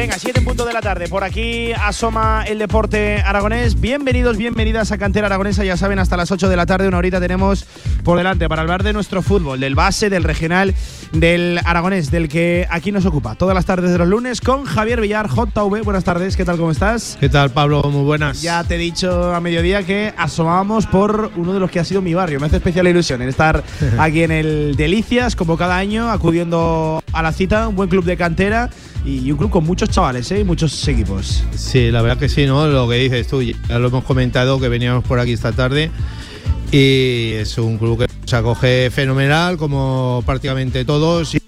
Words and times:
Venga, 0.00 0.18
7 0.18 0.38
en 0.38 0.46
punto 0.46 0.64
de 0.64 0.72
la 0.72 0.80
tarde. 0.80 1.08
Por 1.08 1.24
aquí 1.24 1.72
asoma 1.72 2.44
el 2.46 2.58
deporte 2.58 3.20
aragonés. 3.20 3.78
Bienvenidos, 3.78 4.38
bienvenidas 4.38 4.92
a 4.92 4.96
Cantera 4.96 5.26
Aragonesa. 5.26 5.62
Ya 5.62 5.76
saben, 5.76 5.98
hasta 5.98 6.16
las 6.16 6.30
8 6.30 6.48
de 6.48 6.56
la 6.56 6.64
tarde, 6.64 6.88
una 6.88 6.96
horita 6.96 7.20
tenemos 7.20 7.66
por 8.02 8.16
delante 8.16 8.48
para 8.48 8.62
hablar 8.62 8.82
de 8.82 8.94
nuestro 8.94 9.20
fútbol, 9.20 9.60
del 9.60 9.74
base, 9.74 10.08
del 10.08 10.24
regional, 10.24 10.74
del 11.12 11.60
aragonés, 11.66 12.10
del 12.10 12.30
que 12.30 12.66
aquí 12.70 12.92
nos 12.92 13.04
ocupa. 13.04 13.34
Todas 13.34 13.54
las 13.54 13.66
tardes 13.66 13.90
de 13.90 13.98
los 13.98 14.08
lunes 14.08 14.40
con 14.40 14.64
Javier 14.64 15.02
Villar, 15.02 15.28
JV. 15.28 15.82
Buenas 15.84 16.04
tardes, 16.04 16.34
¿qué 16.34 16.46
tal? 16.46 16.56
¿Cómo 16.56 16.70
estás? 16.70 17.18
¿Qué 17.20 17.28
tal, 17.28 17.50
Pablo? 17.50 17.82
Muy 17.82 18.04
buenas. 18.04 18.40
Ya 18.40 18.64
te 18.64 18.76
he 18.76 18.78
dicho 18.78 19.34
a 19.34 19.40
mediodía 19.40 19.82
que 19.82 20.14
asomábamos 20.16 20.86
por 20.86 21.30
uno 21.36 21.52
de 21.52 21.60
los 21.60 21.70
que 21.70 21.78
ha 21.78 21.84
sido 21.84 22.00
mi 22.00 22.14
barrio. 22.14 22.40
Me 22.40 22.46
hace 22.46 22.56
especial 22.56 22.88
ilusión 22.88 23.20
en 23.20 23.28
estar 23.28 23.62
aquí 23.98 24.22
en 24.22 24.30
el 24.30 24.76
Delicias, 24.76 25.36
como 25.36 25.58
cada 25.58 25.76
año, 25.76 26.10
acudiendo 26.10 27.02
a 27.12 27.22
la 27.22 27.32
cita. 27.32 27.68
Un 27.68 27.76
buen 27.76 27.90
club 27.90 28.06
de 28.06 28.16
cantera 28.16 28.70
y 29.04 29.30
un 29.30 29.38
club 29.38 29.50
con 29.50 29.64
muchos 29.64 29.89
chavales 29.90 30.30
¿eh? 30.32 30.44
muchos 30.44 30.86
equipos. 30.88 31.42
Sí, 31.54 31.90
la 31.90 32.02
verdad 32.02 32.18
que 32.18 32.28
sí, 32.28 32.46
¿no? 32.46 32.66
Lo 32.68 32.88
que 32.88 32.96
dices 32.96 33.26
tú, 33.26 33.42
ya 33.42 33.54
lo 33.78 33.88
hemos 33.88 34.04
comentado 34.04 34.60
que 34.60 34.68
veníamos 34.68 35.04
por 35.04 35.18
aquí 35.18 35.32
esta 35.32 35.52
tarde 35.52 35.90
y 36.72 37.32
es 37.34 37.58
un 37.58 37.78
club 37.78 37.98
que 37.98 38.06
se 38.26 38.36
acoge 38.36 38.90
fenomenal 38.90 39.56
como 39.56 40.22
prácticamente 40.24 40.84
todos 40.84 41.34
y, 41.34 41.40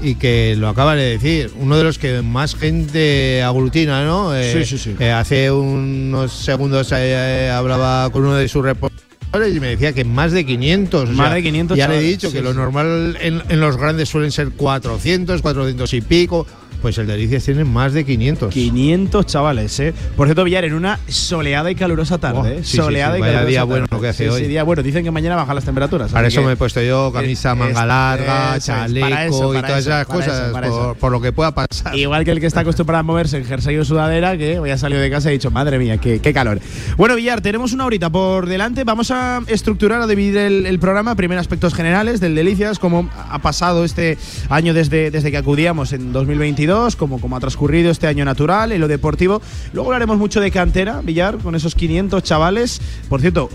y 0.00 0.14
que 0.14 0.54
lo 0.56 0.68
acaba 0.68 0.94
de 0.94 1.18
decir, 1.18 1.50
uno 1.58 1.76
de 1.76 1.84
los 1.84 1.98
que 1.98 2.22
más 2.22 2.54
gente 2.54 3.42
aglutina, 3.42 4.04
¿no? 4.04 4.34
Eh, 4.36 4.52
Sí, 4.52 4.64
sí, 4.64 4.78
sí. 4.78 4.96
eh, 5.00 5.10
hace 5.10 5.50
unos 5.50 6.32
segundos 6.32 6.92
eh, 6.94 7.50
hablaba 7.52 8.08
con 8.10 8.22
uno 8.24 8.34
de 8.36 8.48
sus 8.48 8.62
reporteros 8.64 9.06
y 9.54 9.60
me 9.60 9.68
decía 9.68 9.92
que 9.92 10.04
más 10.04 10.32
de 10.32 10.46
500. 10.46 11.10
o 11.10 11.12
Más 11.12 11.26
sea, 11.26 11.34
de 11.34 11.42
500 11.42 11.76
Ya 11.76 11.88
le 11.88 11.98
he 11.98 12.02
dicho 12.02 12.28
sí, 12.28 12.34
que 12.36 12.42
lo 12.42 12.54
normal 12.54 13.18
en, 13.20 13.42
en 13.48 13.60
los 13.60 13.76
grandes 13.76 14.08
suelen 14.08 14.30
ser 14.32 14.50
400, 14.50 15.42
400 15.42 15.92
y 15.92 16.00
pico. 16.00 16.46
Pues 16.86 16.98
el 16.98 17.08
Delicias 17.08 17.42
tiene 17.44 17.64
más 17.64 17.94
de 17.94 18.04
500. 18.04 18.54
500 18.54 19.26
chavales, 19.26 19.80
¿eh? 19.80 19.92
Por 20.16 20.28
cierto, 20.28 20.44
Villar, 20.44 20.64
en 20.64 20.72
una 20.74 21.00
soleada 21.08 21.68
y 21.68 21.74
calurosa 21.74 22.18
tarde, 22.18 22.38
Oh, 22.38 22.46
¿eh? 22.46 22.58
sí, 22.62 22.70
sí, 22.70 22.76
soleada 22.76 23.14
sí, 23.14 23.18
y 23.18 23.20
vaya 23.22 23.32
calurosa 23.32 23.48
día 23.50 23.58
tarde. 23.62 23.70
bueno 23.72 23.86
lo 23.90 24.00
que 24.00 24.08
hace 24.08 24.30
hoy. 24.30 24.42
sí, 24.42 24.46
día 24.46 24.62
bueno. 24.62 24.84
Dicen 24.84 25.02
que 25.02 25.10
mañana 25.10 25.34
bajan 25.34 25.56
las 25.56 25.64
temperaturas. 25.64 26.12
Para 26.12 26.28
eso 26.28 26.42
me 26.42 26.52
he 26.52 26.56
puesto 26.56 26.80
yo 26.80 27.10
camisa 27.12 27.50
Eh, 27.50 27.54
manga 27.56 27.84
larga, 27.84 28.54
eso 28.56 28.66
chaleco 28.68 29.08
para 29.08 29.26
eso, 29.26 29.54
y 29.54 29.56
todas 29.62 29.80
eso, 29.80 29.90
esas 29.90 30.06
cosas 30.06 30.52
por, 30.52 30.96
por 30.96 31.10
lo 31.10 31.20
que 31.20 31.32
pueda 31.32 31.52
pasar. 31.52 31.92
Igual 31.96 32.24
que 32.24 32.30
el 32.30 32.38
que 32.38 32.46
está 32.46 32.60
acostumbrado 32.60 33.00
a 33.00 33.02
moverse 33.02 33.36
en 33.38 33.44
jersey 33.46 33.76
o 33.78 33.84
sudadera, 33.84 34.38
que 34.38 34.60
hoy 34.60 34.70
ha 34.70 34.78
salido 34.78 35.00
de 35.00 35.10
casa 35.10 35.28
y 35.28 35.30
ha 35.30 35.32
dicho, 35.32 35.50
madre 35.50 35.80
mía, 35.80 35.98
qué, 35.98 36.20
qué 36.20 36.32
calor. 36.32 36.60
Bueno, 36.96 37.16
Villar, 37.16 37.40
tenemos 37.40 37.72
una 37.72 37.84
horita 37.86 38.10
por 38.10 38.46
delante. 38.46 38.84
Vamos 38.84 39.10
a 39.10 39.40
estructurar, 39.48 40.02
a 40.02 40.06
dividir 40.06 40.36
el, 40.36 40.66
el 40.66 40.78
programa. 40.78 41.16
Primero, 41.16 41.40
aspectos 41.40 41.74
generales 41.74 42.20
del 42.20 42.36
Delicias, 42.36 42.78
cómo 42.78 43.10
ha 43.28 43.40
pasado 43.40 43.84
este 43.84 44.18
año 44.50 44.72
desde, 44.72 45.10
desde 45.10 45.32
que 45.32 45.36
acudíamos 45.38 45.92
en 45.92 46.12
2022, 46.12 46.75
cómo, 46.96 47.20
cómo 47.20 47.36
ha 47.36 47.40
transcurrido 47.40 47.90
este 47.90 48.06
año 48.06 48.24
natural, 48.24 48.72
en 48.72 48.80
lo 48.80 48.88
deportivo. 48.88 49.40
Luego 49.72 49.88
hablaremos 49.90 50.18
mucho 50.18 50.40
de 50.40 50.50
cantera, 50.50 51.00
Villar, 51.02 51.38
con 51.38 51.54
esos 51.54 51.74
500 51.74 52.22
chavales. 52.22 52.80
Por 53.08 53.20
cierto, 53.20 53.48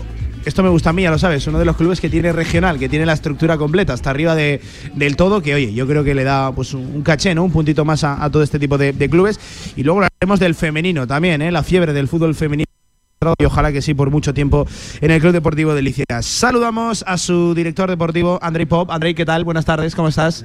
esto 0.44 0.62
me 0.62 0.68
gusta 0.70 0.90
a 0.90 0.92
mí, 0.92 1.02
ya 1.02 1.10
lo 1.10 1.18
sabes, 1.18 1.46
uno 1.46 1.58
de 1.58 1.64
los 1.64 1.76
clubes 1.76 2.00
que 2.00 2.08
tiene 2.08 2.32
regional, 2.32 2.78
que 2.78 2.88
tiene 2.88 3.06
la 3.06 3.12
estructura 3.12 3.56
completa, 3.56 3.92
hasta 3.92 4.10
arriba 4.10 4.34
de, 4.34 4.60
del 4.94 5.16
todo, 5.16 5.40
que 5.40 5.54
oye, 5.54 5.72
yo 5.72 5.86
creo 5.86 6.02
que 6.02 6.14
le 6.14 6.24
da 6.24 6.52
pues 6.52 6.74
un, 6.74 7.02
caché, 7.02 7.34
¿no? 7.34 7.44
Un 7.44 7.52
puntito 7.52 7.84
más 7.84 8.02
a, 8.02 8.28
todo 8.30 8.42
este 8.42 8.58
tipo 8.58 8.76
de, 8.76 8.92
clubes. 9.08 9.38
Y 9.76 9.84
luego 9.84 10.00
hablaremos 10.00 10.40
del 10.40 10.54
femenino 10.54 11.06
también, 11.06 11.42
¿eh? 11.42 11.52
La 11.52 11.62
fiebre 11.62 11.92
del 11.92 12.08
fútbol 12.08 12.34
femenino. 12.34 12.66
Y 13.38 13.44
ojalá 13.44 13.70
que 13.70 13.82
sí 13.82 13.94
por 13.94 14.10
mucho 14.10 14.34
tiempo 14.34 14.66
en 15.00 15.12
el 15.12 15.20
Club 15.20 15.32
Deportivo 15.32 15.74
de. 15.74 16.04
Saludamos 16.22 17.04
a 17.06 17.16
su 17.18 17.54
director 17.54 17.88
deportivo, 17.88 18.40
Andrei 18.42 18.66
Pop. 18.66 18.90
Andrei, 18.90 19.14
¿qué 19.14 19.24
tal? 19.24 19.44
Buenas 19.44 19.64
tardes, 19.64 19.94
¿cómo 19.94 20.08
estás? 20.08 20.44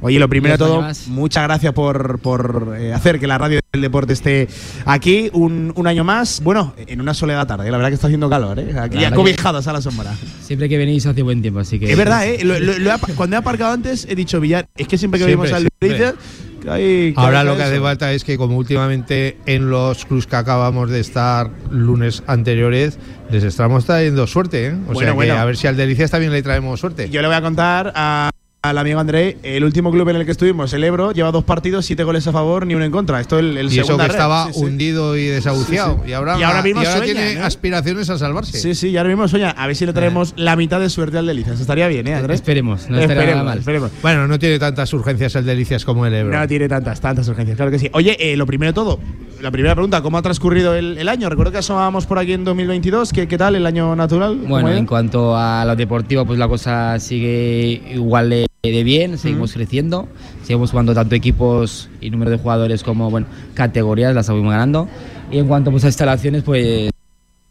Oye, 0.00 0.18
lo 0.18 0.28
primero 0.28 0.54
de 0.54 0.58
todo, 0.58 0.80
más. 0.80 1.06
muchas 1.08 1.42
gracias 1.44 1.72
por, 1.72 2.18
por 2.20 2.74
eh, 2.78 2.92
hacer 2.92 3.18
que 3.20 3.26
la 3.26 3.38
radio 3.38 3.60
del 3.72 3.82
deporte 3.82 4.12
esté 4.12 4.48
aquí 4.84 5.30
un, 5.32 5.72
un 5.76 5.86
año 5.86 6.04
más. 6.04 6.40
Bueno, 6.42 6.74
en 6.76 7.00
una 7.00 7.14
soledad 7.14 7.46
tarde, 7.46 7.70
la 7.70 7.76
verdad 7.76 7.90
que 7.90 7.94
está 7.94 8.06
haciendo 8.06 8.28
calor, 8.30 8.58
¿eh? 8.58 8.74
Aquí 8.78 8.98
ya 8.98 9.10
cobijados 9.12 9.66
a 9.66 9.72
la 9.72 9.80
sombra. 9.80 10.12
Siempre 10.42 10.68
que 10.68 10.78
venís 10.78 11.06
hace 11.06 11.22
buen 11.22 11.42
tiempo, 11.42 11.60
así 11.60 11.78
que. 11.78 11.90
Es 11.90 11.96
verdad, 11.98 12.26
¿eh? 12.26 12.44
Lo- 12.44 12.58
lo- 12.58 12.78
lo 12.78 12.90
he 12.90 12.92
ap- 12.92 13.14
cuando 13.14 13.36
he 13.36 13.38
aparcado 13.38 13.72
antes 13.72 14.06
he 14.08 14.14
dicho 14.14 14.40
Villar, 14.40 14.66
es 14.76 14.86
que 14.88 14.98
siempre 14.98 15.18
que 15.18 15.26
Siempre, 15.26 15.50
venimos 15.50 15.64
al 15.64 15.68
que 15.80 17.12
Ahora 17.16 17.44
lo 17.44 17.56
que 17.56 17.62
hace 17.62 17.80
falta 17.80 18.12
es 18.12 18.24
que 18.24 18.36
como 18.36 18.56
últimamente 18.56 19.36
en 19.46 19.70
los 19.70 20.04
clubs 20.04 20.26
que 20.26 20.34
acabamos 20.36 20.90
de 20.90 20.98
estar 21.00 21.50
lunes 21.70 22.22
anteriores, 22.26 22.98
les 23.30 23.44
estamos 23.44 23.84
trayendo 23.84 24.26
suerte, 24.26 24.66
¿eh? 24.66 24.72
O 24.72 24.92
Bueno, 24.94 24.98
sea 24.98 25.08
que 25.10 25.14
bueno. 25.14 25.34
a 25.34 25.44
ver 25.44 25.56
si 25.56 25.66
al 25.68 25.76
Delicias 25.76 26.10
también 26.10 26.32
le 26.32 26.42
traemos 26.42 26.80
suerte. 26.80 27.08
Yo 27.10 27.20
le 27.22 27.28
voy 27.28 27.36
a 27.36 27.42
contar 27.42 27.92
a- 27.94 28.30
al 28.70 28.78
amigo 28.78 29.00
André, 29.00 29.38
el 29.42 29.64
último 29.64 29.90
club 29.90 30.08
en 30.08 30.16
el 30.16 30.24
que 30.24 30.32
estuvimos, 30.32 30.72
el 30.72 30.84
Ebro, 30.84 31.12
lleva 31.12 31.30
dos 31.30 31.44
partidos, 31.44 31.86
siete 31.86 32.04
goles 32.04 32.26
a 32.26 32.32
favor, 32.32 32.66
ni 32.66 32.74
uno 32.74 32.84
en 32.84 32.90
contra. 32.90 33.20
Esto 33.20 33.38
el, 33.38 33.56
el 33.56 33.72
y 33.72 33.78
eso 33.78 33.96
que 33.96 34.02
red, 34.04 34.10
estaba 34.10 34.46
sí, 34.46 34.54
sí. 34.54 34.64
hundido 34.64 35.16
y 35.16 35.26
desahuciado. 35.26 35.94
Sí, 35.94 36.00
sí. 36.04 36.10
Y 36.10 36.12
ahora, 36.12 36.38
Y 36.38 36.42
ahora 36.42 36.62
mismo 36.62 36.84
sueña, 36.84 37.02
tiene 37.04 37.34
¿no? 37.36 37.44
aspiraciones 37.44 38.10
a 38.10 38.18
salvarse. 38.18 38.58
Sí, 38.58 38.74
sí, 38.74 38.88
y 38.88 38.96
ahora 38.96 39.08
mismo 39.10 39.28
sueña. 39.28 39.50
A 39.50 39.66
ver 39.66 39.76
si 39.76 39.86
le 39.86 39.92
traemos 39.92 40.34
la 40.36 40.56
mitad 40.56 40.80
de 40.80 40.90
suerte 40.90 41.18
al 41.18 41.26
Delicias. 41.26 41.60
Estaría 41.60 41.88
bien, 41.88 42.06
¿eh, 42.06 42.14
André? 42.14 42.34
Esperemos, 42.34 42.88
no 42.88 42.98
esperemos, 42.98 43.44
mal. 43.44 43.58
esperemos. 43.58 43.90
Bueno, 44.02 44.26
no 44.26 44.38
tiene 44.38 44.58
tantas 44.58 44.92
urgencias 44.92 45.34
el 45.36 45.44
Delicias 45.44 45.84
como 45.84 46.06
el 46.06 46.14
Ebro. 46.14 46.38
No 46.38 46.46
tiene 46.48 46.68
tantas, 46.68 47.00
tantas 47.00 47.28
urgencias, 47.28 47.56
claro 47.56 47.70
que 47.70 47.78
sí. 47.78 47.90
Oye, 47.92 48.16
eh, 48.18 48.36
lo 48.36 48.46
primero 48.46 48.70
de 48.70 48.74
todo, 48.74 48.98
la 49.40 49.50
primera 49.50 49.74
pregunta, 49.74 50.02
¿cómo 50.02 50.18
ha 50.18 50.22
transcurrido 50.22 50.74
el, 50.74 50.98
el 50.98 51.08
año? 51.08 51.28
Recuerdo 51.28 51.52
que 51.52 51.58
asomábamos 51.58 52.06
por 52.06 52.18
aquí 52.18 52.32
en 52.32 52.44
2022. 52.44 53.12
¿Qué, 53.12 53.28
qué 53.28 53.38
tal 53.38 53.54
el 53.56 53.66
año 53.66 53.94
natural? 53.96 54.38
¿Cómo 54.42 54.48
Bueno, 54.48 54.72
en 54.72 54.86
cuanto 54.86 55.36
a 55.36 55.64
lo 55.64 55.76
deportivo, 55.76 56.24
pues 56.24 56.38
la 56.38 56.48
cosa 56.48 56.98
sigue 56.98 57.82
igual 57.94 58.30
de, 58.30 58.46
de 58.70 58.82
bien, 58.84 59.18
seguimos 59.18 59.52
creciendo, 59.52 60.08
seguimos 60.42 60.70
jugando 60.70 60.94
tanto 60.94 61.14
equipos 61.14 61.88
y 62.00 62.10
número 62.10 62.30
de 62.30 62.38
jugadores 62.38 62.82
como 62.82 63.10
bueno 63.10 63.26
categorías, 63.54 64.14
las 64.14 64.26
seguimos 64.26 64.50
ganando. 64.52 64.88
Y 65.30 65.38
en 65.38 65.46
cuanto 65.48 65.70
pues, 65.70 65.84
a 65.84 65.88
instalaciones, 65.88 66.42
pues 66.42 66.90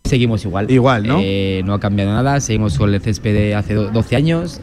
seguimos 0.03 0.45
igual. 0.45 0.69
Igual, 0.69 1.07
¿no? 1.07 1.17
Eh, 1.21 1.61
no 1.65 1.73
ha 1.73 1.79
cambiado 1.79 2.11
nada, 2.13 2.39
seguimos 2.39 2.77
con 2.77 2.93
el 2.93 3.01
césped 3.01 3.33
de 3.33 3.55
hace 3.55 3.73
do- 3.73 3.89
12 3.89 4.15
años 4.15 4.61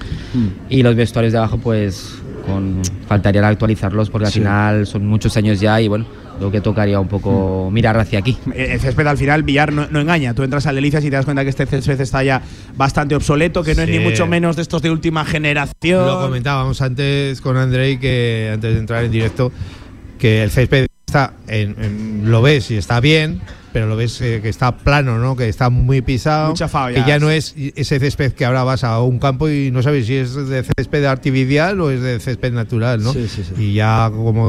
y 0.70 0.82
los 0.82 0.94
vestuarios 0.94 1.32
de 1.32 1.38
abajo, 1.38 1.58
pues 1.58 2.14
con 2.46 2.80
faltaría 3.06 3.46
actualizarlos 3.46 4.08
porque 4.10 4.26
al 4.26 4.32
Sí. 4.32 4.38
final 4.40 4.86
son 4.86 5.06
muchos 5.06 5.36
años 5.36 5.60
ya 5.60 5.80
y 5.80 5.88
bueno, 5.88 6.06
lo 6.42 6.50
que 6.50 6.60
tocaría 6.60 7.00
un 7.00 7.08
poco 7.08 7.70
mirar 7.72 7.96
hacia 7.98 8.18
aquí. 8.18 8.36
Eh, 8.54 8.72
El 8.72 8.80
césped 8.80 9.06
al 9.06 9.16
final, 9.16 9.42
Villar 9.44 9.72
no, 9.72 9.86
no 9.90 10.00
engaña. 10.00 10.34
Tú 10.34 10.42
entras 10.42 10.66
al 10.66 10.74
Delicias 10.74 11.02
y 11.04 11.08
te 11.10 11.16
das 11.16 11.24
cuenta 11.24 11.44
que 11.44 11.50
este 11.50 11.64
césped 11.66 12.00
está 12.00 12.22
ya 12.22 12.42
bastante 12.76 13.14
obsoleto, 13.14 13.62
que 13.62 13.74
no 13.74 13.82
es 13.82 13.88
ni 13.88 13.98
mucho 14.00 14.26
menos 14.26 14.56
de 14.56 14.62
estos 14.62 14.82
de 14.82 14.90
última 14.90 15.24
generación. 15.24 16.06
Lo 16.06 16.20
comentábamos 16.20 16.82
antes 16.82 17.40
con 17.40 17.56
Andrei 17.56 17.98
que 17.98 18.50
antes 18.52 18.74
de 18.74 18.80
entrar 18.80 19.04
en 19.04 19.12
directo 19.12 19.52
que 20.18 20.42
el 20.42 20.50
césped 20.50 20.86
está 21.06 21.34
en, 21.48 21.76
en- 21.82 22.30
lo 22.30 22.42
ves 22.42 22.70
y 22.70 22.76
está 22.76 23.00
bien, 23.00 23.40
pero 23.72 23.86
lo 23.86 23.96
ves 23.96 24.20
eh, 24.20 24.40
que 24.42 24.48
está 24.48 24.76
plano, 24.78 25.18
¿no? 25.18 25.34
Que 25.36 25.48
está 25.48 25.68
muy 25.70 26.00
pisado, 26.02 26.54
que 26.54 27.02
ya, 27.06 27.18
no 27.18 27.30
es 27.30 27.54
ese 27.56 27.98
césped 27.98 28.32
que 28.32 28.44
ahora 28.44 28.64
vas 28.64 28.84
a 28.84 29.00
un 29.00 29.18
campo 29.18 29.48
y 29.48 29.70
no 29.70 29.82
sabes 29.82 30.06
si 30.06 30.16
es 30.16 30.34
de 30.34 30.62
césped 30.62 31.04
artificial 31.04 31.80
o 31.80 31.90
es 31.90 32.00
de 32.02 32.18
césped 32.20 32.52
natural, 32.52 33.02
¿no? 33.02 33.12
Sí, 33.12 33.26
sí, 33.28 33.42
sí. 33.44 33.62
Y 33.62 33.74
ya 33.74 34.10
como 34.14 34.48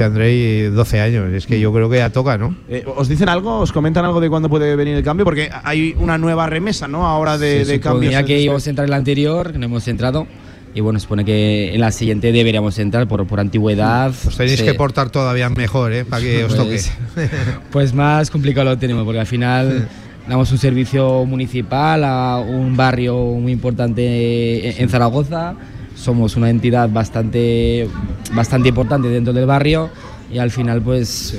dice 0.00 0.04
Andrei 0.04 0.62
12 0.70 1.00
años, 1.00 1.32
es 1.34 1.46
que 1.46 1.60
yo 1.60 1.72
creo 1.72 1.90
que 1.90 1.98
ya 1.98 2.10
toca, 2.10 2.38
¿no? 2.38 2.54
Eh, 2.68 2.84
¿Os 2.96 3.08
dicen 3.08 3.28
algo? 3.28 3.58
¿Os 3.58 3.70
comentan 3.72 4.04
algo 4.04 4.20
de 4.20 4.30
cuándo 4.30 4.48
puede 4.48 4.74
venir 4.76 4.96
el 4.96 5.02
cambio? 5.04 5.24
Porque 5.26 5.50
hay 5.62 5.94
una 5.98 6.16
nueva 6.16 6.46
remesa, 6.46 6.88
¿no? 6.88 7.06
Ahora 7.06 7.36
de, 7.36 7.64
Se 7.66 7.72
de 7.72 7.80
cambios. 7.80 8.14
en 8.14 8.24
que 8.24 8.34
este- 8.34 8.44
íbamos 8.44 8.66
a 8.66 8.70
entrar 8.70 8.84
en 8.86 8.90
la 8.90 8.96
anterior, 8.96 9.58
no 9.58 9.64
hemos 9.66 9.86
entrado. 9.88 10.26
Y 10.74 10.80
bueno, 10.80 11.00
supone 11.00 11.24
que 11.24 11.74
en 11.74 11.80
la 11.80 11.90
siguiente 11.90 12.30
deberíamos 12.32 12.78
entrar 12.78 13.06
por, 13.08 13.26
por 13.26 13.40
antigüedad. 13.40 14.08
Os 14.26 14.36
tenéis 14.36 14.58
Se- 14.60 14.64
que 14.64 14.74
portar 14.74 15.10
todavía 15.10 15.50
mejor, 15.50 15.92
¿eh? 15.92 16.04
Para 16.04 16.22
que 16.22 16.44
os 16.44 16.54
toque. 16.54 16.80
Pues, 17.14 17.30
pues 17.72 17.94
más 17.94 18.30
complicado 18.30 18.70
lo 18.70 18.78
tenemos, 18.78 19.04
porque 19.04 19.20
al 19.20 19.26
final 19.26 19.88
damos 20.28 20.50
un 20.52 20.58
servicio 20.58 21.24
municipal 21.26 22.04
a 22.04 22.38
un 22.38 22.76
barrio 22.76 23.16
muy 23.16 23.52
importante 23.52 24.70
en- 24.70 24.82
en 24.84 24.88
Zaragoza. 24.88 25.54
Somos 26.00 26.36
una 26.36 26.48
entidad 26.48 26.88
bastante, 26.88 27.86
bastante 28.32 28.70
importante 28.70 29.08
dentro 29.08 29.32
del 29.32 29.44
barrio 29.44 29.90
y 30.32 30.38
al 30.38 30.50
final, 30.50 30.80
pues, 30.80 31.38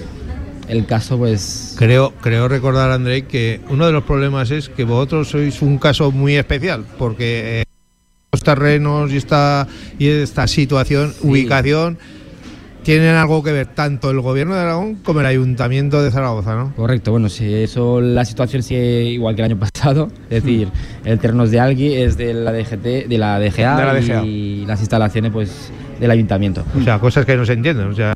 el 0.67 0.85
caso, 0.85 1.17
pues. 1.17 1.75
Creo, 1.77 2.13
creo 2.21 2.47
recordar, 2.47 2.91
Andrei, 2.91 3.23
que 3.23 3.59
uno 3.69 3.87
de 3.87 3.91
los 3.91 4.03
problemas 4.03 4.51
es 4.51 4.69
que 4.69 4.83
vosotros 4.83 5.29
sois 5.29 5.61
un 5.61 5.79
caso 5.79 6.11
muy 6.11 6.35
especial, 6.35 6.85
porque 6.99 7.61
eh, 7.61 7.63
los 8.31 8.43
terrenos 8.43 9.11
y 9.11 9.17
esta, 9.17 9.67
y 9.97 10.07
esta 10.07 10.47
situación, 10.47 11.13
ubicación, 11.21 11.97
tienen 12.83 13.15
algo 13.15 13.43
que 13.43 13.51
ver 13.51 13.67
tanto 13.67 14.09
el 14.11 14.21
gobierno 14.21 14.55
de 14.55 14.61
Aragón 14.61 14.95
como 14.95 15.19
el 15.19 15.25
ayuntamiento 15.25 16.01
de 16.03 16.11
Zaragoza, 16.11 16.55
¿no? 16.55 16.73
Correcto, 16.75 17.11
bueno, 17.11 17.29
si 17.29 17.53
eso 17.53 18.01
la 18.01 18.25
situación 18.25 18.63
sigue 18.63 19.03
igual 19.03 19.35
que 19.35 19.41
el 19.43 19.51
año 19.51 19.59
pasado, 19.59 20.07
es 20.29 20.43
decir, 20.43 20.69
el 21.05 21.19
terreno 21.19 21.43
es 21.43 21.51
de 21.51 21.59
alguien, 21.59 22.01
es 22.01 22.17
de 22.17 22.33
la 22.33 22.51
DGT, 22.51 23.07
de 23.07 23.17
la 23.17 23.39
DGA, 23.39 23.77
De 23.77 23.85
la 23.85 23.93
DGA. 23.93 24.25
y 24.25 24.65
las 24.65 24.79
instalaciones 24.79 25.31
pues 25.31 25.71
del 25.99 26.11
ayuntamiento. 26.11 26.63
O 26.79 26.83
sea, 26.83 26.99
cosas 26.99 27.25
que 27.25 27.35
no 27.37 27.45
se 27.45 27.53
entienden. 27.53 27.87
O 27.87 27.93
sea, 27.93 28.13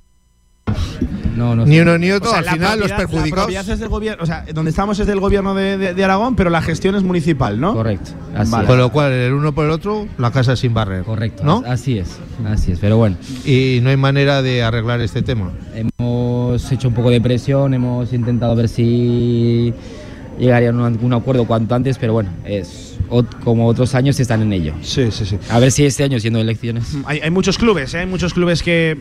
No, 1.36 1.56
no 1.56 1.66
Ni 1.66 1.80
uno 1.80 1.98
ni 1.98 2.12
otro, 2.12 2.30
O 2.30 2.32
sea, 2.32 2.40
al 2.40 2.46
la 2.46 2.52
final 2.54 2.80
los 2.80 2.90
La 2.90 2.98
perjudicados. 2.98 3.32
propiedad 3.46 3.70
es 3.70 3.80
del 3.80 3.90
gobierno, 3.90 4.24
o 4.24 4.26
sea, 4.26 4.46
donde 4.54 4.70
estamos 4.70 5.00
es 5.00 5.08
del 5.08 5.20
gobierno 5.20 5.54
de, 5.54 5.78
de- 5.78 5.94
de 5.94 6.04
Aragón, 6.04 6.36
pero 6.36 6.50
la 6.50 6.62
gestión 6.62 6.96
es 6.96 7.04
municipal, 7.04 7.60
¿no? 7.60 7.74
Correcto. 7.74 8.12
Así 8.36 8.52
Vale. 8.52 8.64
es. 8.64 8.70
Con 8.70 8.78
lo 8.78 8.92
cual, 8.92 9.12
el 9.12 9.34
uno 9.34 9.54
por 9.54 9.66
el 9.66 9.72
otro, 9.72 10.08
la 10.18 10.32
casa 10.32 10.56
sin 10.56 10.74
barrer. 10.74 11.04
Correcto. 11.04 11.44
¿No? 11.44 11.64
Así 11.68 11.98
es. 11.98 12.18
Así 12.48 12.72
es. 12.72 12.80
Pero 12.80 12.98
bueno, 12.98 13.18
Y 13.46 13.80
no 13.84 13.90
hay 13.90 13.98
manera 13.98 14.42
de 14.42 14.64
arreglar 14.64 15.02
este 15.02 15.22
tema. 15.22 15.52
hemos 15.74 16.72
hecho 16.72 16.88
un 16.88 16.94
poco 16.94 17.10
de 17.10 17.20
presión, 17.22 17.74
hemos 17.74 18.14
intentado 18.14 18.56
ver 18.56 18.70
si 18.70 19.74
llegaría 20.40 20.70
a 20.70 20.74
un, 20.74 21.00
un 21.02 21.14
acuerdo 21.14 21.46
cuanto 21.46 21.76
antes, 21.76 21.98
pero 21.98 22.14
bueno, 22.14 22.30
es 22.46 22.98
ot- 23.10 23.28
como 23.44 23.68
otros 23.68 23.96
años 23.96 24.20
están 24.20 24.42
en 24.42 24.54
ello. 24.54 24.74
Sí, 24.82 25.10
sí, 25.12 25.26
sí. 25.26 25.38
A 25.50 25.60
ver 25.60 25.72
si 25.72 25.86
este 25.86 26.04
año, 26.04 26.20
siendo 26.20 26.40
elecciones. 26.40 26.86
Hay, 27.06 27.20
hay 27.20 27.30
muchos 27.32 27.58
clubes, 27.58 27.94
¿eh? 27.94 28.00
hay 28.00 28.06
muchos 28.06 28.34
clubes 28.34 28.62
que 28.64 28.98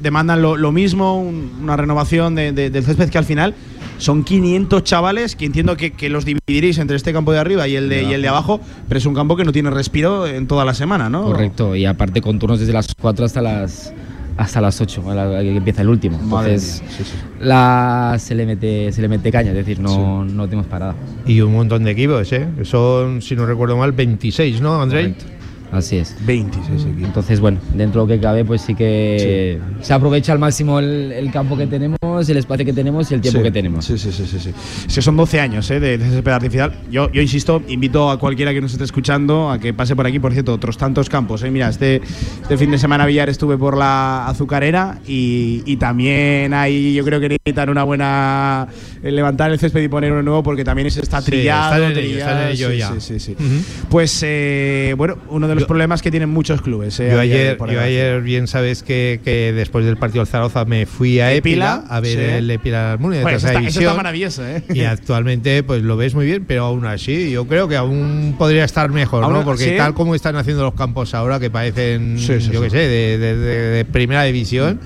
demandan 0.00 0.42
lo, 0.42 0.56
lo 0.56 0.72
mismo, 0.72 1.20
un- 1.20 1.50
una 1.62 1.76
renovación 1.76 2.34
de- 2.34 2.52
de- 2.52 2.70
del 2.70 2.84
césped 2.84 3.08
que 3.10 3.18
al 3.18 3.24
final 3.24 3.54
son 3.98 4.24
500 4.24 4.82
chavales 4.84 5.36
que 5.36 5.44
entiendo 5.46 5.76
que, 5.76 5.90
que 5.92 6.08
los 6.08 6.24
dividiréis 6.24 6.78
entre 6.78 6.96
este 6.96 7.12
campo 7.12 7.32
de 7.32 7.38
arriba 7.38 7.68
y 7.68 7.76
el 7.76 7.88
de, 7.88 8.02
y 8.04 8.12
el 8.14 8.22
de 8.22 8.28
abajo, 8.28 8.60
pero 8.88 8.98
es 8.98 9.06
un 9.06 9.14
campo 9.14 9.36
que 9.36 9.44
no 9.44 9.52
tiene 9.52 9.70
respiro 9.70 10.26
en 10.26 10.46
toda 10.46 10.64
la 10.64 10.72
semana, 10.74 11.10
¿no? 11.10 11.24
Correcto. 11.24 11.76
Y 11.76 11.84
aparte 11.84 12.20
con 12.22 12.38
turnos 12.38 12.60
desde 12.60 12.72
las 12.72 12.94
4 12.94 13.24
hasta 13.26 13.42
las 13.42 13.92
hasta 14.36 14.58
las 14.62 14.80
8, 14.80 15.10
a 15.10 15.14
la 15.14 15.40
que 15.42 15.54
empieza 15.56 15.82
el 15.82 15.90
último. 15.90 16.18
Entonces, 16.22 16.80
mía, 16.82 16.90
sí, 16.96 17.04
sí. 17.04 17.10
la, 17.40 18.16
se, 18.18 18.34
le 18.34 18.46
mete, 18.46 18.90
se 18.90 19.02
le 19.02 19.08
mete 19.08 19.30
caña, 19.30 19.50
es 19.50 19.56
decir, 19.56 19.78
no, 19.80 20.24
no 20.24 20.44
tenemos 20.46 20.64
parada. 20.66 20.94
Y 21.26 21.42
un 21.42 21.52
montón 21.52 21.84
de 21.84 21.90
equipos, 21.90 22.32
¿eh? 22.32 22.48
Son, 22.62 23.20
si 23.20 23.36
no 23.36 23.44
recuerdo 23.44 23.76
mal, 23.76 23.92
26, 23.92 24.62
¿no, 24.62 24.80
Andrei? 24.80 25.12
Correcto. 25.12 25.39
Así 25.72 25.98
es. 25.98 26.16
26 26.26 26.84
equipos. 26.84 27.04
Entonces, 27.04 27.40
bueno, 27.40 27.58
dentro 27.74 28.04
de 28.04 28.14
lo 28.14 28.18
que 28.18 28.20
cabe, 28.20 28.44
pues 28.44 28.62
sí 28.62 28.74
que 28.74 29.60
se 29.80 29.94
aprovecha 29.94 30.32
al 30.32 30.38
máximo 30.38 30.80
el, 30.80 31.12
el 31.12 31.30
campo 31.30 31.56
que 31.56 31.66
tenemos, 31.66 31.99
el 32.28 32.36
espacio 32.36 32.66
que 32.66 32.72
tenemos 32.72 33.10
y 33.10 33.14
el 33.14 33.20
tiempo 33.20 33.38
Sí, 33.38 33.42
que 33.44 33.50
tenemos. 33.50 33.84
Sí, 33.84 33.96
sí, 33.98 34.12
sí, 34.12 34.26
sí, 34.26 34.38
sí. 34.38 34.52
Es 34.86 34.94
que 34.94 35.02
son 35.02 35.16
12 35.16 35.40
años 35.40 35.70
¿eh? 35.70 35.80
de, 35.80 35.96
de 35.98 36.10
césped 36.10 36.32
artificial. 36.32 36.72
Yo, 36.90 37.10
yo 37.12 37.22
insisto, 37.22 37.62
invito 37.68 38.10
a 38.10 38.18
cualquiera 38.18 38.52
que 38.52 38.60
nos 38.60 38.72
esté 38.72 38.84
escuchando 38.84 39.50
a 39.50 39.58
que 39.58 39.72
pase 39.72 39.96
por 39.96 40.06
aquí. 40.06 40.18
Por 40.18 40.32
cierto, 40.32 40.52
otros 40.54 40.76
tantos 40.76 41.08
campos. 41.08 41.42
¿eh? 41.42 41.50
Mira, 41.50 41.68
este, 41.68 42.02
este 42.42 42.56
fin 42.58 42.70
de 42.70 42.78
semana 42.78 43.06
Villar 43.06 43.28
estuve 43.30 43.56
por 43.56 43.76
la 43.76 44.26
azucarera 44.26 44.98
y, 45.06 45.62
y 45.64 45.76
también 45.76 46.52
ahí 46.54 46.94
yo 46.94 47.04
creo 47.04 47.20
que 47.20 47.28
necesitan 47.30 47.70
una 47.70 47.84
buena 47.84 48.66
eh, 49.02 49.10
levantar 49.10 49.50
el 49.50 49.58
césped 49.58 49.82
y 49.82 49.88
poner 49.88 50.12
uno 50.12 50.22
nuevo 50.22 50.42
porque 50.42 50.64
también 50.64 50.90
se 50.90 51.00
está 51.00 51.20
Sí, 51.20 51.30
trillado. 51.30 51.76
en 51.86 51.92
ello, 51.92 52.00
trillado. 52.00 52.48
ello 52.48 52.70
Sí, 52.70 52.76
ya. 52.78 52.88
sí, 52.92 53.00
sí, 53.00 53.20
sí. 53.20 53.32
Ujú. 53.32 53.88
Pues 53.90 54.20
eh, 54.24 54.94
bueno, 54.96 55.18
uno 55.28 55.48
de 55.48 55.54
los 55.54 55.62
Yo- 55.62 55.68
problemas 55.68 56.02
que 56.02 56.10
tienen 56.10 56.28
muchos 56.30 56.60
clubes. 56.62 56.98
¿eh? 57.00 57.08
Yo 57.10 57.16
de 57.16 57.22
ayer, 57.22 57.56
por 57.56 57.70
yo 57.70 57.80
ayer, 57.80 58.20
bien 58.22 58.46
sabes 58.46 58.82
que, 58.82 59.20
que 59.24 59.52
después 59.52 59.84
del 59.84 59.96
partido 59.96 60.24
del 60.24 60.30
Zaragoza 60.30 60.64
me 60.64 60.86
fui 60.86 61.20
a 61.20 61.32
Épila, 61.32 61.82
Épila 61.82 61.94
a 61.94 62.00
ver 62.00 62.09
sí. 62.14 62.18
el 62.20 62.46
de 62.46 63.22
Bueno, 63.22 63.36
eso, 63.38 63.46
está, 63.46 63.50
eso 63.52 63.60
división. 63.60 63.84
está 63.84 63.96
maravilloso, 63.96 64.46
¿eh? 64.46 64.62
Y 64.72 64.80
actualmente 64.82 65.62
pues 65.62 65.82
lo 65.82 65.96
ves 65.96 66.14
muy 66.14 66.26
bien, 66.26 66.44
pero 66.46 66.64
aún 66.64 66.84
así 66.86 67.30
yo 67.30 67.46
creo 67.46 67.68
que 67.68 67.76
aún 67.76 68.34
podría 68.38 68.64
estar 68.64 68.90
mejor, 68.90 69.28
¿no? 69.28 69.44
Porque 69.44 69.64
¿sí? 69.64 69.74
tal 69.76 69.94
como 69.94 70.14
están 70.14 70.36
haciendo 70.36 70.62
los 70.62 70.74
campos 70.74 71.14
ahora, 71.14 71.40
que 71.40 71.50
parecen, 71.50 72.16
yo 72.16 72.62
qué 72.62 72.70
sé, 72.70 72.76
de, 72.78 73.18
de- 73.18 73.36
de- 73.36 73.56
de 73.70 73.84
primera 73.84 74.22
división, 74.24 74.80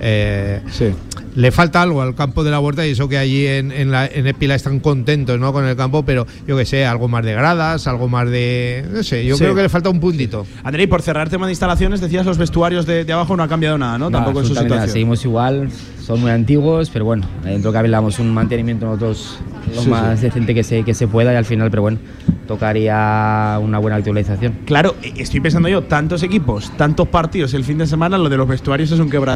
eh, 0.00 0.60
Sí. 0.70 0.86
le 1.34 1.50
falta 1.52 1.82
algo 1.82 2.02
al 2.02 2.14
campo 2.14 2.44
de 2.44 2.50
la 2.50 2.60
huerta 2.60 2.86
y 2.86 2.90
eso 2.90 3.08
que 3.08 3.18
allí 3.18 3.46
en, 3.46 3.72
en, 3.72 3.90
la, 3.90 4.06
en 4.06 4.26
Épila 4.26 4.54
están 4.54 4.80
contentos 4.80 5.38
¿no? 5.38 5.52
con 5.52 5.64
el 5.66 5.76
campo, 5.76 6.04
pero 6.04 6.26
yo 6.46 6.56
que 6.56 6.64
sé, 6.64 6.84
algo 6.86 7.08
más 7.08 7.24
de 7.24 7.32
gradas, 7.34 7.86
algo 7.86 8.08
más 8.08 8.28
de... 8.30 8.84
No 8.92 9.02
sé, 9.02 9.24
yo 9.24 9.36
Sí. 9.36 9.44
creo 9.44 9.54
que 9.54 9.62
le 9.62 9.68
falta 9.68 9.88
un 9.90 10.00
puntito. 10.00 10.46
Andrei, 10.64 10.86
por 10.86 11.02
cerrar 11.02 11.28
tema 11.28 11.46
de 11.46 11.52
instalaciones, 11.52 12.00
decías 12.00 12.24
los 12.26 12.38
vestuarios 12.38 12.86
de, 12.86 13.04
de 13.04 13.12
abajo 13.12 13.36
no 13.36 13.42
ha 13.42 13.48
cambiado 13.48 13.76
nada, 13.78 13.98
¿no? 13.98 14.10
No, 14.10 14.18
Tampoco 14.18 14.40
en 14.40 14.46
su 14.46 14.52
absolutamente 14.52 14.74
nada, 14.76 14.86
situación. 14.86 14.92
Seguimos 14.92 15.24
igual, 15.24 15.68
son 16.04 16.20
muy 16.20 16.30
antiguos, 16.30 16.90
pero 16.90 17.04
bueno, 17.04 17.26
dentro 17.44 17.72
que 17.72 17.88
damos 17.88 18.18
un 18.18 18.32
mantenimiento 18.32 18.86
nosotros 18.86 19.38
lo 19.74 19.82
Sí, 19.82 19.88
más 19.90 20.18
sí. 20.20 20.26
decente 20.26 20.54
que 20.54 20.62
se, 20.62 20.82
que 20.84 20.94
se 20.94 21.06
pueda 21.08 21.32
y 21.32 21.36
al 21.36 21.44
final, 21.44 21.70
pero 21.70 21.82
bueno, 21.82 21.98
tocaría 22.46 23.58
una 23.62 23.78
buena 23.78 23.96
actualización. 23.96 24.54
Claro, 24.64 24.94
eh, 25.02 25.12
estoy 25.16 25.40
pensando 25.40 25.68
yo, 25.68 25.82
tantos 25.84 26.22
equipos, 26.22 26.72
tantos 26.76 27.08
partidos 27.08 27.54
el 27.54 27.64
fin 27.64 27.78
de 27.78 27.86
semana, 27.86 28.18
lo 28.18 28.28
de 28.28 28.36
los 28.36 28.48
vestuarios 28.48 28.90
es 28.92 28.98
un 28.98 29.10
quebradero 29.10 29.35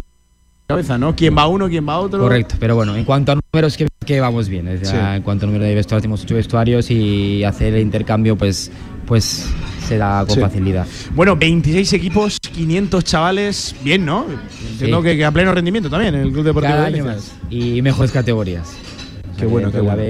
cabeza, 0.71 0.97
¿no? 0.97 1.15
¿Quién 1.15 1.37
va 1.37 1.47
uno, 1.47 1.67
quién 1.69 1.87
va 1.87 1.99
otro? 1.99 2.19
Correcto, 2.19 2.55
pero 2.59 2.75
bueno, 2.75 2.95
en 2.95 3.03
cuanto 3.05 3.31
a 3.31 3.35
números 3.35 3.77
que, 3.77 3.87
que 4.05 4.19
vamos 4.19 4.47
bien, 4.49 4.67
Sí. 4.83 4.93
en 4.95 5.21
cuanto 5.21 5.45
a 5.45 5.47
número 5.47 5.65
de 5.65 5.75
vestuarios, 5.75 6.01
tenemos 6.03 6.23
ocho 6.23 6.35
vestuarios 6.35 6.89
y 6.91 7.43
hacer 7.43 7.73
el 7.75 7.81
intercambio 7.81 8.35
pues, 8.35 8.71
pues 9.05 9.47
se 9.87 9.97
da 9.97 10.25
con 10.25 10.35
Sí. 10.35 10.41
facilidad. 10.41 10.87
Bueno, 11.13 11.35
26 11.35 11.93
equipos, 11.93 12.39
500 12.39 13.03
chavales, 13.03 13.75
bien, 13.83 14.05
¿no? 14.05 14.25
Entiendo 14.71 14.97
Sí. 14.99 15.03
que, 15.03 15.17
que 15.17 15.25
a 15.25 15.31
pleno 15.31 15.53
rendimiento 15.53 15.89
también 15.89 16.15
en 16.15 16.21
el 16.21 16.31
Club 16.31 16.45
Deportivo 16.45 16.73
Cada 16.73 16.89
de 16.89 16.95
año 16.95 17.05
más 17.05 17.33
y 17.49 17.81
mejores 17.81 18.11
categorías. 18.11 18.69
O 18.69 19.33
sea 19.33 19.35
Qué 19.37 19.45
bueno, 19.45 19.71
qué 19.71 19.79
bueno. 19.81 20.01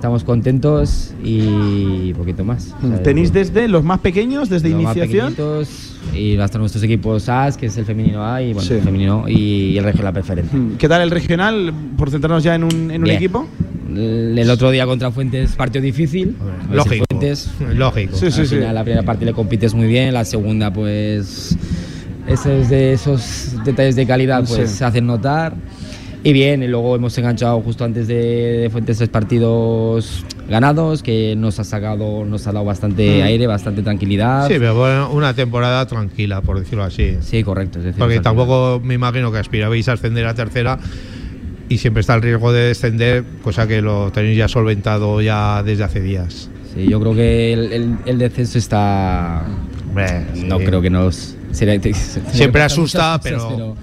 Estamos 0.00 0.24
contentos 0.24 1.12
y 1.22 2.14
poquito 2.14 2.42
más. 2.42 2.74
O 2.82 2.88
sea, 2.88 3.02
¿Tenéis 3.02 3.34
desde 3.34 3.68
los 3.68 3.84
más 3.84 4.00
pequeños, 4.00 4.48
desde 4.48 4.70
los 4.70 4.82
más 4.82 4.96
iniciación? 4.96 5.34
pequeñitos 5.34 5.68
y 6.16 6.38
hasta 6.38 6.58
nuestros 6.58 6.82
equipos 6.84 7.28
AS, 7.28 7.58
que 7.58 7.66
es 7.66 7.76
el 7.76 7.84
femenino 7.84 8.24
A 8.24 8.40
y 8.40 8.54
bueno, 8.54 8.66
Sí. 8.66 8.72
el 8.76 8.80
femenino 8.80 9.28
y 9.28 9.76
el 9.76 9.84
regional 9.84 10.14
preferente. 10.14 10.56
Mm, 10.56 10.76
¿Qué 10.78 10.88
tal 10.88 11.02
el 11.02 11.10
regional? 11.10 11.70
Por 11.98 12.08
centrarnos 12.10 12.42
ya 12.42 12.54
en 12.54 12.64
un, 12.64 12.90
en 12.90 13.02
un 13.02 13.10
equipo. 13.10 13.46
El, 13.94 14.48
otro 14.48 14.70
día 14.70 14.86
contra 14.86 15.10
Fuentes 15.10 15.54
partido 15.54 15.82
difícil. 15.82 16.34
Lógico. 16.72 17.04
Fuentes, 17.10 17.50
Lógico. 17.74 18.16
Sí, 18.16 18.30
sí, 18.30 18.40
al 18.40 18.46
sí. 18.46 18.54
final, 18.56 18.74
la 18.74 18.82
primera 18.84 19.02
parte 19.02 19.26
le 19.26 19.34
compites 19.34 19.74
muy 19.74 19.86
bien, 19.86 20.14
la 20.14 20.24
segunda 20.24 20.72
pues 20.72 21.58
esos 22.26 22.70
de 22.70 22.94
esos 22.94 23.52
detalles 23.66 23.96
de 23.96 24.06
calidad 24.06 24.44
pues 24.48 24.70
Sí. 24.70 24.78
se 24.78 24.84
hacen 24.86 25.04
notar. 25.04 25.52
Y 26.22 26.34
bien, 26.34 26.62
y 26.62 26.66
luego 26.68 26.94
hemos 26.96 27.16
enganchado 27.16 27.60
justo 27.62 27.82
antes 27.84 28.06
de, 28.06 28.14
de 28.62 28.70
Fuentes 28.70 28.98
tres 28.98 29.08
partidos 29.08 30.22
ganados, 30.50 31.02
que 31.02 31.34
nos 31.34 31.58
ha 31.58 31.64
sacado, 31.64 32.26
nos 32.26 32.46
ha 32.46 32.52
dado 32.52 32.66
bastante 32.66 33.20
Mm. 33.20 33.24
aire, 33.24 33.46
bastante 33.46 33.82
tranquilidad. 33.82 34.46
Sí, 34.48 34.54
pero 34.58 34.74
bueno, 34.74 35.10
una 35.12 35.32
temporada 35.32 35.86
tranquila, 35.86 36.42
por 36.42 36.58
decirlo 36.60 36.84
así. 36.84 37.16
Sí, 37.22 37.42
correcto. 37.42 37.78
es 37.78 37.86
decir, 37.86 37.98
Porque 37.98 38.20
tampoco 38.20 38.80
me 38.84 38.94
imagino 38.94 39.32
que 39.32 39.38
aspirabais 39.38 39.88
a 39.88 39.92
ascender 39.92 40.26
a 40.26 40.34
tercera 40.34 40.78
y 41.70 41.78
siempre 41.78 42.02
está 42.02 42.16
el 42.16 42.22
riesgo 42.22 42.52
de 42.52 42.64
descender, 42.64 43.24
cosa 43.42 43.66
que 43.66 43.80
lo 43.80 44.12
tenéis 44.12 44.36
ya 44.36 44.48
solventado 44.48 45.22
ya 45.22 45.62
desde 45.62 45.84
hace 45.84 46.00
días. 46.02 46.50
Sí, 46.74 46.86
yo 46.86 47.00
creo 47.00 47.14
que 47.14 47.52
el, 47.54 47.72
el- 47.72 47.96
el 48.04 48.18
descenso 48.18 48.58
está. 48.58 49.42
Hombre, 49.88 50.26
No 50.46 50.58
sí. 50.58 50.64
creo 50.66 50.82
que 50.82 50.90
nos. 50.90 51.34
Siempre 52.32 52.62
asusta, 52.62 53.18
pero- 53.22 53.74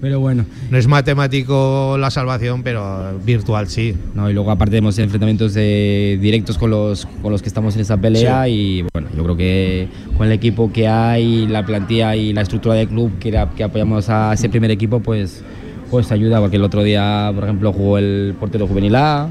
pero. 0.00 0.20
bueno. 0.20 0.44
No 0.70 0.78
es 0.78 0.86
matemático 0.86 1.96
la 1.98 2.10
salvación, 2.10 2.62
pero 2.62 3.18
virtual 3.24 3.68
sí. 3.68 3.94
No, 4.14 4.28
y 4.30 4.34
luego 4.34 4.50
aparte 4.50 4.72
tenemos 4.72 4.98
enfrentamientos 4.98 5.54
de- 5.54 6.18
directos 6.20 6.58
con 6.58 6.70
los, 6.70 7.06
con 7.22 7.32
los 7.32 7.42
que 7.42 7.48
estamos 7.48 7.74
en 7.74 7.82
esa 7.82 7.96
pelea 7.96 8.48
y 8.48 8.84
bueno, 8.92 9.08
yo 9.16 9.22
creo 9.24 9.36
que 9.36 9.88
con 10.16 10.26
el 10.26 10.32
equipo 10.32 10.72
que 10.72 10.88
hay, 10.88 11.46
la 11.46 11.64
plantilla 11.64 12.16
y 12.16 12.32
la 12.32 12.42
estructura 12.42 12.74
del 12.74 12.88
club 12.88 13.18
que, 13.18 13.28
era- 13.28 13.48
que 13.50 13.64
apoyamos 13.64 14.08
a 14.08 14.32
ese 14.34 14.48
primer 14.48 14.70
equipo, 14.70 15.00
pues, 15.00 15.42
pues 15.90 16.10
ayuda, 16.12 16.40
porque 16.40 16.56
el 16.56 16.64
otro 16.64 16.82
día, 16.82 17.30
por 17.34 17.44
ejemplo, 17.44 17.72
jugó 17.72 17.98
el 17.98 18.34
portero 18.38 18.66
juvenil 18.66 18.94
A, 18.96 19.28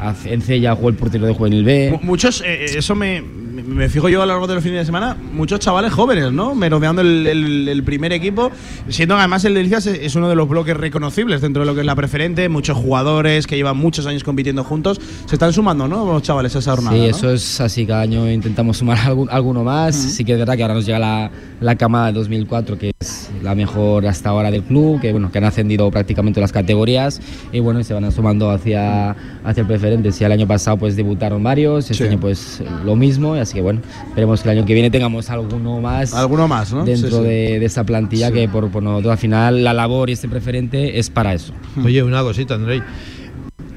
hace- 0.00 0.32
en 0.34 0.42
Cella 0.42 0.74
jugó 0.74 0.90
el 0.90 0.96
portero 0.96 1.26
de 1.26 1.34
juvenil 1.34 1.64
B. 1.64 1.90
Mu- 1.92 2.06
Muchos, 2.06 2.42
eh, 2.46 2.64
eso 2.76 2.94
me, 2.94 3.22
me- 3.62 3.88
fijo 3.88 4.08
yo 4.08 4.22
a 4.22 4.26
lo 4.26 4.32
largo 4.32 4.46
de 4.46 4.54
los 4.54 4.62
fines 4.64 4.80
de 4.80 4.84
semana, 4.86 5.16
muchos 5.32 5.60
chavales 5.60 5.92
jóvenes, 5.92 6.32
¿no? 6.32 6.54
Merodeando 6.54 7.02
el, 7.02 7.26
el- 7.26 7.68
el 7.68 7.82
primer 7.84 8.12
equipo, 8.12 8.50
siendo 8.88 9.16
además 9.16 9.44
el 9.44 9.54
Delicias 9.54 9.86
es 9.86 10.14
uno 10.16 10.28
de 10.28 10.36
los 10.36 10.48
bloques 10.48 10.76
reconocibles 10.76 11.40
dentro 11.40 11.60
de 11.62 11.66
lo 11.66 11.74
que 11.74 11.80
es 11.80 11.86
la 11.86 11.94
preferente, 11.94 12.48
muchos 12.48 12.76
jugadores 12.76 13.46
que 13.46 13.56
llevan 13.56 13.76
muchos 13.76 14.06
años 14.06 14.24
compitiendo 14.24 14.64
juntos, 14.64 15.00
se 15.26 15.34
están 15.36 15.52
sumando, 15.52 15.86
¿no? 15.88 16.04
Los 16.12 16.22
chavales 16.22 16.54
a 16.56 16.58
esa 16.58 16.72
jornada. 16.72 16.96
Sí, 16.96 17.02
¿no? 17.02 17.06
eso 17.08 17.30
es 17.30 17.60
así, 17.60 17.86
cada 17.86 18.02
año 18.02 18.30
intentamos 18.30 18.78
sumar 18.78 18.98
algún- 19.06 19.28
alguno 19.30 19.62
más. 19.64 19.94
Sí 19.94 20.24
que 20.24 20.32
es 20.32 20.38
verdad 20.38 20.56
que 20.56 20.62
ahora 20.62 20.74
nos 20.74 20.86
llega 20.86 20.98
la, 20.98 21.30
la 21.60 21.76
camada 21.76 22.06
de 22.08 22.12
2004, 22.14 22.78
que 22.78 22.92
es 23.00 23.30
la 23.42 23.54
mejor 23.54 24.06
hasta 24.06 24.30
ahora 24.30 24.50
del 24.50 24.62
club, 24.62 25.00
que 25.00 25.12
bueno, 25.12 25.30
que 25.30 25.38
han 25.38 25.44
ascendido 25.44 25.90
prácticamente 25.90 26.40
las 26.40 26.52
categorías 26.52 27.20
y 27.52 27.60
bueno, 27.60 27.80
y 27.80 27.84
se 27.84 27.94
van 27.94 28.10
sumando 28.10 28.50
hacia, 28.50 29.10
hacia 29.44 29.60
el 29.60 29.66
preferente. 29.66 30.10
Si 30.12 30.24
el 30.24 30.32
año 30.32 30.46
pasado 30.46 30.76
pues 30.78 30.96
debutaron 30.96 31.42
varios, 31.42 31.90
este 31.90 32.04
Sí. 32.04 32.10
año 32.10 32.18
pues 32.20 32.62
lo 32.84 32.96
mismo, 32.96 33.36
y 33.36 33.40
así 33.44 33.54
que 33.54 33.60
bueno, 33.62 33.80
esperemos 34.08 34.42
que 34.42 34.50
el 34.50 34.58
año 34.58 34.66
que 34.66 34.74
viene 34.74 34.90
tengamos 34.90 35.30
alguno 35.30 35.80
más 35.80 36.12
Alguno 36.12 36.48
más, 36.48 36.72
¿no? 36.72 36.84
dentro 36.84 37.08
Sí, 37.10 37.16
sí. 37.16 37.22
De, 37.22 37.58
de 37.60 37.64
esa 37.66 37.84
plantilla 37.84 38.28
Sí. 38.28 38.34
que 38.34 38.48
por, 38.48 38.68
por 38.70 38.82
nosotros 38.82 39.12
al 39.12 39.18
final 39.18 39.62
la 39.64 39.72
labor 39.72 40.10
y 40.10 40.14
este 40.14 40.28
preferente 40.28 40.98
es 40.98 41.08
para 41.10 41.32
eso. 41.32 41.52
Oye, 41.84 42.02
una 42.02 42.22
cosita, 42.22 42.54
Andrei. 42.54 42.82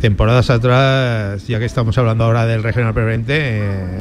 Temporadas 0.02 0.50
atrás, 0.52 1.48
ya 1.48 1.58
que 1.58 1.66
estamos 1.66 1.98
hablando 1.98 2.24
ahora 2.24 2.46
del 2.46 2.62
regional 2.62 2.94
preferente, 2.94 3.34
eh, 3.40 4.00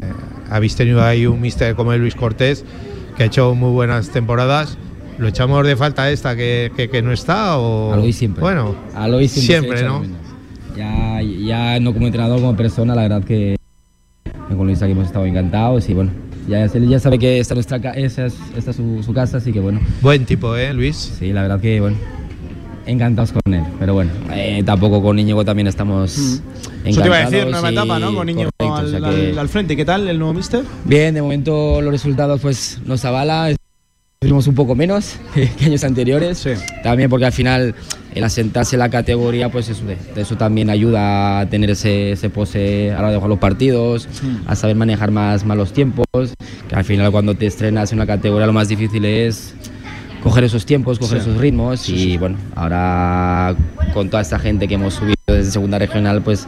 habéis 0.49 0.75
tenido 0.75 1.03
ahí 1.03 1.25
un 1.25 1.41
mister 1.41 1.73
como 1.75 1.91
el 1.93 2.01
Luis 2.01 2.13
Cortés, 2.13 2.63
que 3.15 3.23
ha 3.23 3.25
hecho 3.25 3.55
muy 3.55 3.71
buenas 3.71 4.09
temporadas. 4.09 4.77
¿Lo 5.17 5.27
echamos 5.27 5.65
de 5.65 5.75
falta 5.75 6.11
esta 6.11 6.35
que, 6.35 6.71
que- 6.77 6.87
que 6.89 7.01
no 7.01 7.11
está? 7.11 7.57
O... 7.57 7.91
A 7.93 7.97
lo 7.97 8.03
hoy 8.03 8.13
siempre. 8.13 8.41
Bueno, 8.41 8.75
A 8.93 9.07
lo 9.07 9.17
hoy 9.17 9.27
siempre, 9.27 9.79
siempre, 9.79 9.83
¿no? 9.83 10.03
Ya, 10.77 11.19
ya 11.23 11.79
no 11.79 11.91
como 11.93 12.05
entrenador, 12.05 12.39
como 12.41 12.55
persona, 12.55 12.93
la 12.93 13.01
verdad 13.01 13.23
que 13.23 13.56
con 14.55 14.65
Luis 14.67 14.81
aquí 14.81 14.91
hemos 14.93 15.07
estado 15.07 15.25
encantados 15.25 15.89
y 15.89 15.93
bueno, 15.93 16.11
ya, 16.47 16.65
ya 16.67 16.99
sabe 16.99 17.19
que 17.19 17.39
esta, 17.39 17.53
nuestra, 17.53 17.77
esa 17.93 18.25
es, 18.27 18.35
esta 18.57 18.71
es 18.71 18.77
su, 18.77 19.03
su 19.03 19.13
casa, 19.13 19.37
así 19.37 19.51
que 19.51 19.59
bueno, 19.59 19.79
Buen 20.01 20.25
tipo, 20.25 20.55
¿eh, 20.55 20.73
Luis? 20.73 20.95
sí, 21.19 21.33
la 21.33 21.41
verdad 21.41 21.59
que 21.59 21.81
bueno, 21.81 21.97
encantados 22.85 23.33
con 23.33 23.53
él. 23.53 23.63
Pero 23.79 23.93
bueno, 23.93 24.11
eh, 24.31 24.63
tampoco 24.65 25.01
con 25.01 25.19
Íñigo 25.19 25.43
también 25.43 25.67
estamos 25.67 26.17
encantados. 26.17 26.85
Eso 26.85 27.01
te 27.01 27.07
iba 27.07 27.17
a 27.17 27.29
decir, 27.29 27.47
nueva 27.51 27.69
etapa, 27.69 27.99
¿no? 27.99 28.15
Con 28.15 28.25
Niño 28.27 28.49
correcto, 28.57 28.97
o 28.97 29.05
al, 29.05 29.15
que- 29.33 29.39
al 29.39 29.49
frente. 29.49 29.75
¿Qué 29.75 29.83
tal 29.83 30.07
el 30.07 30.17
nuevo 30.17 30.33
mister? 30.33 30.63
Bien, 30.85 31.13
de 31.13 31.21
momento 31.21 31.81
los 31.81 31.91
resultados 31.91 32.39
pues 32.39 32.79
nos 32.85 33.03
avala. 33.03 33.56
Estuvimos 34.27 34.47
un 34.47 34.55
poco 34.55 34.75
menos 34.75 35.15
que 35.57 35.65
años 35.65 35.85
anteriores. 35.85 36.39
Sí. 36.39 36.49
También 36.83 37.09
porque 37.09 37.23
al 37.27 37.31
final 37.31 37.73
el 38.13 38.23
asentarse 38.25 38.75
en 38.75 38.81
la 38.81 38.89
categoría, 38.89 39.47
pues 39.49 39.69
eso, 39.69 39.83
eso 40.17 40.35
también 40.35 40.69
ayuda 40.69 41.39
a 41.39 41.45
tener 41.49 41.69
ese, 41.69 42.11
ese 42.11 42.29
pose 42.29 42.91
a 42.91 42.95
la 42.95 42.99
hora 43.03 43.09
de 43.11 43.15
jugar 43.15 43.29
los 43.29 43.39
partidos, 43.39 44.09
a 44.45 44.53
saber 44.57 44.75
manejar 44.75 45.11
más, 45.11 45.45
más 45.45 45.55
los 45.55 45.71
tiempos. 45.71 46.05
Que 46.67 46.75
al 46.75 46.83
final 46.83 47.09
cuando 47.13 47.35
te 47.35 47.45
estrenas 47.45 47.93
en 47.93 47.99
una 47.99 48.05
categoría 48.05 48.45
lo 48.47 48.51
más 48.51 48.67
difícil 48.67 49.05
es 49.05 49.53
coger 50.21 50.43
esos 50.43 50.65
tiempos, 50.65 50.99
coger 50.99 51.21
Sí. 51.21 51.29
esos 51.29 51.39
ritmos 51.39 51.87
y 51.87 52.17
bueno, 52.17 52.35
ahora 52.55 53.55
con 53.93 54.09
toda 54.09 54.21
esta 54.21 54.39
gente 54.39 54.67
que 54.67 54.73
hemos 54.73 54.95
subido 54.95 55.15
desde 55.25 55.51
segunda 55.51 55.79
regional, 55.79 56.21
pues 56.21 56.45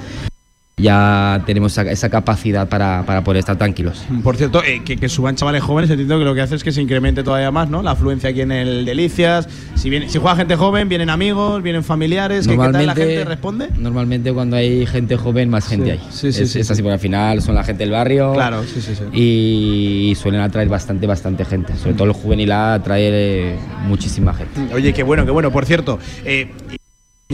ya 0.80 1.44
tenemos 1.46 1.78
esa, 1.78 2.10
capacidad 2.10 2.68
para, 2.68 3.04
para 3.06 3.24
poder 3.24 3.40
estar 3.40 3.58
tranquilos. 3.58 4.04
Por 4.24 4.36
cierto, 4.38 4.64
eh, 4.64 4.82
que, 4.84 4.98
que 4.98 5.10
suban 5.10 5.36
chavales 5.36 5.62
jóvenes, 5.64 5.90
entiendo 5.90 6.18
que 6.18 6.26
lo 6.26 6.34
que 6.34 6.42
hace 6.42 6.56
es 6.56 6.64
que 6.64 6.72
se 6.72 6.82
incremente 6.82 7.24
todavía 7.24 7.52
más, 7.52 7.70
¿no? 7.70 7.84
La 7.84 7.92
afluencia 7.92 8.30
aquí 8.30 8.42
en 8.42 8.52
el 8.52 8.86
Delicias. 8.86 9.48
Si, 9.76 9.90
viene, 9.90 10.10
si 10.10 10.18
juega 10.18 10.36
gente 10.36 10.56
joven, 10.56 10.90
vienen 10.90 11.10
amigos, 11.10 11.62
vienen 11.62 11.84
familiares. 11.84 12.48
¿Qué, 12.48 12.58
qué 12.58 12.70
tal 12.72 12.86
la 12.86 12.96
gente 12.96 13.26
responde? 13.26 13.70
Normalmente 13.78 14.34
cuando 14.34 14.56
hay 14.56 14.86
gente 14.86 15.16
joven, 15.18 15.50
más 15.50 15.68
gente 15.68 15.86
Sí, 15.86 15.92
hay. 15.92 16.00
sí, 16.00 16.32
sí, 16.34 16.44
es, 16.44 16.52
sí, 16.52 16.60
es 16.60 16.68
sí. 16.68 16.74
así, 16.74 16.82
porque 16.82 16.94
al 16.94 17.00
final 17.00 17.42
son 17.42 17.56
la 17.56 17.64
gente 17.64 17.84
del 17.84 17.92
barrio. 17.92 18.34
Claro, 18.34 18.64
sí, 18.64 18.82
sí, 18.82 18.94
sí. 18.96 19.04
Y 19.14 20.16
suelen 20.16 20.42
atraer 20.42 20.68
bastante, 20.70 21.06
bastante 21.08 21.46
gente. 21.46 21.76
Sobre 21.76 21.94
todo 21.94 22.06
el 22.06 22.14
juvenil 22.14 22.52
A 22.52 22.76
atrae 22.76 23.10
eh, 23.12 23.56
muchísima 23.88 24.34
gente. 24.34 24.74
Oye, 24.74 24.94
qué 24.94 25.04
bueno, 25.04 25.26
qué 25.26 25.32
bueno. 25.32 25.52
Por 25.52 25.66
cierto, 25.66 26.00
eh, 26.26 26.50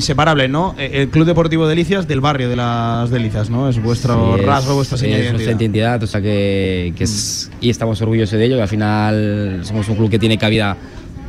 inseparable, 0.06 0.50
¿no? 0.50 0.76
Eh, 0.78 0.90
El 1.04 1.10
Club 1.10 1.26
Deportivo 1.26 1.68
Delicias 1.70 2.06
del 2.06 2.20
barrio 2.20 2.50
de 2.50 2.58
las 2.58 3.10
Delicias, 3.10 3.50
¿no? 3.50 3.70
Es 3.70 3.82
vuestro 3.82 4.34
Sí, 4.36 4.42
es- 4.42 4.46
rasgo, 4.46 4.76
vuestra 4.76 4.98
señal 4.98 5.22
de 5.22 5.30
nuestra 5.32 5.52
identidad. 5.54 5.92
identidad, 5.94 6.04
o 6.04 6.08
sea 6.08 6.22
que, 6.22 6.94
que 6.98 7.06
es, 7.06 7.50
y 7.62 7.70
estamos 7.70 8.02
orgullosos 8.02 8.38
de 8.38 8.44
ello, 8.46 8.58
que 8.58 8.62
al 8.64 8.68
final 8.68 9.60
somos 9.64 9.88
un 9.88 9.96
club 9.96 10.10
que 10.10 10.20
tiene 10.20 10.38
cabida 10.38 10.76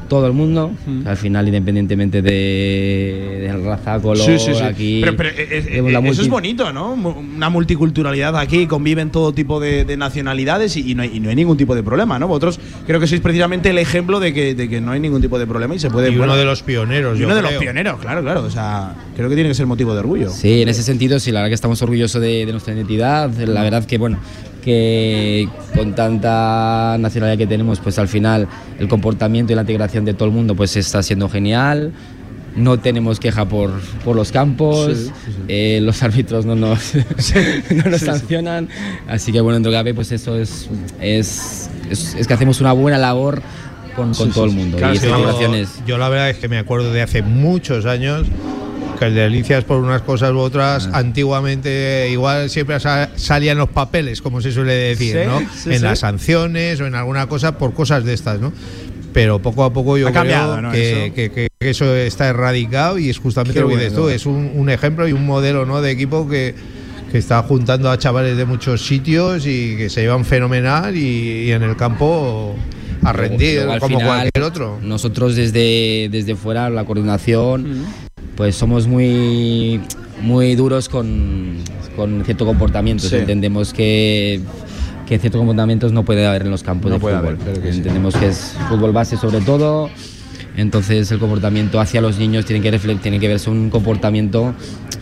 todo 0.06 0.26
el 0.26 0.32
mundo, 0.32 0.72
Mm. 0.86 1.06
al 1.06 1.16
final 1.16 1.46
independientemente 1.46 2.22
de, 2.22 3.38
de 3.42 3.52
raza, 3.64 3.98
color, 4.00 4.24
Sí, 4.24 4.38
sí, 4.38 4.54
sí. 4.54 4.62
aquí 4.62 5.00
pero 5.02 5.16
pero, 5.16 5.28
eh, 5.30 5.64
eh, 5.78 5.82
la 5.90 5.98
eso 6.00 6.22
es 6.22 6.28
bonito, 6.28 6.72
¿no? 6.72 6.92
Una 6.94 7.48
multiculturalidad 7.50 8.36
aquí, 8.38 8.66
conviven 8.66 9.10
todo 9.10 9.32
tipo 9.32 9.60
de, 9.60 9.84
de 9.84 9.96
nacionalidades 9.96 10.76
y, 10.76 10.90
y 10.90 10.94
no 10.94 11.02
hay, 11.02 11.10
y 11.14 11.20
no 11.20 11.28
hay 11.30 11.36
ningún 11.36 11.56
tipo 11.56 11.74
de 11.74 11.82
problema, 11.82 12.18
¿no? 12.18 12.28
Vosotros 12.28 12.60
creo 12.86 13.00
que 13.00 13.06
sois 13.06 13.20
precisamente 13.20 13.70
el 13.70 13.78
ejemplo 13.78 14.20
de 14.20 14.32
que, 14.32 14.54
de 14.54 14.68
que 14.68 14.80
no 14.80 14.92
hay 14.92 15.00
ningún 15.00 15.20
tipo 15.22 15.38
de 15.38 15.46
problema 15.46 15.74
y 15.74 15.78
se 15.78 15.90
puede. 15.90 16.08
Y 16.08 16.16
bueno, 16.16 16.32
uno 16.32 16.36
de 16.38 16.44
los 16.44 16.62
pioneros. 16.62 17.16
y 17.16 17.20
yo 17.20 17.26
uno 17.26 17.36
de 17.36 17.42
los 17.42 17.52
pioneros, 17.54 17.98
claro, 18.00 18.22
claro. 18.22 18.42
O 18.44 18.50
sea, 18.50 18.94
creo 19.16 19.28
que 19.28 19.34
tiene 19.34 19.50
que 19.50 19.54
ser 19.54 19.66
motivo 19.66 19.92
de 19.94 20.00
orgullo. 20.00 20.30
Sí, 20.30 20.62
en 20.62 20.68
ese 20.68 20.82
sentido, 20.82 21.18
sí, 21.20 21.32
la 21.32 21.40
verdad 21.40 21.50
que 21.50 21.54
estamos 21.54 21.80
orgullosos 21.82 22.20
de, 22.22 22.46
de 22.46 22.52
nuestra 22.52 22.74
identidad. 22.74 23.30
La 23.32 23.62
verdad 23.62 23.84
que, 23.84 23.98
bueno, 23.98 24.18
que 24.66 25.48
con 25.76 25.94
tanta 25.94 26.96
nacionalidad 26.98 27.38
que 27.38 27.46
tenemos, 27.46 27.78
pues 27.78 27.98
al 28.00 28.08
final 28.08 28.48
el 28.80 28.88
comportamiento 28.88 29.52
y 29.52 29.56
la 29.56 29.62
integración 29.62 30.04
de 30.04 30.12
todo 30.12 30.26
el 30.26 30.34
mundo 30.34 30.56
pues 30.56 30.76
está 30.76 31.02
siendo 31.04 31.28
genial. 31.28 31.92
No 32.56 32.78
tenemos 32.80 33.20
queja 33.20 33.44
por, 33.46 33.70
por 34.04 34.16
los 34.16 34.32
campos, 34.32 34.86
Sí, 34.96 35.04
sí, 35.04 35.10
sí. 35.26 35.32
eh, 35.48 35.78
los 35.82 36.02
árbitros 36.02 36.46
no 36.46 36.56
nos, 36.56 36.94
no 37.70 37.90
nos 37.90 38.00
sancionan. 38.00 38.68
Así 39.06 39.30
que, 39.30 39.40
bueno, 39.40 39.54
dentro 39.56 39.70
de 39.70 39.78
cabe, 39.78 39.94
pues 39.94 40.10
eso 40.10 40.36
es, 40.38 40.68
es, 41.00 41.70
es, 41.90 42.14
es 42.14 42.26
que 42.26 42.34
hacemos 42.34 42.60
una 42.62 42.72
buena 42.72 42.96
labor 42.98 43.42
con, 43.94 44.14
con 44.14 44.30
todo 44.32 44.46
el 44.46 44.52
mundo. 44.52 44.78
Claro, 44.78 44.94
y 44.94 44.98
yo- 44.98 45.64
Yo 45.86 45.98
la 45.98 46.08
verdad 46.08 46.30
es 46.30 46.38
que 46.38 46.48
me 46.48 46.58
acuerdo 46.58 46.92
de 46.92 47.02
hace 47.02 47.20
muchos 47.22 47.84
años 47.84 48.26
que 48.98 49.06
el 49.06 49.14
de 49.14 49.20
Delicias 49.22 49.64
por 49.64 49.78
unas 49.80 50.02
cosas 50.02 50.32
u 50.32 50.38
otras, 50.38 50.88
Ah. 50.92 50.98
antiguamente 50.98 52.08
igual 52.10 52.50
siempre 52.50 52.78
sa- 52.80 53.10
salían 53.16 53.58
los 53.58 53.68
papeles, 53.68 54.20
como 54.22 54.40
se 54.40 54.52
suele 54.52 54.72
decir, 54.74 55.16
Sí, 55.22 55.26
¿no? 55.28 55.38
sí, 55.40 55.70
en 55.70 55.78
sí. 55.78 55.82
las 55.82 55.98
sanciones 56.00 56.80
o 56.80 56.86
en 56.86 56.94
alguna 56.94 57.26
cosa 57.28 57.58
por 57.58 57.74
cosas 57.74 58.04
de 58.04 58.14
estas, 58.14 58.40
¿no? 58.40 58.52
Pero 59.12 59.40
poco 59.40 59.64
a 59.64 59.72
poco 59.72 59.96
yo 59.96 60.08
Ha 60.08 60.10
creo 60.10 60.20
cambiado, 60.22 60.60
¿no? 60.60 60.72
que, 60.72 61.06
Eso. 61.06 61.14
que- 61.14 61.30
que 61.30 61.48
eso 61.70 61.94
está 61.96 62.28
erradicado 62.28 62.98
y 62.98 63.08
es 63.08 63.18
justamente 63.18 63.54
Qué 63.54 63.60
lo 63.62 63.68
que 63.68 63.76
dices 63.76 63.94
tú, 63.94 64.08
es 64.08 64.26
un, 64.26 64.52
un 64.54 64.68
ejemplo 64.68 65.08
y 65.08 65.12
un 65.12 65.24
modelo 65.24 65.64
¿no? 65.64 65.80
de 65.80 65.90
equipo 65.90 66.28
que, 66.28 66.54
que 67.10 67.18
está 67.18 67.42
juntando 67.42 67.90
a 67.90 67.96
chavales 67.98 68.36
de 68.36 68.44
muchos 68.44 68.84
sitios 68.86 69.46
y 69.46 69.76
que 69.76 69.88
se 69.88 70.02
llevan 70.02 70.24
fenomenal 70.26 70.94
y, 70.96 71.44
y 71.46 71.52
en 71.52 71.62
el 71.62 71.76
campo 71.76 72.54
a 73.04 73.12
rendir 73.12 73.64
como 73.78 73.98
final, 73.98 74.06
cualquier 74.06 74.44
otro. 74.44 74.78
Nosotros 74.82 75.34
desde, 75.36 76.08
desde 76.10 76.34
fuera, 76.36 76.68
la 76.68 76.84
coordinación, 76.84 77.84
pues 78.36 78.54
somos 78.54 78.86
muy, 78.86 79.80
muy 80.22 80.54
duros 80.54 80.88
con, 80.88 81.56
con 81.96 82.24
cierto 82.24 82.44
comportamiento. 82.46 83.08
Sí. 83.08 83.16
Entendemos 83.16 83.72
que, 83.72 84.40
que 85.06 85.18
ciertos 85.18 85.38
comportamientos 85.38 85.92
no 85.92 86.04
puede 86.04 86.26
haber 86.26 86.42
en 86.42 86.50
los 86.50 86.62
campos 86.62 86.90
No 86.90 86.96
de 86.96 87.00
puede 87.00 87.16
fútbol. 87.16 87.38
haber, 87.42 87.72
sí. 87.72 87.78
Entendemos 87.78 88.14
que 88.16 88.28
es 88.28 88.54
fútbol 88.68 88.92
base 88.92 89.16
sobre 89.16 89.40
todo. 89.40 89.88
Entonces 90.56 91.10
el 91.12 91.18
comportamiento 91.18 91.80
hacia 91.80 92.00
los 92.00 92.18
niños 92.18 92.44
tiene 92.46 92.62
que, 92.62 92.72
refle- 92.72 93.00
tiene 93.00 93.20
que 93.20 93.28
verse 93.28 93.50
un 93.50 93.70
comportamiento 93.70 94.54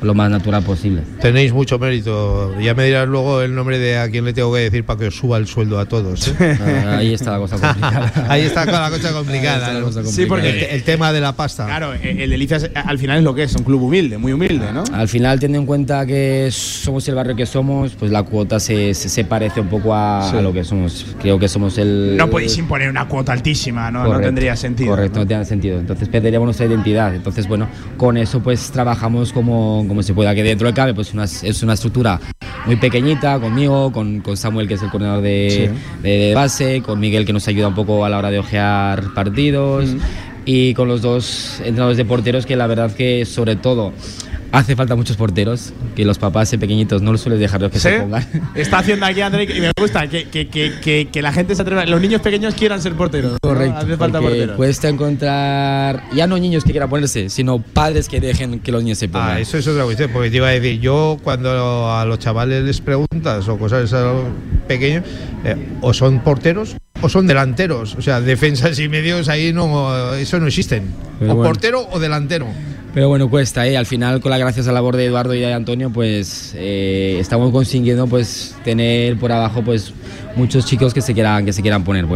lo 0.02 0.12
más 0.14 0.30
natural 0.30 0.62
posible. 0.62 1.02
Tenéis 1.20 1.52
mucho 1.52 1.78
mérito. 1.78 2.52
Ya 2.60 2.74
me 2.74 2.84
dirás 2.84 3.08
luego 3.08 3.40
el 3.40 3.54
nombre 3.54 3.78
de 3.78 3.98
a 3.98 4.10
quién 4.10 4.24
le 4.24 4.32
tengo 4.34 4.52
que 4.52 4.60
decir 4.60 4.84
para 4.84 4.98
que 4.98 5.06
os 5.06 5.14
suba 5.16 5.38
el 5.38 5.46
sueldo 5.46 5.78
a 5.78 5.86
todos. 5.86 6.28
¿eh? 6.40 6.58
Ah, 6.84 6.98
Ahí 6.98 7.14
está 7.14 7.32
la 7.32 7.38
cosa 7.38 7.56
complicada. 7.58 8.12
Ahí 8.28 8.42
está 8.42 8.64
la 8.66 8.90
cosa 8.90 9.12
complicada. 9.12 9.72
la 9.72 9.80
¿no? 9.80 9.86
cosa 9.86 10.02
Sí, 10.04 10.26
porque- 10.26 10.44
complicada. 10.48 10.70
el, 10.72 10.76
el 10.76 10.82
tema 10.82 11.12
de 11.12 11.20
la 11.20 11.32
pasta. 11.34 11.64
Claro, 11.66 11.94
eh, 11.94 12.16
el 12.24 12.30
Delicias 12.30 12.70
al 12.74 12.98
final 12.98 13.18
es 13.18 13.24
lo 13.24 13.34
que 13.34 13.44
es, 13.44 13.54
un 13.54 13.62
club 13.64 13.82
humilde, 13.82 14.18
muy 14.18 14.32
humilde, 14.32 14.72
¿no? 14.72 14.84
Al 14.92 15.08
final, 15.08 15.38
teniendo 15.38 15.60
en 15.60 15.66
cuenta 15.66 16.04
que 16.04 16.48
somos 16.50 17.06
el 17.08 17.14
barrio 17.14 17.36
que 17.36 17.46
somos, 17.46 17.92
pues 17.94 18.10
la 18.10 18.22
cuota 18.24 18.60
se, 18.60 18.92
se, 18.94 19.08
se 19.08 19.24
parece 19.24 19.60
un 19.60 19.68
poco 19.68 19.94
a, 19.94 20.28
Sí. 20.30 20.36
a 20.36 20.42
lo 20.42 20.52
que 20.52 20.64
somos. 20.64 21.06
Creo 21.20 21.38
que 21.38 21.48
somos 21.48 21.78
el. 21.78 22.16
No 22.16 22.28
podéis 22.28 22.56
imponer 22.58 22.90
una 22.90 23.06
cuota 23.08 23.32
altísima, 23.32 23.90
¿no? 23.90 24.00
no 24.00 24.06
Correcto, 24.06 24.26
tendría 24.26 24.56
sentido. 24.56 24.90
Correcto, 24.90 25.20
¿no? 25.20 25.26
Sentido. 25.44 25.78
Entonces 25.78 26.08
perderíamos 26.08 26.46
nuestra 26.46 26.66
identidad. 26.66 27.14
Entonces, 27.14 27.46
bueno, 27.48 27.68
con 27.96 28.16
eso 28.16 28.40
pues 28.40 28.70
trabajamos 28.70 29.32
como, 29.32 29.84
como 29.88 30.02
se 30.02 30.14
pueda. 30.14 30.34
Que 30.34 30.42
dentro 30.42 30.66
de 30.66 30.74
cabe, 30.74 30.94
pues 30.94 31.12
una- 31.14 31.24
es 31.24 31.62
una 31.62 31.74
estructura 31.74 32.20
muy 32.66 32.76
pequeñita, 32.76 33.38
conmigo, 33.38 33.92
con, 33.92 34.20
con 34.20 34.36
Samuel, 34.36 34.66
que 34.68 34.74
es 34.74 34.82
el 34.82 34.90
coordinador 34.90 35.22
de, 35.22 35.70
de 36.02 36.32
base, 36.34 36.82
con 36.82 36.98
Miguel, 37.00 37.24
que 37.26 37.32
nos 37.32 37.46
ayuda 37.48 37.68
un 37.68 37.74
poco 37.74 38.04
a 38.04 38.08
la 38.08 38.18
hora 38.18 38.30
de 38.30 38.38
ojear 38.38 39.12
partidos, 39.14 39.94
y 40.46 40.74
con 40.74 40.88
los 40.88 41.02
dos 41.02 41.56
entrenadores 41.60 41.96
de 41.96 42.04
porteros, 42.04 42.46
que 42.46 42.56
la 42.56 42.66
verdad 42.66 42.92
que 42.92 43.24
sobre 43.26 43.56
todo 43.56 43.92
hace 44.54 44.76
falta 44.76 44.94
muchos 44.94 45.16
porteros, 45.16 45.72
que 45.94 46.04
los 46.04 46.18
papás 46.18 46.52
en 46.52 46.60
pequeñitos 46.60 47.02
no 47.02 47.12
los 47.12 47.20
suelen 47.20 47.40
dejar 47.40 47.60
que 47.70 47.78
¿Sí? 47.78 47.88
se 47.88 48.00
pongan. 48.00 48.26
Está 48.54 48.78
haciendo 48.78 49.06
aquí 49.06 49.20
André 49.20 49.44
y 49.44 49.60
me 49.60 49.70
gusta 49.78 50.06
que, 50.06 50.28
que, 50.28 50.48
que, 50.48 50.74
que, 50.80 51.08
que 51.12 51.22
la 51.22 51.32
gente 51.32 51.54
se 51.54 51.62
atreva, 51.62 51.84
los 51.86 52.00
niños 52.00 52.20
pequeños 52.20 52.54
quieran 52.54 52.80
ser 52.80 52.94
porteros. 52.94 53.32
¿no? 53.32 53.38
Correcto. 53.42 53.78
Hace 53.78 53.96
falta 53.96 54.20
porteros. 54.20 54.56
Cuesta 54.56 54.88
encontrar 54.88 56.04
ya 56.14 56.26
no 56.26 56.38
niños 56.38 56.64
que 56.64 56.70
quieran 56.70 56.88
ponerse, 56.88 57.28
sino 57.28 57.58
padres 57.58 58.08
que 58.08 58.20
dejen 58.20 58.60
que 58.60 58.72
los 58.72 58.82
niños 58.82 58.98
se 58.98 59.08
pongan. 59.08 59.30
Ah, 59.30 59.40
eso 59.40 59.58
es 59.58 59.66
otra 59.66 59.84
cuestión, 59.84 60.10
porque 60.12 60.30
te 60.30 60.36
iba 60.36 60.48
a 60.48 60.52
decir, 60.52 60.80
yo 60.80 61.18
cuando 61.22 61.90
a 61.90 62.04
los 62.04 62.18
chavales 62.18 62.62
les 62.64 62.80
preguntas 62.80 63.48
o 63.48 63.58
cosas 63.58 63.92
a 63.92 64.00
los 64.02 64.24
pequeños, 64.66 65.04
eh, 65.44 65.56
o 65.80 65.92
son 65.92 66.20
porteros 66.20 66.76
o 67.00 67.08
son 67.08 67.26
delanteros, 67.26 67.96
o 67.96 68.02
sea, 68.02 68.20
defensas 68.20 68.78
y 68.78 68.88
medios 68.88 69.28
ahí 69.28 69.52
no, 69.52 70.14
eso 70.14 70.40
no 70.40 70.46
existen. 70.46 70.84
Pero 71.18 71.32
o 71.32 71.36
bueno. 71.36 71.50
portero 71.50 71.86
o 71.90 71.98
delantero. 71.98 72.46
Pero 72.94 73.08
bueno, 73.08 73.28
cuesta, 73.28 73.66
¿eh? 73.66 73.76
Al 73.76 73.86
final, 73.86 74.20
con 74.20 74.30
la 74.30 74.38
gracias 74.38 74.68
a 74.68 74.70
la 74.70 74.74
labor 74.74 74.96
de 74.96 75.06
Eduardo 75.06 75.34
y 75.34 75.40
de 75.40 75.52
Antonio, 75.52 75.90
pues 75.90 76.54
eh, 76.56 77.16
estamos 77.18 77.50
consiguiendo 77.50 78.06
pues 78.06 78.56
tener 78.62 79.18
por 79.18 79.32
abajo 79.32 79.62
pues 79.62 79.92
muchos 80.36 80.64
chicos 80.64 80.94
que 80.94 81.00
se 81.00 81.12
quieran, 81.12 81.44
que 81.44 81.52
se 81.52 81.60
quieran 81.60 81.82
poner. 81.82 82.06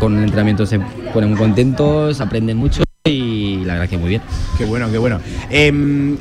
Con 0.00 0.16
el 0.18 0.24
entrenamiento 0.24 0.66
se 0.66 0.80
ponen 1.12 1.30
muy 1.30 1.38
contentos, 1.38 2.20
aprenden 2.20 2.56
mucho 2.56 2.82
y 3.04 3.62
la 3.64 3.74
verdad 3.74 3.88
que 3.88 3.96
muy 3.96 4.08
bien. 4.08 4.22
Qué 4.58 4.64
bueno, 4.64 4.90
qué 4.90 4.98
bueno. 4.98 5.20
Em, 5.48 6.16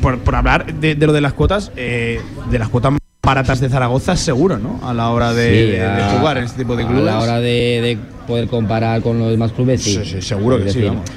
por, 0.00 0.20
por 0.20 0.36
hablar 0.36 0.72
de, 0.74 0.94
de 0.94 1.06
lo 1.06 1.12
de 1.12 1.20
las 1.20 1.32
cuotas, 1.32 1.72
eh, 1.74 2.20
de 2.52 2.58
las 2.60 2.68
cuotas 2.68 2.92
baratas 3.20 3.58
de 3.58 3.68
Zaragoza, 3.68 4.14
seguro, 4.16 4.58
¿no? 4.58 4.78
A 4.84 4.94
la 4.94 5.10
hora 5.10 5.34
de, 5.34 5.82
Sí, 6.10 6.16
jugar 6.18 6.38
en 6.38 6.44
este 6.44 6.58
tipo 6.58 6.76
de 6.76 6.86
clubes. 6.86 7.02
A 7.02 7.16
la 7.16 7.18
hora 7.20 7.40
de, 7.40 7.80
de 7.82 7.98
poder 8.28 8.46
comparar 8.46 9.02
con 9.02 9.18
los 9.18 9.30
demás 9.30 9.50
clubes, 9.50 9.82
sí. 9.82 9.98
Sí, 10.04 10.04
sí, 10.04 10.22
seguro 10.22 10.62
que 10.62 10.70
sí, 10.70 10.82
vamos. 10.82 11.10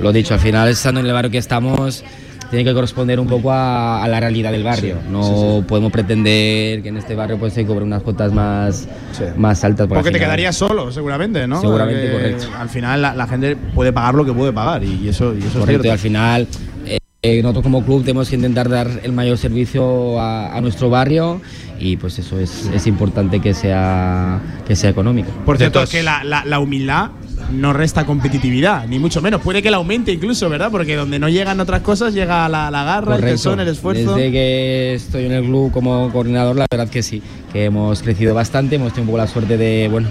Lo 0.00 0.12
dicho, 0.12 0.34
al 0.34 0.40
final, 0.40 0.68
estando 0.68 1.00
en 1.00 1.06
el 1.06 1.12
barrio 1.12 1.30
que 1.30 1.38
estamos, 1.38 2.04
tiene 2.50 2.64
que 2.64 2.72
corresponder 2.72 3.20
un 3.20 3.26
poco 3.26 3.52
a, 3.52 4.02
a 4.02 4.08
la 4.08 4.20
realidad 4.20 4.52
del 4.52 4.64
barrio. 4.64 4.96
no 5.10 5.62
podemos 5.68 5.92
pretender 5.92 6.82
que 6.82 6.88
en 6.88 6.96
este 6.96 7.14
barrio 7.14 7.36
pues, 7.38 7.52
se 7.52 7.66
cobren 7.66 7.84
unas 7.88 8.02
cuotas 8.02 8.32
más, 8.32 8.88
Sí. 9.12 9.24
más 9.36 9.62
altas. 9.64 9.86
Porque 9.86 10.08
al 10.08 10.12
te 10.12 10.18
quedarías 10.20 10.56
solo, 10.56 10.90
seguramente, 10.92 11.46
¿no? 11.46 11.60
Seguramente, 11.60 12.08
Porque 12.10 12.32
correcto. 12.32 12.48
Al 12.58 12.68
final 12.68 13.02
la, 13.02 13.14
la 13.14 13.26
gente 13.26 13.56
puede 13.74 13.92
pagar 13.92 14.14
lo 14.14 14.24
que 14.24 14.32
puede 14.32 14.52
pagar 14.52 14.82
y 14.84 15.08
eso, 15.08 15.34
y 15.34 15.38
eso 15.38 15.46
es 15.48 15.52
Correcto, 15.54 15.70
y 15.70 15.82
cierto. 15.82 15.92
al 15.92 15.98
final 15.98 16.46
eh, 16.86 16.98
eh, 17.22 17.42
nosotros 17.42 17.64
como 17.64 17.84
club 17.84 18.02
tenemos 18.02 18.28
que 18.30 18.36
intentar 18.36 18.68
dar 18.68 18.88
el 19.02 19.12
mayor 19.12 19.36
servicio 19.36 20.18
a, 20.20 20.56
a 20.56 20.60
nuestro 20.60 20.88
barrio 20.88 21.40
y 21.80 21.96
pues 21.96 22.18
eso 22.18 22.38
es, 22.38 22.70
es 22.72 22.86
importante 22.86 23.40
que 23.40 23.52
sea, 23.54 24.40
que 24.66 24.74
sea 24.74 24.90
económico. 24.90 25.30
Por 25.44 25.58
cierto, 25.58 25.74
todas- 25.74 25.90
es 25.90 25.96
que 25.96 26.02
la, 26.02 26.24
la- 26.24 26.44
la 26.44 26.60
humildad 26.60 27.10
no 27.50 27.72
resta 27.72 28.04
competitividad, 28.04 28.86
ni 28.86 28.98
mucho 28.98 29.22
menos. 29.22 29.40
Puede 29.40 29.62
que 29.62 29.70
la 29.70 29.78
aumente 29.78 30.12
incluso, 30.12 30.48
¿verdad? 30.48 30.70
Porque 30.70 30.96
donde 30.96 31.18
no 31.18 31.28
llegan 31.28 31.60
otras 31.60 31.82
cosas 31.82 32.14
llega 32.14 32.48
la, 32.48 32.70
la 32.70 32.84
garra, 32.84 33.16
el 33.16 33.22
tesón, 33.22 33.60
el 33.60 33.68
esfuerzo. 33.68 34.14
Desde 34.14 34.30
que 34.30 34.94
estoy 34.94 35.26
en 35.26 35.32
el 35.32 35.44
club 35.44 35.72
como 35.72 36.10
coordinador, 36.12 36.56
la 36.56 36.66
verdad 36.70 36.88
que 36.88 37.02
sí, 37.02 37.22
que 37.52 37.64
hemos 37.64 38.02
crecido 38.02 38.34
bastante, 38.34 38.76
hemos 38.76 38.92
tenido 38.92 39.02
un 39.02 39.06
poco 39.08 39.18
la 39.18 39.26
suerte 39.26 39.56
de, 39.56 39.88
bueno, 39.90 40.08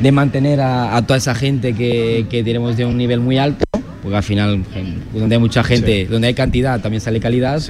de 0.00 0.12
mantener 0.12 0.60
a, 0.60 1.00
toda 1.06 1.16
esa 1.16 1.34
gente 1.34 1.74
que, 1.74 2.26
que 2.28 2.42
tenemos 2.42 2.76
de 2.76 2.84
un 2.84 2.96
nivel 2.96 3.20
muy 3.20 3.38
alto 3.38 3.64
porque 4.04 4.18
al 4.18 4.22
final 4.22 4.62
donde 5.14 5.34
hay 5.34 5.40
mucha 5.40 5.64
gente, 5.64 6.04
donde 6.04 6.28
hay 6.28 6.34
cantidad 6.34 6.78
también 6.78 7.00
sale 7.00 7.20
calidad. 7.20 7.62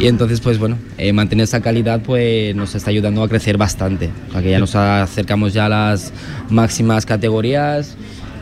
Y 0.00 0.08
entonces 0.08 0.40
pues 0.40 0.58
bueno, 0.58 0.76
eh, 0.98 1.12
mantener 1.12 1.44
esa 1.44 1.60
calidad 1.60 2.00
pues 2.02 2.56
nos 2.56 2.74
está 2.74 2.90
ayudando 2.90 3.22
a 3.22 3.28
crecer 3.28 3.56
bastante, 3.56 4.10
o 4.28 4.32
sea 4.32 4.42
que 4.42 4.50
ya 4.50 4.58
nos 4.58 4.74
acercamos 4.74 5.52
ya 5.54 5.66
a 5.66 5.68
las 5.68 6.12
máximas 6.50 7.06
categorías, 7.06 7.96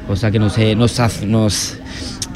o 0.08 0.16
sea 0.16 0.30
que 0.30 0.38
nos, 0.38 0.56
nos, 0.58 1.00
hace, 1.00 1.26
nos, 1.26 1.78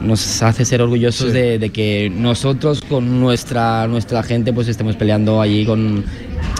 nos 0.01 0.43
hace 0.43 0.65
ser 0.65 0.83
orgullosos 0.83 1.33
de, 1.33 1.59
de, 1.59 1.71
que 1.71 2.11
nosotros 2.15 2.81
con 2.81 3.21
nuestra, 3.21 3.87
nuestra 3.87 4.23
gente 4.23 4.53
pues 4.53 4.69
estemos 4.69 4.97
peleando 4.97 5.41
allí 5.41 5.65
con 5.67 6.05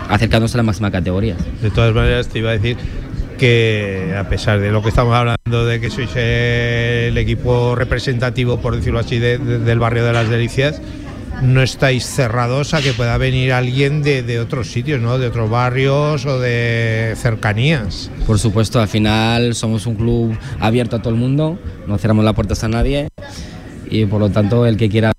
acercándonos 0.09 0.55
a 0.55 0.59
la 0.59 0.63
máxima 0.65 0.91
categoría. 0.91 1.37
De 1.63 1.71
todas 1.71 1.95
maneras 1.95 2.29
te 2.29 2.39
iba 2.41 2.51
a 2.51 2.55
decir 2.55 2.77
que 3.39 4.15
a 4.19 4.29
pesar 4.29 4.61
de 4.61 4.71
lo 4.71 4.83
que 4.83 4.89
estamos 4.89 5.15
hablando 5.15 5.65
de 5.65 5.81
que 5.81 5.91
sois 5.91 6.11
el 6.17 7.17
equipo 7.17 7.75
representativo, 7.77 8.59
por 8.61 8.77
decirlo 8.77 8.99
así, 8.99 9.19
del 9.19 9.79
barrio 9.79 10.05
de 10.05 10.13
las 10.13 10.29
Delicias, 10.29 10.83
no 11.43 11.63
estáis 11.63 12.05
cerrados 12.05 12.75
a 12.75 12.83
que 12.83 12.93
pueda 12.93 13.17
venir 13.19 13.53
alguien 13.53 14.03
de, 14.03 14.41
otros 14.41 14.71
sitios, 14.71 15.01
¿no? 15.01 15.19
de 15.19 15.29
otros 15.29 15.49
barrios 15.51 16.27
o 16.27 16.39
de 16.39 17.15
cercanías. 17.17 18.11
Por 18.27 18.39
supuesto, 18.39 18.81
al 18.81 18.89
final 18.89 19.55
somos 19.55 19.87
un 19.87 19.95
club 19.95 20.37
abierto 20.61 20.97
a 20.97 20.99
todo 21.01 21.11
el 21.11 21.21
mundo, 21.21 21.59
no 21.87 21.99
cerramos 21.99 22.25
las 22.25 22.35
puertas 22.35 22.65
a 22.65 22.69
nadie 22.69 23.09
y 23.91 24.07
por 24.07 24.21
lo 24.21 24.31
tanto 24.31 24.67
el 24.67 24.77
que 24.77 24.89
quiera 24.89 25.13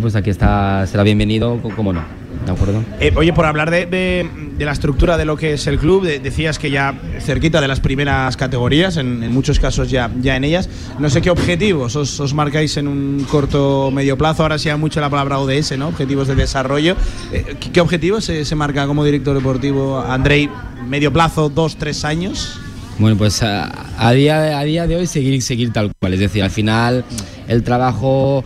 pues 0.00 0.14
aquí 0.14 0.30
está, 0.30 0.86
será 0.86 1.02
bienvenido, 1.02 1.60
como 1.76 1.92
no. 1.92 2.29
¿De 2.50 2.56
acuerdo? 2.56 2.84
Eh, 2.98 3.12
oye, 3.16 3.32
por 3.32 3.46
hablar 3.46 3.70
de, 3.70 4.28
la 4.58 4.72
estructura 4.72 5.16
de 5.16 5.24
lo 5.24 5.36
que 5.36 5.52
es 5.52 5.68
el 5.68 5.78
club, 5.78 6.04
decías 6.04 6.58
que 6.58 6.70
ya 6.70 6.98
cerquita 7.20 7.60
de 7.60 7.68
las 7.68 7.78
primeras 7.78 8.36
categorías, 8.36 8.96
en, 8.96 9.32
muchos 9.32 9.60
casos 9.60 9.88
ya, 9.88 10.10
ya 10.20 10.34
en 10.34 10.42
ellas. 10.42 10.68
No 10.98 11.08
sé 11.10 11.22
qué 11.22 11.30
objetivos 11.30 11.94
os, 11.94 12.34
marcáis 12.34 12.76
en 12.76 12.88
un 12.88 13.24
corto 13.30 13.92
medio 13.92 14.18
plazo. 14.18 14.42
Ahora 14.42 14.58
se 14.58 14.70
ha 14.70 14.76
mucho 14.76 15.00
la 15.00 15.08
palabra 15.08 15.38
ODS, 15.38 15.78
¿no? 15.78 15.88
Objetivos 15.88 16.26
de 16.26 16.34
desarrollo. 16.34 16.96
Eh, 17.32 17.54
¿qué, 17.72 17.80
objetivos 17.80 18.24
se, 18.24 18.54
marca 18.56 18.84
como 18.86 19.04
director 19.04 19.36
deportivo 19.36 20.00
Andrei? 20.00 20.48
¿Medio 20.88 21.12
plazo, 21.12 21.50
dos, 21.50 21.76
tres 21.76 22.04
años? 22.04 22.58
Bueno, 22.98 23.16
pues 23.16 23.44
a, 23.44 24.10
día, 24.12 24.58
a 24.58 24.64
día 24.64 24.88
de 24.88 24.96
hoy 24.96 25.06
seguir, 25.06 25.40
seguir 25.40 25.72
tal 25.72 25.92
cual. 26.00 26.14
Es 26.14 26.20
decir, 26.20 26.42
al 26.42 26.50
final 26.50 27.04
el 27.46 27.62
trabajo 27.62 28.44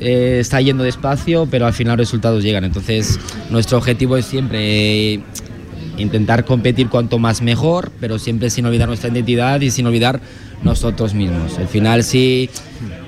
eh, 0.00 0.38
está 0.40 0.60
yendo 0.60 0.82
despacio, 0.82 1.46
pero 1.50 1.66
al 1.66 1.72
final 1.72 1.98
los 1.98 2.06
resultados 2.06 2.42
llegan. 2.42 2.64
Entonces, 2.64 3.20
nuestro 3.50 3.78
objetivo 3.78 4.16
es 4.16 4.24
siempre 4.24 5.14
eh, 5.14 5.20
intentar 5.98 6.44
competir 6.44 6.88
cuanto 6.88 7.18
más 7.18 7.42
mejor, 7.42 7.92
pero 8.00 8.18
siempre 8.18 8.50
sin 8.50 8.66
olvidar 8.66 8.88
nuestra 8.88 9.10
identidad 9.10 9.60
y 9.60 9.70
sin 9.70 9.86
olvidar 9.86 10.20
nosotros 10.62 11.14
mismos. 11.14 11.58
Al 11.58 11.68
final, 11.68 12.02
si 12.02 12.48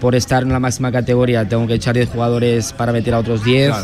por 0.01 0.15
estar 0.15 0.43
en 0.43 0.51
la 0.51 0.61
máxima 0.61 0.93
categoría 0.93 1.49
tengo 1.49 1.67
que 1.67 1.75
echar 1.75 1.95
10 1.95 2.11
jugadores 2.11 2.73
para 2.73 2.93
meter 2.93 3.15
a 3.15 3.19
otros 3.19 3.45
10, 3.45 3.75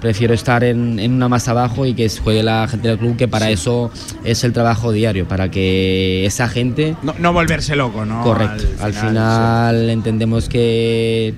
prefiero 0.00 0.34
estar 0.34 0.64
en, 0.64 0.98
una 1.12 1.28
más 1.28 1.48
abajo 1.48 1.86
y 1.86 1.94
que 1.94 2.08
juegue 2.08 2.42
la 2.42 2.68
gente 2.68 2.88
del 2.88 2.98
club, 2.98 3.16
que 3.16 3.28
para 3.28 3.50
eso 3.50 3.90
es 4.24 4.44
el 4.44 4.52
trabajo 4.52 4.92
diario, 4.92 5.26
para 5.26 5.50
que 5.50 6.24
esa 6.26 6.48
gente... 6.48 6.96
No, 7.02 7.32
volverse 7.32 7.76
loco, 7.76 8.04
¿no? 8.04 8.22
Correcto. 8.22 8.64
Al 8.80 8.92
final 8.92 9.90
entendemos 9.90 10.48
que 10.48 11.34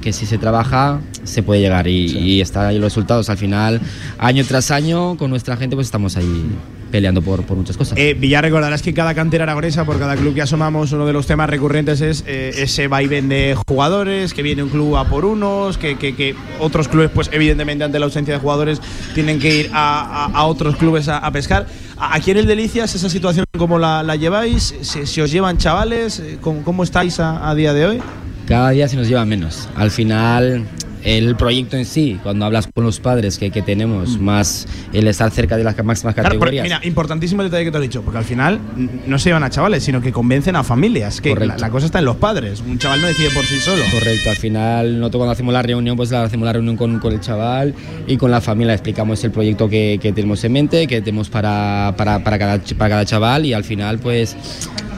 que 0.00 0.12
si 0.12 0.26
se 0.26 0.38
trabaja 0.38 1.00
se 1.24 1.42
puede 1.42 1.60
llegar 1.60 1.86
y, 1.86 2.18
y 2.18 2.40
están 2.40 2.66
ahí 2.66 2.76
los 2.76 2.84
resultados. 2.84 3.30
Al 3.30 3.36
final, 3.36 3.80
año 4.18 4.44
tras 4.44 4.70
año, 4.70 5.16
con 5.16 5.30
nuestra 5.30 5.56
gente, 5.56 5.76
pues 5.76 5.86
estamos 5.86 6.16
ahí 6.16 6.46
peleando 6.90 7.22
por, 7.22 7.44
por 7.44 7.56
muchas 7.56 7.76
cosas. 7.76 7.96
Eh, 7.96 8.14
Villar, 8.14 8.44
recordarás 8.44 8.82
que 8.82 8.92
cada 8.92 9.14
cantera 9.14 9.44
aragonesa, 9.44 9.84
por 9.84 9.98
cada 9.98 10.16
club 10.16 10.34
que 10.34 10.42
asomamos, 10.42 10.92
uno 10.92 11.06
de 11.06 11.12
los 11.12 11.26
temas 11.26 11.48
recurrentes 11.48 12.00
es 12.00 12.24
eh, 12.26 12.50
ese 12.56 12.88
vaivén 12.88 13.28
de 13.28 13.56
jugadores, 13.68 14.34
que 14.34 14.42
viene 14.42 14.62
un 14.62 14.68
club 14.68 14.96
a 14.96 15.08
por 15.08 15.24
unos, 15.24 15.78
que, 15.78 15.96
que, 15.96 16.34
otros 16.58 16.88
clubes, 16.88 17.10
pues 17.14 17.30
evidentemente 17.32 17.84
ante 17.84 17.98
la 17.98 18.06
ausencia 18.06 18.34
de 18.34 18.40
jugadores, 18.40 18.80
tienen 19.14 19.38
que 19.38 19.54
ir 19.54 19.70
a, 19.72 20.30
a, 20.32 20.44
otros 20.44 20.76
clubes 20.76 21.08
a, 21.08 21.30
pescar. 21.30 21.66
Aquí 21.96 22.30
en 22.30 22.38
el 22.38 22.46
Delicias, 22.46 22.94
esa 22.94 23.08
situación, 23.08 23.44
¿cómo 23.56 23.78
la, 23.78 24.02
la 24.02 24.16
lleváis? 24.16 24.74
¿Si, 24.82 25.20
os 25.20 25.30
llevan 25.30 25.58
chavales? 25.58 26.22
¿Cómo, 26.40 26.64
cómo 26.64 26.82
estáis 26.82 27.20
a 27.20 27.54
día 27.54 27.72
de 27.72 27.86
hoy? 27.86 28.02
Cada 28.50 28.70
día 28.70 28.88
se 28.88 28.96
nos 28.96 29.06
lleva 29.06 29.24
menos. 29.24 29.68
Al 29.76 29.92
final, 29.92 30.64
el 31.04 31.36
proyecto 31.36 31.76
en 31.76 31.84
sí, 31.84 32.18
cuando 32.20 32.44
hablas 32.44 32.66
con 32.66 32.82
los 32.82 32.98
padres 32.98 33.38
que, 33.38 33.52
que 33.52 33.62
tenemos, 33.62 34.18
mm. 34.18 34.24
más 34.24 34.66
el 34.92 35.06
estar 35.06 35.30
cerca 35.30 35.56
de 35.56 35.62
las 35.62 35.82
máximas 35.84 36.16
categorías. 36.16 36.64
mira, 36.64 36.80
importantísimo 36.82 37.42
el 37.42 37.48
detalle 37.48 37.66
que 37.66 37.70
te 37.70 37.78
he 37.78 37.80
dicho, 37.80 38.02
porque 38.02 38.18
al 38.18 38.24
final 38.24 38.58
no 39.06 39.20
se 39.20 39.28
llevan 39.28 39.44
a 39.44 39.50
chavales, 39.50 39.84
sino 39.84 40.02
que 40.02 40.10
convencen 40.10 40.56
a 40.56 40.64
familias, 40.64 41.20
que 41.20 41.32
la, 41.36 41.70
cosa 41.70 41.86
está 41.86 42.00
en 42.00 42.06
los 42.06 42.16
padres. 42.16 42.60
Un 42.66 42.76
chaval 42.80 43.00
no 43.00 43.06
decide 43.06 43.30
por 43.30 43.44
sí 43.44 43.56
solo. 43.60 43.84
Correcto, 43.92 44.30
al 44.30 44.36
final, 44.36 44.98
nosotros 44.98 45.20
cuando 45.20 45.32
hacemos 45.32 45.54
la 45.54 45.62
reunión, 45.62 45.96
pues 45.96 46.10
la, 46.10 46.24
hacemos 46.24 46.44
la 46.44 46.52
reunión 46.52 46.76
con, 46.76 46.98
con, 46.98 47.12
el 47.12 47.20
chaval 47.20 47.72
y 48.08 48.16
con 48.16 48.32
la 48.32 48.40
familia 48.40 48.74
explicamos 48.74 49.22
el 49.22 49.30
proyecto 49.30 49.68
que, 49.68 50.00
que 50.02 50.12
tenemos 50.12 50.42
en 50.42 50.52
mente, 50.52 50.88
que 50.88 51.00
tenemos 51.02 51.30
para, 51.30 51.94
para, 51.96 52.24
para, 52.24 52.36
cada, 52.36 52.58
para 52.58 52.90
cada 52.90 53.04
chaval 53.04 53.46
y 53.46 53.52
al 53.52 53.62
final, 53.62 54.00
pues 54.00 54.36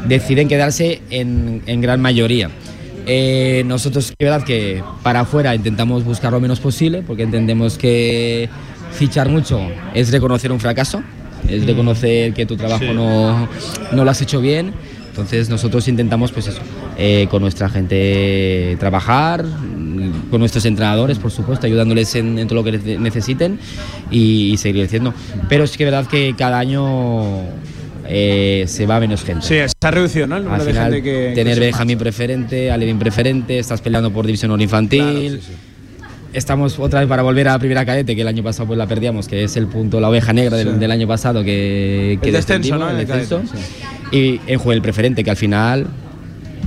deciden 0.08 0.48
quedarse 0.48 1.02
en, 1.10 1.62
en 1.66 1.82
gran 1.82 2.00
mayoría. 2.00 2.48
Eh, 3.06 3.62
nosotros, 3.66 4.10
es 4.10 4.16
verdad 4.18 4.44
que 4.44 4.82
para 5.02 5.20
afuera 5.20 5.54
intentamos 5.54 6.04
buscar 6.04 6.32
lo 6.32 6.40
menos 6.40 6.60
posible, 6.60 7.02
porque 7.02 7.22
entendemos 7.22 7.78
que 7.78 8.48
fichar 8.92 9.28
mucho 9.28 9.60
es 9.94 10.10
reconocer 10.12 10.52
un 10.52 10.60
fracaso, 10.60 11.02
es 11.48 11.62
mm. 11.62 11.66
reconocer 11.66 12.34
que 12.34 12.46
tu 12.46 12.56
trabajo 12.56 12.92
no, 12.94 13.48
no, 13.92 14.04
lo 14.04 14.10
has 14.10 14.20
hecho 14.20 14.40
bien. 14.40 14.72
Entonces 15.08 15.50
nosotros 15.50 15.88
intentamos, 15.88 16.32
pues 16.32 16.46
eso, 16.46 16.60
eh, 16.96 17.26
con 17.30 17.42
nuestra 17.42 17.68
gente 17.68 18.76
trabajar, 18.80 19.44
con 20.30 20.40
nuestros 20.40 20.64
entrenadores, 20.64 21.18
por 21.18 21.30
supuesto, 21.30 21.66
ayudándoles 21.66 22.14
en, 22.14 22.46
todo 22.46 22.62
lo 22.62 22.64
que 22.64 22.98
necesiten 22.98 23.58
y, 24.10 24.52
y 24.52 24.56
seguir 24.56 24.86
haciendo. 24.86 25.12
Pero 25.50 25.64
es 25.64 25.76
que 25.76 25.84
es 25.84 25.90
verdad 25.90 26.08
que 26.08 26.34
cada 26.34 26.58
año 26.58 27.44
eh, 28.14 28.64
se 28.68 28.84
va 28.84 29.00
menos 29.00 29.24
gente. 29.24 29.46
Sí, 29.46 29.54
está 29.54 29.90
reducido, 29.90 30.26
¿no? 30.26 30.36
El 30.36 30.44
número 30.44 30.64
de 30.64 30.74
gente 30.74 31.02
que. 31.02 31.32
Tener 31.34 31.58
Benjamín 31.58 31.96
preferente, 31.96 32.70
Alevin 32.70 32.98
preferente, 32.98 33.58
estás 33.58 33.80
peleando 33.80 34.12
por 34.12 34.26
división 34.26 34.60
infantil. 34.60 35.40
Estamos 36.34 36.78
otra 36.78 37.00
vez 37.00 37.08
para 37.08 37.22
volver 37.22 37.48
a 37.48 37.52
la 37.52 37.58
primera 37.58 37.86
cadete, 37.86 38.14
que 38.14 38.20
el 38.20 38.28
año 38.28 38.42
pasado 38.42 38.66
pues 38.66 38.78
la 38.78 38.86
perdíamos, 38.86 39.28
que 39.28 39.44
es 39.44 39.56
el 39.56 39.66
punto, 39.66 39.98
la 39.98 40.10
oveja 40.10 40.32
negra 40.32 40.58
del, 40.58 40.90
año 40.90 41.06
pasado 41.06 41.42
que, 41.42 42.18
que 42.22 42.28
el 42.28 42.34
descenso, 42.34 42.76
¿no? 42.76 42.90
El 42.90 43.06
descenso. 43.06 43.42
Y 44.10 44.40
en 44.46 44.58
juego 44.58 44.72
el 44.72 44.82
preferente, 44.82 45.24
que 45.24 45.30
al 45.30 45.36
final 45.36 45.86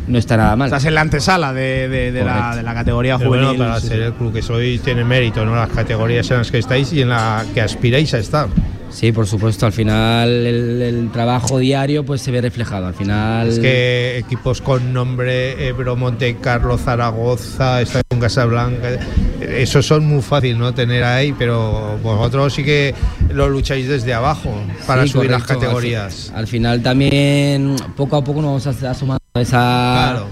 no 0.08 0.18
está 0.18 0.38
nada 0.38 0.56
mal. 0.56 0.68
Estás 0.68 0.86
en 0.86 0.96
la 0.96 1.02
antesala 1.02 1.54
de, 1.54 1.90
de, 1.90 2.24
la, 2.24 2.56
de 2.56 2.64
la, 2.64 2.74
categoría 2.74 3.18
juvenil. 3.18 3.50
Bueno, 3.50 3.58
para 3.58 3.80
ser 3.80 4.02
el 4.02 4.14
club 4.14 4.34
que 4.34 4.42
sois 4.42 4.82
tiene 4.82 5.04
mérito, 5.04 5.46
¿no? 5.46 5.56
Las 5.56 5.70
categorías 5.70 6.30
en 6.32 6.38
las 6.40 6.52
que 6.52 6.58
estáis 6.58 6.92
y 6.94 7.02
en 7.02 7.10
la 7.10 7.46
que 7.54 7.62
aspiráis 7.62 8.14
a 8.16 8.20
estar. 8.20 8.48
Sí, 8.90 9.12
por 9.12 9.28
supuesto, 9.28 9.66
al 9.66 9.74
final 9.74 10.30
el, 10.30 11.10
trabajo 11.12 11.60
diario 11.60 12.06
pues 12.06 12.22
se 12.22 12.32
ve 12.32 12.42
reflejado. 12.42 12.88
Al 12.88 12.94
final 12.94 13.50
es 13.50 13.60
que 13.60 14.18
equipos 14.18 14.62
con 14.62 14.94
nombre 14.94 15.68
Ebro, 15.68 15.96
Monte 15.96 16.38
Carlo, 16.38 16.78
Zaragoza, 16.78 17.82
Estadio 17.82 18.20
Casablanca, 18.20 19.00
eso 19.42 19.82
son 19.82 20.06
muy 20.06 20.22
fácil 20.22 20.58
no 20.58 20.74
tener 20.74 21.04
ahí, 21.04 21.34
pero 21.38 21.98
vosotros 22.02 22.54
sí 22.54 22.64
que 22.64 22.96
lo 23.34 23.50
lucháis 23.50 23.88
desde 23.88 24.14
abajo 24.14 24.52
para 24.88 25.06
subir 25.08 25.32
las 25.32 25.44
categorías. 25.44 26.32
Al, 26.34 26.48
final 26.48 26.82
también 26.82 27.76
poco 27.96 28.16
a 28.16 28.24
poco 28.24 28.42
nos 28.42 28.66
vamos 28.66 28.84
asomando 28.84 29.24
a 29.34 29.42
esa 29.42 30.26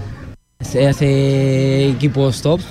ese, 0.60 1.90
equipos 1.90 2.40
tops 2.40 2.64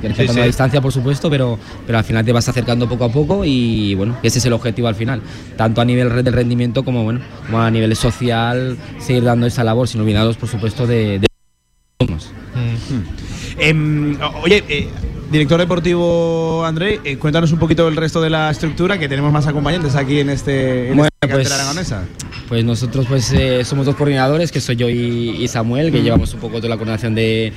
que 0.00 0.14
sí, 0.14 0.38
la 0.38 0.44
distancia, 0.44 0.80
por 0.80 0.92
supuesto, 0.92 1.30
pero, 1.30 1.58
pero 1.86 1.98
al 1.98 2.04
final 2.04 2.24
te 2.24 2.32
vas 2.32 2.48
acercando 2.48 2.88
poco 2.88 3.04
a 3.04 3.12
poco 3.12 3.44
y 3.44 3.94
bueno, 3.94 4.16
ese 4.22 4.38
es 4.38 4.44
el 4.44 4.52
objetivo 4.52 4.88
al 4.88 4.94
final, 4.94 5.22
tanto 5.56 5.80
a 5.80 5.84
nivel 5.84 6.24
del 6.24 6.32
rendimiento 6.32 6.84
como, 6.84 7.04
bueno, 7.04 7.20
como 7.46 7.60
a 7.60 7.70
nivel 7.70 7.94
social, 7.96 8.76
seguir 8.98 9.24
dando 9.24 9.46
esa 9.46 9.64
labor, 9.64 9.88
sin 9.88 10.00
olvidados, 10.00 10.36
por 10.36 10.48
supuesto, 10.48 10.86
de... 10.86 11.18
de... 11.18 11.26
Mm. 12.00 13.60
Em, 13.60 14.18
oye, 14.42 14.64
eh, 14.68 14.88
director 15.30 15.58
deportivo 15.58 16.64
André, 16.64 17.00
eh, 17.04 17.16
cuéntanos 17.16 17.52
un 17.52 17.58
poquito 17.58 17.88
el 17.88 17.96
resto 17.96 18.20
de 18.20 18.30
la 18.30 18.50
estructura, 18.50 18.98
que 18.98 19.08
tenemos 19.08 19.32
más 19.32 19.46
acompañantes 19.46 19.94
aquí 19.96 20.20
en 20.20 20.30
este 20.30 20.90
en 20.90 20.96
bueno, 20.96 21.10
pues, 21.20 21.50
aragonesa. 21.52 22.04
Pues 22.48 22.64
nosotros 22.64 23.06
pues 23.08 23.32
eh, 23.32 23.64
somos 23.64 23.86
dos 23.86 23.96
coordinadores, 23.96 24.52
que 24.52 24.60
soy 24.60 24.76
yo 24.76 24.88
y, 24.88 25.46
Samuel, 25.48 25.92
que 25.92 26.00
mm. 26.00 26.04
llevamos 26.04 26.34
un 26.34 26.40
poco 26.40 26.58
toda 26.58 26.70
la 26.70 26.76
coordinación 26.76 27.14
de, 27.14 27.52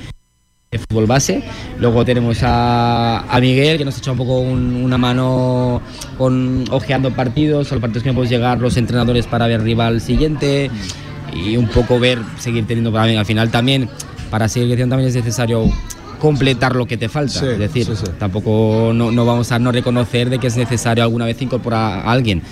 de 0.72 0.78
fútbol 0.78 1.06
base. 1.06 1.42
Luego 1.78 2.02
tenemos 2.02 2.38
a, 2.42 3.38
Miguel, 3.40 3.76
que 3.76 3.84
nos 3.84 3.98
echa 3.98 4.10
un 4.10 4.16
poco 4.16 4.40
una 4.40 4.96
mano 4.96 5.82
con 6.16 6.64
ojeando 6.70 7.10
partidos, 7.10 7.70
o 7.70 7.74
los 7.74 7.82
partidos 7.82 8.02
que 8.02 8.08
no 8.08 8.14
podemos 8.14 8.30
llegar 8.30 8.58
los 8.58 8.78
entrenadores 8.78 9.26
para 9.26 9.46
ver 9.46 9.62
rival 9.62 10.00
siguiente 10.00 10.70
y 11.34 11.58
un 11.58 11.68
poco 11.68 12.00
ver, 12.00 12.18
seguir 12.38 12.66
teniendo 12.66 12.90
para 12.90 13.04
mí. 13.04 13.16
Al 13.16 13.26
final 13.26 13.50
también 13.50 13.90
para 14.30 14.48
seguir 14.48 14.70
creciendo 14.70 14.94
también 14.94 15.10
es 15.10 15.14
necesario 15.14 15.70
completar 16.18 16.74
lo 16.74 16.86
que 16.86 16.96
te 16.96 17.10
falta. 17.10 17.40
Sí, 17.40 17.46
es 17.46 17.58
decir, 17.58 17.84
sí, 17.84 17.92
sí. 17.94 18.04
tampoco 18.18 18.92
no, 18.94 19.12
no 19.12 19.26
vamos 19.26 19.52
a 19.52 19.58
no 19.58 19.72
reconocer 19.72 20.30
de 20.30 20.38
que 20.38 20.46
es 20.46 20.56
necesario 20.56 21.04
alguna 21.04 21.26
vez 21.26 21.40
incorporar 21.42 22.06
a 22.06 22.10
alguien. 22.10 22.42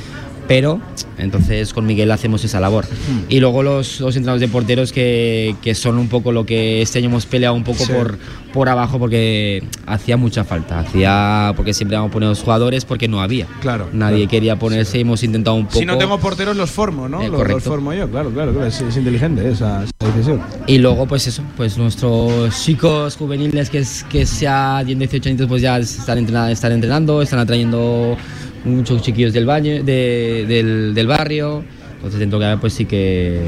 Pero 0.50 0.80
entonces 1.16 1.72
con 1.72 1.86
Miguel 1.86 2.10
hacemos 2.10 2.42
esa 2.44 2.58
labor. 2.58 2.84
Hmm. 2.84 3.26
Y 3.28 3.38
luego 3.38 3.62
los, 3.62 4.00
los 4.00 4.16
entrenadores 4.16 4.40
de 4.40 4.48
porteros 4.48 4.90
que, 4.90 5.54
que 5.62 5.76
son 5.76 5.96
un 5.96 6.08
poco 6.08 6.32
lo 6.32 6.44
que 6.44 6.82
este 6.82 6.98
año 6.98 7.06
hemos 7.06 7.24
peleado 7.24 7.54
un 7.54 7.62
poco 7.62 7.84
Sí. 7.84 7.92
por, 7.92 8.18
por 8.52 8.68
abajo 8.68 8.98
porque 8.98 9.62
hacía 9.86 10.16
mucha 10.16 10.42
falta. 10.42 10.80
Hacía 10.80 11.52
porque 11.54 11.72
siempre 11.72 11.96
poner 12.10 12.30
los 12.30 12.40
jugadores 12.42 12.84
porque 12.84 13.06
no 13.06 13.22
había. 13.22 13.46
Claro, 13.60 13.88
Nadie 13.92 14.16
claro. 14.16 14.30
quería 14.30 14.58
ponerse 14.58 14.98
y 14.98 15.02
hemos 15.02 15.22
intentado 15.22 15.54
un 15.56 15.66
poco. 15.66 15.78
Si 15.78 15.86
no 15.86 15.96
tengo 15.98 16.18
porteros, 16.18 16.56
los 16.56 16.70
formo, 16.72 17.08
¿no? 17.08 17.22
Eh, 17.22 17.28
Los- 17.28 17.62
formo 17.62 17.92
yo, 17.92 18.10
claro, 18.10 18.30
claro, 18.30 18.50
claro. 18.52 18.66
Es, 18.66 18.80
es 18.80 18.96
inteligente 18.96 19.48
esa, 19.48 19.84
esa 19.84 20.12
decisión. 20.12 20.40
Y 20.66 20.78
luego, 20.78 21.06
pues 21.06 21.28
eso, 21.28 21.44
pues 21.56 21.78
nuestros 21.78 22.60
chicos 22.64 23.16
juveniles 23.16 23.70
que, 23.70 23.78
es, 23.78 24.02
que 24.10 24.26
sea 24.26 24.82
10, 24.84 24.98
18 24.98 25.28
años, 25.28 25.46
pues 25.46 25.62
ya 25.62 25.78
están 25.78 26.18
entrenando, 26.18 26.50
están 26.52 26.72
entrenando, 26.72 27.22
están 27.22 27.38
atrayendo 27.38 28.16
muchos 28.64 29.02
chiquillos 29.02 29.32
del, 29.32 29.46
baño, 29.46 29.82
de- 29.82 30.44
del, 30.48 30.94
del 30.94 31.06
barrio. 31.06 31.64
Entonces, 31.96 32.18
dentro 32.20 32.38
de 32.38 32.56
pues 32.56 32.72
sí 32.72 32.86
que, 32.86 33.42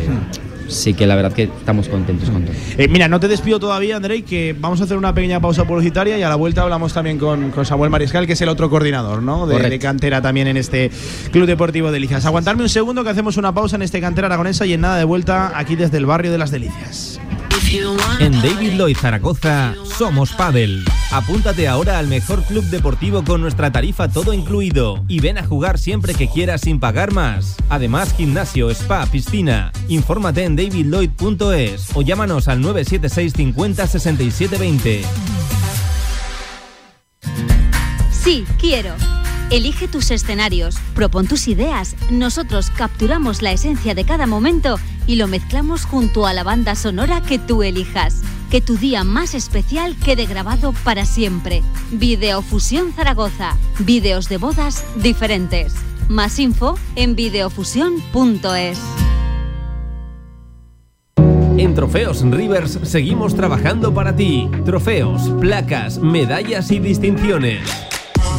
sí 0.68 0.92
que 0.92 1.06
la 1.06 1.16
verdad 1.16 1.32
que 1.32 1.44
estamos 1.44 1.88
contentos 1.88 2.28
con 2.28 2.44
todo. 2.44 2.54
Eh, 2.76 2.86
mira, 2.88 3.08
no 3.08 3.18
te 3.18 3.26
despido 3.26 3.58
todavía, 3.58 3.96
Andrei, 3.96 4.22
que 4.22 4.54
vamos 4.58 4.80
a 4.82 4.84
hacer 4.84 4.98
una 4.98 5.14
pequeña 5.14 5.40
pausa 5.40 5.64
publicitaria 5.64 6.18
y 6.18 6.22
a 6.22 6.28
la 6.28 6.36
vuelta 6.36 6.62
hablamos 6.62 6.92
también 6.92 7.18
con, 7.18 7.50
con 7.50 7.64
Samuel 7.64 7.90
Mariscal, 7.90 8.26
que 8.26 8.34
es 8.34 8.40
el 8.42 8.50
otro 8.50 8.68
coordinador, 8.68 9.22
¿no? 9.22 9.46
De, 9.46 9.78
cantera 9.78 10.20
también 10.20 10.48
en 10.48 10.58
este 10.58 10.90
Club 11.30 11.46
Deportivo 11.46 11.90
Delicias. 11.90 12.26
Aguantarme 12.26 12.62
un 12.62 12.68
segundo 12.68 13.02
que 13.04 13.10
hacemos 13.10 13.38
una 13.38 13.54
pausa 13.54 13.76
en 13.76 13.82
este 13.82 14.00
cantera 14.02 14.26
aragonesa 14.26 14.66
y 14.66 14.74
en 14.74 14.82
nada 14.82 14.98
de 14.98 15.04
vuelta 15.04 15.52
aquí 15.58 15.74
desde 15.74 15.96
el 15.96 16.04
barrio 16.04 16.30
de 16.30 16.36
las 16.38 16.50
Delicias. 16.50 17.18
En 18.20 18.32
David 18.42 18.74
Lloyd 18.74 18.96
Zaragoza 18.98 19.74
somos 19.96 20.32
Padel. 20.32 20.84
Apúntate 21.10 21.68
ahora 21.68 21.98
al 21.98 22.06
mejor 22.06 22.44
club 22.44 22.64
deportivo 22.64 23.24
con 23.24 23.40
nuestra 23.40 23.72
tarifa 23.72 24.08
todo 24.08 24.34
incluido 24.34 25.02
y 25.08 25.20
ven 25.20 25.38
a 25.38 25.46
jugar 25.46 25.78
siempre 25.78 26.12
que 26.12 26.28
quieras 26.28 26.60
sin 26.60 26.80
pagar 26.80 27.12
más. 27.12 27.56
Además, 27.70 28.14
gimnasio, 28.14 28.68
spa, 28.70 29.06
piscina. 29.06 29.72
Infórmate 29.88 30.44
en 30.44 30.54
davidlloyd.es 30.54 31.88
o 31.94 32.02
llámanos 32.02 32.48
al 32.48 32.60
976 32.60 33.32
50 33.34 33.86
67 33.86 34.58
20. 34.58 35.02
Sí, 38.10 38.44
quiero. 38.60 38.94
Elige 39.52 39.86
tus 39.86 40.10
escenarios, 40.10 40.76
propon 40.94 41.26
tus 41.26 41.46
ideas. 41.46 41.94
Nosotros 42.10 42.70
capturamos 42.70 43.42
la 43.42 43.52
esencia 43.52 43.94
de 43.94 44.06
cada 44.06 44.26
momento 44.26 44.78
y 45.06 45.16
lo 45.16 45.28
mezclamos 45.28 45.84
junto 45.84 46.26
a 46.26 46.32
la 46.32 46.42
banda 46.42 46.74
sonora 46.74 47.20
que 47.20 47.38
tú 47.38 47.62
elijas. 47.62 48.22
Que 48.50 48.62
tu 48.62 48.78
día 48.78 49.04
más 49.04 49.34
especial 49.34 49.94
quede 50.02 50.24
grabado 50.24 50.72
para 50.84 51.04
siempre. 51.04 51.62
Videofusión 51.90 52.94
Zaragoza. 52.94 53.58
Videos 53.80 54.30
de 54.30 54.38
bodas 54.38 54.86
diferentes. 54.96 55.74
Más 56.08 56.38
info 56.38 56.78
en 56.96 57.14
videofusión.es. 57.14 58.80
En 61.58 61.74
Trofeos 61.74 62.22
Rivers 62.22 62.78
seguimos 62.84 63.36
trabajando 63.36 63.92
para 63.92 64.16
ti. 64.16 64.48
Trofeos, 64.64 65.28
placas, 65.38 65.98
medallas 65.98 66.70
y 66.70 66.78
distinciones. 66.78 67.91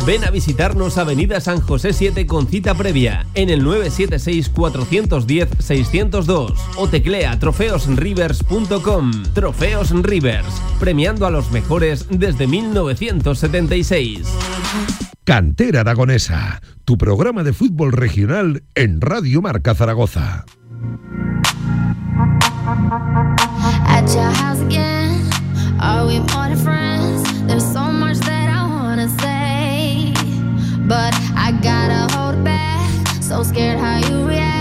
Ven 0.06 0.26
a 0.26 0.32
visitarnos 0.32 0.98
Avenida 0.98 1.40
San 1.40 1.62
José 1.62 1.94
7 1.94 2.28
con 2.28 2.48
cita 2.48 2.76
previa 2.76 3.26
en 3.36 3.50
el 3.50 3.64
976-410-602 3.64 6.56
o 6.78 6.90
teclea 6.90 7.40
trofeosrivers.com. 7.40 9.12
Trofeos 9.34 9.92
Rivers, 9.92 10.62
premiando 10.80 11.26
a 11.26 11.32
los 11.32 11.52
mejores 11.52 12.08
desde 12.10 12.48
1976. 12.48 14.28
Cantera 15.24 15.80
Aragonesa, 15.82 16.62
tu 16.84 16.98
programa 16.98 17.44
de 17.44 17.54
fútbol 17.54 17.94
regional 17.94 18.64
en 18.76 19.00
Radio 19.00 19.42
Marca 19.42 19.74
Zaragoza. 19.74 20.44
at 23.88 24.06
your 24.14 24.30
house 24.42 24.60
again. 24.62 25.22
Are 25.80 26.06
we 26.06 26.20
more 26.20 26.50
than 26.50 26.58
friends? 26.58 27.03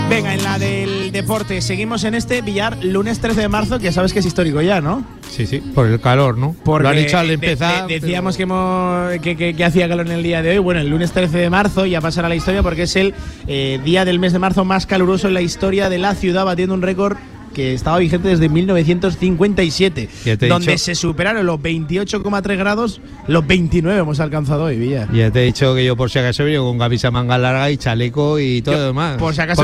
Venga, 0.09 0.33
en 0.33 0.43
la 0.43 0.57
del 0.59 1.11
deporte, 1.11 1.61
seguimos 1.61 2.03
en 2.03 2.15
este 2.15 2.41
billar 2.41 2.83
lunes 2.83 3.19
13 3.19 3.41
de 3.41 3.49
marzo, 3.49 3.79
que 3.79 3.91
sabes 3.91 4.13
que 4.13 4.19
es 4.19 4.25
histórico 4.25 4.61
ya, 4.61 4.79
¿no? 4.81 5.03
Sí, 5.29 5.45
sí, 5.47 5.59
por 5.59 5.87
el 5.87 5.99
calor, 5.99 6.37
¿no? 6.37 6.55
Porque 6.63 6.83
Lo 6.83 6.89
han 6.89 6.95
dicho 6.97 7.17
al 7.17 7.27
de- 7.27 7.33
empezar. 7.33 7.87
de- 7.87 7.99
decíamos 7.99 8.37
pero- 8.37 8.47
que, 8.47 8.53
hemos- 8.53 9.21
que, 9.21 9.35
que- 9.35 9.55
que 9.55 9.65
hacía 9.65 9.89
calor 9.89 10.05
en 10.05 10.11
el 10.13 10.23
día 10.23 10.41
de 10.41 10.51
hoy. 10.51 10.57
Bueno, 10.59 10.79
el 10.81 10.89
lunes 10.89 11.11
13 11.11 11.37
de 11.37 11.49
marzo 11.49 11.85
ya 11.85 11.99
pasará 12.01 12.29
la 12.29 12.35
historia 12.35 12.61
porque 12.63 12.83
es 12.83 12.95
el 12.95 13.13
eh, 13.47 13.79
día 13.83 14.05
del 14.05 14.19
mes 14.19 14.33
de 14.33 14.39
marzo 14.39 14.63
más 14.65 14.85
caluroso 14.85 15.27
en 15.27 15.33
la 15.33 15.41
historia 15.41 15.89
de 15.89 15.97
la 15.97 16.15
ciudad, 16.15 16.45
batiendo 16.45 16.73
un 16.75 16.81
récord 16.83 17.17
que 17.53 17.73
estaba 17.73 17.99
vigente 17.99 18.27
desde 18.29 18.49
1957, 18.49 20.09
Ya 20.25 20.37
te 20.37 20.45
he 20.45 20.49
donde 20.49 20.71
dicho. 20.73 20.83
se 20.83 20.95
superaron 20.95 21.45
los 21.45 21.59
28,3 21.59 22.57
grados, 22.57 23.01
los 23.27 23.45
29 23.45 23.99
hemos 23.99 24.19
alcanzado 24.19 24.65
hoy, 24.65 24.77
Villar. 24.77 25.11
Ya 25.13 25.31
te 25.31 25.41
he 25.43 25.45
dicho 25.45 25.73
que 25.75 25.85
yo 25.85 25.95
por 25.95 26.09
si 26.09 26.19
acaso 26.19 26.43
vengo 26.43 26.65
con 26.67 26.79
camisa 26.79 27.11
manga 27.11 27.37
larga 27.37 27.69
y 27.71 27.77
chaleco 27.77 28.39
y 28.39 28.61
todo 28.61 28.75
lo 28.75 28.85
demás. 28.87 29.17
Por 29.17 29.33
si 29.33 29.41
acaso 29.41 29.63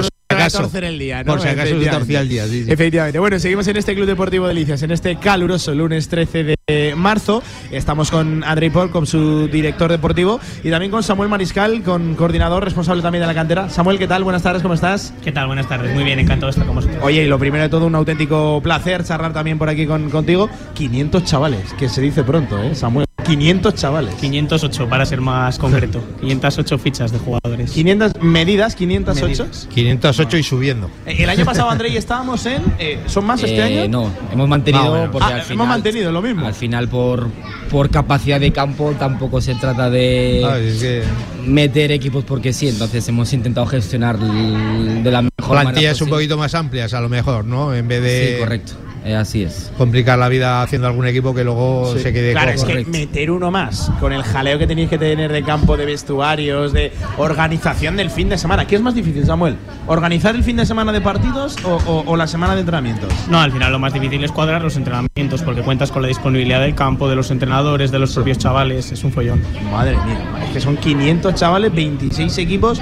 te 0.52 0.58
va 0.58 0.64
a 0.64 0.68
torcer 0.68 0.84
el 0.84 1.00
día, 1.00 1.24
¿no? 1.24 1.34
Por 1.34 1.42
si 1.42 1.48
acaso 1.48 1.68
se 1.68 1.76
Efectivamente. 1.76 1.98
torcía 2.00 2.22
el 2.22 2.30
día, 2.30 2.48
sí, 2.48 2.64
sí. 2.66 2.72
Efectivamente. 2.72 3.20
Bueno, 3.20 3.40
seguimos 3.40 3.68
en 3.68 3.78
este 3.78 3.96
Club 3.96 4.06
Deportivo 4.08 4.48
Delicias, 4.48 4.82
en 4.84 4.92
este 4.92 5.16
caluroso 5.18 5.74
lunes 5.74 6.08
13 6.10 6.44
de 6.44 6.96
marzo. 6.96 7.42
Estamos 7.72 8.12
con 8.12 8.44
Andrei 8.44 8.70
Paul, 8.70 8.92
con 8.92 9.06
su 9.06 9.48
director 9.48 9.90
deportivo, 9.92 10.40
y 10.64 10.70
también 10.70 10.92
con 10.92 11.04
Samuel 11.04 11.30
Mariscal, 11.30 11.84
con 11.84 12.16
coordinador 12.16 12.64
responsable 12.64 13.02
también 13.02 13.22
de 13.22 13.28
la 13.28 13.34
cantera. 13.34 13.70
Samuel, 13.70 13.98
¿qué 13.98 14.08
tal? 14.08 14.24
Buenas 14.24 14.44
tardes, 14.44 14.62
¿cómo 14.62 14.74
estás? 14.74 15.14
¿Qué 15.24 15.32
tal? 15.32 15.48
Buenas 15.48 15.68
tardes. 15.68 15.94
Muy 15.94 16.04
bien, 16.04 16.20
encantado 16.20 16.48
de 16.48 16.52
estar 16.52 16.66
con 16.66 16.76
vosotros. 16.76 17.00
Oye, 17.04 17.24
y 17.24 17.28
lo 17.28 17.40
primero 17.40 17.64
de 17.64 17.70
todo, 17.70 17.86
un 17.86 17.96
auténtico 17.96 18.62
placer 18.62 19.04
charlar 19.04 19.34
también 19.34 19.58
por 19.58 19.70
aquí 19.70 19.86
con, 19.86 20.10
contigo. 20.10 20.50
500 20.74 21.24
chavales, 21.24 21.74
que 21.74 21.90
se 21.90 22.02
dice 22.02 22.24
pronto, 22.24 22.62
¿eh, 22.62 22.76
Samuel? 22.76 23.09
500 23.30 23.76
chavales. 23.76 24.16
508 24.16 24.90
para 24.90 25.06
ser 25.06 25.22
más 25.22 25.58
concreto. 25.58 26.04
508 26.22 26.78
fichas 26.80 27.12
de 27.12 27.20
jugadores. 27.20 27.72
500 27.72 28.22
medidas, 28.22 28.76
508. 28.76 29.26
Medidas. 29.44 29.68
508 29.74 30.38
y 30.38 30.44
subiendo. 30.44 30.90
Eh, 31.06 31.16
El 31.20 31.30
año 31.30 31.46
pasado, 31.46 31.70
Andrei, 31.70 31.96
estábamos 31.96 32.46
en. 32.46 32.62
eh, 32.80 33.00
¿Son 33.08 33.26
más 33.26 33.42
este 33.44 33.58
Eh, 33.58 33.82
año? 33.84 33.90
No, 33.90 34.12
hemos 34.32 34.48
mantenido 34.50 34.94
menos. 34.94 35.10
porque 35.12 35.26
Ah, 35.26 35.28
al 35.28 35.36
hemos 35.38 35.48
final, 35.48 35.68
mantenido 35.68 36.12
lo 36.12 36.22
mismo. 36.22 36.46
Al 36.48 36.54
final, 36.54 36.88
por, 36.90 37.28
por 37.72 37.90
capacidad 37.90 38.40
de 38.40 38.52
campo, 38.52 38.94
tampoco 38.98 39.40
se 39.42 39.56
trata 39.56 39.90
de 39.90 40.44
Ah, 40.46 40.58
es 40.60 40.82
que 40.82 41.04
meter 41.46 41.92
equipos 41.92 42.24
porque 42.26 42.52
sí. 42.54 42.68
Entonces 42.68 43.08
hemos 43.08 43.32
intentado 43.34 43.66
gestionar 43.68 44.18
de 44.20 45.12
la 45.12 45.22
mejor 45.22 45.56
manera 45.56 45.62
plantillas 45.64 46.02
un 46.02 46.10
poquito 46.10 46.38
más 46.38 46.56
amplias 46.56 46.94
a 46.94 47.02
lo 47.02 47.10
mejor, 47.10 47.46
¿no? 47.46 47.74
En 47.74 47.88
vez 47.88 48.02
de 48.02 48.34
Sí, 48.36 48.40
correcto. 48.40 48.74
Eh, 49.06 49.16
así 49.16 49.44
es. 49.44 49.72
complicar 49.78 50.20
la 50.20 50.28
vida 50.28 50.62
haciendo 50.62 50.88
algún 50.88 51.08
equipo 51.08 51.34
que 51.34 51.44
luego 51.44 51.94
Sí. 51.96 52.00
se 52.04 52.12
quede 52.14 52.32
Claro, 52.34 52.54
cojo. 52.56 52.68
es 52.70 52.86
que 52.86 52.92
meter 52.92 53.32
uno 53.32 53.50
más 53.52 53.92
con 54.00 54.12
el 54.14 54.24
jaleo 54.24 54.60
que 54.60 54.68
tenéis 54.68 54.90
que 54.90 54.98
tener 54.98 55.32
de 55.32 55.42
campo, 55.44 55.78
de 55.78 55.86
vestuarios, 55.86 56.74
de 56.74 56.92
organización 57.18 57.96
del 57.96 58.10
fin 58.10 58.30
de 58.30 58.38
semana. 58.38 58.66
¿Qué 58.68 58.76
es 58.76 58.82
más 58.82 58.96
difícil, 58.96 59.26
Samuel? 59.26 59.56
¿Organizar 59.88 60.36
el 60.36 60.44
fin 60.44 60.58
de 60.58 60.66
semana 60.66 60.92
de 60.92 61.02
partidos 61.02 61.56
o, 61.64 61.76
o- 61.86 62.04
o 62.06 62.16
la 62.18 62.28
semana 62.28 62.54
de 62.56 62.62
entrenamientos? 62.62 63.12
No, 63.30 63.40
al 63.40 63.52
final 63.52 63.72
lo 63.72 63.80
más 63.80 63.94
difícil 63.94 64.24
es 64.24 64.32
cuadrar 64.32 64.62
los 64.62 64.76
entrenamientos 64.78 65.42
porque 65.44 65.62
cuentas 65.62 65.92
con 65.92 66.02
la 66.02 66.08
disponibilidad 66.08 66.60
del 66.62 66.76
campo, 66.76 67.10
de 67.10 67.16
los 67.16 67.32
entrenadores, 67.32 67.92
de 67.92 68.00
los 68.00 68.14
propios 68.14 68.38
chavales. 68.38 68.92
Es 68.92 69.04
un 69.04 69.12
follón. 69.12 69.42
Madre 69.72 69.96
mía, 70.06 70.20
es 70.46 70.50
que 70.54 70.60
son 70.62 70.78
500 70.78 71.36
chavales, 71.36 71.74
26 71.74 72.38
equipos, 72.38 72.82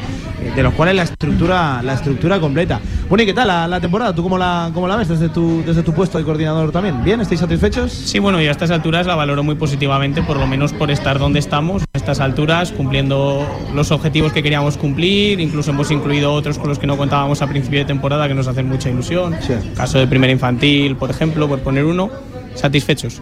de 0.56 0.64
los 0.64 0.74
cuales 0.74 0.96
la 0.96 1.04
estructura, 1.04 1.82
la 1.84 1.94
estructura 1.94 2.40
completa. 2.40 2.80
Bueno, 3.10 3.24
¿y 3.24 3.26
qué 3.26 3.34
tal 3.34 3.48
la, 3.48 3.68
la 3.68 3.80
temporada? 3.80 4.14
¿Tú 4.14 4.24
cómo 4.24 4.38
la, 4.38 4.72
cómo 4.74 4.88
la 4.88 4.96
ves 4.96 5.08
desde 5.08 5.30
tu, 5.30 5.64
desde 5.66 5.84
tu 5.84 5.94
puesto 5.94 6.18
de 6.18 6.24
coordinador 6.24 6.72
también? 6.72 7.04
¿Bien? 7.04 7.22
¿Estáis 7.22 7.40
satisfechos? 7.40 7.92
Sí, 7.92 8.20
bueno, 8.20 8.42
y 8.42 8.48
a 8.48 8.52
estas 8.52 8.72
alturas 8.72 9.06
la 9.06 9.16
valoro 9.16 9.44
muy 9.44 9.56
positivamente, 9.56 10.22
por 10.24 10.38
lo 10.38 10.48
menos 10.48 10.74
por 10.74 10.92
estar 10.92 11.20
donde 11.20 11.40
estamos, 11.40 11.84
a 11.84 11.98
estas 11.98 12.20
alturas, 12.20 12.72
cumpliendo 12.72 13.46
los 13.74 13.92
objetivos 13.92 14.34
que 14.34 14.44
queríamos 14.44 14.78
cumplir, 14.78 15.40
incluso 15.40 15.72
hemos 15.72 15.92
incluido 15.92 16.34
otros 16.34 16.58
con 16.58 16.70
los 16.70 16.80
que 16.80 16.88
no 16.88 16.98
contábamos 16.98 17.42
a 17.42 17.48
principio 17.48 17.80
de 17.80 17.86
temporada 17.86 18.28
que 18.28 18.34
nos 18.34 18.48
hacen 18.48 18.68
mucha 18.68 18.90
ilusión. 18.90 19.36
Sí. 19.42 19.54
Caso 19.76 20.00
de 20.00 20.08
primera 20.08 20.34
infantil, 20.34 20.96
por 20.96 21.10
ejemplo, 21.10 21.48
por 21.48 21.60
poner 21.60 21.86
uno, 21.86 22.10
satisfechos. 22.56 23.22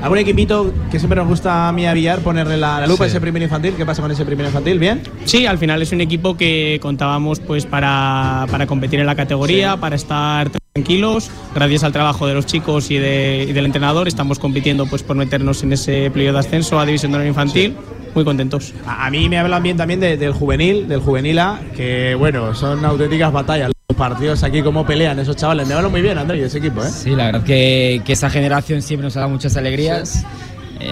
¿Algún 0.00 0.18
equipito 0.18 0.72
que 0.92 0.98
siempre 0.98 1.16
nos 1.18 1.26
gusta 1.28 1.68
a 1.68 1.72
mí 1.72 1.84
a 1.86 1.92
Villar 1.92 2.20
ponerle 2.20 2.56
la, 2.56 2.78
la 2.80 2.86
lupa 2.86 3.04
a 3.04 3.08
Sí. 3.08 3.12
ese 3.12 3.20
primer 3.20 3.42
infantil? 3.42 3.74
¿Qué 3.76 3.84
pasa 3.84 4.00
con 4.00 4.10
ese 4.12 4.24
primer 4.24 4.46
infantil? 4.46 4.78
¿Bien? 4.78 5.02
Sí, 5.24 5.44
al 5.46 5.58
final 5.58 5.82
es 5.82 5.90
un 5.92 6.00
equipo 6.00 6.36
que 6.36 6.78
contábamos 6.80 7.40
pues 7.40 7.66
para, 7.66 8.46
para 8.50 8.66
competir 8.66 9.00
en 9.00 9.06
la 9.06 9.16
categoría, 9.16 9.76
para 9.76 9.96
estar 9.96 10.50
tranquilos. 10.72 11.30
Gracias 11.52 11.82
al 11.82 11.92
trabajo 11.92 12.28
de 12.28 12.34
los 12.34 12.46
chicos 12.46 12.90
y, 12.92 12.98
de- 12.98 13.46
y 13.48 13.52
del 13.52 13.66
entrenador 13.66 14.06
estamos 14.06 14.38
compitiendo 14.38 14.86
pues 14.86 15.02
por 15.02 15.16
meternos 15.16 15.64
en 15.64 15.72
ese 15.72 16.10
periodo 16.12 16.34
de 16.34 16.38
ascenso 16.40 16.78
a 16.78 16.86
División 16.86 17.10
de 17.12 17.26
Infantil. 17.26 17.74
Muy 18.14 18.24
contentos. 18.24 18.74
A, 18.86 19.06
a 19.06 19.10
mí 19.10 19.28
me 19.28 19.38
hablan 19.38 19.62
bien 19.64 19.76
también 19.76 19.98
de- 19.98 20.16
del 20.16 20.32
juvenil, 20.32 20.86
del 20.86 21.00
juvenil 21.00 21.40
A, 21.40 21.58
que 21.76 22.14
bueno, 22.14 22.54
son 22.54 22.84
auténticas 22.84 23.32
batallas. 23.32 23.72
Partidos 23.96 24.44
aquí, 24.44 24.60
cómo 24.62 24.84
pelean 24.84 25.18
esos 25.18 25.34
chavales. 25.34 25.66
Me 25.66 25.72
hablo 25.72 25.88
muy 25.88 26.02
bien, 26.02 26.18
Andrés, 26.18 26.42
ese 26.42 26.58
equipo, 26.58 26.84
¿eh? 26.84 26.90
Sí, 26.90 27.16
la 27.16 27.24
verdad 27.26 27.42
que, 27.42 28.02
que 28.04 28.12
esa 28.12 28.28
generación 28.28 28.82
siempre 28.82 29.04
nos 29.04 29.16
ha 29.16 29.20
dado 29.20 29.32
muchas 29.32 29.56
alegrías. 29.56 30.26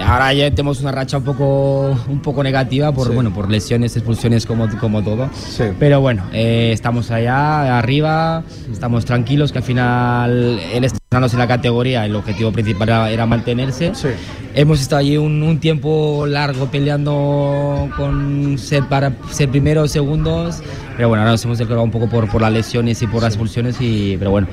Ahora 0.05 0.33
ya 0.35 0.51
tenemos 0.51 0.81
una 0.81 0.93
racha 0.93 1.19
un 1.19 1.25
poco, 1.25 1.97
un 2.09 2.21
poco 2.21 2.43
negativa 2.43 2.93
por, 2.93 3.09
Sí. 3.09 3.15
bueno, 3.15 3.33
por 3.33 3.51
lesiones, 3.51 3.97
expulsiones 3.97 4.47
como, 4.47 4.69
como 4.79 5.03
todo. 5.03 5.29
Sí. 5.35 5.65
Pero 5.79 6.01
bueno, 6.01 6.25
eh, 6.33 6.71
estamos 6.73 7.11
allá, 7.11 7.79
arriba, 7.79 8.43
estamos 8.73 9.05
tranquilos, 9.05 9.53
que 9.53 9.59
al 9.59 9.65
final 9.65 10.61
él 10.73 10.85
estrenándose 10.85 11.37
en 11.37 11.41
la 11.41 11.47
categoría, 11.49 12.05
el 12.05 12.17
objetivo 12.17 12.53
principal 12.53 12.89
era, 12.89 13.11
era 13.11 13.27
mantenerse. 13.27 13.95
Sí. 13.95 14.09
Hemos 14.55 14.81
estado 14.81 15.01
allí 15.01 15.17
un, 15.19 15.43
un 15.43 15.61
tiempo 15.61 16.25
largo 16.27 16.67
peleando 16.71 17.89
con 17.97 18.57
ser 18.59 18.85
para 18.89 19.13
ser 19.31 19.51
primeros, 19.51 19.91
segundos, 19.93 20.63
pero 20.97 21.09
bueno, 21.09 21.23
ahora 21.23 21.33
nos 21.33 21.45
hemos 21.45 21.59
declarado 21.59 21.85
un 21.85 21.91
poco 21.91 22.09
por, 22.09 22.29
por 22.29 22.41
las 22.41 22.53
lesiones 22.53 23.01
y 23.03 23.07
por 23.07 23.23
las 23.23 23.35
expulsiones, 23.35 23.77
y, 23.81 24.17
pero 24.19 24.31
bueno, 24.31 24.47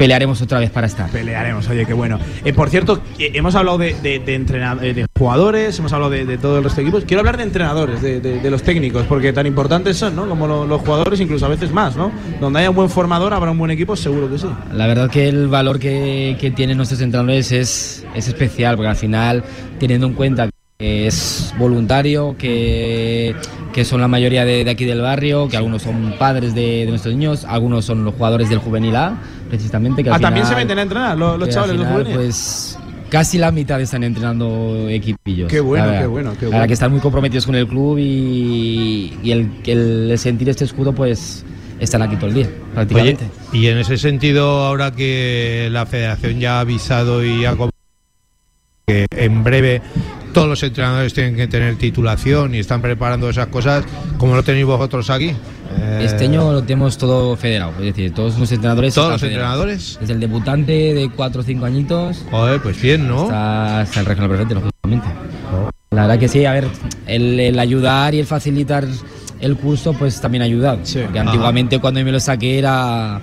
pelearemos 0.00 0.40
otra 0.40 0.58
vez 0.58 0.70
para 0.70 0.86
estar. 0.86 1.10
Pelearemos, 1.10 1.68
oye, 1.68 1.84
qué 1.84 1.92
bueno. 1.92 2.18
Eh, 2.42 2.54
por 2.54 2.70
cierto, 2.70 3.02
eh, 3.18 3.32
hemos 3.34 3.54
hablado 3.54 3.76
de, 3.76 3.94
de, 4.02 4.18
de 4.18 4.34
eh, 4.34 4.94
de 4.94 5.06
jugadores, 5.18 5.78
hemos 5.78 5.92
hablado 5.92 6.10
de, 6.10 6.24
de 6.24 6.38
todo 6.38 6.56
el 6.56 6.64
resto 6.64 6.76
de 6.80 6.84
equipos. 6.88 7.04
Quiero 7.04 7.20
hablar 7.20 7.36
de 7.36 7.42
entrenadores, 7.42 8.00
de 8.00 8.50
los 8.50 8.62
técnicos, 8.62 9.04
porque 9.06 9.34
tan 9.34 9.46
importantes 9.46 9.98
son, 9.98 10.16
¿no? 10.16 10.26
Como 10.26 10.46
lo- 10.46 10.66
los 10.66 10.80
jugadores, 10.80 11.20
incluso 11.20 11.44
a 11.44 11.50
veces 11.50 11.70
más, 11.70 11.96
¿no? 11.96 12.10
Donde 12.40 12.60
haya 12.60 12.70
un 12.70 12.76
buen 12.76 12.88
formador, 12.88 13.34
habrá 13.34 13.50
un 13.50 13.58
buen 13.58 13.70
equipo, 13.72 13.94
seguro 13.94 14.30
que 14.30 14.38
sí. 14.38 14.46
La 14.72 14.86
verdad 14.86 15.10
que 15.10 15.28
el 15.28 15.48
valor 15.48 15.78
que, 15.78 16.34
que 16.40 16.50
tienen 16.50 16.78
nuestros 16.78 17.02
entrenadores 17.02 17.52
es, 17.52 18.06
es 18.14 18.26
especial, 18.26 18.76
porque 18.76 18.88
al 18.88 18.96
final, 18.96 19.44
teniendo 19.78 20.06
en 20.06 20.14
cuenta 20.14 20.48
que 20.78 21.06
es 21.06 21.52
voluntario, 21.58 22.36
que, 22.38 23.34
que 23.74 23.84
son 23.84 24.00
la 24.00 24.08
mayoría 24.08 24.46
de, 24.46 24.64
de 24.64 24.70
aquí 24.70 24.86
del 24.86 25.02
barrio, 25.02 25.46
que 25.46 25.58
algunos 25.58 25.82
son 25.82 26.14
padres 26.18 26.54
de, 26.54 26.86
de 26.86 26.86
nuestros 26.86 27.14
niños, 27.14 27.44
algunos 27.44 27.84
son 27.84 28.02
los 28.02 28.14
jugadores 28.14 28.48
del 28.48 28.60
Juvenil 28.60 28.96
A, 28.96 29.18
precisamente. 29.50 30.02
Que 30.02 30.08
al 30.08 30.16
Ah, 30.16 30.20
también 30.20 30.46
se 30.46 30.54
meten 30.54 30.78
a 30.78 30.82
entrenar 30.82 31.18
los, 31.18 31.48
chavales, 31.50 31.76
los 31.76 31.86
juveniles. 31.86 32.16
Pues 32.16 32.78
casi 33.10 33.36
la 33.38 33.50
mitad 33.50 33.80
están 33.80 34.04
entrenando 34.04 34.88
equipillos. 34.88 35.48
Qué 35.50 35.60
bueno, 35.60 35.90
qué 35.98 36.06
bueno, 36.06 36.30
qué 36.32 36.46
bueno. 36.46 36.50
verdad 36.52 36.66
que 36.68 36.74
están 36.74 36.92
muy 36.92 37.00
comprometidos 37.00 37.44
con 37.44 37.54
el 37.56 37.66
club 37.66 37.98
y, 37.98 39.18
y 39.22 39.32
el, 39.32 39.50
el 39.66 40.18
sentir 40.18 40.48
este 40.48 40.64
escudo, 40.64 40.94
pues 40.94 41.44
están 41.80 42.02
aquí 42.02 42.16
todo 42.16 42.28
el 42.28 42.34
día, 42.34 42.46
Oye, 42.46 42.74
prácticamente. 42.74 43.24
y 43.52 43.66
en 43.66 43.78
ese 43.78 43.96
sentido, 43.96 44.64
ahora 44.64 44.92
que 44.92 45.68
la 45.72 45.86
federación 45.86 46.38
ya 46.38 46.58
ha 46.58 46.60
avisado 46.60 47.24
y 47.24 47.44
ha 47.46 47.54
que 48.86 49.06
en 49.16 49.42
breve 49.44 49.80
todos 50.32 50.48
los 50.48 50.62
entrenadores 50.62 51.12
tienen 51.14 51.36
que 51.36 51.46
tener 51.46 51.76
titulación 51.76 52.54
y 52.54 52.58
están 52.58 52.80
preparando 52.82 53.28
esas 53.28 53.46
cosas, 53.48 53.84
como 54.18 54.34
lo 54.34 54.42
tenéis 54.42 54.66
vosotros 54.66 55.10
aquí. 55.10 55.32
Eh, 55.78 56.02
Este 56.04 56.24
año 56.24 56.50
lo 56.52 56.62
tenemos 56.62 56.98
todo 56.98 57.36
federado, 57.36 57.72
es 57.78 57.84
decir, 57.86 58.12
todos 58.12 58.38
los 58.38 58.50
entrenadores. 58.50 58.94
¿Todos 58.94 59.12
los 59.12 59.20
federados. 59.20 59.52
entrenadores? 59.64 59.98
Desde 60.00 60.12
el 60.14 60.20
debutante 60.20 60.72
de 60.72 61.10
4 61.14 61.40
o 61.40 61.44
5 61.44 61.64
añitos 61.64 62.24
Joder, 62.30 62.60
pues 62.60 62.80
bien, 62.82 63.06
¿no? 63.06 63.22
hasta, 63.24 63.80
hasta 63.82 64.00
el 64.00 64.06
regional 64.06 64.28
preferente, 64.30 64.54
lógicamente. 64.54 65.06
La 65.92 66.02
verdad 66.02 66.18
que 66.18 66.28
sí, 66.28 66.44
a 66.44 66.52
ver, 66.52 66.66
el, 67.06 67.38
el 67.40 67.58
ayudar 67.58 68.14
y 68.14 68.20
el 68.20 68.26
facilitar 68.26 68.86
el 69.40 69.56
curso, 69.56 69.92
pues 69.92 70.20
también 70.20 70.42
ha 70.42 70.44
ayudado. 70.44 70.78
Sí. 70.84 71.00
Porque 71.02 71.18
Ajá. 71.18 71.30
antiguamente 71.30 71.78
cuando 71.80 71.98
yo 72.00 72.06
me 72.06 72.12
lo 72.12 72.20
saqué 72.20 72.58
era, 72.58 73.20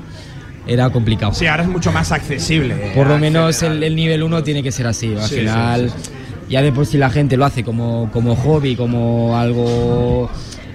era 0.65 0.89
complicado. 0.89 1.33
Sí, 1.33 1.47
ahora 1.47 1.63
es 1.63 1.69
mucho 1.69 1.91
más 1.91 2.11
accesible. 2.11 2.91
Por 2.95 3.07
lo 3.07 3.15
Ah, 3.15 3.19
menos 3.19 3.61
el, 3.63 3.83
el 3.83 3.95
nivel 3.95 4.23
1 4.23 4.43
tiene 4.43 4.63
que 4.63 4.71
ser 4.71 4.87
así. 4.87 5.13
Al 5.15 5.21
Sí, 5.29 5.35
final, 5.39 5.89
sí, 5.89 6.11
ya 6.49 6.62
de 6.62 6.71
por 6.71 6.86
sí 6.86 6.97
la 6.97 7.10
gente 7.10 7.38
lo 7.38 7.45
hace 7.45 7.63
como, 7.63 8.10
como 8.12 8.36
hobby, 8.36 8.75
como 8.75 9.38
algo, 9.38 10.29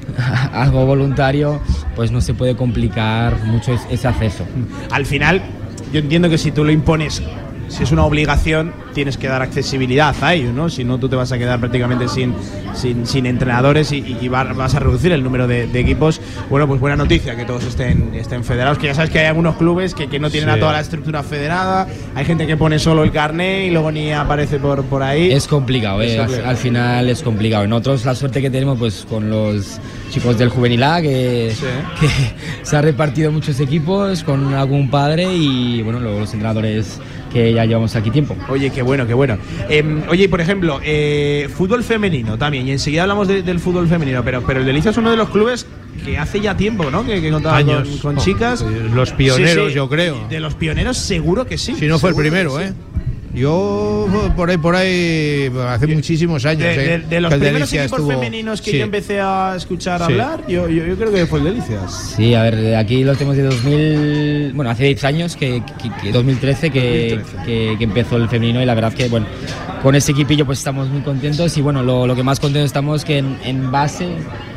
algo 0.52 0.86
voluntario, 0.86 1.60
pues 1.96 2.10
no 2.10 2.20
se 2.20 2.34
puede 2.34 2.56
complicar 2.56 3.42
mucho 3.44 3.72
es- 3.72 3.86
ese 3.90 4.08
acceso. 4.08 4.44
Al 4.90 5.06
final, 5.06 5.42
yo 5.92 6.00
entiendo 6.00 6.28
que 6.28 6.38
si 6.38 6.50
tú 6.52 6.64
lo 6.64 6.72
impones, 6.72 7.22
si 7.72 7.82
es 7.84 7.90
una 7.92 8.04
obligación, 8.04 8.72
tienes 8.94 9.16
que 9.16 9.28
dar 9.28 9.40
accesibilidad 9.42 10.14
a 10.20 10.34
ello, 10.34 10.52
¿no? 10.52 10.68
Si 10.68 10.84
no, 10.84 10.98
tú 10.98 11.08
te 11.08 11.16
vas 11.16 11.32
a 11.32 11.38
quedar 11.38 11.58
prácticamente 11.58 12.06
sin, 12.08 12.34
sin, 12.74 13.06
sin 13.06 13.26
entrenadores 13.26 13.90
y, 13.92 14.16
y 14.20 14.28
va- 14.28 14.44
vas 14.44 14.74
a 14.74 14.78
reducir 14.80 15.10
el 15.12 15.22
número 15.24 15.46
de, 15.48 15.66
de 15.66 15.80
equipos. 15.80 16.20
Bueno, 16.50 16.68
pues 16.68 16.80
buena 16.80 16.96
noticia 16.96 17.34
que 17.34 17.44
todos 17.44 17.64
estén, 17.64 18.14
estén 18.14 18.44
federados, 18.44 18.78
que 18.78 18.86
ya 18.88 18.94
sabes 18.94 19.10
que 19.10 19.18
hay 19.20 19.26
algunos 19.26 19.56
clubes 19.56 19.94
que, 19.94 20.08
que 20.08 20.18
no 20.18 20.28
tienen 20.30 20.50
Sí. 20.50 20.56
a 20.56 20.60
toda 20.60 20.72
la 20.72 20.80
estructura 20.80 21.22
federada, 21.22 21.86
hay 22.14 22.24
gente 22.24 22.46
que 22.46 22.56
pone 22.56 22.78
solo 22.78 23.04
el 23.04 23.10
carné 23.12 23.66
y 23.66 23.70
luego 23.70 23.90
ni 23.90 24.12
aparece 24.12 24.58
por, 24.58 24.84
por 24.84 25.02
ahí. 25.02 25.32
Es 25.32 25.46
complicado, 25.48 26.02
eh, 26.02 26.18
al, 26.20 26.56
final 26.56 27.08
es 27.08 27.22
complicado. 27.22 27.66
Nosotros 27.66 28.04
la 28.04 28.14
suerte 28.14 28.42
que 28.42 28.50
tenemos 28.50 28.78
pues 28.78 29.06
con 29.08 29.30
los 29.30 29.78
chicos 30.10 30.36
del 30.38 30.50
Juvenil 30.50 30.82
A, 30.82 31.00
que, 31.00 31.52
Sí. 31.56 31.64
que 32.00 32.08
se 32.64 32.76
ha 32.76 32.82
repartido 32.82 33.32
muchos 33.32 33.58
equipos 33.60 34.22
con 34.24 34.52
algún 34.54 34.90
padre 34.90 35.32
y 35.32 35.80
bueno, 35.82 36.00
luego 36.00 36.20
los 36.20 36.32
entrenadores 36.34 37.00
que 37.32 37.52
ya 37.52 37.64
llevamos 37.64 37.94
aquí 37.96 38.10
tiempo. 38.10 38.36
Oye, 38.48 38.70
qué 38.70 38.82
bueno, 38.82 39.06
qué 39.06 39.14
bueno. 39.14 39.38
Em, 39.68 40.02
oye, 40.08 40.28
por 40.28 40.40
ejemplo, 40.40 40.80
eh, 40.84 41.48
fútbol 41.54 41.82
femenino 41.82 42.36
también, 42.38 42.66
y 42.68 42.72
enseguida 42.72 43.02
hablamos 43.02 43.28
de- 43.28 43.42
del 43.42 43.58
fútbol 43.60 43.88
femenino, 43.88 44.22
pero, 44.24 44.42
pero 44.42 44.60
el 44.60 44.66
Delicia 44.66 44.90
es 44.90 44.96
uno 44.96 45.10
de 45.10 45.16
los 45.16 45.28
clubes 45.30 45.66
que 46.04 46.18
hace 46.18 46.40
ya 46.40 46.56
tiempo, 46.56 46.90
¿no? 46.90 47.04
Que, 47.06 47.20
que 47.20 47.30
contaba 47.30 47.56
Años. 47.56 47.88
con, 47.88 47.98
con 47.98 48.18
Oh, 48.18 48.20
chicas. 48.24 48.62
los 48.94 49.12
pioneros, 49.12 49.64
Sí, 49.66 49.70
sí, 49.70 49.74
yo 49.74 49.88
creo. 49.88 50.26
De 50.28 50.40
los 50.40 50.54
pioneros, 50.54 50.96
seguro 50.98 51.46
que 51.46 51.58
sí. 51.58 51.74
Si 51.74 51.86
no 51.86 51.98
fue 51.98 52.10
el 52.10 52.16
primero, 52.16 52.58
sí. 52.58 52.64
Yo 53.34 54.08
por 54.36 54.50
ahí, 54.50 54.58
por 54.58 54.76
ahí, 54.76 55.50
hace 55.68 55.86
muchísimos 55.86 56.44
años. 56.44 56.62
De, 56.64 56.74
¿eh? 56.74 56.98
de- 56.98 57.06
de 57.06 57.20
los 57.20 57.32
que 57.32 57.38
primeros 57.40 57.72
equipos 57.72 57.98
estuvo- 57.98 58.08
femeninos 58.10 58.60
que 58.60 58.70
sí. 58.72 58.78
yo 58.78 58.84
empecé 58.84 59.20
a 59.20 59.54
escuchar 59.56 59.98
Sí. 60.00 60.04
hablar, 60.12 60.44
yo, 60.46 60.68
yo, 60.68 60.84
yo 60.84 60.96
creo 60.96 61.10
que 61.12 61.24
fue 61.26 61.38
el 61.38 61.46
Delicias. 61.46 62.14
Sí, 62.16 62.34
a 62.34 62.42
ver, 62.42 62.76
aquí 62.76 63.04
los 63.04 63.16
tenemos 63.16 63.36
de 63.36 63.44
2000, 63.44 64.52
bueno, 64.54 64.70
hace 64.70 64.84
10 64.84 65.04
años, 65.04 65.36
que, 65.36 65.62
que- 65.82 65.90
que 66.02 66.12
2013, 66.12 66.70
que, 66.70 67.16
2013. 67.22 67.46
Que, 67.46 67.74
que 67.78 67.84
empezó 67.84 68.16
el 68.16 68.28
femenino 68.28 68.62
y 68.62 68.66
la 68.66 68.74
verdad 68.74 68.92
que, 68.92 69.08
bueno, 69.08 69.26
con 69.82 69.94
ese 69.94 70.12
equipillo 70.12 70.44
pues 70.44 70.58
estamos 70.58 70.88
muy 70.88 71.00
contentos 71.00 71.56
y 71.56 71.62
bueno, 71.62 71.82
lo, 71.82 72.06
lo 72.06 72.14
que 72.14 72.22
más 72.22 72.38
contentos 72.38 72.66
estamos 72.66 73.04
que 73.04 73.18
en, 73.18 73.38
en 73.44 73.70
base 73.72 74.08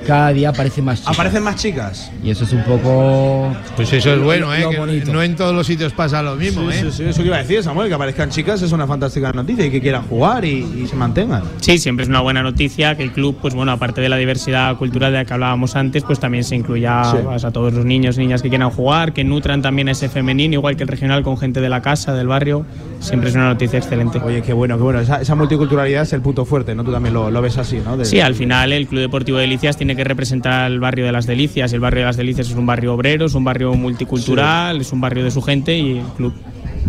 cada 0.05 0.31
día 0.33 0.49
aparecen 0.49 0.85
más 0.85 0.99
chicas. 0.99 1.13
Aparecen 1.13 1.43
más 1.43 1.55
chicas. 1.55 2.11
Y 2.23 2.29
eso 2.29 2.43
es 2.45 2.53
un 2.53 2.63
poco... 2.63 3.55
Pues 3.75 3.91
eso 3.93 4.13
es 4.13 4.21
bueno, 4.21 4.53
¿eh? 4.53 4.65
Que 4.69 5.11
no 5.11 5.21
en 5.21 5.35
todos 5.35 5.53
los 5.53 5.67
sitios 5.67 5.93
pasa 5.93 6.21
lo 6.21 6.35
mismo, 6.35 6.69
sí, 6.71 6.77
¿eh? 6.77 6.81
sí, 6.83 6.91
sí, 6.97 7.03
eso 7.03 7.21
que 7.21 7.27
iba 7.27 7.35
a 7.37 7.39
decir, 7.39 7.63
Samuel, 7.63 7.87
que 7.87 7.93
aparezcan 7.95 8.29
chicas 8.29 8.61
es 8.61 8.71
una 8.71 8.87
fantástica 8.87 9.31
noticia 9.33 9.65
y 9.65 9.71
que 9.71 9.81
quieran 9.81 10.03
jugar 10.03 10.45
y, 10.45 10.63
y 10.83 10.87
se 10.87 10.95
mantengan. 10.95 11.43
Sí, 11.61 11.77
siempre 11.77 12.03
es 12.03 12.09
una 12.09 12.21
buena 12.21 12.41
noticia 12.43 12.95
que 12.95 13.03
el 13.03 13.11
club, 13.11 13.37
pues 13.41 13.53
bueno, 13.53 13.71
aparte 13.71 14.01
de 14.01 14.09
la 14.09 14.17
diversidad 14.17 14.75
cultural 14.77 15.11
de 15.11 15.19
la 15.19 15.25
que 15.25 15.33
hablábamos 15.33 15.75
antes, 15.75 16.03
pues 16.03 16.19
también 16.19 16.43
se 16.43 16.55
incluya 16.55 17.03
Sí. 17.05 17.17
pues, 17.23 17.43
a 17.43 17.51
todos 17.51 17.73
los 17.73 17.85
niños 17.85 18.17
y 18.17 18.21
niñas 18.21 18.41
que 18.41 18.49
quieran 18.49 18.69
jugar, 18.69 19.13
que 19.13 19.23
nutran 19.23 19.61
también 19.61 19.89
ese 19.89 20.09
femenino, 20.09 20.53
igual 20.55 20.75
que 20.75 20.83
el 20.83 20.89
regional 20.89 21.23
con 21.23 21.37
gente 21.37 21.61
de 21.61 21.69
la 21.69 21.81
casa, 21.81 22.13
del 22.13 22.27
barrio. 22.27 22.65
Siempre 22.99 23.29
es 23.29 23.35
una 23.35 23.45
noticia 23.49 23.77
excelente. 23.79 24.19
Oye, 24.23 24.41
qué 24.41 24.53
bueno, 24.53 24.77
qué 24.77 24.83
bueno. 24.83 24.99
Esa, 24.99 25.21
esa 25.21 25.35
multiculturalidad 25.35 26.03
es 26.03 26.13
el 26.13 26.21
punto 26.21 26.45
fuerte, 26.45 26.73
¿no? 26.73 26.83
Tú 26.83 26.91
también 26.91 27.13
lo, 27.13 27.29
lo 27.29 27.41
ves 27.41 27.57
así, 27.57 27.79
¿no? 27.83 27.97
De- 27.97 28.05
Sí, 28.05 28.19
al 28.19 28.33
final 28.35 28.71
el 28.71 28.87
Club 28.87 29.01
Deportivo 29.01 29.37
Delicias 29.37 29.77
tiene 29.77 29.94
que 29.95 30.03
representar 30.03 30.65
al 30.65 30.79
barrio 30.79 31.05
de 31.05 31.11
las 31.11 31.25
Delicias. 31.25 31.71
y 31.71 31.75
El 31.75 31.81
barrio 31.81 32.01
de 32.01 32.05
las 32.07 32.17
Delicias 32.17 32.49
es 32.49 32.55
un 32.55 32.65
barrio 32.65 32.93
obrero, 32.93 33.25
es 33.25 33.33
un 33.35 33.43
barrio 33.43 33.73
multicultural, 33.73 34.79
es 34.81 34.91
un 34.91 35.01
barrio 35.01 35.23
de 35.23 35.31
su 35.31 35.41
gente 35.41 35.77
y 35.77 35.99
el 35.99 36.05
club 36.17 36.33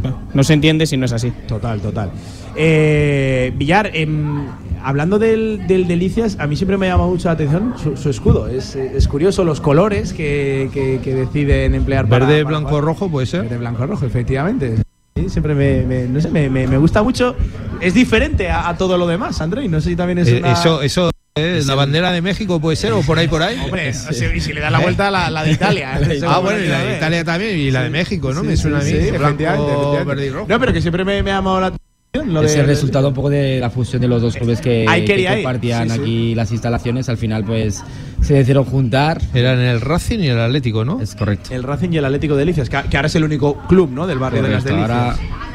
bueno, 0.02 0.18
no 0.34 0.44
se 0.44 0.52
entiende 0.52 0.86
si 0.86 0.96
no 0.96 1.06
es 1.06 1.12
así. 1.12 1.32
Total, 1.48 1.80
total. 1.80 2.10
Eh, 2.54 3.52
Villar, 3.56 3.90
em, 3.94 4.46
hablando 4.82 5.18
del, 5.18 5.66
del 5.66 5.86
Delicias, 5.86 6.36
a 6.38 6.46
mí 6.46 6.56
siempre 6.56 6.76
me 6.76 6.86
llama 6.88 7.06
mucho 7.06 7.28
la 7.28 7.32
atención 7.32 7.74
su, 7.82 7.96
su 7.96 8.10
escudo. 8.10 8.48
Es, 8.48 8.76
es 8.76 9.08
curioso 9.08 9.44
los 9.44 9.60
colores 9.60 10.12
que, 10.12 10.68
que- 10.72 11.00
que 11.02 11.14
deciden 11.14 11.74
emplear 11.74 12.08
para. 12.08 12.26
Verde, 12.26 12.44
para 12.44 12.56
blanco, 12.58 12.68
jugar. 12.70 12.84
rojo, 12.84 13.10
puede 13.10 13.26
ser. 13.26 13.42
Verde, 13.42 13.58
blanco, 13.58 13.86
rojo, 13.86 14.04
efectivamente. 14.06 14.76
Sí, 15.16 15.28
siempre 15.30 15.54
me, 15.54 15.82
me- 15.82 16.04
no 16.08 16.20
sé, 16.20 16.30
me, 16.30 16.48
me- 16.50 16.66
me 16.66 16.76
gusta 16.78 17.02
mucho. 17.02 17.34
Es 17.80 17.94
diferente 17.94 18.48
a, 18.50 18.68
a 18.68 18.76
todo 18.76 18.98
lo 18.98 19.06
demás, 19.06 19.40
André. 19.40 19.68
No 19.68 19.80
sé 19.80 19.90
si 19.90 19.96
también 19.96 20.18
es 20.18 20.28
Eh, 20.28 20.38
una- 20.38 20.52
Eso, 20.52 20.82
eso, 20.82 21.10
¿eh? 21.36 21.62
la 21.66 21.74
bandera 21.74 22.10
de 22.12 22.22
México 22.22 22.60
puede 22.60 22.76
ser 22.76 22.92
o 22.92 23.00
por 23.02 23.18
ahí, 23.18 23.28
por 23.28 23.42
ahí. 23.42 23.58
Hombre, 23.62 23.92
sea, 23.92 24.34
y 24.34 24.40
si 24.40 24.52
le 24.52 24.60
das 24.60 24.72
la 24.72 24.80
vuelta 24.80 25.08
a 25.08 25.10
la, 25.10 25.30
la 25.30 25.44
de 25.44 25.52
Italia. 25.52 26.00
Ah, 26.26 26.38
bueno, 26.38 26.62
y 26.62 26.66
la 26.68 26.78
de 26.82 26.96
Italia 26.96 27.24
también, 27.24 27.58
y 27.58 27.70
la 27.70 27.82
de 27.84 27.90
México, 27.90 28.32
¿no? 28.32 28.40
Sí, 28.40 28.46
Me 28.46 28.56
sí, 28.56 28.62
suena 28.62 28.78
a 28.78 28.82
mí. 28.82 28.90
sí, 28.90 29.10
blanco, 29.10 30.04
verde 30.04 30.26
y 30.26 30.30
rojo. 30.30 30.46
No, 30.48 30.58
pero 30.58 30.72
que 30.72 30.80
siempre 30.80 31.04
me, 31.04 31.22
me 31.22 31.30
ha 31.30 31.34
llamado 31.36 31.60
la 31.60 31.66
atención. 31.68 32.32
Lo 32.32 32.42
es 32.42 32.54
de- 32.54 32.60
el 32.60 32.66
resultado 32.66 33.08
un 33.08 33.14
poco 33.14 33.28
de 33.28 33.60
la 33.60 33.68
fusión 33.68 34.00
de 34.00 34.08
los 34.08 34.22
dos 34.22 34.34
clubes 34.36 34.60
que, 34.62 34.86
que 35.06 35.26
compartían 35.34 35.90
sí, 35.90 35.94
sí. 35.96 36.00
aquí 36.00 36.34
las 36.34 36.50
instalaciones. 36.50 37.08
Al 37.10 37.18
final, 37.18 37.44
pues 37.44 37.82
se 38.22 38.32
decidieron 38.34 38.64
juntar. 38.64 39.20
Eran 39.34 39.58
el 39.60 39.82
Racing 39.82 40.20
y 40.20 40.28
el 40.28 40.40
Atlético, 40.40 40.84
¿no? 40.84 41.00
Es 41.02 41.14
correcto. 41.14 41.50
El 41.54 41.62
Racing 41.62 41.90
y 41.92 41.98
el 41.98 42.04
Atlético 42.06 42.34
de 42.34 42.40
Delicias, 42.40 42.70
que, 42.70 42.78
que 42.88 42.96
ahora 42.96 43.08
es 43.08 43.14
el 43.16 43.24
único 43.24 43.58
club, 43.68 43.90
¿no? 43.92 44.06
Del 44.06 44.18
barrio 44.18 44.40
Correcto, 44.40 44.64
de 44.64 44.72
las 44.72 44.88
Delicias. 44.88 44.90
ahora 45.20 45.45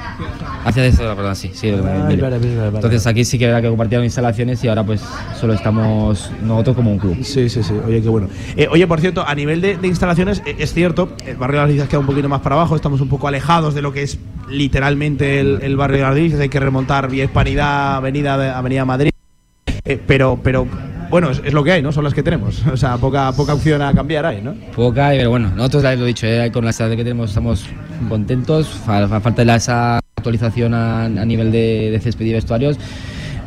hacia 0.66 0.86
eso, 0.86 1.16
perdón, 1.16 1.36
sí, 1.36 1.52
sí. 1.54 1.68
mire. 1.68 1.82
vale, 1.82 2.18
vale, 2.22 2.38
vale. 2.40 2.68
Entonces 2.76 3.06
aquí 3.08 3.26
sí 3.26 3.38
que 3.40 3.46
era 3.46 3.62
que 3.62 3.70
compartían 3.70 4.04
instalaciones 4.04 4.64
y 4.64 4.68
ahora 4.68 4.84
pues 4.84 5.02
solo 5.40 5.54
estamos 5.54 6.32
nosotros 6.44 6.76
como 6.76 6.92
un 6.92 7.00
club. 7.00 7.18
Sí, 7.24 7.50
sí, 7.50 7.64
sí. 7.64 7.74
Oye, 7.86 8.02
qué 8.02 8.10
bueno. 8.10 8.28
Eh, 8.56 8.68
oye, 8.72 8.86
por 8.88 9.00
cierto, 9.02 9.26
a 9.28 9.34
nivel 9.36 9.62
de, 9.62 9.78
de 9.78 9.88
instalaciones, 9.88 10.42
eh, 10.46 10.56
es 10.60 10.74
cierto, 10.74 11.10
el 11.26 11.36
barrio 11.38 11.58
de 11.58 11.62
las 11.64 11.68
Delicias 11.70 11.90
queda 11.90 12.00
un 12.00 12.06
poquito 12.06 12.30
más 12.30 12.42
para 12.42 12.56
abajo, 12.56 12.76
estamos 12.76 13.02
un 13.02 13.10
poco 13.10 13.28
alejados 13.28 13.74
de 13.76 13.82
lo 13.82 13.92
que 13.94 14.04
es 14.04 14.20
literalmente 14.50 15.40
el, 15.40 15.60
el 15.62 15.76
barrio 15.78 15.98
de 15.98 16.04
las 16.04 16.16
Delicias, 16.16 16.42
hay 16.42 16.50
que 16.50 16.60
remontar 16.60 17.10
vía 17.10 17.24
Hispanidad, 17.24 17.96
Avenida, 17.96 18.38
de- 18.38 18.50
Avenida 18.50 18.86
Madrid. 18.86 19.12
Eh, 19.86 20.00
pero, 20.06 20.40
pero 20.44 20.68
bueno, 21.10 21.32
es, 21.32 21.42
es 21.44 21.54
lo 21.54 21.64
que 21.64 21.72
hay, 21.72 21.82
¿no? 21.82 21.92
Son 21.92 22.04
las 22.04 22.14
que 22.14 22.24
tenemos. 22.24 22.62
O 22.72 22.78
sea, 22.78 22.98
poca, 22.98 23.32
poca 23.32 23.54
opción 23.54 23.82
a 23.82 23.94
cambiar 23.94 24.26
hay, 24.26 24.42
¿no? 24.42 24.54
Poca, 24.76 25.10
pero 25.10 25.30
bueno, 25.30 25.50
nosotros 25.56 25.84
lo 25.84 25.90
he 25.90 26.06
dicho, 26.06 26.28
eh, 26.28 26.52
con 26.54 26.64
la 26.66 26.72
edad 26.72 26.90
que 26.92 26.98
tenemos 26.98 27.30
estamos 27.30 27.66
contentos, 28.10 28.68
fa- 28.68 29.08
fa- 29.08 29.20
falta 29.22 29.44
la- 29.46 29.56
esa 29.56 30.00
actualización 30.22 30.74
a, 30.74 31.06
a 31.06 31.26
nivel 31.26 31.52
de, 31.52 31.90
de 31.92 32.00
césped 32.00 32.26
y 32.26 32.34
vestuarios, 32.34 32.78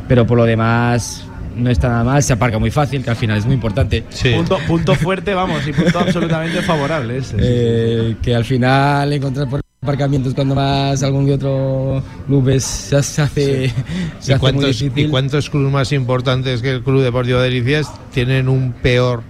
pero 0.09 0.27
por 0.27 0.37
lo 0.37 0.45
demás 0.45 1.25
no 1.57 1.71
está 1.71 1.89
nada 1.89 2.03
mal, 2.05 2.21
se 2.23 2.33
aparca 2.33 2.59
muy 2.59 2.71
fácil, 2.73 3.03
que 3.05 3.11
al 3.11 3.17
final 3.17 3.39
es 3.39 3.45
muy 3.47 3.55
importante. 3.55 4.03
Sí. 4.11 4.33
Punto, 4.35 4.59
punto 4.67 4.95
fuerte, 4.97 5.35
vamos, 5.35 5.67
y 5.69 5.73
punto 5.73 5.99
absolutamente 6.01 6.61
favorable. 6.63 7.19
ese, 7.19 7.31
sí. 7.31 7.37
Eh, 7.41 8.17
que 8.21 8.35
al 8.35 8.45
final 8.45 9.13
encontrar 9.13 9.49
por 9.49 9.61
aparcamientos 9.81 10.35
cuando 10.35 10.55
más 10.57 11.03
algún 11.05 11.27
que 11.27 11.35
otro 11.35 12.03
club 12.27 12.49
es- 12.49 12.65
se, 12.65 12.97
hace, 12.97 13.23
se 13.23 13.63
¿Y 13.63 13.71
hace 13.71 14.33
muy 14.33 14.39
cuántos, 14.41 14.67
difícil. 14.81 15.07
¿Y 15.07 15.09
cuántos 15.11 15.49
clubes 15.51 15.73
más 15.73 15.93
importantes 15.93 16.61
que 16.61 16.71
el 16.73 16.83
Club 16.83 17.03
Deportivo 17.03 17.39
de 17.39 17.45
Delicias 17.51 17.89
tienen 18.13 18.49
un 18.49 18.73
peor 18.73 19.23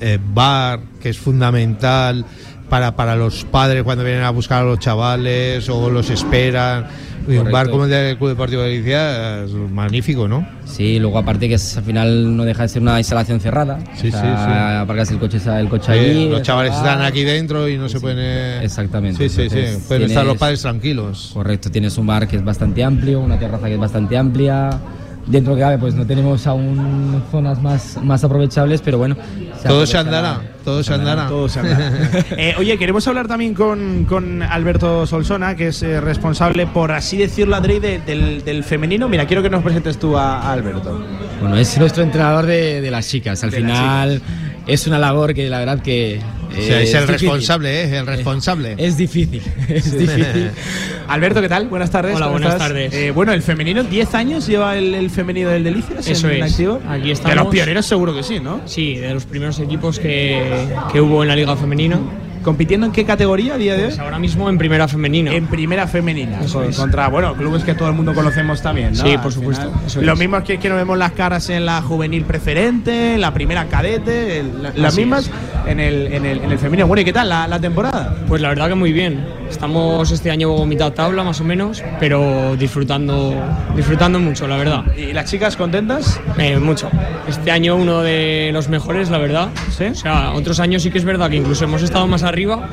eh, 0.00 0.18
bar 0.34 0.80
que 1.00 1.10
es 1.10 1.18
fundamental 1.18 2.24
para, 2.68 2.94
para 2.96 3.16
los 3.16 3.44
padres 3.44 3.82
cuando 3.82 4.04
vienen 4.04 4.22
a 4.24 4.30
buscar 4.30 4.62
a 4.62 4.66
los 4.66 4.78
chavales 4.78 5.68
o 5.68 5.90
los 5.90 6.10
esperan? 6.10 6.86
Y 7.26 7.36
un 7.36 7.50
bar 7.52 7.68
como 7.68 7.84
el 7.84 7.90
del 7.90 8.16
Club 8.16 8.30
Deportivo 8.30 8.62
de 8.62 8.68
Delicias 8.70 9.50
es 9.50 9.52
magnífico, 9.52 10.26
¿no? 10.28 10.48
Sí, 10.64 10.98
luego 10.98 11.18
aparte 11.18 11.46
que 11.46 11.54
es- 11.56 11.76
al 11.76 11.84
final 11.84 12.34
no 12.34 12.44
deja 12.44 12.62
de 12.62 12.68
ser 12.70 12.80
una 12.80 12.96
instalación 12.98 13.38
cerrada. 13.38 13.78
Sí, 13.96 14.08
O 14.08 14.10
sea, 14.10 14.20
sí, 14.22 14.26
sí. 14.26 14.78
Aparcas 14.82 15.10
el 15.10 15.18
coche, 15.18 15.38
el 15.60 15.68
coche 15.68 15.92
Eh, 15.92 16.00
allí. 16.10 16.28
los 16.30 16.40
chavales 16.42 16.72
ah, 16.74 16.78
están 16.78 17.02
aquí 17.02 17.24
dentro 17.24 17.68
y 17.68 17.76
no 17.76 17.86
se 17.90 17.96
Sí, 17.98 18.00
pueden. 18.00 18.18
eh, 18.20 18.60
exactamente. 18.64 19.18
Sí, 19.18 19.28
sí, 19.28 19.50
sí. 19.50 19.58
Entonces, 19.58 19.84
Pueden 19.88 20.02
estar 20.04 20.24
los 20.24 20.38
padres 20.38 20.62
tranquilos. 20.62 21.30
Correcto, 21.34 21.70
tienes 21.70 21.98
un 21.98 22.06
bar 22.06 22.26
que 22.26 22.36
es 22.36 22.44
bastante 22.44 22.82
amplio, 22.82 23.20
una 23.20 23.38
terraza 23.38 23.66
que 23.66 23.74
es 23.74 23.80
bastante 23.80 24.16
amplia. 24.16 24.70
Dentro 25.28 25.54
que 25.54 25.60
cabe, 25.60 25.76
pues 25.76 25.94
no 25.94 26.06
tenemos 26.06 26.46
aún 26.46 27.22
zonas 27.30 27.60
más, 27.60 27.98
más 28.02 28.24
aprovechables, 28.24 28.80
pero 28.80 28.96
bueno. 28.96 29.14
Todo 29.66 29.84
se 29.86 29.98
andará, 29.98 30.40
todo 30.64 30.82
se 30.82 30.94
andará. 30.94 31.26
Todo 31.28 31.48
se 31.50 31.58
habla. 31.60 31.92
Eh, 32.30 32.54
oye, 32.58 32.78
queremos 32.78 33.06
hablar 33.08 33.28
también 33.28 33.52
con, 33.52 34.06
con 34.06 34.42
Alberto 34.42 35.06
Solsona, 35.06 35.54
que 35.54 35.68
es 35.68 35.82
eh, 35.82 36.00
responsable, 36.00 36.66
por 36.66 36.92
así 36.92 37.18
decirlo, 37.18 37.56
Adri, 37.56 37.78
de- 37.78 37.98
del, 38.00 38.42
del 38.42 38.64
femenino. 38.64 39.06
Mira, 39.08 39.26
quiero 39.26 39.42
que 39.42 39.50
nos 39.50 39.62
presentes 39.62 39.98
tú 39.98 40.16
a, 40.16 40.38
a 40.40 40.52
Alberto. 40.52 40.98
Bueno, 41.42 41.56
es 41.56 41.76
nuestro 41.78 42.02
entrenador 42.02 42.46
de, 42.46 42.80
de 42.80 42.90
las 42.90 43.06
chicas. 43.08 43.44
Al 43.44 43.50
De 43.50 43.60
las 43.60 43.70
final 43.78 44.22
es 44.68 44.86
una 44.86 44.98
labor 44.98 45.34
que 45.34 45.48
la 45.48 45.58
verdad 45.58 45.80
que. 45.82 46.20
O 46.48 46.62
sea, 46.62 46.80
eh, 46.80 46.84
es 46.84 46.94
el 46.94 47.06
difícil. 47.06 47.28
responsable, 47.28 47.82
¿eh? 47.84 47.98
El 47.98 48.06
responsable. 48.06 48.74
Es 48.78 48.96
difícil, 48.96 49.42
es 49.68 49.98
difícil. 49.98 50.50
Alberto, 51.08 51.40
¿qué 51.42 51.48
tal? 51.48 51.68
Buenas 51.68 51.90
tardes. 51.90 52.14
Hola, 52.16 52.26
¿cómo 52.26 52.38
buenas 52.38 52.52
estás? 52.54 52.68
tardes. 52.68 52.94
Eh, 52.94 53.10
bueno, 53.10 53.32
el 53.32 53.42
femenino, 53.42 53.82
10 53.82 54.14
años 54.14 54.46
lleva 54.46 54.76
el, 54.76 54.94
el 54.94 55.10
femenino 55.10 55.50
del 55.50 55.64
Delicias. 55.64 56.06
Eso 56.06 56.28
en 56.30 56.42
es. 56.44 56.52
activo. 56.52 56.80
Aquí 56.88 57.06
De 57.08 57.12
estamos. 57.12 57.36
los 57.36 57.46
pioneros, 57.48 57.84
seguro 57.86 58.14
que 58.14 58.22
sí, 58.22 58.40
¿no? 58.40 58.60
Sí, 58.66 58.96
de 58.96 59.12
los 59.14 59.24
primeros 59.24 59.58
equipos 59.60 59.98
que, 59.98 60.42
que 60.92 61.00
hubo 61.00 61.22
en 61.22 61.28
la 61.28 61.36
Liga 61.36 61.54
Femenina. 61.56 61.98
¿Compitiendo 62.42 62.86
en 62.86 62.92
qué 62.92 63.04
categoría 63.04 63.54
a 63.54 63.58
día 63.58 63.74
de 63.74 63.80
hoy? 63.82 63.88
Pues 63.88 63.98
ahora 63.98 64.18
mismo 64.18 64.48
en 64.48 64.58
Primera 64.58 64.88
Femenina. 64.88 65.32
En 65.32 65.46
primera 65.46 65.86
femenina, 65.86 66.40
Eso 66.42 66.62
es. 66.62 66.76
contra, 66.76 67.08
bueno, 67.08 67.34
clubes 67.34 67.64
que 67.64 67.74
todo 67.74 67.88
el 67.88 67.94
mundo 67.94 68.14
conocemos 68.14 68.62
también, 68.62 68.92
¿no? 68.94 69.02
Sí, 69.04 69.12
Al 69.14 69.20
por 69.22 69.32
supuesto, 69.32 69.64
final. 69.70 69.86
eso 69.86 70.00
Lo 70.02 70.12
es. 70.12 70.18
mismo 70.18 70.36
es 70.38 70.44
que, 70.44 70.58
que 70.58 70.68
nos 70.68 70.78
vemos 70.78 70.96
las 70.98 71.12
caras 71.12 71.48
en 71.50 71.66
la 71.66 71.82
juvenil 71.82 72.24
preferente, 72.24 73.14
en 73.14 73.20
la 73.20 73.32
primera 73.34 73.66
cadete, 73.66 74.38
en 74.38 74.62
la- 74.62 74.72
las 74.74 74.96
mismas 74.96 75.30
en 75.66 75.80
el, 75.80 76.06
en, 76.12 76.24
el, 76.24 76.38
en 76.38 76.50
el 76.52 76.58
femenino. 76.58 76.86
Bueno, 76.86 77.02
¿y 77.02 77.04
qué 77.04 77.12
tal 77.12 77.28
la, 77.28 77.46
la 77.46 77.60
temporada? 77.60 78.14
Pues 78.26 78.40
la 78.40 78.48
verdad 78.48 78.68
que 78.68 78.74
muy 78.74 78.92
bien. 78.92 79.24
Estamos 79.50 80.10
este 80.10 80.30
año 80.30 80.64
mitad 80.66 80.92
tabla 80.92 81.24
más 81.24 81.40
o 81.40 81.44
menos, 81.44 81.82
pero 81.98 82.54
disfrutando, 82.56 83.34
disfrutando 83.74 84.18
mucho, 84.20 84.46
la 84.46 84.56
verdad. 84.58 84.84
¿Y 84.96 85.12
las 85.12 85.30
chicas 85.30 85.56
contentas? 85.56 86.20
Eh, 86.38 86.58
mucho. 86.58 86.90
Este 87.26 87.50
año 87.50 87.76
uno 87.76 88.02
de 88.02 88.50
los 88.52 88.68
mejores, 88.68 89.08
la 89.10 89.18
verdad. 89.18 89.48
¿Sí? 89.76 89.84
O 89.84 89.94
sea, 89.94 90.32
otros 90.32 90.60
años 90.60 90.82
sí 90.82 90.90
que 90.90 90.98
es 90.98 91.04
verdad 91.04 91.30
que 91.30 91.36
incluso 91.36 91.64
hemos 91.64 91.82
estado 91.82 92.06
más 92.06 92.22
arriba, 92.28 92.68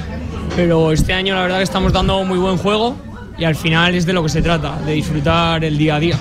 pero 0.56 0.92
este 0.92 1.14
año 1.14 1.36
la 1.36 1.42
verdad 1.42 1.58
que 1.58 1.64
estamos 1.64 1.92
dando 1.94 2.24
muy 2.24 2.38
buen 2.38 2.58
juego 2.58 2.96
y 3.38 3.44
al 3.44 3.56
final 3.56 3.96
es 3.96 4.06
de 4.06 4.14
lo 4.14 4.24
que 4.24 4.30
se 4.30 4.42
trata, 4.42 4.78
de 4.86 4.94
disfrutar 4.94 5.64
el 5.64 5.78
día 5.78 5.96
a 5.96 6.00
día. 6.00 6.18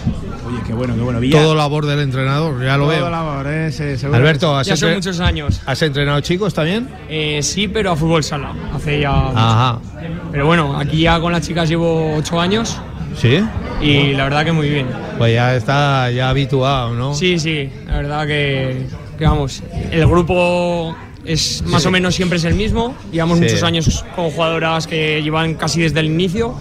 Oye, 0.46 0.58
qué 0.66 0.72
bueno, 0.74 0.94
qué 0.94 1.00
bueno. 1.00 1.20
Villar. 1.20 1.42
Todo 1.42 1.54
labor 1.54 1.86
del 1.86 2.00
entrenador, 2.00 2.62
ya 2.62 2.76
lo 2.76 2.84
Todo 2.84 2.96
veo. 2.96 3.10
labor, 3.10 3.46
¿eh? 3.46 3.72
Sí, 3.72 3.96
seguro. 3.96 4.18
Alberto, 4.18 4.56
¿has, 4.56 4.66
Ya 4.66 4.76
son 4.76 4.94
muchos 4.94 5.20
años. 5.20 5.62
¿has 5.64 5.80
entrenado 5.82 6.20
chicos 6.20 6.52
también? 6.52 6.88
Eh, 7.08 7.40
sí, 7.42 7.68
pero 7.68 7.92
a 7.92 7.96
fútbol 7.96 8.22
sala, 8.24 8.52
hace 8.74 9.00
ya... 9.00 9.12
Ajá. 9.34 9.78
Pero 10.32 10.46
bueno, 10.46 10.76
aquí 10.78 11.02
ya 11.02 11.18
con 11.20 11.32
las 11.32 11.46
chicas 11.46 11.68
llevo 11.68 12.14
ocho 12.16 12.38
años 12.40 12.76
¿Sí? 13.16 13.38
y 13.80 14.12
la 14.12 14.24
verdad 14.24 14.44
que 14.44 14.52
muy 14.52 14.68
bien. 14.68 14.86
Pues 15.16 15.32
ya 15.32 15.54
está 15.54 16.10
ya 16.10 16.28
habituado, 16.30 16.92
¿no? 16.94 17.14
Sí, 17.14 17.38
sí, 17.38 17.70
la 17.86 17.96
verdad 17.98 18.26
que, 18.26 18.86
que 19.16 19.24
vamos, 19.24 19.62
el 19.92 20.06
grupo 20.06 20.94
es 21.24 21.62
más 21.66 21.84
o 21.86 21.90
menos 21.90 22.14
siempre 22.14 22.38
es 22.38 22.44
el 22.44 22.54
mismo. 22.54 22.94
Llevamos 23.12 23.38
Sí. 23.38 23.44
muchos 23.44 23.62
años 23.62 24.04
con 24.14 24.30
jugadoras 24.30 24.86
que 24.86 25.22
llevan 25.22 25.54
casi 25.54 25.82
desde 25.82 26.00
el 26.00 26.06
inicio 26.06 26.54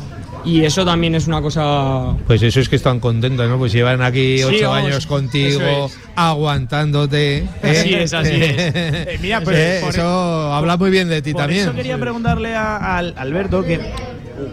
y 0.45 0.63
eso 0.65 0.83
también 0.85 1.15
es 1.15 1.27
una 1.27 1.41
cosa. 1.41 2.15
Pues 2.27 2.41
eso 2.43 2.59
es 2.59 2.67
que 2.69 2.75
están 2.75 2.99
contentos, 2.99 3.47
¿no? 3.49 3.57
Pues 3.57 3.71
llevan 3.71 4.01
aquí 4.01 4.37
Sí, 4.39 4.43
ocho 4.43 4.69
vamos, 4.69 4.89
años 4.91 5.07
contigo, 5.07 5.61
es. 5.87 5.97
aguantándote. 6.15 7.37
¿eh? 7.37 7.47
Así 7.63 7.93
es, 7.93 8.13
así 8.13 8.33
es. 8.33 8.55
Eh, 8.57 9.19
mira, 9.21 9.41
pues, 9.41 9.57
Eh, 9.57 9.79
por- 9.81 9.89
eso 9.91 10.53
habla 10.53 10.77
muy 10.77 10.91
bien 10.91 11.09
de 11.09 11.21
ti 11.21 11.31
Por 11.33 11.41
también. 11.43 11.63
eso 11.63 11.73
quería 11.73 11.97
preguntarle 11.97 12.55
a, 12.55 12.75
a 12.77 12.97
Alberto 12.97 13.63
que 13.63 13.79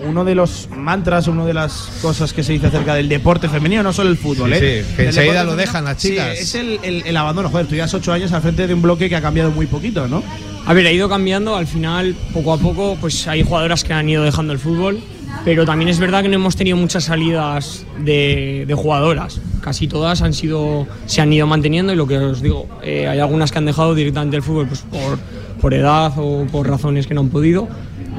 uno 0.07 0.25
de 0.25 0.35
los 0.35 0.69
mantras, 0.77 1.29
una 1.29 1.45
de 1.45 1.55
las 1.55 1.73
cosas 2.03 2.33
que 2.33 2.43
se 2.43 2.53
dice 2.53 2.69
acerca 2.69 2.95
del 2.95 3.09
deporte 3.09 3.49
femenino, 3.49 3.83
no 3.83 3.93
solo 3.93 4.11
el 4.11 4.17
fútbol, 4.17 4.51
Sí, 4.55 4.59
¿eh? 4.65 4.85
sí, 4.89 4.97
que 4.97 5.07
enseguida 5.07 5.45
lo 5.45 5.57
dejan 5.57 5.85
las 5.85 6.01
sí, 6.01 6.11
chicas. 6.11 6.39
es 6.39 6.55
el, 6.55 6.79
el- 6.83 7.03
el 7.07 7.17
abandono. 7.17 7.49
Joder, 7.51 7.67
tú 7.67 7.75
llevas 7.75 7.93
ocho 7.95 8.13
años 8.13 8.33
al 8.33 8.43
frente 8.43 8.67
de 8.67 8.75
un 8.75 8.83
bloque 8.83 9.09
que 9.09 9.17
ha 9.17 9.23
cambiado 9.23 9.51
muy 9.51 9.67
poquito, 9.67 10.09
¿no? 10.09 10.23
A 10.67 10.75
ver, 10.75 10.87
ha 10.87 10.93
ido 10.93 11.09
cambiando, 11.09 11.57
al 11.57 11.67
final, 11.67 12.15
poco 12.33 12.53
a 12.53 12.59
poco, 12.59 12.97
pues 13.01 13.27
hay 13.29 13.43
jugadoras 13.43 13.83
que 13.85 13.93
han 13.93 14.09
ido 14.09 14.23
dejando 14.25 14.53
el 14.53 14.59
fútbol, 14.59 15.01
pero 15.45 15.65
también 15.65 15.89
es 15.89 15.99
verdad 15.99 16.23
que 16.23 16.29
no 16.29 16.35
hemos 16.35 16.55
tenido 16.57 16.77
muchas 16.77 17.05
salidas 17.05 17.85
de, 17.99 18.65
de 18.67 18.75
jugadoras. 18.75 19.41
Casi 19.63 19.89
todas 19.89 20.23
han 20.23 20.33
sido, 20.35 20.87
se 21.07 21.21
han 21.21 21.33
ido 21.33 21.47
manteniendo 21.47 21.93
y 21.93 21.97
lo 21.97 22.07
que 22.07 22.19
os 22.19 22.41
digo, 22.43 22.67
eh, 22.83 23.07
hay 23.09 23.19
algunas 23.19 23.53
que 23.53 23.59
han 23.59 23.67
dejado 23.67 23.95
directamente 23.95 24.37
el 24.37 24.43
fútbol 24.43 24.67
pues, 24.69 24.81
por, 24.83 25.19
por 25.61 25.75
edad 25.75 26.13
o 26.17 26.47
por 26.51 26.69
razones 26.69 27.07
que 27.07 27.15
no 27.15 27.21
han 27.23 27.29
podido, 27.31 27.69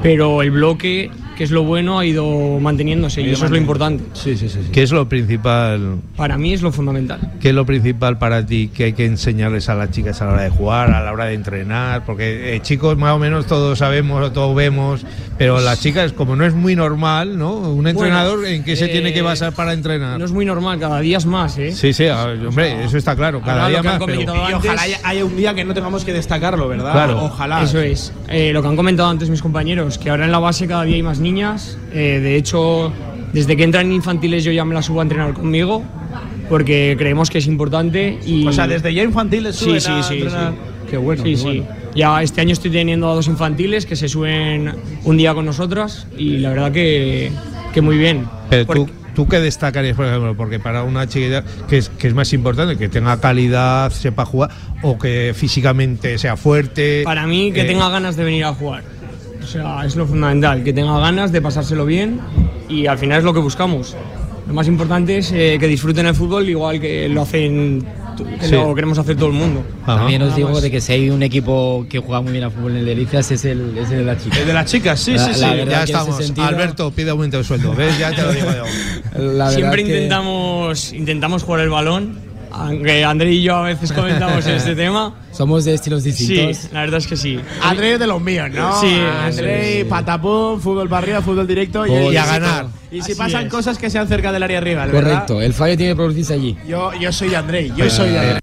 pero 0.02 0.42
el 0.42 0.50
bloque, 0.50 1.10
que 1.36 1.44
es 1.44 1.50
lo 1.50 1.62
bueno, 1.64 1.98
ha 1.98 2.04
ido 2.06 2.58
manteniéndose 2.60 3.22
y 3.22 3.30
eso 3.30 3.44
es 3.46 3.50
lo 3.50 3.56
importante. 3.56 4.04
Sí, 4.12 4.36
sí, 4.36 4.48
sí. 4.48 4.58
¿Qué 4.72 4.82
es 4.82 4.92
lo 4.92 5.08
principal? 5.08 5.98
Para 6.16 6.36
mí 6.38 6.52
es 6.52 6.62
lo 6.62 6.72
fundamental. 6.72 7.32
¿Qué 7.40 7.48
es 7.50 7.54
lo 7.54 7.64
principal 7.66 8.18
para 8.18 8.44
ti 8.44 8.68
que 8.74 8.84
hay 8.84 8.92
que 8.92 9.06
enseñarles 9.06 9.68
a 9.68 9.74
las 9.74 9.90
chicas 9.90 10.20
a 10.22 10.26
la 10.26 10.32
hora 10.32 10.42
de 10.42 10.50
jugar, 10.50 10.90
a 10.90 11.02
la 11.02 11.12
hora 11.12 11.24
de 11.26 11.34
entrenar? 11.34 12.04
Porque 12.04 12.54
eh, 12.56 12.60
chicos 12.60 12.96
más 12.98 13.12
o 13.14 13.18
menos 13.18 13.46
todos 13.46 13.78
sabemos 13.78 14.22
o 14.22 14.32
todos 14.32 14.54
vemos, 14.54 15.04
pero 15.38 15.60
las 15.60 15.80
chicas 15.80 16.12
como 16.12 16.36
no 16.36 16.44
es 16.44 16.54
muy 16.54 16.76
normal, 16.76 17.38
¿no? 17.38 17.52
Un 17.54 17.86
entrenador 17.86 18.44
en 18.46 18.64
qué 18.64 18.76
se 18.76 18.86
eh, 18.86 18.88
tiene 18.88 19.12
que 19.12 19.22
basar 19.22 19.52
para 19.52 19.72
entrenar. 19.72 20.18
No 20.18 20.24
es 20.24 20.32
muy 20.32 20.44
normal, 20.44 20.78
cada 20.78 21.00
día 21.00 21.18
es 21.18 21.26
más, 21.26 21.56
¿eh? 21.58 21.72
Sí, 21.72 21.92
sí, 21.92 22.06
a 22.06 22.26
ver, 22.26 22.46
hombre, 22.46 22.84
eso 22.84 22.98
está 22.98 23.16
claro, 23.16 23.40
cada 23.40 23.68
día 23.68 23.82
más. 23.82 23.98
pero- 24.04 24.20
Y 24.20 24.52
ojalá 24.52 24.82
haya, 24.82 24.98
haya 25.04 25.24
un 25.24 25.36
día 25.36 25.54
que 25.54 25.64
no 25.64 25.74
tengamos 25.74 26.04
que 26.04 26.12
destacarlo, 26.12 26.68
¿verdad? 26.68 26.92
Claro. 26.92 27.24
Ojalá. 27.24 27.62
Eso 27.62 27.80
es. 27.80 28.12
Eh, 28.28 28.52
lo 28.52 28.62
que 28.62 28.68
han 28.68 28.76
comentado 28.76 29.08
antes 29.08 29.28
mis 29.30 29.42
compañeros, 29.42 29.98
que 29.98 30.10
ahora 30.10 30.24
en 30.24 30.32
la 30.32 30.38
base 30.38 30.66
cada 30.66 30.84
día 30.84 30.96
hay 30.96 31.02
más 31.02 31.18
niñas. 31.22 31.78
Eh, 31.92 32.20
de 32.22 32.36
hecho, 32.36 32.92
desde 33.32 33.56
que 33.56 33.64
entran 33.64 33.86
en 33.86 33.92
infantiles 33.92 34.44
yo 34.44 34.52
ya 34.52 34.64
me 34.64 34.74
las 34.74 34.86
subo 34.86 35.00
a 35.00 35.02
entrenar 35.04 35.32
conmigo, 35.32 35.82
porque 36.48 36.94
creemos 36.98 37.30
que 37.30 37.38
es 37.38 37.46
importante. 37.46 38.18
Y, 38.26 38.46
O 38.46 38.52
sea, 38.52 38.66
desde 38.66 38.92
ya 38.92 39.02
infantiles 39.02 39.56
Sí, 39.56 39.64
suben 39.64 39.80
sí, 39.80 39.90
a 39.90 40.02
sí, 40.02 40.14
entrenar. 40.14 40.52
sí. 40.52 40.58
Qué 40.90 40.96
bueno. 40.98 41.22
Sí, 41.24 41.30
qué 41.30 41.36
sí. 41.36 41.42
bueno. 41.44 41.64
Ya 41.94 42.22
este 42.22 42.40
año 42.40 42.52
estoy 42.52 42.70
teniendo 42.70 43.10
a 43.10 43.14
dos 43.14 43.26
infantiles 43.26 43.86
que 43.86 43.96
se 43.96 44.08
suben 44.08 44.74
un 45.04 45.16
día 45.16 45.34
con 45.34 45.44
nosotras 45.46 46.06
y 46.18 46.38
la 46.38 46.50
verdad 46.50 46.72
que, 46.72 47.30
que 47.72 47.80
muy 47.80 47.96
bien. 47.98 48.26
Pero 48.50 48.64
tú, 48.66 48.72
Porque- 48.86 48.92
¿tú 49.14 49.28
qué 49.28 49.40
destacarías, 49.40 49.94
por 49.96 50.06
ejemplo? 50.06 50.34
Porque 50.36 50.58
para 50.58 50.82
una 50.84 51.06
chiquita, 51.06 51.44
que 51.68 51.78
es, 51.78 51.88
que 51.90 52.08
es 52.08 52.14
más 52.14 52.32
importante? 52.32 52.76
Que 52.78 52.88
tenga 52.88 53.20
calidad, 53.20 53.90
sepa 53.90 54.24
jugar, 54.24 54.50
o 54.82 54.98
que 54.98 55.32
físicamente 55.34 56.16
sea 56.18 56.36
fuerte. 56.38 57.02
Para 57.04 57.26
mí, 57.26 57.52
que 57.52 57.62
Eh, 57.62 57.64
tenga 57.64 57.88
ganas 57.90 58.16
de 58.16 58.24
venir 58.24 58.44
a 58.44 58.54
jugar. 58.54 58.84
O 59.42 59.46
sea, 59.46 59.84
es 59.84 59.96
lo 59.96 60.06
fundamental, 60.06 60.62
que 60.64 60.72
tenga 60.72 60.98
ganas 60.98 61.32
de 61.32 61.40
pasárselo 61.42 61.84
bien 61.84 62.20
y 62.68 62.86
al 62.86 62.98
final 62.98 63.18
es 63.18 63.24
lo 63.24 63.34
que 63.34 63.40
buscamos. 63.40 63.96
Lo 64.46 64.54
más 64.54 64.66
importante 64.66 65.18
es 65.18 65.30
eh, 65.32 65.56
que 65.60 65.66
disfruten 65.68 66.06
el 66.06 66.14
fútbol 66.14 66.48
igual 66.48 66.80
que 66.80 67.08
lo 67.08 67.22
hacen, 67.22 67.84
que 68.40 68.46
Sí. 68.46 68.52
lo 68.52 68.74
queremos 68.74 68.98
hacer 68.98 69.16
todo 69.16 69.26
el 69.28 69.34
mundo. 69.34 69.62
Ajá. 69.84 69.98
También 69.98 70.20
os 70.22 70.34
digo 70.34 70.60
de 70.60 70.70
que 70.70 70.80
si 70.80 70.92
hay 70.92 71.10
un 71.10 71.22
equipo 71.22 71.86
que 71.88 71.98
juega 72.00 72.20
muy 72.20 72.32
bien 72.32 72.44
a 72.44 72.50
fútbol 72.50 72.72
en 72.72 72.78
el 72.78 72.84
Delicias 72.86 73.30
es 73.30 73.44
el, 73.44 73.76
es 73.78 73.90
el 73.90 73.98
de 73.98 74.04
la 74.04 74.18
chica. 74.18 74.38
El 74.38 74.46
de 74.48 74.52
las 74.52 74.66
chicas, 74.70 74.98
sí, 75.00 75.12
La- 75.12 75.26
sí, 75.26 75.34
sí. 75.34 75.40
la 75.40 75.64
Ya 75.64 75.82
estamos. 75.84 76.16
sentido- 76.16 76.46
Alberto 76.46 76.90
pide 76.90 77.10
aumento 77.10 77.38
de 77.38 77.44
sueldo. 77.44 77.72
¿Ves? 77.74 77.96
Ya 77.98 78.10
te 78.14 78.22
lo 78.22 78.32
digo 78.32 78.46
yo. 78.52 79.50
Siempre 79.50 79.84
que- 79.84 79.92
intentamos, 79.94 80.92
intentamos 80.92 81.42
jugar 81.44 81.60
el 81.60 81.70
balón, 81.70 82.18
aunque 82.52 83.04
André 83.04 83.32
y 83.32 83.42
yo 83.42 83.56
a 83.56 83.62
veces 83.62 83.92
comentamos 83.92 84.46
este 84.46 84.74
tema. 84.74 85.14
Somos 85.32 85.64
de 85.64 85.74
estilos 85.74 86.02
Sí, 86.02 86.10
distintos. 86.10 86.72
la 86.72 86.80
verdad 86.80 86.98
es 86.98 87.06
que 87.06 87.16
sí. 87.16 87.40
André 87.62 87.94
es 87.94 87.98
de 87.98 88.06
los 88.06 88.20
míos, 88.20 88.48
¿no? 88.52 88.80
Sí, 88.80 88.94
André, 89.24 89.64
sí, 89.72 89.78
sí. 89.78 89.84
patapum, 89.84 90.60
fútbol 90.60 90.88
para 90.88 91.02
arriba, 91.04 91.22
fútbol 91.22 91.46
directo 91.46 91.86
y, 91.86 91.90
y 92.12 92.16
a 92.16 92.26
ganar. 92.26 92.66
Y 92.90 92.96
si 93.02 93.12
Así 93.12 93.14
pasan 93.14 93.46
es. 93.46 93.52
cosas 93.52 93.78
que 93.78 93.88
sean 93.90 94.06
cerca 94.08 94.30
del 94.32 94.42
área 94.42 94.60
rival, 94.60 94.90
¿verdad? 94.90 95.10
Correcto, 95.10 95.40
el 95.40 95.54
fallo 95.54 95.76
tiene 95.76 95.92
que 95.92 95.96
producirse 95.96 96.34
allí. 96.34 96.56
Yo, 96.68 96.92
yo 96.94 97.10
soy 97.12 97.30
de 97.30 97.36
André, 97.36 97.72
yo 97.76 97.88
soy 97.90 98.10
de 98.10 98.18
André. 98.18 98.38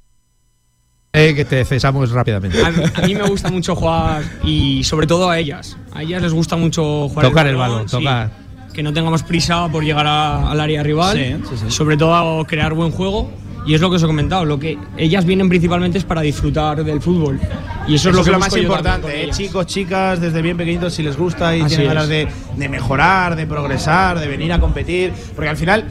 Eh, 1.12 1.34
que 1.34 1.44
te 1.44 1.66
cesamos 1.66 2.12
rápidamente. 2.12 2.62
A, 2.62 2.68
a 2.68 3.08
mí 3.08 3.16
me 3.16 3.24
gusta 3.24 3.50
mucho 3.50 3.76
jugar 3.76 4.22
y 4.44 4.84
sobre 4.84 5.08
todo 5.08 5.30
a 5.30 5.40
ellas. 5.40 5.76
A 5.94 6.04
ellas 6.04 6.22
les 6.22 6.34
gusta 6.34 6.56
mucho 6.56 7.10
jugar 7.10 7.26
Tocar 7.28 7.48
el 7.48 7.56
balón, 7.56 7.90
sí. 7.90 7.98
tocar. 7.98 8.30
Que 8.74 8.84
no 8.84 8.94
tengamos 8.94 9.24
prisa 9.24 9.68
por 9.70 9.84
llegar 9.84 10.06
a- 10.06 10.52
al 10.52 10.60
área 10.62 10.84
rival. 10.84 11.18
Sí, 11.18 11.36
sí, 11.50 11.56
sí. 11.66 11.72
Sobre 11.72 11.98
todo 11.98 12.46
crear 12.46 12.74
buen 12.76 12.92
juego. 12.92 13.32
Y 13.66 13.74
es 13.74 13.82
lo 13.82 13.90
que 13.90 13.98
os 13.98 14.04
he 14.04 14.08
comentado, 14.08 14.46
lo 14.46 14.58
que 14.58 14.78
ellas 14.98 15.26
vienen 15.26 15.50
principalmente 15.50 15.98
es 15.98 16.04
para 16.04 16.22
disfrutar 16.22 16.84
del 16.84 17.02
fútbol. 17.02 17.40
Y 17.88 17.96
eso, 17.96 18.10
es 18.10 18.16
lo 18.16 18.24
que 18.24 18.32
más 18.32 18.50
busco 18.50 18.58
yo 18.58 18.70
también 18.70 18.96
importante, 18.96 19.24
¿eh? 19.24 19.30
chicos, 19.32 19.66
chicas, 19.66 20.22
desde 20.22 20.42
bien 20.42 20.58
pequeñitos, 20.58 20.94
si 20.94 21.04
les 21.04 21.18
gusta 21.18 21.56
y 21.56 21.62
Así 21.62 21.70
tienen 21.76 21.88
es. 21.88 21.94
ganas 21.94 22.10
de, 22.10 22.28
de 22.56 22.70
mejorar, 22.70 23.36
de 23.36 23.46
progresar, 23.48 24.20
de 24.20 24.28
venir 24.28 24.54
a 24.54 24.60
competir. 24.60 25.12
Porque 25.36 25.50
al 25.50 25.58
final 25.58 25.86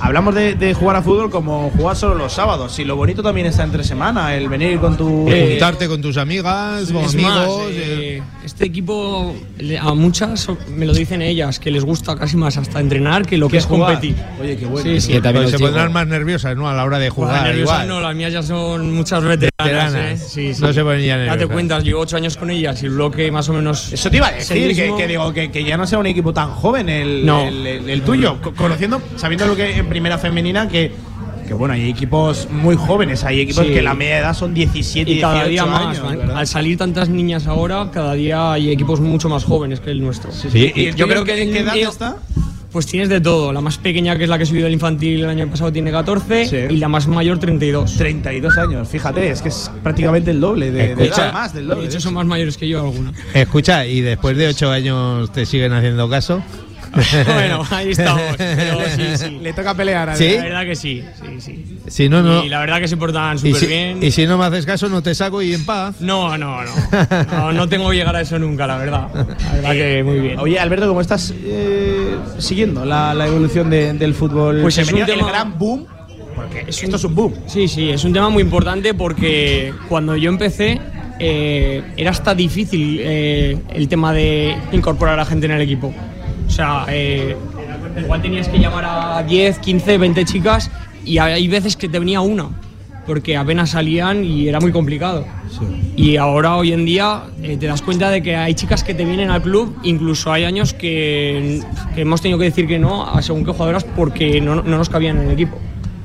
hablamos 0.00 0.34
de, 0.34 0.54
de 0.54 0.74
jugar 0.74 0.96
a 0.96 1.02
fútbol 1.02 1.30
como 1.30 1.70
jugar 1.76 1.96
solo 1.96 2.14
los 2.14 2.32
sábados. 2.32 2.78
Y 2.78 2.84
lo 2.84 2.96
bonito 2.96 3.22
también 3.22 3.46
está 3.46 3.62
entre 3.64 3.84
semana, 3.84 4.34
el 4.34 4.48
venir 4.48 4.78
con 4.78 4.96
tu. 4.96 5.28
Eh, 5.28 5.50
juntarte 5.52 5.88
con 5.88 6.00
tus 6.00 6.16
amigas, 6.16 6.90
con 6.92 7.04
amigos. 7.04 7.14
más, 7.22 7.48
eh, 7.70 8.18
eh, 8.18 8.22
este 8.44 8.66
equipo, 8.66 9.34
a 9.80 9.94
muchas 9.94 10.48
me 10.68 10.86
lo 10.86 10.92
dicen 10.92 11.22
ellas, 11.22 11.58
que 11.58 11.70
les 11.70 11.84
gusta 11.84 12.16
casi 12.16 12.36
más 12.36 12.56
hasta 12.56 12.80
entrenar 12.80 13.26
que 13.26 13.36
lo 13.38 13.48
que, 13.48 13.58
es 13.58 13.66
jugar. 13.66 13.92
competir. 13.94 14.16
Oye, 14.40 14.56
qué 14.56 14.66
bueno. 14.66 14.88
Sí, 14.90 15.00
sí. 15.00 15.12
Que 15.12 15.20
también 15.20 15.44
pues 15.44 15.56
se 15.56 15.58
pondrán 15.58 15.92
más 15.92 16.06
nerviosas, 16.06 16.56
¿no? 16.56 16.68
A 16.68 16.74
la 16.74 16.84
hora 16.84 16.98
de 16.98 17.10
jugar. 17.10 17.42
nerviosas 17.42 17.84
igual. 17.84 17.88
no, 17.88 18.00
las 18.00 18.14
mías 18.14 18.32
ya 18.32 18.42
son 18.42 18.92
muchas 18.94 19.22
veteranas. 19.22 19.92
Veteranas. 19.92 20.20
¿eh? 20.20 20.24
Sí, 20.28 20.54
sí. 20.54 20.62
No 20.62 20.72
se 20.72 20.82
ponen 20.82 21.04
ya 21.04 21.16
nerviosas. 21.16 21.46
cuentas, 21.52 21.84
llevo 21.84 22.00
ocho 22.00 22.16
años 22.16 22.36
con 22.36 22.50
ellas 22.50 22.82
y 22.82 22.86
el 22.86 22.92
bloque 22.92 23.30
más 23.30 23.48
o 23.48 23.52
menos. 23.52 23.92
Eso 23.92 24.10
te 24.10 24.16
iba 24.18 24.28
a 24.28 24.32
decir, 24.32 24.74
que, 24.74 24.94
que 24.96 25.06
digo 25.06 25.32
que, 25.32 25.50
que 25.50 25.64
ya 25.64 25.76
no 25.76 25.86
sea 25.86 25.98
un 25.98 26.06
equipo 26.06 26.32
tan 26.32 26.50
joven 26.50 26.88
el, 26.88 27.24
No. 27.24 27.46
el, 27.46 27.66
el- 27.66 27.90
el 27.90 28.02
tuyo. 28.02 28.38
Co- 28.42 28.52
Conociendo, 28.54 29.00
sabiendo 29.16 29.46
lo 29.46 29.56
que 29.56 29.73
en 29.78 29.86
primera 29.88 30.18
femenina, 30.18 30.68
que, 30.68 30.92
que 31.46 31.54
bueno, 31.54 31.74
hay 31.74 31.88
equipos 31.90 32.48
muy 32.50 32.76
jóvenes, 32.76 33.24
hay 33.24 33.40
equipos 33.40 33.66
Sí. 33.66 33.72
que 33.72 33.82
la 33.82 33.94
media 33.94 34.18
edad 34.20 34.34
son 34.34 34.54
17 34.54 35.10
Y 35.10 35.20
cada 35.20 35.44
18 35.44 35.50
día 35.50 35.66
más. 35.66 35.98
años. 36.00 36.30
Al 36.34 36.46
salir 36.46 36.78
tantas 36.78 37.08
niñas 37.08 37.46
ahora, 37.46 37.90
cada 37.92 38.14
día 38.14 38.52
hay 38.52 38.70
equipos 38.70 39.00
mucho 39.00 39.28
más 39.28 39.44
jóvenes 39.44 39.80
que 39.80 39.90
el 39.90 40.00
nuestro. 40.00 40.32
Sí, 40.32 40.72
¿Y 40.74 40.86
el 40.86 40.94
yo 40.94 41.06
creo 41.08 41.24
que 41.24 41.42
en 41.42 41.52
qué 41.52 41.60
edad 41.60 41.76
está? 41.76 42.16
Pues 42.72 42.86
tienes 42.86 43.08
de 43.08 43.20
todo. 43.20 43.52
La 43.52 43.60
más 43.60 43.78
pequeña, 43.78 44.16
que 44.18 44.24
es 44.24 44.28
la 44.28 44.36
que 44.36 44.44
subió 44.46 44.66
el 44.66 44.72
infantil 44.72 45.20
el 45.22 45.28
año 45.30 45.46
pasado, 45.48 45.72
tiene 45.72 45.92
14 45.92 46.46
Sí. 46.48 46.56
y 46.74 46.78
la 46.78 46.88
más 46.88 47.06
mayor 47.06 47.38
32. 47.38 47.94
32 47.96 48.58
años, 48.58 48.88
fíjate, 48.88 49.30
es 49.30 49.42
que 49.42 49.48
es 49.50 49.70
prácticamente 49.84 50.32
el 50.32 50.40
doble 50.40 50.72
de, 50.72 50.96
de 50.96 51.04
Escucha, 51.04 51.26
edad, 51.26 51.32
más 51.34 51.54
del 51.54 51.68
De 51.68 51.74
doble. 51.76 51.86
hecho, 51.86 52.00
son 52.00 52.14
más 52.14 52.26
mayores 52.26 52.56
que 52.56 52.66
yo 52.66 52.80
algunas. 52.80 53.14
Escucha, 53.32 53.86
y 53.86 54.00
después 54.00 54.36
de 54.36 54.48
ocho 54.48 54.72
años 54.72 55.30
te 55.30 55.46
siguen 55.46 55.72
haciendo 55.72 56.10
caso. 56.10 56.42
bueno, 57.26 57.62
ahí 57.70 57.90
estamos. 57.90 58.22
Pero 58.38 58.78
sí, 58.96 59.02
sí. 59.16 59.38
Le 59.42 59.52
toca 59.52 59.74
pelear 59.74 60.08
a 60.10 60.16
Sí. 60.16 60.36
La 60.36 60.42
verdad 60.44 60.64
que 60.64 60.76
sí, 60.76 61.02
sí, 61.20 61.40
sí. 61.40 61.64
Si 61.86 62.08
no, 62.08 62.22
no. 62.22 62.44
Y 62.44 62.48
la 62.48 62.60
verdad 62.60 62.78
que 62.80 62.88
se 62.88 62.96
portan 62.96 63.38
súper 63.38 63.56
si, 63.56 63.66
bien. 63.66 64.02
y 64.02 64.10
si 64.10 64.26
no 64.26 64.38
me 64.38 64.44
haces 64.46 64.64
caso, 64.66 64.88
no 64.88 65.02
te 65.02 65.14
saco 65.14 65.42
y 65.42 65.52
en 65.54 65.64
paz. 65.66 65.96
No, 66.00 66.36
no, 66.38 66.62
no, 66.64 66.72
no. 67.30 67.52
No 67.52 67.68
tengo 67.68 67.90
que 67.90 67.96
llegar 67.96 68.16
a 68.16 68.20
eso 68.22 68.38
nunca, 68.38 68.66
la 68.66 68.78
verdad. 68.78 69.08
La 69.14 69.52
verdad 69.54 69.72
que 69.72 70.02
muy 70.04 70.18
bien. 70.20 70.38
Oye, 70.38 70.58
Alberto, 70.58 70.88
¿cómo 70.88 71.00
estás 71.00 71.34
eh, 71.44 72.16
siguiendo 72.38 72.84
la, 72.84 73.12
la 73.14 73.26
evolución 73.26 73.70
de- 73.70 73.92
del 73.92 74.14
fútbol 74.14 74.60
Pues 74.62 74.78
es 74.78 74.90
un 74.92 75.04
tema- 75.04 75.20
El 75.20 75.26
gran 75.26 75.58
boom, 75.58 75.86
porque 76.34 76.64
esto 76.68 76.96
es 76.96 77.04
un 77.04 77.14
boom. 77.14 77.34
Sí, 77.46 77.68
sí, 77.68 77.90
es 77.90 78.02
un 78.04 78.12
tema 78.12 78.28
muy 78.30 78.42
importante 78.42 78.94
porque 78.94 79.72
cuando 79.88 80.16
yo 80.16 80.30
empecé 80.30 80.80
eh, 81.20 81.82
era 81.96 82.10
hasta 82.10 82.34
difícil 82.34 82.98
eh, 83.00 83.56
el 83.72 83.88
tema 83.88 84.12
de 84.12 84.56
incorporar 84.72 85.20
a 85.20 85.24
gente 85.24 85.46
en 85.46 85.52
el 85.52 85.60
equipo. 85.60 85.94
O 86.54 86.56
sea, 86.56 86.86
eh, 86.88 87.36
igual 88.00 88.22
tenías 88.22 88.46
que 88.46 88.60
llamar 88.60 88.84
a 88.86 89.24
10, 89.24 89.58
15, 89.58 89.98
20 89.98 90.24
chicas 90.24 90.70
y 91.04 91.18
hay 91.18 91.48
veces 91.48 91.76
que 91.76 91.88
te 91.88 91.98
venía 91.98 92.20
una, 92.20 92.46
porque 93.08 93.36
apenas 93.36 93.70
salían 93.70 94.22
y 94.22 94.46
era 94.46 94.60
muy 94.60 94.70
complicado. 94.70 95.26
Y 95.96 96.16
ahora, 96.16 96.54
hoy 96.54 96.72
en 96.72 96.84
día, 96.84 97.24
eh, 97.42 97.56
te 97.58 97.66
das 97.66 97.82
cuenta 97.82 98.08
de 98.08 98.22
que 98.22 98.36
hay 98.36 98.54
chicas 98.54 98.84
que 98.84 98.94
te 98.94 99.04
vienen 99.04 99.30
al 99.30 99.42
club, 99.42 99.76
incluso 99.82 100.32
hay 100.32 100.44
años 100.44 100.74
que, 100.74 101.60
que 101.92 102.02
hemos 102.02 102.22
tenido 102.22 102.38
que 102.38 102.44
decir 102.44 102.68
que 102.68 102.78
no 102.78 103.04
a 103.04 103.20
según 103.20 103.44
qué 103.44 103.50
jugadoras 103.50 103.82
porque 103.82 104.40
no, 104.40 104.54
no 104.54 104.78
nos 104.78 104.88
cabían 104.88 105.16
en 105.16 105.24
el 105.24 105.32
equipo. 105.32 105.58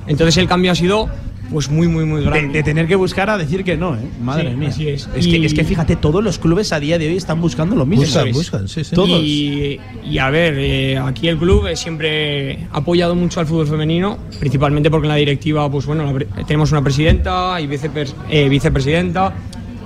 Entonces 0.07 0.35
el 0.37 0.47
cambio 0.47 0.71
ha 0.71 0.75
sido 0.75 1.09
pues 1.51 1.69
muy, 1.69 1.87
muy, 1.87 2.05
muy 2.05 2.21
De, 2.21 2.27
grande. 2.29 2.53
de 2.53 2.63
tener 2.63 2.87
que 2.87 2.95
buscar 2.95 3.29
a 3.29 3.37
decir 3.37 3.63
que 3.63 3.75
no, 3.77 3.95
¿eh? 3.95 3.99
Madre 4.21 4.51
Sí, 4.51 4.55
mía. 4.57 4.69
así 4.69 4.87
es. 4.89 5.09
Es, 5.15 5.25
Y- 5.25 5.31
que, 5.39 5.45
es 5.45 5.53
que 5.53 5.63
fíjate, 5.63 5.95
todos 5.95 6.23
los 6.23 6.37
clubes 6.39 6.71
a 6.73 6.79
día 6.79 6.97
de 6.97 7.07
hoy 7.07 7.17
están 7.17 7.41
buscando 7.41 7.75
lo 7.75 7.85
mismo. 7.85 8.03
Buscan, 8.05 8.21
¿sabes? 8.21 8.35
buscan, 8.35 8.67
sí, 8.67 8.83
sí. 8.83 8.95
Todos. 8.95 9.19
Y, 9.21 9.79
y 10.05 10.17
a 10.19 10.29
ver, 10.29 10.55
eh, 10.57 10.97
aquí 10.97 11.27
el 11.27 11.37
club 11.37 11.67
siempre 11.75 12.67
ha 12.71 12.77
apoyado 12.77 13.15
mucho 13.15 13.39
al 13.39 13.45
fútbol 13.47 13.67
femenino, 13.67 14.17
principalmente 14.39 14.89
porque 14.91 15.05
en 15.07 15.09
la 15.09 15.15
directiva, 15.15 15.69
pues 15.71 15.85
bueno, 15.85 16.13
tenemos 16.47 16.71
una 16.71 16.81
presidenta 16.83 17.59
y 17.61 17.67
vicepres- 17.67 18.13
eh, 18.29 18.47
vicepresidenta. 18.49 19.33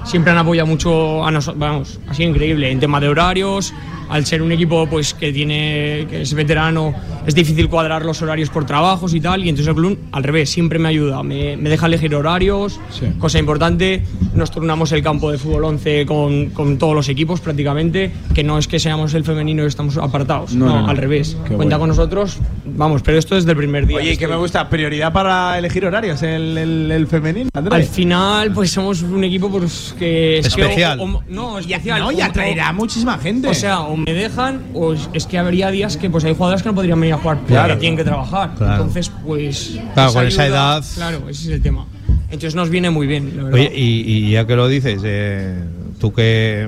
Siempre 0.05 0.33
han 0.33 0.37
apoyado 0.39 0.67
mucho 0.67 1.25
a 1.25 1.31
nosotros, 1.31 1.59
vamos, 1.59 1.99
ha 2.09 2.13
sido 2.13 2.29
increíble 2.29 2.69
en 2.69 2.79
tema 2.81 2.99
de 2.99 3.07
horarios. 3.07 3.73
Al 4.09 4.25
ser 4.25 4.41
un 4.41 4.51
equipo 4.51 4.87
pues 4.87 5.13
que 5.13 5.31
tiene 5.33 6.05
que 6.09 6.21
es 6.21 6.33
veterano, 6.33 6.93
es 7.25 7.35
difícil 7.35 7.69
cuadrar 7.69 8.03
los 8.05 8.21
horarios 8.21 8.49
por 8.49 8.65
trabajos 8.65 9.13
y 9.13 9.19
tal. 9.21 9.43
Y 9.45 9.49
entonces 9.49 9.67
el 9.69 9.75
club, 9.75 9.97
al 10.11 10.23
revés, 10.23 10.49
siempre 10.49 10.79
me 10.79 10.89
ayuda. 10.89 11.23
Me, 11.23 11.57
me 11.57 11.69
deja 11.69 11.87
elegir 11.87 12.13
horarios, 12.15 12.79
cosa 13.19 13.39
importante. 13.39 14.03
Nos 14.35 14.51
turnamos 14.51 14.91
el 14.91 15.01
campo 15.03 15.31
de 15.31 15.37
fútbol 15.37 15.65
11 15.65 16.05
con, 16.05 16.47
con 16.51 16.77
todos 16.77 16.95
los 16.95 17.09
equipos 17.09 17.39
prácticamente, 17.41 18.11
que 18.33 18.43
no 18.43 18.57
es 18.57 18.67
que 18.67 18.79
seamos 18.79 19.13
el 19.13 19.23
femenino 19.23 19.63
y 19.63 19.67
estamos 19.67 19.97
apartados. 19.97 20.53
No, 20.53 20.65
No, 20.65 20.81
no, 20.83 20.87
al 20.89 20.97
revés. 20.97 21.37
Qué 21.47 21.53
Cuenta 21.55 21.77
bueno. 21.77 21.79
con 21.79 21.89
nosotros, 21.89 22.37
vamos, 22.65 23.01
pero 23.03 23.17
esto 23.17 23.37
es 23.37 23.45
del 23.45 23.55
primer 23.57 23.85
día. 23.87 23.97
Oye, 23.97 24.13
y 24.13 24.17
que 24.17 24.27
me 24.27 24.35
gusta, 24.35 24.69
prioridad 24.69 25.11
para 25.13 25.57
elegir 25.57 25.85
horarios, 25.85 26.21
el, 26.23 26.57
el, 26.57 26.91
el 26.91 27.07
femenino, 27.07 27.49
Andrés. 27.53 27.73
Al 27.73 27.83
final, 27.93 28.51
pues 28.53 28.71
somos 28.71 29.01
un 29.01 29.23
equipo 29.23 29.49
pues, 29.49 29.95
que 29.97 30.39
es 30.39 30.53
que 30.55 30.61
o- 30.61 30.65
Especial. 30.65 30.99
o- 30.99 31.23
no, 31.29 31.59
Ya, 31.59 31.77
especial. 31.77 31.99
no, 31.99 32.07
o- 32.07 32.11
ya 32.11 32.29
o- 32.29 32.31
traerá 32.31 32.71
muchísima 32.73 33.17
gente. 33.17 33.47
O 33.47 33.53
sea, 33.53 33.81
o 33.93 33.97
me 33.97 34.13
dejan, 34.13 34.61
o 34.73 34.93
es- 34.93 35.25
que 35.27 35.37
habría 35.37 35.69
días 35.71 35.97
que 35.97 36.09
pues 36.09 36.23
hay 36.25 36.33
jugadores 36.33 36.63
que 36.63 36.69
no 36.69 36.75
podrían 36.75 36.99
venir 36.99 37.13
a 37.13 37.17
jugar 37.17 37.37
porque 37.37 37.53
Claro. 37.53 37.77
tienen 37.77 37.97
que 37.97 38.03
trabajar. 38.03 38.55
Claro. 38.57 38.73
Entonces, 38.73 39.11
pues. 39.25 39.79
Claro, 39.93 40.13
con 40.13 40.25
esa 40.27 40.47
edad- 40.47 40.83
Claro, 40.95 41.29
ese 41.29 41.43
es 41.43 41.47
el 41.55 41.61
tema. 41.61 41.85
Entonces 42.25 42.55
nos 42.55 42.69
viene 42.69 42.89
muy 42.89 43.05
bien, 43.07 43.31
la 43.37 43.43
verdad. 43.43 43.59
Oye, 43.59 43.71
y, 43.75 44.01
y 44.27 44.31
ya 44.31 44.47
que 44.47 44.55
lo 44.55 44.67
dices, 44.67 45.01
eh, 45.05 45.63
tú 45.99 46.11
que 46.13 46.67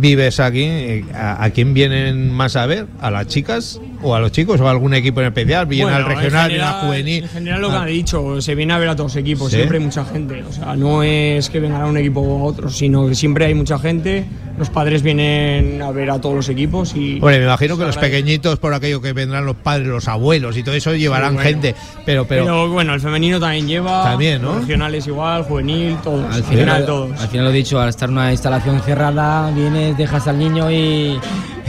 vives 0.00 0.40
aquí, 0.40 0.62
eh, 0.64 1.04
¿a, 1.14 1.44
a 1.44 1.50
quién 1.50 1.72
vienen 1.72 2.32
más 2.32 2.56
a 2.56 2.66
ver? 2.66 2.86
¿A 3.00 3.10
las 3.10 3.26
chicas 3.28 3.80
o 4.02 4.14
a 4.14 4.20
los 4.20 4.30
chicos 4.32 4.60
o 4.60 4.66
a 4.68 4.70
algún 4.70 4.94
equipo 4.94 5.20
en 5.20 5.26
especial? 5.28 5.66
¿Vienen 5.66 5.92
Bueno, 5.94 6.06
al 6.08 6.16
regional, 6.16 6.48
vienen 6.48 6.66
al 6.66 6.72
general- 6.74 6.86
juvenil? 6.86 7.24
En 7.24 7.30
general, 7.30 7.60
lo 7.60 7.68
que 7.70 7.74
Ah, 7.76 7.80
han 7.82 7.86
dicho, 7.88 8.40
se 8.40 8.54
viene 8.54 8.72
a 8.72 8.78
ver 8.78 8.88
a 8.88 8.96
todos 8.96 9.12
los 9.14 9.16
equipos. 9.16 9.50
¿Sí? 9.50 9.56
Siempre 9.56 9.78
hay 9.78 9.84
mucha 9.84 10.04
gente. 10.04 10.42
O 10.48 10.52
sea, 10.52 10.76
no 10.76 11.02
es 11.02 11.48
que 11.50 11.60
vengan 11.60 11.82
a 11.82 11.86
un 11.86 11.96
equipo 11.96 12.20
u 12.20 12.44
otro, 12.44 12.70
sino 12.70 13.08
que 13.08 13.14
siempre 13.14 13.46
hay 13.46 13.54
mucha 13.54 13.78
gente. 13.78 14.24
Los 14.58 14.70
padres 14.70 15.02
vienen 15.04 15.80
a 15.82 15.92
ver 15.92 16.10
a 16.10 16.20
todos 16.20 16.34
los 16.34 16.48
equipos 16.48 16.94
y. 16.96 17.16
Hombre, 17.20 17.38
me 17.38 17.44
imagino 17.44 17.78
que 17.78 17.84
los 17.84 17.96
pequeñitos, 17.96 18.58
por 18.58 18.74
aquello 18.74 19.00
que 19.00 19.12
vendrán 19.12 19.46
los 19.46 19.54
padres, 19.54 19.86
los 19.86 20.08
abuelos 20.08 20.56
y 20.56 20.64
todo 20.64 20.74
eso, 20.74 20.92
llevarán 20.96 21.34
bueno. 21.34 21.48
gente. 21.48 21.74
Pero, 22.04 22.24
pero, 22.26 22.44
Pero, 22.44 22.68
bueno, 22.68 22.92
el 22.94 23.00
femenino 23.00 23.38
también 23.38 23.68
lleva. 23.68 24.02
También, 24.02 24.42
¿no? 24.42 24.54
los 24.54 24.60
Regionales 24.62 25.06
igual, 25.06 25.44
juvenil, 25.44 25.96
todos. 26.02 26.24
Al 26.24 26.32
Al 26.32 26.42
final, 26.42 26.58
final, 26.64 26.86
todos. 26.86 27.20
al 27.20 27.28
final 27.28 27.44
lo 27.44 27.50
he 27.52 27.54
dicho, 27.54 27.80
al 27.80 27.88
estar 27.88 28.08
en 28.08 28.16
una 28.16 28.32
instalación 28.32 28.80
cerrada, 28.82 29.50
vienes, 29.52 29.96
dejas 29.96 30.26
al 30.26 30.38
niño 30.40 30.68
y, 30.72 31.20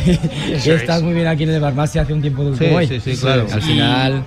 y 0.05 0.51
Eso 0.53 0.73
estás 0.73 0.97
es. 0.97 1.03
muy 1.03 1.13
bien 1.13 1.27
aquí 1.27 1.43
en 1.43 1.49
el 1.51 1.59
Barmasia 1.61 2.01
hace 2.03 2.13
un 2.13 2.21
tiempo 2.21 2.43
de 2.43 2.57
Sí, 2.57 2.65
como 2.65 2.77
hoy. 2.77 2.87
sí, 2.87 2.99
sí, 2.99 3.17
claro. 3.17 3.45
Al 3.51 3.59
Y- 3.59 3.61
final. 3.61 4.23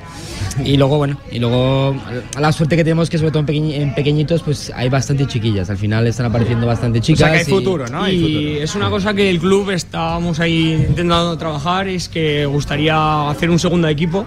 Y 0.64 0.76
luego, 0.76 0.98
bueno, 0.98 1.18
y 1.30 1.38
luego 1.38 1.96
la 2.38 2.52
suerte 2.52 2.76
que 2.76 2.84
tenemos 2.84 3.08
que 3.08 3.16
sobre 3.16 3.30
todo 3.30 3.40
en, 3.40 3.46
pequeñi- 3.46 3.74
en 3.74 3.94
pequeñitos, 3.94 4.42
pues 4.42 4.70
hay 4.74 4.90
bastante 4.90 5.26
chiquillas. 5.26 5.70
Al 5.70 5.78
final 5.78 6.06
están 6.06 6.26
apareciendo 6.26 6.66
bastante 6.66 6.98
o 6.98 7.02
chicas. 7.02 7.20
sea 7.20 7.32
que 7.32 7.38
hay 7.38 7.44
y- 7.46 7.50
futuro, 7.50 7.86
¿no? 7.88 8.02
Hay 8.02 8.16
y 8.16 8.20
futuro. 8.22 8.64
es 8.64 8.74
una 8.74 8.90
cosa 8.90 9.14
que 9.14 9.30
el 9.30 9.38
club 9.38 9.70
estábamos 9.70 10.40
ahí 10.40 10.72
intentando 10.88 11.38
trabajar, 11.38 11.88
es 11.88 12.08
que 12.08 12.44
gustaría 12.44 13.30
hacer 13.30 13.48
un 13.48 13.58
segundo 13.58 13.88
equipo, 13.88 14.26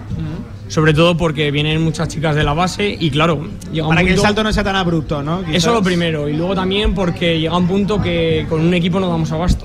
sobre 0.66 0.92
todo 0.94 1.16
porque 1.16 1.52
vienen 1.52 1.80
muchas 1.84 2.08
chicas 2.08 2.34
de 2.34 2.42
la 2.42 2.54
base 2.54 2.96
y 2.98 3.08
claro, 3.10 3.46
llega 3.72 3.86
un 3.86 3.94
Para 3.94 4.02
que 4.02 4.08
el 4.10 4.14
punto- 4.16 4.26
salto 4.26 4.42
no 4.42 4.52
sea 4.52 4.64
tan 4.64 4.74
abrupto, 4.74 5.22
¿no? 5.22 5.42
Eso 5.42 5.50
Quizás. 5.52 5.72
lo 5.74 5.82
primero, 5.82 6.28
y 6.28 6.32
luego 6.32 6.56
también 6.56 6.92
porque 6.92 7.38
llega 7.38 7.56
un 7.56 7.68
punto 7.68 8.02
que 8.02 8.46
con 8.48 8.62
un 8.62 8.74
equipo 8.74 8.98
no 8.98 9.08
damos 9.08 9.30
abasto. 9.30 9.64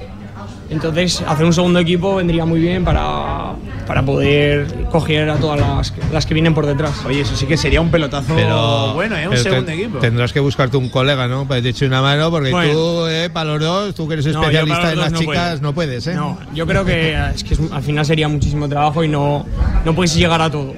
Entonces, 0.71 1.21
hacer 1.27 1.45
un 1.45 1.53
segundo 1.53 1.79
equipo 1.79 2.15
vendría 2.15 2.45
muy 2.45 2.59
bien 2.61 2.83
para, 2.85 3.53
para 3.85 4.03
poder 4.03 4.85
coger 4.89 5.29
a 5.29 5.35
todas 5.35 5.59
las, 5.59 5.93
las 6.13 6.25
que 6.25 6.33
vienen 6.33 6.53
por 6.53 6.65
detrás. 6.65 6.93
Oye, 7.05 7.21
eso 7.21 7.35
sí 7.35 7.45
que 7.45 7.57
sería 7.57 7.81
un 7.81 7.91
pelotazo 7.91 8.33
pero- 8.35 8.93
bueno, 8.93 9.17
¿eh? 9.17 9.25
Un 9.25 9.31
pero 9.31 9.43
segundo 9.43 9.65
te- 9.65 9.73
equipo. 9.73 9.99
Tendrás 9.99 10.31
que 10.31 10.39
buscarte 10.39 10.77
un 10.77 10.87
colega, 10.89 11.27
¿no? 11.27 11.45
Para 11.45 11.59
que 11.59 11.63
te 11.63 11.69
eche 11.69 11.85
una 11.85 12.01
mano, 12.01 12.31
porque 12.31 12.51
Bueno. 12.51 12.71
tú, 12.73 13.05
eh, 13.07 13.29
para 13.31 13.51
los 13.51 13.59
dos, 13.61 13.95
tú 13.95 14.07
que 14.07 14.13
eres 14.13 14.25
especialista 14.25 14.93
en 14.93 14.99
las 14.99 15.11
no 15.11 15.19
chicas, 15.19 15.49
puedo. 15.59 15.61
no 15.61 15.73
puedes, 15.73 16.07
¿eh? 16.07 16.13
No, 16.15 16.39
yo 16.53 16.65
creo 16.65 16.85
que 16.85 17.15
es 17.35 17.43
que 17.43 17.53
es- 17.55 17.59
al 17.71 17.83
final 17.83 18.05
sería 18.05 18.29
muchísimo 18.29 18.69
trabajo 18.69 19.03
y 19.03 19.09
no, 19.09 19.45
no 19.83 19.93
puedes 19.93 20.15
llegar 20.15 20.41
a 20.41 20.49
todo. 20.49 20.73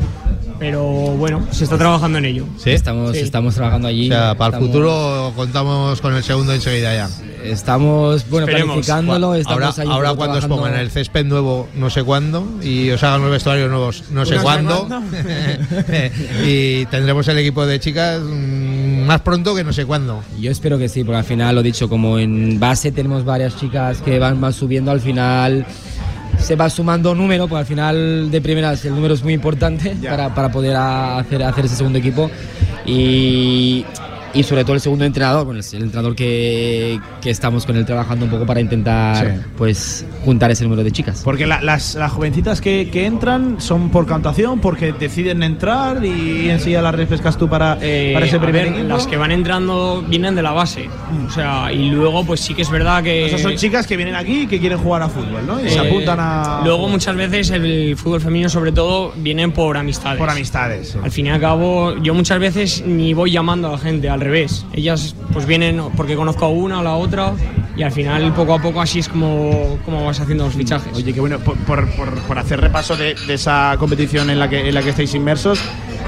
pero 0.60 0.82
bueno, 0.84 1.46
se 1.52 1.66
está 1.66 1.78
trabajando 1.78 2.20
en 2.20 2.26
ello. 2.26 2.46
¿Sí? 2.58 2.70
Estamos, 2.70 3.12
Sí. 3.12 3.20
estamos 3.20 3.54
trabajando 3.54 3.90
allí. 3.90 4.06
O 4.10 4.14
sea, 4.14 4.36
para 4.36 4.58
el 4.58 4.64
futuro 4.64 5.34
contamos 5.36 6.00
con 6.00 6.16
el 6.16 6.24
segundo 6.24 6.54
enseguida 6.54 6.96
ya. 6.96 7.10
Estamos, 7.44 8.30
bueno, 8.30 8.48
Esperemos. 8.48 8.74
planificándolo. 8.74 9.36
Estamos 9.36 9.64
Ahora, 9.64 9.74
ahí 9.82 9.88
ahora 9.90 10.14
cuando 10.14 10.38
os 10.38 10.40
trabajando- 10.46 10.56
pongan 10.70 10.80
el 10.80 10.90
césped 10.92 11.26
nuevo 11.26 11.68
no 11.76 11.90
sé 11.90 12.04
cuándo 12.04 12.48
y 12.62 12.90
os 12.92 13.04
hagan 13.04 13.22
los 13.22 13.32
vestuarios 13.32 13.70
nuevos 13.70 14.04
no 14.12 14.26
sé 14.26 14.38
cuándo 14.38 14.88
y 16.46 16.86
tendremos 16.88 17.28
el 17.28 17.38
equipo 17.38 17.66
de 17.66 17.80
chicas 17.80 18.22
mm, 18.22 19.04
más 19.06 19.22
pronto 19.22 19.54
que 19.56 19.64
no 19.64 19.74
sé 19.74 19.86
cuándo. 19.86 20.24
Yo 20.40 20.52
espero 20.52 20.78
que 20.78 20.88
sí, 20.90 21.04
porque 21.04 21.18
al 21.18 21.24
final, 21.26 21.56
lo 21.56 21.62
dicho, 21.64 21.90
como 21.90 22.18
en 22.20 22.60
base 22.60 22.92
tenemos 22.92 23.26
varias 23.26 23.58
chicas 23.58 24.02
que 24.02 24.20
van, 24.20 24.40
van 24.40 24.54
subiendo, 24.54 24.92
al 24.92 25.02
final 25.02 25.66
se 26.40 26.56
va 26.56 26.70
sumando 26.70 27.14
número, 27.14 27.48
porque 27.48 27.60
al 27.60 27.66
final 27.66 28.32
de 28.32 28.42
primeras 28.42 28.84
el 28.86 28.96
número 28.96 29.14
es 29.14 29.24
muy 29.24 29.34
importante 29.34 29.96
para, 30.04 30.34
para 30.34 30.52
poder 30.52 30.76
hacer, 30.76 31.44
hacer 31.44 31.66
ese 31.66 31.76
segundo 31.76 32.00
equipo. 32.00 32.30
Y, 32.86 33.86
y 34.34 34.44
sobre 34.44 34.64
todo 34.64 34.74
el 34.76 34.82
segundo 34.82 35.06
entrenador, 35.06 35.46
bueno, 35.46 35.60
el 35.62 35.82
entrenador 35.84 36.16
que, 36.16 37.00
que 37.22 37.30
estamos 37.30 37.66
con 37.66 37.76
él 37.76 37.86
trabajando 37.86 38.26
un 38.26 38.32
poco 38.32 38.46
para 38.46 38.60
intentar 38.62 39.14
Sí. 39.14 39.42
pues 39.58 40.06
juntar 40.26 40.50
ese 40.52 40.64
número 40.64 40.84
de 40.84 40.92
chicas. 40.92 41.22
Porque 41.24 41.46
la- 41.46 41.62
las, 41.62 41.96
las 41.96 42.12
jovencitas 42.12 42.62
que, 42.62 42.90
que 42.92 43.06
entran 43.06 43.62
son 43.62 43.90
por 43.90 44.06
cantación, 44.06 44.60
porque 44.60 44.92
deciden 44.94 45.44
entrar 45.44 46.04
y 46.04 46.50
enseguida 46.50 46.82
las 46.82 46.96
repescas 46.96 47.38
tú 47.38 47.48
para, 47.50 47.78
Eh, 47.82 48.12
para 48.14 48.26
ese 48.26 48.38
a 48.38 48.42
primer 48.42 48.72
ver, 48.72 48.86
las 48.86 49.06
que 49.08 49.18
van 49.18 49.32
entrando 49.32 50.04
vienen 50.08 50.36
de 50.36 50.42
la 50.42 50.52
base. 50.52 50.90
O 51.28 51.30
sea, 51.30 51.72
y 51.72 51.90
luego, 51.90 52.26
pues 52.26 52.40
sí 52.40 52.54
que 52.54 52.62
es 52.64 52.70
verdad 52.70 53.04
que. 53.04 53.26
O 53.26 53.30
sea, 53.30 53.38
son 53.38 53.56
chicas 53.56 53.86
que 53.88 53.96
vienen 53.98 54.16
aquí 54.16 54.42
y 54.42 54.48
que 54.48 54.60
quieren 54.60 54.78
jugar 54.80 55.02
a 55.04 55.10
fútbol, 55.10 55.46
¿no? 55.46 55.60
Y 55.64 55.70
se 55.70 55.78
eh, 55.78 55.88
apuntan 55.88 56.18
a. 56.20 56.62
Luego, 56.64 56.88
muchas 56.88 57.16
veces, 57.16 57.50
el 57.52 57.96
fútbol 57.98 58.22
femenino, 58.22 58.50
sobre 58.50 58.72
todo, 58.72 59.14
vienen 59.18 59.52
por 59.52 59.78
amistades. 59.78 60.18
Por 60.20 60.30
amistades. 60.30 60.90
sí. 60.90 60.98
Al 61.04 61.12
fin 61.12 61.28
y 61.28 61.30
al 61.30 61.40
cabo, 61.40 61.96
yo 62.02 62.14
muchas 62.14 62.40
veces 62.40 62.84
ni 62.86 63.14
voy 63.14 63.32
llamando 63.32 63.68
a 63.68 63.72
la 63.74 63.78
gente, 63.78 64.10
al 64.10 64.22
revés. 64.24 64.66
Ellas 64.74 65.16
pues 65.32 65.46
vienen 65.46 65.82
porque 65.96 66.16
conozco 66.16 66.46
a 66.46 66.50
una 66.50 66.80
o 66.80 66.84
la 66.84 66.96
otra 66.96 67.34
y 67.76 67.82
al 67.84 67.92
final 67.92 68.34
poco 68.34 68.54
a 68.54 68.62
poco 68.62 68.82
así 68.82 69.00
es 69.00 69.10
como, 69.10 69.80
como 69.86 70.06
vas 70.06 70.20
haciendo 70.20 70.46
los 70.46 70.54
fichajes. 70.54 70.96
Oye, 70.96 71.12
qué 71.14 71.20
bueno, 71.20 71.40
por, 71.40 71.58
por- 71.60 71.88
por- 71.90 72.38
hacer 72.38 72.60
repaso 72.62 72.96
de, 72.96 73.16
de 73.28 73.34
esa 73.34 73.76
competición 73.80 74.30
en 74.30 74.38
la 74.40 74.50
que, 74.50 74.68
en 74.68 74.74
la 74.76 74.82
que 74.84 74.90
estáis 74.90 75.14
inmersos, 75.16 75.60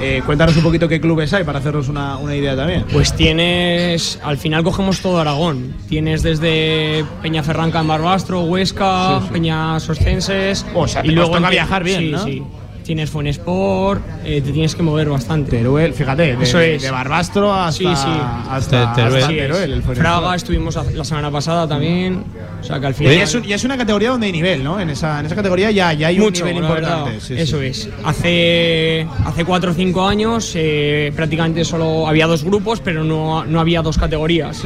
eh, 0.02 0.22
cuéntanos 0.26 0.56
un 0.58 0.64
poquito 0.64 0.88
qué 0.88 1.00
clubes 1.02 1.34
hay 1.34 1.44
para 1.44 1.60
hacernos 1.60 1.88
una, 1.88 2.18
una 2.18 2.36
idea 2.36 2.56
también. 2.56 2.86
Pues 2.92 3.14
tienes, 3.16 4.20
al 4.24 4.38
final 4.38 4.64
cogemos 4.64 5.00
todo 5.02 5.20
Aragón. 5.20 5.74
Tienes 5.90 6.22
desde 6.24 7.06
Peñaferranca 7.22 7.80
en 7.80 7.88
Barbastro, 7.88 8.42
Huesca, 8.42 9.22
Peñas 9.32 9.88
Oscenses. 9.90 10.66
O 10.76 10.88
sea, 10.88 11.02
te- 11.04 11.18
os 11.20 11.32
toca 11.32 11.50
viajar 11.50 11.84
bien, 11.84 12.00
sí, 12.02 12.12
¿no? 12.12 12.24
sí. 12.26 12.44
Tienes 12.86 13.10
Fuenesport, 13.10 14.04
eh, 14.24 14.42
te 14.42 14.52
tienes 14.52 14.76
que 14.76 14.84
mover 14.84 15.10
bastante. 15.10 15.50
Teruel, 15.58 15.92
fíjate, 15.94 16.36
de, 16.36 16.44
Eso 16.44 16.60
es. 16.60 16.84
de 16.84 16.92
Barbastro 16.92 17.52
hasta, 17.52 17.72
Sí, 17.72 17.84
sí. 17.84 18.20
hasta, 18.50 18.94
Te- 18.94 19.02
Teruel. 19.02 19.22
hasta. 19.24 19.34
Teruel, 19.36 19.74
el. 19.74 19.82
Fraga 19.82 20.36
estuvimos 20.36 20.78
la 20.94 21.04
semana 21.04 21.32
pasada 21.32 21.68
también. 21.68 22.24
O 22.62 22.64
sea 22.64 22.80
que 22.80 22.86
al 22.86 22.92
Y 22.94 22.96
final. 22.96 23.14
es, 23.14 23.34
un- 23.34 23.44
y 23.46 23.54
es 23.54 23.64
una 23.64 23.76
categoría 23.76 24.12
donde 24.12 24.28
hay 24.28 24.32
nivel, 24.32 24.64
¿no? 24.64 24.80
En 24.80 24.92
esa, 24.92 25.20
en 25.20 25.26
esa 25.26 25.36
categoría 25.36 25.72
ya, 25.72 25.94
ya 25.94 26.08
hay 26.08 26.20
mucho, 26.20 26.44
un 26.44 26.50
nivel 26.52 26.64
importante. 26.64 27.10
verdad. 27.12 27.20
Sí, 27.20 27.36
sí. 27.36 27.42
Eso 27.42 27.62
es. 27.62 27.90
Hace, 28.04 29.08
hace 29.26 29.46
cuatro 29.46 29.72
o 29.72 29.74
cinco 29.74 30.06
años 30.08 30.52
eh, 30.56 31.12
prácticamente 31.16 31.66
solo 31.66 32.08
había 32.08 32.28
dos 32.28 32.44
grupos, 32.44 32.82
pero 32.82 33.04
no, 33.04 33.46
no 33.46 33.60
había 33.60 33.82
dos 33.82 33.98
categorías. 33.98 34.62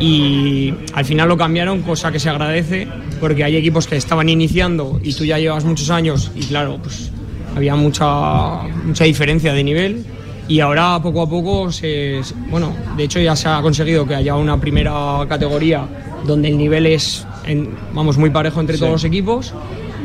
Y 0.00 0.72
al 0.94 1.04
final 1.04 1.28
lo 1.28 1.36
cambiaron, 1.36 1.82
cosa 1.82 2.10
que 2.10 2.18
se 2.18 2.30
agradece, 2.30 2.88
porque 3.20 3.44
hay 3.44 3.56
equipos 3.56 3.86
que 3.86 3.96
estaban 3.96 4.28
iniciando 4.30 4.98
y 5.02 5.12
tú 5.12 5.24
ya 5.26 5.38
llevas 5.38 5.64
muchos 5.64 5.90
años 5.90 6.30
y 6.34 6.40
claro, 6.46 6.78
pues 6.82 7.10
había 7.56 7.74
mucha, 7.76 8.62
mucha 8.84 9.04
diferencia 9.04 9.52
de 9.52 9.64
nivel. 9.64 10.04
Y 10.48 10.58
ahora 10.60 10.98
poco 11.00 11.22
a 11.22 11.28
poco, 11.28 11.70
se, 11.70 12.20
bueno, 12.50 12.74
de 12.96 13.04
hecho 13.04 13.20
ya 13.20 13.36
se 13.36 13.48
ha 13.48 13.62
conseguido 13.62 14.04
que 14.06 14.16
haya 14.16 14.34
una 14.34 14.60
primera 14.60 15.24
categoría 15.28 15.86
donde 16.26 16.48
el 16.48 16.58
nivel 16.58 16.86
es, 16.86 17.24
en- 17.44 17.70
vamos, 17.94 18.18
muy 18.18 18.30
parejo 18.30 18.60
entre 18.60 18.76
todos 18.76 18.90
los 18.92 19.04
equipos. 19.04 19.54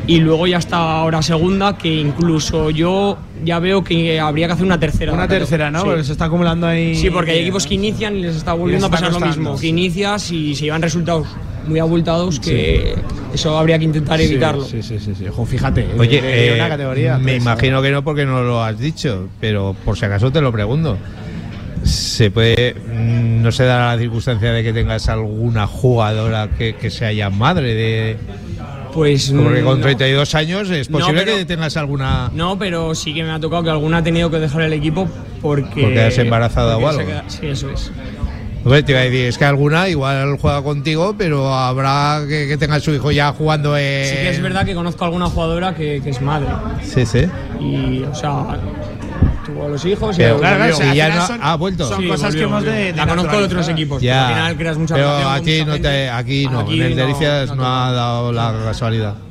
Y 0.08 0.20
luego 0.20 0.46
ya 0.46 0.58
está 0.58 0.78
ahora 1.00 1.22
segunda, 1.24 1.78
que 1.78 1.88
incluso 1.94 2.70
yo 2.70 3.18
ya 3.44 3.58
veo 3.60 3.84
que 3.84 4.20
habría 4.20 4.46
que 4.48 4.54
hacer 4.54 4.66
una 4.66 4.80
tercera. 4.80 5.14
Una 5.14 5.28
tercera, 5.28 5.72
¿no? 5.72 5.80
Sí. 5.80 5.86
Porque 5.86 6.04
se 6.04 6.12
está 6.12 6.26
acumulando 6.26 6.68
ahí. 6.68 6.96
Sí, 6.96 7.10
porque 7.10 7.32
hay 7.32 7.40
equipos 7.40 7.66
que 7.66 7.74
inician 7.74 8.16
y 8.18 8.22
les 8.22 8.36
está 8.36 8.54
volviendo 8.54 8.86
a 8.86 8.90
está 8.90 9.08
pasar 9.08 9.20
lo 9.20 9.26
mismo. 9.26 9.58
Que 9.60 9.68
inicias 9.68 10.32
y 10.32 10.54
se 10.54 10.66
llevan 10.66 10.82
resultados 10.84 11.28
muy 11.68 11.80
abultados 11.80 12.40
que 12.40 12.94
eso 13.34 13.58
habría 13.58 13.80
que 13.80 13.86
intentar 13.86 14.20
Sí, 14.20 14.26
evitarlo. 14.26 14.64
Sí, 14.66 14.84
sí, 14.84 15.00
sí. 15.00 15.16
sí. 15.16 15.28
Ojo, 15.28 15.44
fíjate. 15.46 15.82
eh, 15.82 15.96
Oye, 15.98 16.22
eh, 16.24 16.54
una 16.56 16.70
categoría. 16.70 17.18
me 17.18 17.32
tres, 17.32 17.42
imagino 17.42 17.82
que 17.82 17.90
no 17.90 18.04
porque 18.04 18.26
no 18.28 18.44
lo 18.44 18.64
has 18.64 18.78
dicho, 18.78 19.28
pero 19.42 19.76
por 19.84 19.98
si 19.98 20.06
acaso 20.06 20.32
te 20.32 20.40
lo 20.42 20.52
pregunto. 20.52 21.00
Se 21.84 22.30
puede, 22.32 22.76
mm, 22.76 23.42
no 23.42 23.52
se 23.52 23.64
da 23.66 23.94
la 23.96 24.00
circunstancia 24.00 24.52
de 24.52 24.64
que 24.64 24.72
tengas 24.74 25.08
alguna 25.10 25.66
jugadora 25.68 26.50
que, 26.58 26.76
que 26.76 26.90
sea 26.92 27.12
ya 27.12 27.30
madre 27.32 27.74
de, 27.74 28.18
Pues 28.96 29.30
porque 29.32 29.62
con 29.62 29.80
no. 29.82 29.84
32 29.86 30.34
años 30.36 30.70
es 30.72 30.90
No, 30.90 30.98
posible 31.00 31.22
pero- 31.26 31.38
que 31.38 31.46
tengas 31.46 31.76
alguna. 31.78 32.32
No, 32.34 32.58
pero 32.58 32.96
sí 32.96 33.14
que 33.14 33.24
me 33.24 33.30
ha 33.32 33.40
tocado 33.40 33.62
que 33.64 33.70
alguna 33.70 33.98
ha 33.98 34.04
tenido 34.04 34.32
que 34.32 34.40
dejar 34.40 34.62
el 34.64 34.74
equipo 34.74 35.08
porque. 35.42 35.82
Porque 35.82 36.02
has 36.02 36.18
embarazada 36.18 36.76
porque 36.76 36.86
o 36.88 36.92
se 36.94 37.00
algo. 37.02 37.12
queda- 37.12 37.24
Sí, 37.30 37.46
eso 37.48 37.70
es. 37.70 37.92
Hombre, 38.64 38.82
te 38.82 38.94
iba 38.94 39.02
a 39.02 39.04
decir, 39.04 39.26
es 39.28 39.38
que 39.38 39.46
alguna 39.46 39.90
igual 39.90 40.38
juega 40.40 40.64
contigo, 40.64 41.14
pero 41.16 41.54
habrá 41.54 42.22
que, 42.28 42.48
que 42.48 42.58
tenga 42.58 42.80
su 42.80 42.92
hijo 42.96 43.12
ya 43.12 43.32
jugando 43.32 43.78
en. 43.78 44.06
Sí 44.08 44.16
que 44.16 44.30
es 44.30 44.42
verdad 44.42 44.66
que 44.66 44.74
conozco 44.74 45.04
a 45.04 45.08
alguna 45.08 45.28
jugadora 45.28 45.76
que, 45.76 46.02
que 46.04 46.10
es 46.10 46.20
madre. 46.22 46.48
Sí, 46.82 47.06
sí. 47.06 47.26
Y, 47.60 48.02
o 48.04 48.16
sea, 48.16 48.58
tuvo 49.46 49.70
los 49.70 49.86
hijos 49.86 50.16
y 50.16 50.18
Pero 50.18 50.30
luego 50.38 50.42
Claro, 50.42 50.56
claro, 50.58 50.74
volvió. 50.74 50.76
o 50.76 50.94
sea, 50.94 50.94
Y 50.94 50.98
ya 50.98 51.16
no- 51.16 51.28
son- 51.28 51.40
ha 51.42 51.56
vuelto. 51.56 51.88
Son 51.88 52.02
Sí, 52.02 52.08
cosas 52.08 52.22
volvió, 52.34 52.40
que 52.40 52.46
hemos 52.46 52.64
de. 52.64 52.72
de 52.72 52.94
La 52.94 53.08
conozco 53.08 53.38
de 53.38 53.44
otros 53.44 53.70
equipos. 53.70 54.02
Ya. 54.02 54.28
Al 54.28 54.34
final 54.34 54.58
creas 54.58 54.78
mucha 54.78 54.96
pero 54.96 55.30
aquí 55.30 55.60
mucha 55.60 55.66
no 55.66 55.82
te, 55.82 56.10
aquí 56.10 56.48
no, 56.52 56.60
Aquí 56.62 56.76
en 56.80 56.86
el 56.86 56.96
no- 56.96 57.02
Delicias 57.06 57.50
no 57.50 57.56
no, 57.56 57.66
ha 57.66 57.92
dado 57.92 58.32
la 58.32 58.54
casualidad. 58.66 59.16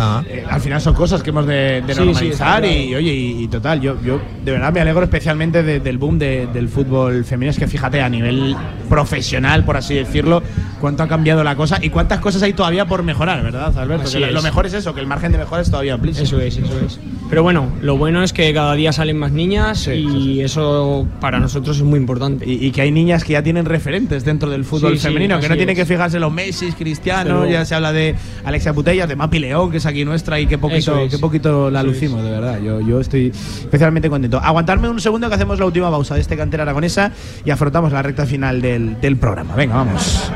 Ah. 0.00 0.20
Eh, 0.28 0.44
al 0.50 0.60
final 0.60 0.80
son 0.80 0.94
cosas 0.94 1.22
que 1.22 1.30
hemos 1.30 1.46
de, 1.46 1.80
de 1.86 1.94
Sí, 1.94 2.00
normalizar 2.00 2.22
sí, 2.24 2.28
está 2.32 2.44
claro. 2.44 2.66
y 2.66 2.92
oye 2.96 3.12
y, 3.12 3.44
y 3.44 3.46
total 3.46 3.80
yo, 3.80 3.96
yo 4.02 4.20
de 4.44 4.50
verdad 4.50 4.72
me 4.72 4.80
alegro 4.80 5.04
especialmente 5.04 5.62
de- 5.62 5.78
del 5.78 5.96
boom 5.96 6.18
de- 6.18 6.48
del 6.52 6.68
fútbol 6.68 7.24
femenino 7.24 7.52
es 7.52 7.58
que 7.58 7.68
fíjate 7.68 8.02
a 8.02 8.08
nivel 8.08 8.56
profesional 8.88 9.64
por 9.64 9.76
así 9.76 9.94
decirlo 9.94 10.42
cuánto 10.80 11.02
ha 11.02 11.08
cambiado 11.08 11.44
la 11.44 11.54
cosa 11.56 11.78
y 11.80 11.90
cuántas 11.90 12.18
cosas 12.20 12.42
hay 12.42 12.52
todavía 12.52 12.86
por 12.86 13.02
mejorar 13.02 13.42
verdad 13.42 13.76
Alberto 13.78 14.10
Que 14.10 14.18
lo- 14.32 14.42
mejor 14.42 14.66
es 14.66 14.74
eso 14.74 14.94
que 14.94 15.00
el 15.00 15.06
margen 15.06 15.30
de 15.32 15.38
mejora 15.38 15.62
es 15.62 15.70
todavía 15.70 15.94
amplísimo 15.94 16.24
Eso 16.24 16.40
es, 16.40 16.56
eso 16.56 16.72
es. 16.84 16.98
Pero 17.28 17.42
bueno, 17.44 17.68
lo 17.80 17.96
bueno 17.96 18.22
es 18.24 18.32
que 18.32 18.52
cada 18.52 18.74
día 18.74 18.92
salen 18.92 19.16
más 19.18 19.30
niñas 19.32 19.78
Sí, 19.80 19.90
y 19.92 20.40
eso 20.40 21.06
para 21.20 21.38
nosotros 21.38 21.76
es 21.76 21.82
muy 21.84 21.98
importante. 22.00 22.44
y, 22.48 22.64
y 22.66 22.70
que 22.72 22.80
hay 22.82 22.90
niñas 22.90 23.22
que 23.24 23.34
ya 23.34 23.42
tienen 23.42 23.66
referentes 23.66 24.24
dentro 24.24 24.50
del 24.50 24.64
fútbol 24.64 24.92
Sí, 24.94 24.98
sí, 24.98 25.06
femenino, 25.08 25.38
que 25.38 25.48
no 25.48 25.54
tienen 25.54 25.76
es. 25.76 25.82
que 25.82 25.86
fijarse 25.86 26.16
en 26.16 26.22
los 26.22 26.32
Messi, 26.32 26.72
Cristiano, 26.72 27.40
Pero- 27.42 27.50
ya 27.52 27.64
se 27.64 27.74
habla 27.74 27.92
de 27.92 28.14
Alexia 28.44 28.72
Putellas, 28.72 29.08
de 29.08 29.14
Mapi 29.16 29.38
León, 29.38 29.70
que 29.70 29.76
es 29.76 29.86
aquí 29.86 30.04
nuestra 30.04 30.40
y 30.40 30.46
qué 30.46 30.58
poquito, 30.58 30.98
es. 30.98 31.10
qué 31.12 31.18
poquito 31.18 31.70
la 31.70 31.82
lucimos, 31.82 32.24
de 32.24 32.30
verdad. 32.30 32.58
Yo, 32.60 32.80
yo 32.80 33.00
estoy 33.00 33.28
especialmente 33.28 34.08
contento. 34.10 34.40
Aguantarme 34.42 34.88
un 34.88 35.00
segundo 35.00 35.28
que 35.28 35.34
hacemos 35.34 35.58
la 35.58 35.66
última 35.66 35.90
pausa 35.90 36.14
de 36.14 36.20
este 36.22 36.36
cantera 36.36 36.62
aragonesa 36.64 37.12
y 37.44 37.50
afrontamos 37.50 37.92
la 37.92 38.02
recta 38.02 38.26
final 38.26 38.60
del, 38.62 39.00
del 39.00 39.16
programa. 39.16 39.54
Venga, 39.54 39.74
vamos. 39.76 40.30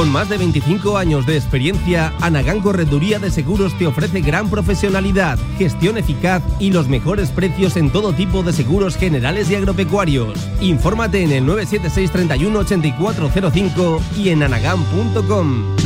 Con 0.00 0.12
más 0.12 0.30
de 0.30 0.38
25 0.38 0.96
años 0.96 1.26
de 1.26 1.36
experiencia, 1.36 2.14
Anagán 2.22 2.60
Correduría 2.60 3.18
de 3.18 3.30
Seguros 3.30 3.76
te 3.76 3.86
ofrece 3.86 4.22
gran 4.22 4.48
profesionalidad, 4.48 5.38
gestión 5.58 5.98
eficaz 5.98 6.42
y 6.58 6.72
los 6.72 6.88
mejores 6.88 7.28
precios 7.28 7.76
en 7.76 7.90
todo 7.90 8.14
tipo 8.14 8.42
de 8.42 8.54
seguros 8.54 8.96
generales 8.96 9.50
y 9.50 9.56
agropecuarios. 9.56 10.38
Infórmate 10.62 11.22
en 11.22 11.32
el 11.32 11.44
976 11.44 12.12
31 12.12 12.58
8405 12.60 14.00
y 14.16 14.30
en 14.30 14.42
anagán.com. 14.42 15.76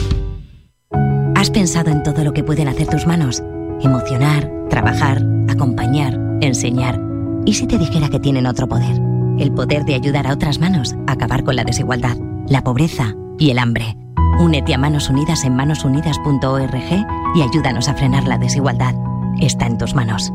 ¿Has 1.34 1.50
pensado 1.50 1.90
en 1.90 2.04
todo 2.04 2.22
lo 2.22 2.32
que 2.32 2.44
pueden 2.44 2.68
hacer 2.68 2.86
tus 2.86 3.08
manos? 3.08 3.42
Emocionar, 3.82 4.48
trabajar, 4.70 5.26
acompañar, 5.48 6.20
enseñar. 6.40 7.00
¿Y 7.46 7.54
si 7.54 7.66
te 7.66 7.78
dijera 7.78 8.08
que 8.10 8.20
tienen 8.20 8.46
otro 8.46 8.68
poder? 8.68 8.96
El 9.40 9.50
poder 9.50 9.84
de 9.84 9.96
ayudar 9.96 10.28
a 10.28 10.34
otras 10.34 10.60
manos 10.60 10.94
a 11.08 11.14
acabar 11.14 11.42
con 11.42 11.56
la 11.56 11.64
desigualdad, 11.64 12.16
la 12.46 12.62
pobreza 12.62 13.12
y 13.40 13.50
el 13.50 13.58
hambre. 13.58 13.96
Únete 14.38 14.74
a 14.74 14.78
Manos 14.78 15.08
Unidas 15.08 15.44
en 15.44 15.54
manosunidas.org 15.54 17.06
y 17.34 17.42
ayúdanos 17.42 17.88
a 17.88 17.94
frenar 17.94 18.24
la 18.24 18.38
desigualdad. 18.38 18.94
Está 19.40 19.66
en 19.66 19.78
tus 19.78 19.94
manos. 19.94 20.32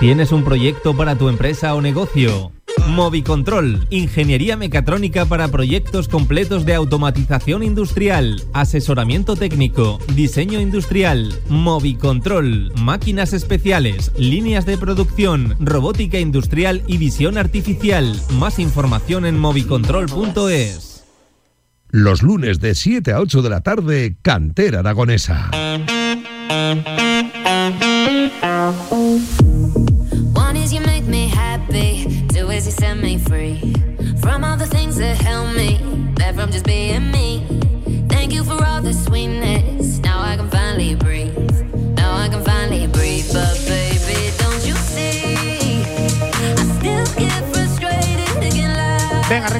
¿Tienes 0.00 0.32
un 0.32 0.42
proyecto 0.42 0.96
para 0.96 1.16
tu 1.16 1.28
empresa 1.28 1.74
o 1.74 1.80
negocio? 1.80 2.50
Movicontrol, 2.88 3.86
ingeniería 3.90 4.56
mecatrónica 4.56 5.24
para 5.26 5.46
proyectos 5.48 6.08
completos 6.08 6.64
de 6.64 6.74
automatización 6.74 7.62
industrial, 7.62 8.42
asesoramiento 8.52 9.36
técnico, 9.36 9.98
diseño 10.14 10.60
industrial, 10.60 11.32
Movicontrol, 11.48 12.72
máquinas 12.82 13.32
especiales, 13.32 14.12
líneas 14.18 14.66
de 14.66 14.76
producción, 14.76 15.56
robótica 15.60 16.18
industrial 16.18 16.82
y 16.88 16.98
visión 16.98 17.38
artificial. 17.38 18.20
Más 18.38 18.58
información 18.58 19.26
en 19.26 19.38
movicontrol.es 19.38 20.91
los 21.92 22.22
lunes 22.22 22.58
de 22.58 22.74
7 22.74 23.12
a 23.12 23.20
8 23.20 23.42
de 23.42 23.50
la 23.50 23.60
tarde, 23.60 24.16
Cantera 24.22 24.80
Aragonesa. 24.80 25.50
From 36.34 36.50
just 36.50 36.64
being 36.64 36.81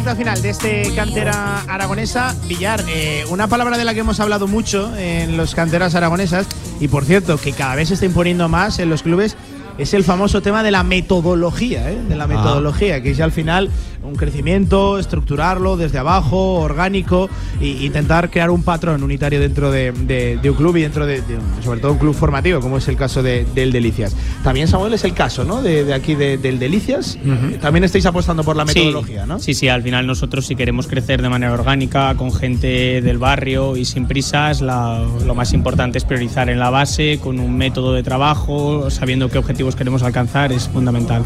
recta 0.03 0.17
final 0.17 0.43
de 0.43 0.51
este 0.51 0.93
cantera 0.97 1.61
aragonesa. 1.69 2.35
Villar, 2.49 2.83
eh, 2.89 3.25
una 3.31 3.47
palabra 3.47 3.79
de 3.79 3.85
la 3.85 3.95
que 3.95 4.01
hemos 4.01 4.19
hablado 4.19 4.49
mucho 4.49 4.93
en 4.97 5.37
los 5.37 5.55
canteras 5.55 5.95
aragonesas, 5.95 6.49
y 6.81 6.89
por 6.89 7.05
cierto, 7.05 7.39
que 7.39 7.53
cada 7.53 7.77
vez 7.77 7.87
se 7.87 7.95
está 7.95 8.07
imponiendo 8.07 8.49
más 8.49 8.81
en 8.81 8.91
los 8.91 9.05
clubes, 9.05 9.37
es 9.79 9.95
el 9.95 10.03
famoso 10.03 10.43
tema 10.43 10.65
de 10.65 10.73
la 10.73 10.83
metodología, 10.83 11.89
¿eh? 11.89 12.03
de 12.09 12.17
la 12.17 12.27
metodología, 12.27 13.01
que 13.01 13.13
es 13.13 13.21
al 13.21 13.31
final 13.31 13.71
un 14.13 14.19
crecimiento, 14.19 14.99
estructurarlo 14.99 15.77
desde 15.77 15.99
abajo, 15.99 16.55
orgánico, 16.61 17.29
e 17.61 17.67
intentar 17.69 18.31
crear 18.31 18.51
un 18.51 18.63
patrón 18.63 19.03
unitario 19.03 19.41
dentro 19.41 19.71
de, 19.71 19.93
de- 19.93 20.39
de 20.41 20.51
un 20.51 20.57
club 20.57 20.77
y 20.77 20.83
dentro 20.83 21.07
de, 21.07 21.23
de 21.23 21.37
un- 21.37 21.63
sobre 21.65 21.81
todo 21.81 21.93
un 21.93 21.99
club 21.99 22.15
formativo, 22.15 22.61
como 22.61 22.79
es 22.79 22.89
el 22.89 22.97
caso 22.97 23.23
de- 23.23 23.47
del 23.55 23.73
Delicias. 23.73 24.15
También, 24.45 24.69
Samuel, 24.69 24.93
es 24.95 25.05
el 25.05 25.15
caso, 25.15 25.45
¿no? 25.45 25.63
De, 25.63 25.93
aquí 25.95 26.15
de- 26.15 26.39
del 26.39 26.59
Delicias. 26.59 27.19
También 27.61 27.85
estáis 27.85 28.07
apostando 28.07 28.45
por 28.45 28.57
la 28.57 28.67
Sí, 28.67 28.75
metodología, 28.79 29.27
¿no? 29.27 29.39
Sí, 29.39 29.55
sí, 29.55 29.69
al 29.69 29.83
final 29.83 30.07
nosotros 30.07 30.47
si 30.47 30.55
queremos 30.57 30.87
crecer 30.87 31.23
de 31.23 31.29
manera 31.29 31.53
orgánica, 31.53 32.15
con 32.17 32.33
gente 32.33 33.01
del 33.03 33.19
barrio 33.19 33.77
y 33.77 33.85
sin 33.85 34.07
prisas, 34.07 34.61
la- 34.61 35.03
lo 35.27 35.35
más 35.35 35.53
importante 35.53 35.99
es 35.99 36.05
priorizar 36.05 36.49
en 36.51 36.59
la 36.59 36.71
base, 36.71 37.19
con 37.23 37.39
un 37.41 37.57
método 37.57 37.93
de 37.93 38.03
trabajo, 38.03 38.91
sabiendo 38.91 39.29
qué 39.31 39.39
objetivos 39.39 39.77
queremos 39.77 40.03
alcanzar, 40.03 40.53
es 40.53 40.69
fundamental. 40.69 41.23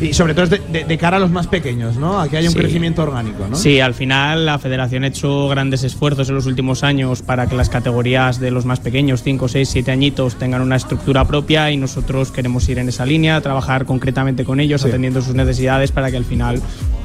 Y 0.00 0.12
sobre 0.14 0.34
todo 0.34 0.44
es 0.44 0.50
de, 0.50 0.58
de- 0.72 0.84
de 0.84 0.98
cara 0.98 1.16
a 1.16 1.20
los 1.20 1.30
más 1.30 1.46
pequeños, 1.46 1.96
¿no? 1.96 2.15
A 2.20 2.28
que 2.28 2.36
haya 2.36 2.48
un 2.48 2.54
Sí. 2.54 2.58
crecimiento 2.60 3.02
orgánico, 3.02 3.46
¿no? 3.48 3.56
Sí, 3.56 3.80
al 3.80 3.94
final 3.94 4.46
la 4.46 4.58
federación 4.58 5.04
ha 5.04 5.08
hecho 5.08 5.48
grandes 5.48 5.82
esfuerzos 5.84 6.28
en 6.28 6.34
los 6.34 6.46
últimos 6.46 6.82
años 6.82 7.22
para 7.22 7.46
que 7.48 7.54
las 7.56 7.68
categorías 7.68 8.40
de 8.40 8.50
los 8.50 8.64
más 8.64 8.80
pequeños, 8.80 9.22
5, 9.22 9.48
6, 9.48 9.68
7 9.68 9.90
añitos, 9.90 10.36
tengan 10.36 10.62
una 10.62 10.76
estructura 10.76 11.24
propia 11.24 11.70
y 11.70 11.76
nosotros 11.76 12.30
queremos 12.32 12.68
ir 12.68 12.78
en 12.78 12.88
esa 12.88 13.04
línea, 13.06 13.40
trabajar 13.40 13.84
concretamente 13.84 14.44
con 14.44 14.60
ellos, 14.60 14.84
atendiendo 14.84 15.20
sus 15.22 15.34
necesidades 15.34 15.92
para 15.92 16.10
que 16.10 16.16
al 16.16 16.24
final 16.24 16.60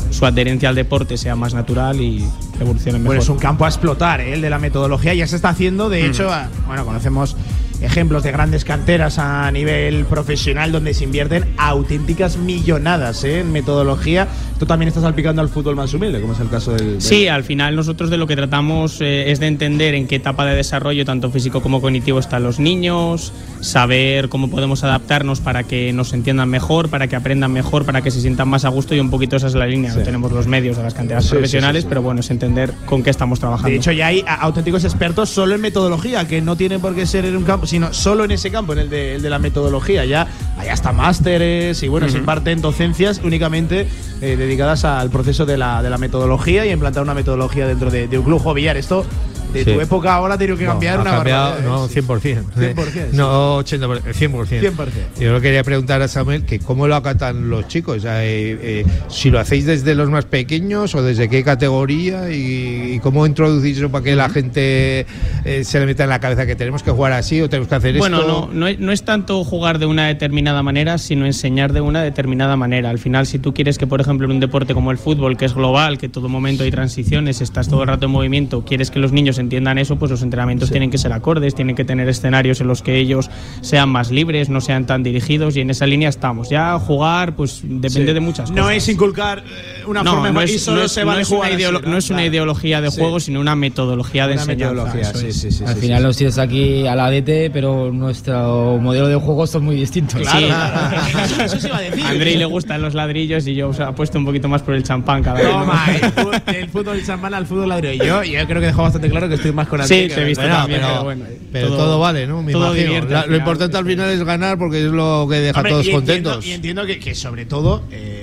su 0.10 0.26
adherencia 0.26 0.70
al 0.70 0.76
deporte 0.76 1.18
sea 1.18 1.36
más 1.36 1.54
natural 1.54 2.02
y 2.02 2.26
evolucionen 2.60 3.02
mejor. 3.02 3.16
Bueno, 3.18 3.22
es 3.22 3.30
un 3.30 3.38
campo 3.38 3.64
a 3.66 3.68
explotar, 3.70 4.20
¿eh? 4.22 4.34
el 4.34 4.42
de 4.42 4.50
la 4.50 4.60
metodología. 4.60 5.14
Ya 5.14 5.26
se 5.28 5.36
está 5.38 5.50
haciendo, 5.50 5.90
de 5.90 6.06
hecho, 6.06 6.30
a- 6.32 6.50
bueno, 6.68 6.86
conocemos 6.86 7.36
ejemplos 7.82 8.24
de 8.24 8.32
grandes 8.32 8.64
canteras 8.66 9.18
a 9.20 9.50
nivel 9.52 10.06
profesional 10.06 10.72
donde 10.72 10.94
se 10.94 11.04
invierten 11.04 11.54
auténticas 11.58 12.38
millonadas 12.38 13.24
¿eh? 13.24 13.40
en 13.40 13.52
metodología. 13.52 14.28
Esto 14.54 14.66
también 14.68 14.90
está 14.90 15.02
salpicando 15.02 15.42
al 15.42 15.50
fútbol 15.50 15.76
más 15.76 15.94
humilde, 15.94 16.22
como 16.22 16.34
es 16.34 16.40
el 16.40 16.50
caso 16.50 16.74
del. 16.74 16.88
del- 16.94 17.02
Sí, 17.02 17.28
al 17.28 17.44
final 17.44 17.76
nosotros 17.76 18.10
de 18.10 18.18
lo 18.18 18.28
que 18.28 18.36
tratamos 18.36 19.02
eh, 19.02 19.32
es 19.32 19.40
de 19.40 19.48
entender 19.48 19.96
en 19.96 20.08
qué 20.08 20.18
etapa 20.18 20.46
de 20.46 20.56
desarrollo, 20.56 21.04
tanto 21.06 21.32
físico 21.32 21.62
como 21.62 21.82
cognitivo, 21.82 22.20
están 22.20 22.44
los 22.44 22.60
niños, 22.60 23.34
saber 23.60 24.30
cómo 24.30 24.50
podemos 24.50 24.84
adaptarnos 24.84 25.40
para 25.42 25.64
que 25.64 25.92
nos 25.94 26.14
entiendan 26.14 26.50
mejor, 26.50 26.90
para 26.90 27.08
que 27.08 27.16
aprendan 27.16 27.52
mejor, 27.52 27.86
para 27.86 28.02
que 28.02 28.12
se 28.12 28.22
sientan 28.22 28.48
más 28.50 28.66
a 28.66 28.70
gusto 28.70 28.94
y 28.96 29.00
un 29.00 29.10
poquito 29.10 29.36
esa 29.36 29.48
es 29.48 29.56
la 29.56 29.66
línea. 29.66 29.94
No 29.94 30.02
tenemos 30.04 30.32
los 30.32 30.48
medios 30.48 30.78
de 30.78 30.84
las 30.84 30.94
canteras 30.94 31.26
Sí, 31.26 31.32
profesionales, 31.32 31.84
sí, 31.84 31.90
pero 31.90 32.02
bueno, 32.02 32.20
es 32.20 32.30
entender 32.30 32.74
con 32.86 33.02
qué 33.04 33.10
estamos 33.10 33.40
trabajando. 33.40 33.70
De 33.70 33.78
hecho, 33.78 33.92
ya 33.92 34.08
hay 34.08 34.24
auténticos 34.28 34.84
expertos 34.84 35.30
solo 35.30 35.56
en 35.56 35.62
metodología, 35.62 36.28
que 36.28 36.42
no 36.42 36.56
tienen 36.56 36.82
por 36.82 36.94
qué 36.96 37.06
ser 37.06 37.26
en 37.26 37.36
un 37.36 37.44
campo, 37.44 37.66
sino 37.72 37.94
solo 37.94 38.26
en 38.26 38.32
ese 38.32 38.52
campo, 38.52 38.74
en 38.74 38.80
el 38.80 38.90
de, 38.90 39.16
el 39.16 39.22
de 39.22 39.30
la 39.30 39.40
metodología. 39.40 40.06
Ya 40.06 40.28
hay 40.58 40.68
hasta 40.68 40.92
másteres 40.92 41.82
y 41.82 41.88
bueno, 41.88 42.08
se 42.08 42.14
Ujú. 42.14 42.20
imparten 42.20 42.62
docencias 42.62 43.22
únicamente 43.24 43.88
eh, 44.22 44.36
dedicadas 44.36 44.84
al 44.86 45.10
proceso 45.10 45.46
de 45.46 45.58
la, 45.58 45.82
de 45.82 45.90
la 45.90 45.98
metodología 45.98 46.66
y 46.66 46.70
a 46.70 46.74
implantar 46.74 47.02
una 47.02 47.14
metodología 47.14 47.66
dentro 47.66 47.90
de, 47.90 48.08
de 48.08 48.18
un 48.18 48.26
club 48.26 48.42
jovillar. 48.44 48.76
Esto 48.78 49.06
de 49.54 49.64
Sí. 49.66 49.74
tu 49.74 49.82
época 49.82 50.14
ahora 50.14 50.36
ha 50.36 50.38
tenido 50.38 50.58
que 50.58 50.64
No, 50.66 50.72
cambiar 50.72 50.98
ha 51.00 51.02
una 51.02 51.12
cambiado, 51.12 51.50
barbaridad, 51.52 51.70
No, 51.72 51.86
¿eh? 51.86 51.90
100%. 51.90 52.44
100%, 52.56 53.10
sí. 53.12 53.16
No 53.18 53.58
80%, 53.60 54.14
100%. 54.14 54.60
100%. 54.62 55.20
Yo 55.20 55.34
le 55.34 55.42
quería 55.42 55.64
preguntar 55.64 56.02
a 56.02 56.08
Samuel 56.08 56.44
que 56.46 56.60
cómo 56.60 56.88
lo 56.88 56.96
acatan 56.96 57.50
los 57.50 57.68
chicos. 57.68 57.98
O 57.98 58.00
sea, 58.00 58.24
eh, 58.26 58.58
eh, 58.62 58.86
si 59.10 59.30
lo 59.30 59.40
hacéis 59.40 59.66
desde 59.66 59.96
los 59.96 60.10
más 60.10 60.26
pequeños 60.26 60.96
o 60.96 61.04
desde 61.04 61.30
qué 61.30 61.44
categoría 61.44 62.32
y, 62.32 62.94
y 62.96 63.00
cómo 63.00 63.26
introducís 63.26 63.78
eso 63.78 63.90
para 63.90 64.04
que 64.04 64.16
la 64.16 64.30
gente 64.30 65.06
eh, 65.46 65.64
se 65.64 65.80
le 65.80 65.86
meta 65.86 66.04
en 66.04 66.10
la 66.10 66.20
cabeza 66.20 66.46
que 66.46 66.56
tenemos 66.56 66.84
que 66.84 66.92
jugar 66.92 67.12
así 67.14 67.42
o 67.42 67.50
tenemos 67.50 67.68
que 67.68 67.76
hacer 67.76 67.98
Bueno, 67.98 68.22
esto. 68.22 68.50
no, 68.52 68.60
no, 68.60 68.68
es, 68.68 68.80
no 68.80 68.92
es 68.92 69.04
tanto 69.04 69.44
jugar 69.44 69.80
de 69.80 69.86
una 69.86 70.08
determinada 70.08 70.64
manera, 70.64 70.98
sino 70.98 71.26
enseñar 71.26 71.74
de 71.74 71.82
una 71.82 72.02
determinada 72.04 72.56
manera. 72.56 72.90
Al 72.90 73.00
final, 73.00 73.26
si 73.28 73.40
tú 73.40 73.54
quieres 73.54 73.78
que, 73.78 73.88
por 73.88 74.02
ejemplo, 74.02 74.26
en 74.26 74.32
un 74.32 74.40
deporte 74.40 74.74
como 74.74 74.92
el 74.92 74.98
fútbol, 74.98 75.38
que 75.38 75.46
es 75.46 75.54
global, 75.54 75.98
que 75.98 76.10
todo 76.10 76.30
momento 76.30 76.64
hay 76.64 76.72
transiciones, 76.72 77.42
estás 77.42 77.68
todo 77.68 77.82
el 77.84 77.88
rato 77.88 78.06
en 78.06 78.12
movimiento, 78.12 78.64
quieres 78.66 78.92
que 78.92 79.00
los 79.00 79.12
niños 79.12 79.38
entiendan 79.42 79.78
eso, 79.78 79.98
pues 79.98 80.10
los 80.12 80.22
entrenamientos 80.22 80.72
tienen 80.72 80.90
que 80.90 80.98
ser 80.98 81.12
acordes, 81.14 81.54
tienen 81.56 81.76
que 81.76 81.84
tener 81.84 82.08
escenarios 82.08 82.62
en 82.62 82.68
los 82.68 82.82
que 82.82 82.98
ellos 82.98 83.30
sean 83.62 83.90
más 83.90 84.12
libres, 84.12 84.50
no 84.50 84.62
sean 84.62 84.86
tan 84.86 85.04
dirigidos, 85.04 85.58
y 85.58 85.62
en 85.62 85.70
esa 85.70 85.86
línea 85.86 86.10
estamos. 86.10 86.50
Ya 86.50 86.78
jugar, 86.80 87.36
pues 87.36 87.62
depende 87.64 87.90
Sí. 88.08 88.14
de 88.14 88.20
muchas 88.20 88.50
cosas. 88.50 88.56
No 88.56 88.70
es 88.70 88.88
inculcar 88.88 89.40
eh, 89.40 89.81
una 89.86 90.04
no, 90.04 90.12
forma 90.12 90.32
no 90.32 90.42
es, 90.42 90.52
y 90.52 90.60
solo 90.60 90.80
no 90.80 90.86
es- 90.86 90.92
se 90.92 91.02
no 91.02 91.08
vale 91.08 91.22
es 91.22 91.30
una 91.30 91.38
jugar 91.38 91.52
así, 91.54 91.62
ideolo- 91.62 91.82
no 91.82 91.98
es 91.98 92.10
una 92.10 92.18
Claro. 92.20 92.32
ideología 92.32 92.82
de 92.82 92.92
Sí. 92.92 93.00
juego, 93.00 93.20
sino 93.20 93.40
una 93.40 93.56
metodología 93.56 94.28
de 94.28 94.34
Una 94.34 94.42
enseñanza. 94.42 94.74
metodología, 94.74 95.14
sí, 95.14 95.32
sí, 95.32 95.52
sí, 95.52 95.64
Al 95.66 95.76
sí, 95.76 95.82
final 95.82 95.98
sí. 96.00 96.04
los 96.08 96.18
tienes 96.18 96.38
aquí 96.38 96.88
a 96.88 96.96
la 96.96 97.10
DT, 97.10 97.50
pero 97.52 97.92
nuestro 97.92 98.78
modelo 98.80 99.08
de 99.08 99.16
juego 99.16 99.48
son 99.48 99.64
muy 99.66 99.76
distintos. 99.76 100.22
Sí. 100.28 100.46
Eso 101.46 101.60
se 101.60 101.68
iba 101.68 101.78
a 101.78 101.82
decir. 101.82 102.04
A 102.06 102.10
Andrei 102.10 102.38
le 102.38 102.46
gustan 102.46 102.82
los 102.82 102.94
ladrillos 102.94 103.48
y 103.48 103.56
yo 103.56 103.70
os 103.70 103.80
apuesto 103.80 104.18
un 104.18 104.26
poquito 104.26 104.48
más 104.48 104.62
por 104.62 104.74
el 104.76 104.84
champán 104.84 105.24
cada 105.24 105.38
vez. 105.40 105.46
¿no? 105.46 105.60
Toma, 105.62 105.86
el 105.92 106.12
fútbol, 106.12 106.42
el 106.48 106.70
fútbol 106.70 107.06
champán 107.06 107.34
al 107.34 107.46
fútbol 107.46 107.70
ladrillo. 107.70 108.04
Yo, 108.04 108.24
yo 108.24 108.46
creo 108.48 108.60
que 108.60 108.68
dejó 108.68 108.84
bastante 108.84 109.10
claro 109.10 109.28
que 109.30 109.36
estoy 109.36 109.52
más 109.52 109.68
con 109.68 109.80
Sí, 109.84 109.94
Andrei 109.94 110.08
que 110.10 110.16
te 110.16 110.22
he 110.22 110.26
visto 110.26 110.42
Bueno, 110.42 110.56
también, 110.58 110.80
pero, 110.82 110.92
pero 110.94 111.04
bueno. 111.04 111.26
pero 111.52 111.68
todo, 111.70 112.00
vale, 112.00 112.28
¿no? 112.28 112.42
Me 112.44 112.52
todo 112.52 112.66
imagino. 112.68 112.84
divierte 112.86 113.14
La- 113.14 113.26
lo 113.26 113.36
importante 113.38 113.78
al 113.78 113.84
sí. 113.84 113.90
final 113.92 114.10
es 114.10 114.24
ganar 114.24 114.58
porque 114.58 114.80
es 114.86 114.92
lo 114.92 115.28
que 115.30 115.38
deja 115.38 115.60
a 115.60 115.64
todos 115.64 115.88
contentos. 115.90 116.46
y 116.46 116.52
entiendo 116.52 116.86
que, 116.86 117.16
sobre 117.16 117.46
todo 117.46 117.84
eh, 117.92 118.21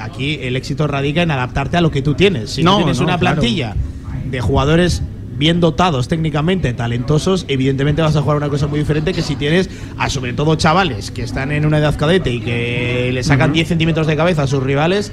aquí 0.00 0.38
el 0.42 0.56
éxito 0.56 0.86
radica 0.86 1.22
en 1.22 1.30
adaptarte 1.30 1.76
a 1.76 1.80
lo 1.80 1.90
que 1.90 2.02
tú 2.02 2.14
tienes. 2.14 2.50
Si 2.50 2.62
No, 2.62 2.76
tienes 2.78 2.98
no, 2.98 3.04
una 3.04 3.18
claro. 3.18 3.36
plantilla 3.36 3.74
de 4.30 4.40
jugadores 4.40 5.02
bien 5.36 5.58
dotados 5.60 6.06
técnicamente, 6.06 6.72
talentosos, 6.74 7.46
evidentemente 7.48 8.02
vas 8.02 8.14
a 8.14 8.20
jugar 8.20 8.36
una 8.36 8.50
cosa 8.50 8.66
muy 8.66 8.78
diferente 8.78 9.14
que 9.14 9.22
si 9.22 9.36
tienes 9.36 9.70
a 9.96 10.10
sobre 10.10 10.34
todo 10.34 10.54
chavales 10.56 11.10
que 11.10 11.22
están 11.22 11.50
en 11.50 11.64
una 11.64 11.78
edad 11.78 11.96
cadete 11.98 12.30
y 12.30 12.40
que 12.40 13.10
le 13.12 13.22
sacan 13.22 13.52
10 13.52 13.68
centímetros 13.68 14.06
de 14.06 14.16
cabeza 14.16 14.42
a 14.42 14.46
sus 14.46 14.62
rivales. 14.62 15.10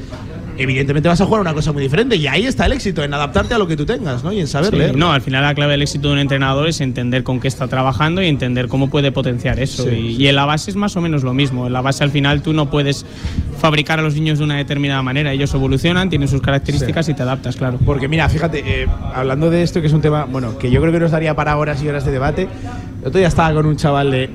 Evidentemente 0.58 1.08
vas 1.08 1.22
a 1.22 1.26
jugar 1.26 1.42
una 1.42 1.54
cosa 1.54 1.72
muy 1.72 1.84
diferente 1.84 2.16
y 2.16 2.28
ahí 2.28 2.46
está 2.46 2.66
el 2.66 2.74
éxito, 2.74 3.04
en 3.04 3.14
adaptarte 3.14 3.54
a 3.54 3.58
lo 3.58 3.68
que 3.68 3.78
tú 3.78 3.86
tengas, 3.86 4.24
¿no? 4.24 4.32
Y 4.34 4.40
en 4.40 4.48
saber 4.48 4.72
Sí, 4.72 4.76
leer. 4.78 4.98
no, 4.98 5.12
al 5.12 5.22
final 5.22 5.44
la 5.44 5.54
clave 5.54 5.72
del 5.74 5.84
éxito 5.84 6.08
de 6.08 6.14
un 6.16 6.20
entrenador 6.20 6.68
es 6.68 6.82
entender 6.82 7.24
con 7.24 7.40
qué 7.40 7.48
está 7.48 7.68
trabajando 7.68 8.22
y 8.22 8.28
entender 8.28 8.68
cómo 8.68 8.90
puede 8.90 9.12
potenciar 9.12 9.60
eso. 9.60 9.84
Sí, 9.84 9.90
y, 9.90 10.16
sí. 10.16 10.24
y 10.24 10.28
en 10.28 10.36
la 10.36 10.46
base 10.46 10.72
es 10.72 10.76
más 10.76 10.96
o 10.96 11.02
menos 11.02 11.24
lo 11.24 11.34
mismo. 11.34 11.68
En 11.68 11.74
la 11.74 11.82
base 11.82 12.04
al 12.04 12.12
final 12.12 12.42
tú 12.42 12.54
no 12.54 12.70
puedes 12.70 13.06
fabricar 13.60 14.00
a 14.00 14.02
los 14.02 14.16
niños 14.16 14.40
de 14.40 14.46
una 14.46 14.58
determinada 14.58 15.02
manera. 15.02 15.32
Ellos 15.32 15.54
evolucionan, 15.54 16.10
tienen 16.10 16.28
sus 16.28 16.42
características 16.42 17.08
y 17.10 17.14
te 17.14 17.24
adaptas, 17.24 17.56
claro. 17.56 17.78
Porque 17.86 18.08
mira, 18.08 18.28
fíjate, 18.30 18.64
eh, 18.84 18.88
hablando 19.14 19.50
de 19.50 19.64
esto, 19.64 19.82
que 19.82 19.88
es 19.88 19.94
un 19.94 20.02
tema, 20.02 20.26
bueno, 20.26 20.58
que 20.58 20.70
yo 20.72 20.82
creo 20.82 20.92
que 20.94 21.00
nos 21.00 21.12
daría 21.12 21.36
para 21.36 21.58
horas 21.58 21.82
y 21.84 21.88
horas 21.88 22.06
de 22.06 22.12
debate. 22.12 22.48
El 23.02 23.08
otro 23.08 23.20
día 23.20 23.28
estaba 23.28 23.54
con 23.54 23.66
un 23.66 23.76
chaval 23.78 24.12
de. 24.12 24.30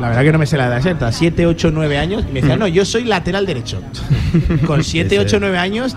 La 0.00 0.08
verdad 0.08 0.22
que 0.22 0.32
no 0.32 0.38
me 0.38 0.46
sé 0.46 0.56
la 0.56 0.66
edad 0.66 0.76
exacta, 0.78 1.10
7, 1.10 1.46
8, 1.46 1.70
9 1.72 1.98
años. 1.98 2.24
Y 2.28 2.32
me 2.32 2.40
decía, 2.40 2.56
no, 2.56 2.66
yo 2.66 2.84
soy 2.84 3.04
lateral 3.04 3.46
derecho. 3.46 3.80
Con 4.66 4.84
7, 4.84 5.18
8, 5.18 5.38
9 5.40 5.58
años, 5.58 5.96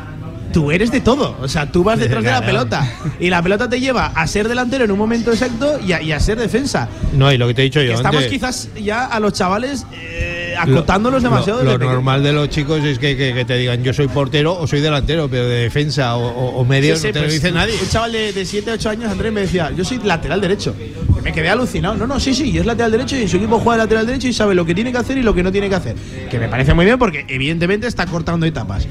tú 0.53 0.71
eres 0.71 0.91
de 0.91 1.01
todo. 1.01 1.37
O 1.41 1.47
sea, 1.47 1.71
tú 1.71 1.83
vas 1.83 1.99
detrás 1.99 2.23
de 2.23 2.31
la 2.31 2.45
pelota. 2.45 2.87
Y 3.19 3.29
la 3.29 3.41
pelota 3.41 3.69
te 3.69 3.79
lleva 3.79 4.07
a 4.07 4.27
ser 4.27 4.47
delantero 4.47 4.85
en 4.85 4.91
un 4.91 4.97
momento 4.97 5.31
exacto 5.31 5.79
y 5.85 5.91
a, 5.91 6.01
y 6.01 6.11
a 6.11 6.19
ser 6.19 6.37
defensa. 6.39 6.87
No, 7.13 7.31
y 7.31 7.37
lo 7.37 7.47
que 7.47 7.53
te 7.53 7.61
he 7.61 7.65
dicho 7.65 7.81
yo 7.81 7.93
estamos 7.93 8.23
antes. 8.23 8.31
quizás 8.31 8.69
ya 8.75 9.05
a 9.05 9.19
los 9.19 9.33
chavales 9.33 9.85
eh, 9.91 10.38
Lo- 10.65 10.77
acotándolos 10.79 11.23
demasiado. 11.23 11.63
Lo, 11.63 11.77
lo 11.77 11.85
normal 11.85 12.23
de 12.23 12.33
los 12.33 12.49
chicos 12.49 12.83
es 12.83 12.99
que, 12.99 13.15
que- 13.17 13.33
que 13.33 13.45
te 13.45 13.57
digan 13.57 13.83
yo 13.83 13.93
soy 13.93 14.07
portero 14.07 14.57
o 14.57 14.67
soy 14.67 14.81
delantero, 14.81 15.27
pero 15.29 15.47
de 15.47 15.61
defensa 15.61 16.15
o, 16.15 16.27
o- 16.27 16.59
o 16.59 16.65
medio 16.65 16.95
Sí, 16.95 17.01
sí, 17.01 17.07
no 17.07 17.13
te 17.13 17.19
lo 17.19 17.25
pues, 17.25 17.33
dice 17.33 17.51
nadie. 17.51 17.73
Un 17.81 17.89
chaval 17.89 18.11
de, 18.11 18.33
de 18.33 18.45
7, 18.45 18.71
8 18.71 18.89
años, 18.89 19.11
Andrés, 19.11 19.31
me 19.33 19.41
decía, 19.41 19.71
yo 19.75 19.83
soy 19.85 19.99
lateral 20.03 20.41
derecho. 20.41 20.75
Y 21.17 21.21
me 21.21 21.31
quedé 21.33 21.49
alucinado. 21.49 21.95
No, 21.95 22.07
no, 22.07 22.19
sí, 22.19 22.33
sí, 22.33 22.57
es 22.57 22.65
lateral 22.65 22.91
derecho 22.91 23.15
y 23.17 23.27
su 23.27 23.37
equipo 23.37 23.59
juega 23.59 23.77
de 23.77 23.83
lateral 23.85 24.07
derecho 24.07 24.27
y 24.27 24.33
sabe 24.33 24.55
lo 24.55 24.65
que 24.65 24.73
tiene 24.75 24.91
que 24.91 24.97
hacer 24.97 25.17
y 25.17 25.21
lo 25.23 25.33
que 25.33 25.43
no 25.43 25.51
tiene 25.51 25.69
que 25.69 25.75
hacer. 25.75 25.95
Que 26.29 26.39
me 26.39 26.47
parece 26.47 26.73
muy 26.73 26.85
bien 26.85 26.97
porque 26.97 27.25
evidentemente 27.27 27.87
está 27.87 28.05
cortando 28.05 28.45
etapas. 28.45 28.87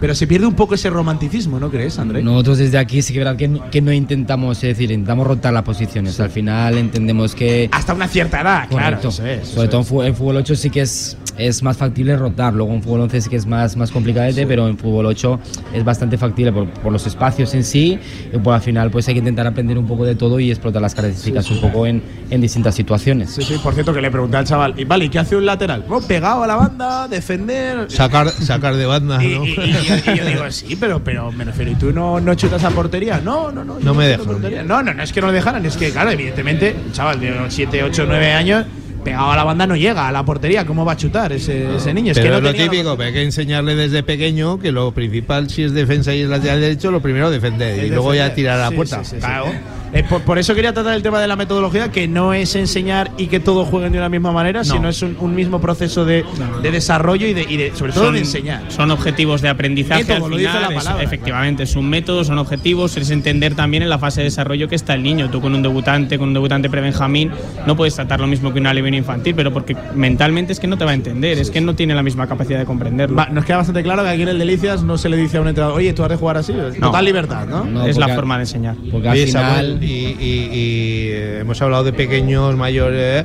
Pero 0.00 0.14
se 0.14 0.26
pierde 0.26 0.46
un 0.46 0.54
poco 0.54 0.74
ese 0.74 0.90
romanticismo, 0.90 1.60
¿no 1.60 1.70
crees, 1.70 1.98
André? 1.98 2.22
Nosotros 2.22 2.58
desde 2.58 2.78
aquí 2.78 3.02
sí 3.02 3.12
que 3.12 3.18
es 3.20 3.24
verdad 3.24 3.38
que 3.38 3.48
no, 3.48 3.70
que 3.70 3.80
no 3.82 3.92
intentamos, 3.92 4.56
es 4.58 4.62
decir, 4.76 4.90
intentamos 4.90 5.26
rotar 5.26 5.52
las 5.52 5.62
posiciones. 5.62 6.18
Al 6.20 6.30
final 6.30 6.78
entendemos 6.78 7.34
que... 7.34 7.68
Hasta 7.72 7.94
una 7.94 8.08
cierta 8.08 8.40
edad, 8.40 8.68
claro. 8.68 8.96
Correcto. 8.98 9.08
eso 9.08 9.26
es, 9.26 9.48
Sobre 9.48 9.68
eso 9.68 9.82
todo 9.84 10.02
en 10.02 10.08
en 10.10 10.16
fútbol 10.16 10.36
8 10.38 10.54
sí 10.56 10.70
que 10.70 10.80
es, 10.82 11.16
es 11.36 11.62
más 11.62 11.76
factible 11.76 12.16
rotar. 12.16 12.54
Luego 12.54 12.72
en 12.72 12.82
fútbol 12.82 13.02
11 13.02 13.20
sí 13.20 13.30
que 13.30 13.36
es 13.36 13.46
más, 13.46 13.76
más 13.76 13.90
complicadete, 13.90 14.46
pero 14.46 14.66
en 14.68 14.76
fútbol 14.78 15.06
8 15.06 15.38
es 15.74 15.84
bastante 15.84 16.18
factible 16.18 16.52
por, 16.52 16.68
por 16.70 16.92
los 16.92 17.06
espacios 17.06 17.54
en 17.54 17.64
sí. 17.64 17.98
Y 18.32 18.38
pues 18.38 18.54
al 18.54 18.62
final 18.62 18.90
pues 18.90 19.06
hay 19.08 19.14
que 19.14 19.18
intentar 19.20 19.46
aprender 19.46 19.76
un 19.78 19.86
poco 19.86 20.04
de 20.04 20.14
todo 20.14 20.40
y 20.40 20.50
explotar 20.50 20.82
las 20.82 20.94
características 20.94 21.50
un 21.50 21.60
poco 21.60 21.86
en, 21.86 22.02
en 22.30 22.40
distintas 22.40 22.74
situaciones. 22.74 23.30
Sí, 23.30 23.42
sí, 23.42 23.56
por 23.62 23.74
cierto, 23.74 23.92
que 23.94 24.00
le 24.00 24.10
pregunté 24.10 24.36
al 24.38 24.44
chaval, 24.46 24.74
y 24.76 24.84
vale, 24.84 25.04
¿y 25.04 25.08
qué 25.08 25.18
hace 25.18 25.36
un 25.36 25.46
lateral? 25.46 25.84
Bueno, 25.86 26.06
pegado 26.06 26.42
a 26.42 26.46
la 26.46 26.56
banda, 26.56 27.08
defender. 27.08 27.90
Sacar, 27.90 28.28
sacar 28.30 28.76
de 28.76 28.86
banda, 28.86 29.18
¿no? 29.18 29.22
y- 29.44 29.50
y 29.50 29.89
y 30.06 30.16
yo 30.18 30.24
digo, 30.24 30.50
sí, 30.50 30.76
pero, 30.78 31.02
pero 31.02 31.30
me 31.32 31.44
refiero, 31.44 31.70
¿y 31.70 31.74
tú 31.74 31.92
no, 31.92 32.20
no 32.20 32.34
chutas 32.34 32.62
a 32.64 32.70
portería? 32.70 33.20
No, 33.22 33.50
no, 33.52 33.64
no. 33.64 33.78
No 33.80 33.94
me 33.94 34.06
dejan. 34.08 34.26
portería. 34.26 34.62
No, 34.62 34.82
no, 34.82 34.92
no 34.94 35.02
es 35.02 35.12
que 35.12 35.20
no 35.20 35.28
le 35.28 35.34
dejaran, 35.34 35.64
es 35.66 35.76
que, 35.76 35.90
claro, 35.90 36.10
evidentemente, 36.10 36.74
un 36.86 36.92
chaval 36.92 37.20
de 37.20 37.34
7, 37.48 37.82
8, 37.84 38.04
9 38.06 38.32
años, 38.32 38.64
pegado 39.04 39.30
a 39.30 39.36
la 39.36 39.44
banda 39.44 39.66
no 39.66 39.76
llega 39.76 40.08
a 40.08 40.12
la 40.12 40.24
portería. 40.24 40.66
¿Cómo 40.66 40.84
va 40.84 40.92
a 40.92 40.96
chutar 40.96 41.32
ese, 41.32 41.76
ese 41.76 41.94
niño? 41.94 42.12
Es 42.12 42.18
Pero 42.18 42.36
que 42.36 42.42
no 42.42 42.48
es 42.50 42.56
lo 42.58 42.64
típico, 42.64 42.96
pero 42.96 43.06
hay 43.08 43.12
que 43.14 43.22
enseñarle 43.22 43.74
desde 43.74 44.02
pequeño 44.02 44.58
que 44.58 44.72
lo 44.72 44.92
principal, 44.92 45.48
si 45.48 45.62
es 45.62 45.72
defensa 45.72 46.14
y 46.14 46.20
es 46.22 46.28
lateral 46.28 46.60
derecho, 46.60 46.90
lo 46.90 47.00
primero 47.00 47.30
defender 47.30 47.82
y 47.84 47.88
luego 47.88 48.14
ya 48.14 48.34
tirar 48.34 48.58
a 48.58 48.64
la 48.64 48.68
Sí, 48.70 48.74
puerta. 48.76 48.98
sí, 49.04 49.10
sí, 49.10 49.16
sí. 49.16 49.20
Claro. 49.20 49.46
Eh, 49.92 50.04
por, 50.08 50.22
por 50.22 50.38
eso 50.38 50.54
quería 50.54 50.72
tratar 50.72 50.94
el 50.94 51.02
tema 51.02 51.20
de 51.20 51.26
la 51.26 51.36
metodología, 51.36 51.90
que 51.90 52.06
no 52.06 52.32
es 52.32 52.54
enseñar 52.54 53.10
y 53.18 53.26
que 53.26 53.40
todos 53.40 53.68
jueguen 53.68 53.92
de 53.92 53.98
una 53.98 54.08
misma 54.08 54.30
manera, 54.32 54.62
sino 54.64 54.88
es 54.88 55.02
un, 55.02 55.16
un 55.20 55.34
mismo 55.34 55.60
proceso 55.60 56.04
de, 56.04 56.24
de 56.62 56.70
desarrollo 56.70 57.26
y, 57.26 57.34
de, 57.34 57.42
y 57.42 57.56
de- 57.56 57.74
sobre 57.74 57.92
todo 57.92 58.04
Son- 58.04 58.14
de 58.14 58.20
enseñar. 58.20 58.62
Son 58.68 58.90
objetivos 58.90 59.42
de 59.42 59.48
aprendizaje 59.48 60.04
Método, 60.04 60.24
al 60.26 60.30
lo 60.30 60.36
dice 60.36 60.50
final. 60.50 60.74
la 60.74 60.96
es- 60.98 61.02
efectivamente, 61.04 61.62
es 61.64 61.74
un 61.76 61.88
método, 61.88 62.22
son 62.24 62.38
objetivos, 62.38 62.96
es 62.96 63.10
entender 63.10 63.54
también 63.54 63.82
en 63.82 63.88
la 63.88 63.98
fase 63.98 64.20
de 64.20 64.24
desarrollo 64.26 64.68
que 64.68 64.76
está 64.76 64.94
el 64.94 65.02
niño. 65.02 65.28
Tú 65.30 65.40
con 65.40 65.54
un 65.54 65.62
debutante, 65.62 66.18
con 66.18 66.28
un 66.28 66.34
debutante 66.34 66.70
prebenjamín, 66.70 67.30
no 67.66 67.76
puedes 67.76 67.94
tratar 67.94 68.20
lo 68.20 68.26
mismo 68.26 68.52
que 68.52 68.60
un 68.60 68.66
alevino 68.68 68.96
infantil, 68.96 69.34
pero 69.34 69.52
porque 69.52 69.76
mentalmente 69.94 70.52
es 70.52 70.60
que 70.60 70.66
no 70.66 70.78
te 70.78 70.84
va 70.84 70.92
a 70.92 70.94
entender, 70.94 71.38
es 71.38 71.50
que 71.50 71.60
no 71.60 71.74
tiene 71.74 71.94
la 71.94 72.02
misma 72.02 72.26
capacidad 72.26 72.58
de 72.58 72.64
comprenderlo. 72.64 73.16
Va, 73.16 73.26
nos 73.26 73.44
queda 73.44 73.56
bastante 73.58 73.82
claro 73.82 74.02
que 74.04 74.08
aquí 74.10 74.22
en 74.22 74.28
el 74.28 74.38
Delicias 74.38 74.82
no 74.82 74.96
se 74.98 75.08
le 75.08 75.16
dice 75.16 75.38
a 75.38 75.40
un 75.40 75.48
entrenador, 75.48 75.76
oye, 75.76 75.92
tú 75.92 76.02
has 76.04 76.10
de 76.10 76.16
jugar 76.16 76.36
así. 76.36 76.52
Total 76.80 77.04
libertad, 77.04 77.46
¿no? 77.46 77.64
No, 77.64 77.86
es 77.86 77.96
la 77.98 78.08
forma 78.14 78.36
de 78.36 78.42
enseñar. 78.44 78.76
Porque 78.90 79.08
al 79.08 79.16
final... 79.18 79.79
Y, 79.80 79.84
y- 79.84 80.50
y, 80.52 81.08
eh, 81.10 81.38
hemos 81.40 81.60
hablado 81.62 81.84
de 81.84 81.92
pequeños, 81.92 82.54
mayores, 82.56 83.24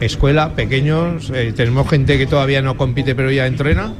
escuela, 0.00 0.50
pequeños. 0.54 1.30
eh, 1.34 1.52
tenemos 1.54 1.88
gente 1.88 2.18
que 2.18 2.26
todavía 2.26 2.60
no 2.62 2.76
compite 2.76 3.14
pero 3.14 3.30
ya 3.30 3.46
entrena. 3.46 3.92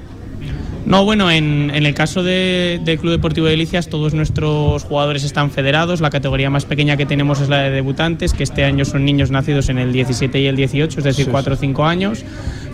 No, 0.84 1.04
bueno, 1.04 1.30
en, 1.32 1.72
en 1.74 1.84
el 1.84 1.94
caso 1.94 2.22
de- 2.22 2.80
del 2.84 2.98
Club 3.00 3.10
Deportivo 3.12 3.46
de 3.46 3.52
Delicias, 3.52 3.88
todos 3.88 4.14
nuestros 4.14 4.84
jugadores 4.84 5.24
están 5.24 5.50
federados. 5.50 6.00
La 6.00 6.10
categoría 6.10 6.48
más 6.48 6.64
pequeña 6.64 6.96
que 6.96 7.06
tenemos 7.06 7.40
es 7.40 7.48
la 7.48 7.58
de 7.62 7.70
debutantes, 7.70 8.32
que 8.34 8.44
este 8.44 8.62
año 8.64 8.84
son 8.84 9.04
niños 9.04 9.32
nacidos 9.32 9.68
en 9.68 9.78
el 9.78 9.92
17 9.92 10.38
y 10.40 10.46
el 10.46 10.54
18, 10.54 10.98
es 11.00 11.04
decir, 11.04 11.26
4 11.28 11.54
o 11.54 11.56
5 11.56 11.84
años. 11.86 12.24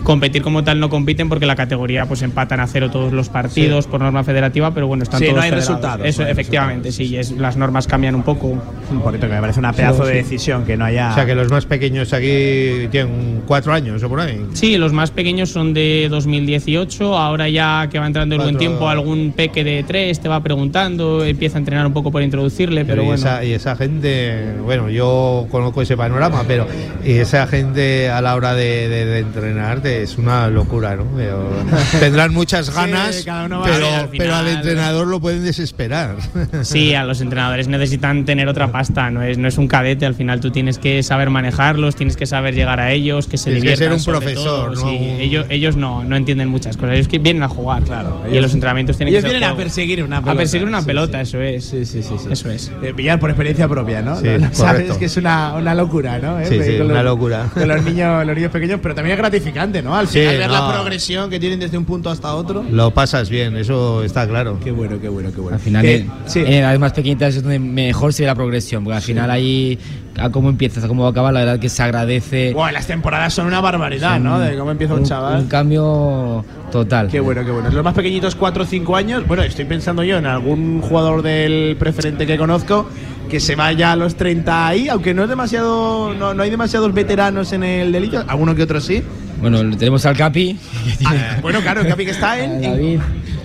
Competir 0.03 0.41
como 0.41 0.63
tal 0.63 0.79
no 0.79 0.89
compiten 0.89 1.29
porque 1.29 1.45
la 1.45 1.55
categoría 1.55 2.05
pues 2.05 2.21
empatan 2.23 2.59
a 2.59 2.67
cero 2.67 2.91
todos 2.91 3.13
los 3.13 3.29
partidos 3.29 3.87
por 3.87 4.01
norma 4.01 4.23
federativa, 4.23 4.73
pero 4.73 4.87
bueno, 4.87 5.03
están 5.03 5.19
Sí, 5.19 5.25
todos 5.27 5.37
no 5.37 5.41
hay 5.43 5.49
federados. 5.49 5.67
resultados, 5.69 6.05
Eso, 6.07 6.21
no 6.21 6.25
hay 6.27 6.31
efectivamente, 6.33 6.91
sí, 6.91 7.15
es, 7.17 7.31
las 7.31 7.55
normas 7.57 7.87
cambian 7.87 8.13
un 8.15 8.23
poco. 8.23 8.61
Por 9.03 9.17
que 9.17 9.27
me 9.27 9.39
parece 9.39 9.59
una 9.59 9.71
pedazo 9.73 10.05
de 10.05 10.15
decisión 10.15 10.65
que 10.65 10.75
no 10.75 10.85
haya. 10.85 11.11
O 11.11 11.15
sea 11.15 11.25
que 11.25 11.35
los 11.35 11.49
más 11.49 11.65
pequeños 11.65 12.11
aquí 12.13 12.87
tienen 12.91 13.41
cuatro 13.47 13.71
años 13.73 14.03
o 14.03 14.09
por 14.09 14.19
ahí. 14.19 14.45
Sí, 14.53 14.77
los 14.77 14.91
más 14.91 15.11
pequeños 15.11 15.49
son 15.49 15.73
de 15.73 16.07
2018. 16.09 17.17
Ahora 17.17 17.47
ya 17.49 17.87
que 17.89 17.97
va 17.99 18.05
entrando 18.07 18.35
el 18.35 18.41
buen 18.41 18.57
tiempo, 18.57 18.89
algún 18.89 19.33
peque 19.35 19.63
de 19.63 19.83
tres 19.83 20.19
te 20.19 20.27
va 20.27 20.41
preguntando, 20.43 21.23
empieza 21.23 21.57
a 21.57 21.59
entrenar 21.59 21.87
un 21.87 21.93
poco 21.93 22.11
por 22.11 22.21
introducirle, 22.21 22.83
pero 22.85 23.03
y, 23.03 23.05
bueno. 23.05 23.19
esa, 23.19 23.43
y 23.43 23.53
esa 23.53 23.75
gente, 23.75 24.53
bueno, 24.63 24.89
yo 24.89 25.47
conozco 25.49 25.81
ese 25.81 25.95
panorama, 25.95 26.43
pero 26.47 26.67
y 27.05 27.11
esa 27.13 27.47
gente 27.47 28.09
a 28.09 28.21
la 28.21 28.35
hora 28.35 28.53
de, 28.53 28.89
de- 28.89 29.05
de 29.05 29.19
entrenar 29.19 29.79
te- 29.81 29.92
es 30.01 30.17
una 30.17 30.47
locura, 30.47 30.95
¿no? 30.95 31.05
Pero 31.15 31.49
tendrán 31.99 32.33
muchas 32.33 32.65
Sí, 32.67 32.71
ganas, 32.73 33.25
va 33.27 33.63
pero, 33.63 33.87
a- 33.87 33.99
al 33.99 34.09
pero 34.09 34.35
al 34.35 34.45
final- 34.45 34.47
entrenador 34.47 35.07
lo 35.07 35.19
pueden 35.19 35.43
desesperar. 35.43 36.15
Sí, 36.63 36.93
a 36.95 37.03
los 37.03 37.21
entrenadores 37.21 37.67
necesitan 37.67 38.25
tener 38.25 38.47
otra 38.47 38.71
pasta, 38.71 39.09
no 39.11 39.21
es, 39.21 39.37
no 39.37 39.47
es 39.47 39.57
un 39.57 39.67
cadete, 39.67 40.05
al 40.05 40.15
final 40.15 40.39
tú 40.39 40.49
tienes 40.51 40.77
que 40.79 41.03
saber 41.03 41.29
manejarlos, 41.29 41.95
tienes 41.95 42.15
que 42.17 42.25
saber 42.25 42.55
llegar 42.55 42.79
a 42.79 42.91
ellos, 42.91 43.27
que 43.27 43.37
se 43.37 43.51
Tienes 43.51 43.63
que 43.63 43.69
diviertan. 43.71 43.99
ser 43.99 44.13
un 44.13 44.19
profesor, 44.19 44.73
todo, 44.73 44.85
¿no? 44.85 44.89
sí. 44.89 44.97
ellos, 45.19 45.45
ellos 45.49 45.75
no, 45.75 46.03
no 46.03 46.15
entienden 46.15 46.47
muchas 46.49 46.77
cosas, 46.77 46.95
ellos 46.95 47.07
que 47.07 47.19
vienen 47.19 47.43
a 47.43 47.49
jugar, 47.49 47.83
claro. 47.83 48.21
Y 48.25 48.29
ellos- 48.31 48.37
en 48.37 48.41
los 48.43 48.53
entrenamientos 48.53 48.97
tienen 48.97 49.13
ellos 49.13 49.23
que 49.23 49.29
ser 49.29 49.39
vienen 49.39 49.53
a 49.53 49.57
perseguir 49.57 50.03
una 50.03 50.17
A 50.17 50.21
pelota. 50.21 50.37
perseguir 50.37 50.67
una 50.67 50.79
Sí, 50.81 50.85
pelota, 50.87 51.17
sí. 51.17 51.21
eso 51.29 51.41
es. 51.41 51.65
Sí, 51.65 51.85
sí, 51.85 52.01
sí, 52.03 52.15
sí. 52.17 52.27
Eso 52.31 52.49
es. 52.49 52.71
Eh, 52.81 52.93
pillar 52.95 53.19
por 53.19 53.29
experiencia 53.29 53.67
propia, 53.67 54.01
¿no? 54.01 54.19
Sí, 54.19 54.27
Sabes 54.53 54.93
que 54.97 55.05
es 55.05 55.17
una, 55.17 55.53
una 55.55 55.75
locura, 55.75 56.17
¿no? 56.19 56.39
Eh, 56.39 56.45
Sí, 56.47 56.59
sí, 56.63 56.77
con 56.77 56.87
una 56.91 57.03
los- 57.03 57.13
locura. 57.13 57.49
Con 57.53 57.67
los 57.67 57.83
niños, 57.83 58.25
los 58.25 58.35
niños 58.35 58.51
pequeños, 58.51 58.79
pero 58.81 58.95
también 58.95 59.13
es 59.13 59.19
gratificante, 59.19 59.81
¿no? 59.83 59.95
Al 59.95 60.07
Sí, 60.07 60.19
final 60.19 60.37
ver 60.37 60.49
la 60.51 60.71
progresión 60.73 61.29
que 61.29 61.39
tienen 61.39 61.59
desde 61.59 61.77
un 61.77 61.85
punto 61.85 62.09
hasta 62.09 62.33
otro. 62.35 62.63
lo 62.69 62.91
pasas 62.91 63.29
bien, 63.29 63.55
eso 63.57 64.03
está 64.03 64.27
claro. 64.27 64.59
Qué 64.63 64.71
bueno, 64.71 64.99
qué 65.01 65.09
bueno, 65.09 65.29
qué 65.33 65.41
bueno. 65.41 65.55
Al 65.55 65.61
final, 65.61 65.85
sí. 66.25 66.39
en 66.39 66.53
edades 66.53 66.79
más 66.79 66.93
pequeñitas 66.93 67.35
es 67.35 67.43
donde 67.43 67.59
mejor 67.59 68.13
se 68.13 68.23
ve 68.23 68.27
la 68.27 68.35
progresión, 68.35 68.83
porque 68.83 68.97
al 68.97 69.01
final 69.03 69.29
ahí, 69.31 69.77
a 70.17 70.29
cómo 70.29 70.49
empiezas, 70.49 70.83
a 70.83 70.87
cómo 70.87 71.05
acabas, 71.07 71.33
la 71.33 71.41
verdad 71.41 71.59
que 71.59 71.69
se 71.69 71.83
agradece. 71.83 72.53
Buah, 72.53 72.71
las 72.71 72.87
temporadas 72.87 73.33
son 73.33 73.47
una 73.47 73.61
barbaridad, 73.61 74.19
¿no? 74.19 74.39
De 74.39 74.57
cómo 74.57 74.71
empieza 74.71 74.93
un, 74.93 75.01
un, 75.01 75.05
chaval. 75.05 75.41
un 75.41 75.47
cambio 75.47 76.45
total. 76.71 77.07
Qué 77.09 77.19
bueno, 77.19 77.43
qué 77.45 77.51
bueno. 77.51 77.69
Los 77.69 77.83
más 77.83 77.93
pequeñitos, 77.93 78.35
4 78.35 78.63
o 78.63 78.65
5 78.65 78.95
años. 78.95 79.27
Bueno, 79.27 79.43
estoy 79.43 79.65
pensando 79.65 80.03
yo 80.03 80.17
en 80.17 80.25
algún 80.25 80.81
jugador 80.81 81.21
del 81.21 81.75
preferente 81.77 82.25
que 82.25 82.37
conozco 82.37 82.87
que 83.33 83.39
se 83.39 83.55
vaya 83.55 83.93
a 83.93 83.95
los 83.95 84.13
30 84.15 84.67
ahí, 84.67 84.87
aunque 84.89 85.11
no 85.15 85.23
es 85.23 85.29
demasiado. 85.29 86.13
No, 86.13 86.35
no 86.35 86.43
hay 86.43 86.51
demasiados 86.51 86.93
veteranos 86.93 87.51
en 87.51 87.63
el 87.63 87.91
delito. 87.91 88.23
Alguno 88.27 88.53
que 88.53 88.61
otro 88.61 88.79
sí. 88.79 89.01
Bueno, 89.41 89.75
tenemos 89.75 90.05
al 90.05 90.15
Capi, 90.15 90.55
Ah, 91.03 91.37
bueno, 91.41 91.59
claro, 91.61 91.81
el 91.81 91.87
Capi 91.87 92.05
que 92.05 92.11
está 92.11 92.39
en. 92.39 92.61
David, 92.61 92.99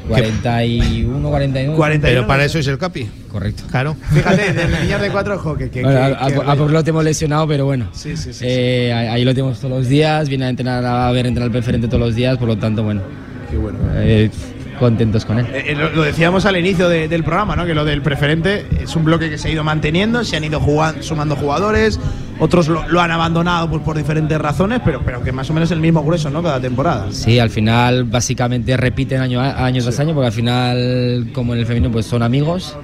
41, 0.07 1.29
49. 1.31 1.75
40. 1.77 2.07
Pero 2.07 2.27
para 2.27 2.45
eso 2.45 2.59
es 2.59 2.67
el 2.67 2.77
capi, 2.77 3.09
Correcto. 3.33 3.63
claro. 3.71 3.97
Fíjate, 4.13 4.53
de 4.53 4.81
niños 4.83 5.01
de 5.01 5.11
4 5.11 5.35
ojo, 5.37 5.57
que. 5.57 5.71
que, 5.71 5.83
Bueno, 5.83 5.99
que- 5.99 6.05
a, 6.05 6.25
a- 6.27 6.29
que- 6.31 6.51
a 6.51 6.55
por 6.57 6.71
lo 6.71 6.85
tenemos 6.85 7.05
lesionado, 7.05 7.49
pero 7.49 7.65
bueno. 7.65 7.89
Sí, 7.93 8.15
sí, 8.19 8.35
sí, 8.35 8.45
Eh, 8.47 8.93
ahí 8.95 9.07
ahí 9.09 9.25
lo 9.25 9.33
tenemos 9.35 9.59
todos 9.59 9.71
los 9.79 9.89
días, 9.89 10.29
viene 10.29 10.45
a 10.45 10.49
entrenar 10.51 10.85
a 10.85 11.11
ver 11.13 11.27
entrenar 11.27 11.47
al 11.47 11.53
preferente 11.53 11.87
todos 11.89 12.01
los 12.01 12.15
días, 12.15 12.37
por 12.37 12.49
lo 12.49 12.59
tanto, 12.59 12.83
bueno, 12.83 13.01
Qué 13.51 13.57
bueno. 13.57 13.79
eh, 13.97 14.31
contentos 14.79 15.25
con 15.25 15.39
él. 15.39 15.47
Eh, 15.53 15.65
eh, 15.69 15.75
lo, 15.75 15.91
lo 15.91 16.03
decíamos 16.03 16.47
al 16.47 16.57
inicio 16.57 16.89
de- 16.89 17.09
del 17.09 17.25
programa, 17.25 17.57
¿no? 17.57 17.67
Que 17.67 17.75
lo 17.75 17.85
del 17.85 18.03
preferente 18.03 18.67
es 18.81 18.95
un 18.97 19.05
bloque 19.05 19.29
que 19.31 19.39
se 19.39 19.49
ha 19.49 19.51
ido 19.51 19.65
manteniendo, 19.65 20.25
se 20.25 20.37
han 20.37 20.45
ido 20.45 20.61
jugando, 20.61 21.03
sumando 21.03 21.37
jugadores, 21.37 21.99
otros 22.41 22.69
lo, 22.69 22.87
lo 22.89 23.01
han 23.01 23.11
abandonado 23.11 23.69
pues, 23.69 23.83
por 23.83 23.97
diferentes 23.97 24.39
razones, 24.39 24.81
pero, 24.85 25.03
pero 25.05 25.23
que 25.23 25.33
más 25.33 25.51
o 25.51 25.55
menos 25.55 25.69
es 25.71 25.73
el 25.73 25.81
mismo 25.81 26.03
grueso, 26.03 26.31
¿no? 26.31 26.43
Cada 26.43 26.61
temporada. 26.61 27.07
Sí, 27.11 27.39
al 27.39 27.51
final 27.51 28.05
básicamente 28.05 28.77
repiten 28.77 29.21
año, 29.21 29.41
a- 29.41 29.65
año 29.65 29.83
tras 29.83 29.99
año, 30.01 30.15
porque 30.15 30.27
al 30.29 30.33
final, 30.33 31.29
como 31.33 31.55
en 31.55 31.61
el 31.61 31.67
femenino, 31.67 31.91
pues 31.93 32.07
son 32.07 32.23
amigos. 32.23 32.77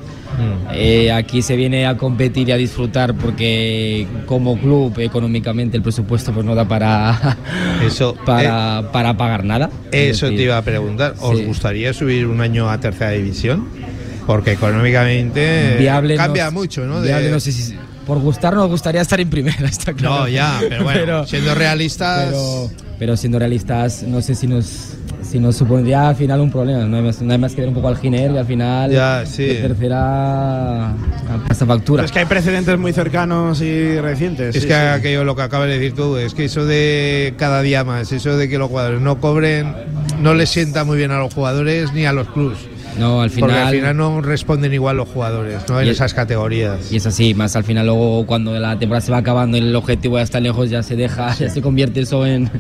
Eh, 0.72 1.12
aquí 1.12 1.42
se 1.42 1.56
viene 1.56 1.86
a 1.86 1.96
competir 1.96 2.48
y 2.48 2.52
a 2.52 2.56
disfrutar 2.56 3.14
porque 3.14 4.06
como 4.26 4.58
club 4.58 4.98
económicamente 4.98 5.76
el 5.76 5.82
presupuesto 5.82 6.32
pues 6.32 6.44
no 6.44 6.54
da 6.54 6.66
para 6.66 7.36
Eso, 7.86 8.14
para, 8.26 8.90
para 8.92 9.16
pagar 9.16 9.44
nada. 9.44 9.70
Es 9.92 10.16
Eso 10.16 10.28
te 10.28 10.42
iba 10.42 10.56
a 10.58 10.62
preguntar. 10.62 11.14
¿Os 11.20 11.38
sí. 11.38 11.44
gustaría 11.44 11.92
subir 11.92 12.26
un 12.26 12.40
año 12.40 12.68
a 12.70 12.78
tercera 12.80 13.10
división? 13.10 13.66
Porque 14.26 14.52
económicamente 14.52 15.76
viable 15.78 16.16
cambia 16.16 16.46
no- 16.46 16.52
mucho, 16.52 16.86
¿no? 16.86 17.00
De- 17.00 17.08
viable 17.08 17.30
no 17.30 17.40
sé 17.40 17.52
si 17.52 17.74
por 18.06 18.18
gustar 18.20 18.54
nos 18.54 18.68
gustaría 18.68 19.00
estar 19.00 19.20
en 19.20 19.30
primera, 19.30 19.66
está 19.68 19.92
claro. 19.92 20.20
No, 20.22 20.28
ya, 20.28 20.60
pero 20.68 20.84
bueno, 20.84 21.26
siendo 21.26 21.54
realistas. 21.54 22.26
pero, 22.26 22.70
pero 22.98 23.16
siendo 23.16 23.38
realistas, 23.38 24.02
no 24.02 24.20
sé 24.22 24.34
si 24.34 24.46
nos, 24.46 24.94
si 25.22 25.38
nos 25.40 25.56
supondría 25.56 26.08
al 26.08 26.16
final 26.16 26.40
un 26.40 26.50
problema. 26.50 26.84
No 26.84 26.96
hay 26.98 27.02
más, 27.02 27.20
no 27.22 27.32
hay 27.32 27.38
más 27.38 27.52
que 27.54 27.60
ver 27.62 27.68
un 27.68 27.74
poco 27.74 27.88
al 27.88 27.96
Giner 27.98 28.30
y 28.32 28.38
al 28.38 28.46
final 28.46 28.90
Ya, 28.90 29.24
sí. 29.26 29.46
tercera 29.60 30.92
pasa 31.48 31.66
factura. 31.66 32.02
Pero 32.02 32.06
es 32.06 32.12
que 32.12 32.18
hay 32.20 32.26
precedentes 32.26 32.78
muy 32.78 32.92
cercanos 32.92 33.60
y 33.60 33.98
recientes. 34.00 34.54
Es 34.54 34.62
sí, 34.62 34.68
que 34.68 34.74
sí. 34.74 34.80
aquello 34.80 35.24
lo 35.24 35.34
que 35.36 35.42
acabas 35.42 35.68
de 35.68 35.78
decir 35.78 35.94
tú, 35.94 36.16
es 36.16 36.34
que 36.34 36.44
eso 36.44 36.64
de 36.66 37.34
cada 37.38 37.62
día 37.62 37.84
más, 37.84 38.12
eso 38.12 38.36
de 38.36 38.48
que 38.48 38.58
los 38.58 38.68
jugadores 38.68 39.00
no 39.00 39.20
cobren, 39.20 39.74
no 40.20 40.34
les 40.34 40.50
sienta 40.50 40.84
muy 40.84 40.96
bien 40.98 41.10
a 41.10 41.18
los 41.18 41.32
jugadores 41.34 41.92
ni 41.92 42.04
a 42.06 42.12
los 42.12 42.28
clubs. 42.28 42.58
No, 42.98 43.22
al 43.22 43.30
Porque 43.30 43.52
final, 43.52 43.66
al 43.66 43.74
final 43.74 43.96
no 43.96 44.20
responden 44.20 44.72
igual 44.72 44.96
los 44.96 45.08
jugadores, 45.08 45.60
¿no? 45.68 45.80
En 45.80 45.88
esas 45.88 46.14
categorías. 46.14 46.92
Y 46.92 46.96
es 46.96 47.06
así, 47.06 47.34
más 47.34 47.56
al 47.56 47.64
final 47.64 47.86
luego 47.86 48.26
cuando 48.26 48.58
la 48.58 48.78
temporada 48.78 49.00
se 49.00 49.12
va 49.12 49.18
acabando 49.18 49.56
y 49.56 49.60
el 49.60 49.74
objetivo 49.74 50.16
ya 50.18 50.22
está 50.22 50.40
lejos, 50.40 50.70
ya 50.70 50.82
se 50.82 50.96
deja, 50.96 51.34
ya 51.34 51.50
se 51.50 51.62
convierte 51.62 52.00
eso 52.00 52.26
en, 52.26 52.50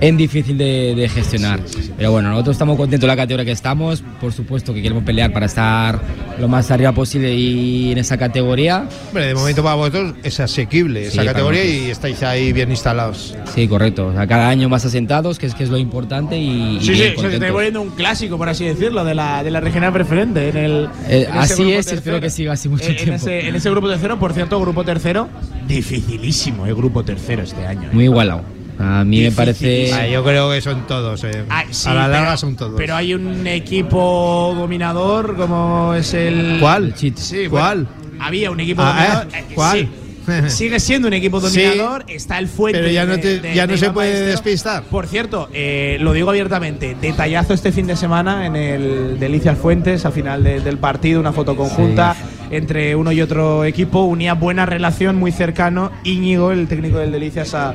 es 0.00 0.16
difícil 0.16 0.58
de, 0.58 0.94
de 0.94 1.08
gestionar. 1.08 1.60
Pero 1.96 2.12
bueno, 2.12 2.30
nosotros 2.30 2.54
estamos 2.54 2.76
contentos 2.76 3.02
de 3.02 3.06
la 3.08 3.16
categoría 3.16 3.44
que 3.44 3.52
estamos. 3.52 4.02
Por 4.20 4.32
supuesto 4.32 4.74
que 4.74 4.82
queremos 4.82 5.04
pelear 5.04 5.32
para 5.32 5.46
estar 5.46 6.00
lo 6.38 6.48
más 6.48 6.70
arriba 6.70 6.92
posible 6.92 7.34
y 7.34 7.92
en 7.92 7.98
esa 7.98 8.16
categoría. 8.18 8.88
Hombre, 9.08 9.26
de 9.26 9.34
momento 9.34 9.62
para 9.62 9.74
vosotros 9.76 10.14
es 10.22 10.38
asequible 10.40 11.06
esa 11.06 11.22
Sí, 11.22 11.26
categoría 11.26 11.64
y 11.64 11.90
estáis 11.90 12.22
ahí 12.22 12.52
bien 12.52 12.70
instalados. 12.70 13.34
Sí, 13.54 13.66
correcto. 13.68 14.08
O 14.08 14.12
sea, 14.12 14.26
cada 14.26 14.48
año 14.48 14.68
más 14.68 14.84
asentados, 14.84 15.38
que 15.38 15.46
es, 15.46 15.54
que 15.54 15.64
es 15.64 15.70
lo 15.70 15.78
importante 15.78 16.36
y, 16.38 16.76
y 16.76 16.80
Sí, 16.80 16.86
sí, 16.86 16.92
bien 16.92 17.18
se 17.18 17.34
está 17.34 17.50
volviendo 17.52 17.80
un 17.82 17.90
clásico, 17.90 18.36
por 18.36 18.48
así 18.48 18.64
decirlo, 18.64 19.04
de 19.04 19.14
la, 19.14 19.42
de 19.42 19.50
la 19.50 19.60
regional 19.60 19.92
preferente. 19.92 20.48
En 20.50 20.56
el, 20.56 20.88
Eh, 21.08 21.26
en 21.30 21.36
así 21.38 21.62
es 21.72 21.86
y 21.86 21.94
espero 21.94 21.94
tercero. 21.94 22.20
que 22.20 22.30
siga 22.30 22.52
así 22.52 22.68
mucho 22.68 22.84
Eh, 22.84 22.90
en 22.90 22.96
tiempo. 22.96 23.14
Ese, 23.16 23.48
en 23.48 23.54
ese 23.56 23.70
grupo 23.70 23.88
tercero, 23.88 24.18
por 24.18 24.32
cierto, 24.34 24.60
grupo 24.60 24.84
tercero, 24.84 25.28
dificilísimo 25.66 26.66
el 26.66 26.74
grupo 26.74 27.02
tercero 27.04 27.42
este 27.42 27.66
año. 27.66 27.84
¿eh? 27.84 27.90
Muy 27.92 28.04
igualado. 28.04 28.42
A 28.78 29.04
mí 29.04 29.22
me 29.22 29.32
parece. 29.32 29.92
Ah, 29.92 30.06
yo 30.06 30.22
creo 30.22 30.50
que 30.50 30.60
son 30.60 30.86
todos. 30.86 31.24
eh. 31.24 31.44
Ah, 31.48 31.64
sí, 31.70 31.88
a 31.88 31.94
la 31.94 32.08
larga 32.08 32.26
pero- 32.26 32.36
son 32.38 32.56
todos. 32.56 32.74
Pero 32.76 32.94
hay 32.96 33.14
un 33.14 33.46
equipo 33.46 34.54
dominador 34.56 35.36
como 35.36 35.94
es 35.94 36.12
el. 36.14 36.58
¿Cuál? 36.60 36.92
Sí, 36.96 37.12
¿Cuál? 37.48 37.84
bueno, 37.86 38.24
había 38.24 38.50
un 38.50 38.60
equipo 38.60 38.82
Ah, 38.82 38.88
dominador. 38.88 39.26
¿eh? 39.34 39.38
eh, 39.48 39.54
¿Cuál? 39.54 39.78
sí. 39.78 39.88
Sigue 40.48 40.80
siendo 40.80 41.06
un 41.06 41.14
equipo 41.14 41.40
Sí, 41.40 41.62
dominador. 41.62 42.04
está 42.08 42.38
el 42.40 42.48
fuente. 42.48 42.80
pero 42.80 42.90
ya 42.92 43.04
no 43.06 43.16
te- 43.18 43.38
de- 43.38 43.54
ya 43.54 43.66
no 43.66 43.74
de 43.74 43.78
se 43.78 43.90
puede 43.92 44.10
Ballesteros. 44.10 44.42
despistar. 44.44 44.82
Por 44.82 45.06
cierto, 45.06 45.48
eh, 45.54 45.98
lo 46.00 46.12
digo 46.12 46.30
abiertamente. 46.30 46.96
Detallazo 47.00 47.54
este 47.54 47.70
fin 47.72 47.86
de 47.86 47.94
semana 47.96 48.44
en 48.44 48.56
el 48.56 49.18
Delicias 49.20 49.56
Fuentes, 49.56 50.04
al 50.04 50.12
final 50.12 50.42
de- 50.42 50.60
del 50.60 50.78
partido, 50.78 51.20
una 51.20 51.32
foto 51.32 51.54
conjunta 51.56 52.16
entre 52.50 52.96
uno 52.96 53.12
y 53.12 53.20
otro 53.22 53.64
equipo. 53.64 54.02
Unía 54.02 54.34
buena 54.34 54.66
relación, 54.66 55.14
muy 55.16 55.30
cercano. 55.30 55.92
Íñigo, 56.02 56.50
el 56.50 56.66
técnico 56.66 56.98
del 56.98 57.12
Delicias, 57.12 57.54
a 57.54 57.74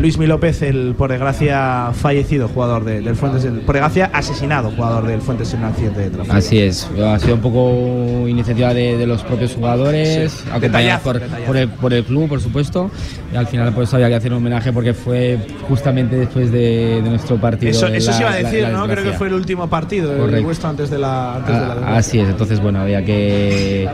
Luis 0.00 0.16
Mi 0.16 0.26
López, 0.26 0.62
el 0.62 0.94
por 0.96 1.10
desgracia 1.10 1.90
fallecido 1.92 2.48
jugador 2.48 2.84
de- 2.84 3.02
del 3.02 3.16
Fuentes. 3.16 3.44
el- 3.44 3.60
por 3.60 3.74
desgracia 3.74 4.10
asesinado 4.14 4.70
jugador 4.70 5.06
del 5.06 5.20
Fuentes 5.20 5.52
en 5.52 5.60
un 5.60 5.66
accidente 5.66 6.00
de 6.00 6.10
tráfico. 6.10 6.34
Así 6.36 6.58
es, 6.58 6.88
ha 7.04 7.18
sido 7.18 7.34
un 7.34 7.40
poco 7.42 8.26
iniciativa 8.26 8.72
de, 8.72 8.96
de 8.96 9.06
los 9.06 9.22
propios 9.22 9.54
jugadores, 9.54 10.32
Sí. 10.32 10.48
acompañados 10.50 11.02
por, 11.02 11.20
por 11.20 11.56
el, 11.56 11.68
por 11.68 11.92
el 11.92 12.04
club, 12.04 12.28
por 12.30 12.40
supuesto. 12.40 12.90
Y 13.32 13.36
al 13.36 13.46
final 13.46 13.74
pues 13.74 13.92
había 13.92 14.08
que 14.08 14.14
hacer 14.14 14.32
un 14.32 14.38
homenaje 14.38 14.72
porque 14.72 14.94
fue 14.94 15.38
justamente 15.68 16.16
después 16.16 16.50
de, 16.50 17.02
de 17.02 17.10
nuestro 17.10 17.36
partido. 17.38 17.70
Eso, 17.70 17.86
de 17.88 17.98
eso 17.98 18.10
la- 18.10 18.16
se 18.16 18.22
iba 18.22 18.30
a 18.30 18.34
la- 18.36 18.42
decir, 18.48 18.62
la 18.62 18.70
¿no? 18.70 18.86
Creo 18.88 19.04
que 19.04 19.12
fue 19.12 19.26
el 19.28 19.34
último 19.34 19.68
partido, 19.68 20.12
el 20.14 20.18
Correcto. 20.20 20.44
vuestro 20.44 20.68
antes 20.70 20.88
de 20.90 20.98
la. 20.98 21.36
Antes 21.36 21.54
de 21.54 21.60
la 21.60 21.66
Ah, 21.66 21.74
desgracia. 21.74 21.98
así 21.98 22.20
es, 22.20 22.28
entonces 22.30 22.60
bueno, 22.60 22.80
había 22.80 23.04
que, 23.04 23.88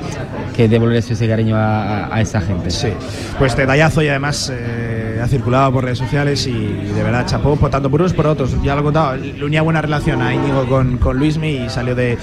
que 0.54 0.68
devolverles 0.68 1.10
ese 1.10 1.28
cariño 1.28 1.56
a, 1.56 2.04
a- 2.06 2.14
a 2.16 2.20
esa 2.20 2.40
gente. 2.40 2.70
Sí, 2.70 2.88
pues 3.38 3.56
detallazo 3.56 4.02
y 4.02 4.08
además 4.08 4.52
eh, 4.54 5.20
ha 5.22 5.26
circulado 5.26 5.72
por 5.72 5.84
redes 5.84 5.95
sociales 5.98 6.46
y, 6.46 6.52
de 6.52 7.02
verdad 7.02 7.26
chapó, 7.26 7.56
por 7.56 7.70
tanto 7.70 7.90
por 7.90 8.00
unos 8.00 8.12
por 8.12 8.26
otros. 8.26 8.56
Ya 8.62 8.74
lo 8.74 8.80
he 8.80 8.84
contado, 8.84 9.16
le 9.16 9.44
unía 9.44 9.62
buena 9.62 9.82
relación 9.82 10.22
a 10.22 10.34
Íñigo 10.34 10.66
con, 10.66 10.98
con 10.98 11.18
Luismi 11.18 11.64
y 11.64 11.68
salió 11.68 11.94
de, 11.94 12.18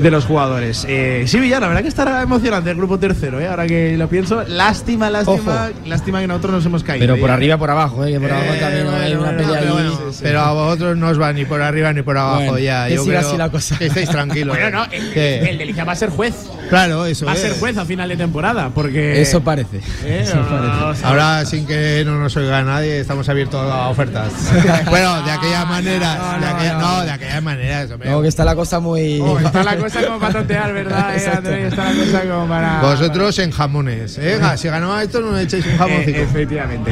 de 0.00 0.10
los 0.10 0.24
jugadores. 0.24 0.84
Eh, 0.88 1.24
sí, 1.26 1.38
Villar, 1.38 1.60
la 1.60 1.68
verdad 1.68 1.82
que 1.82 1.88
estará 1.88 2.22
emocionante 2.22 2.70
el 2.70 2.76
grupo 2.76 2.98
tercero, 2.98 3.40
¿eh? 3.40 3.48
ahora 3.48 3.66
que 3.66 3.96
lo 3.96 4.08
pienso. 4.08 4.42
Lástima, 4.44 5.10
lástima, 5.10 5.70
lástima 5.86 6.20
que 6.20 6.26
nosotros 6.26 6.52
nos 6.52 6.66
hemos 6.66 6.84
caído. 6.84 7.02
Pero 7.02 7.18
por 7.18 7.28
ya. 7.28 7.34
arriba 7.34 7.58
por 7.58 7.70
abajo, 7.70 8.04
¿eh? 8.04 8.12
que 8.12 8.20
por 8.20 8.30
abajo 8.30 8.52
también 8.60 8.88
hay 8.88 9.12
una 9.14 9.22
bueno, 9.32 9.38
pelea 9.38 9.60
pero 9.60 9.72
bueno, 9.74 10.40
a 10.40 10.52
vosotros 10.52 10.96
no 10.96 11.08
os 11.08 11.20
va 11.20 11.32
ni 11.32 11.44
por 11.44 11.62
arriba 11.62 11.92
ni 11.92 12.02
por 12.02 12.16
abajo 12.16 12.36
Bueno, 12.36 12.58
ya. 12.58 12.88
Yo 12.88 13.04
creo 13.04 13.20
así 13.20 13.36
la 13.36 13.50
cosa. 13.50 13.78
Que 13.78 13.86
estéis 13.86 14.08
tranquilos. 14.08 14.56
Bueno, 14.56 14.78
no, 14.78 14.92
el, 14.92 15.16
el 15.16 15.58
Delicia 15.58 15.84
va 15.84 15.92
a 15.92 15.96
ser 15.96 16.10
juez. 16.10 16.34
Claro, 16.68 17.06
eso 17.06 17.24
Va 17.26 17.32
a 17.32 17.34
es. 17.34 17.40
ser 17.40 17.58
juez 17.58 17.76
a 17.78 17.84
final 17.84 18.08
de 18.08 18.16
temporada, 18.16 18.70
porque. 18.74 19.20
Eso 19.20 19.40
parece. 19.42 19.78
Eh, 20.04 20.20
Eso 20.22 20.36
parece. 20.48 21.04
Ahora, 21.04 21.44
sin 21.46 21.66
que 21.66 22.02
no 22.04 22.18
nos 22.18 22.36
oiga 22.36 22.62
nadie, 22.62 23.00
estamos 23.00 23.28
abiertos 23.28 23.60
a 23.60 23.88
ofertas. 23.88 24.32
bueno, 24.90 25.22
de 25.22 25.30
aquella 25.30 25.64
manera. 25.64 26.14
no, 26.16 26.40
de 26.40 26.46
aquella, 26.46 26.78
no. 26.78 27.04
de 27.04 27.10
aquella 27.10 27.40
manera. 27.40 27.82
Eso, 27.82 27.98
que 27.98 28.28
está 28.28 28.44
la 28.44 28.54
cosa 28.54 28.80
muy. 28.80 29.20
oh, 29.20 29.38
está 29.38 29.62
la 29.64 29.76
cosa 29.76 29.87
como 29.92 30.18
para 30.18 30.32
tontear, 30.34 30.72
¿verdad? 30.72 31.16
Eh. 31.18 31.30
Andrés? 31.36 31.68
Está 31.72 31.92
la 31.92 32.04
cosa 32.04 32.22
como 32.28 32.46
para. 32.48 32.80
Vosotros 32.82 33.38
en 33.38 33.50
jamones. 33.50 34.18
¿eh? 34.18 34.38
Si 34.56 34.68
ganamos 34.68 35.02
esto, 35.02 35.20
no 35.20 35.32
me 35.32 35.42
echéis 35.42 35.64
un 35.66 35.72
Eh, 35.72 35.76
jamoncito. 35.78 36.18
efectivamente. 36.18 36.90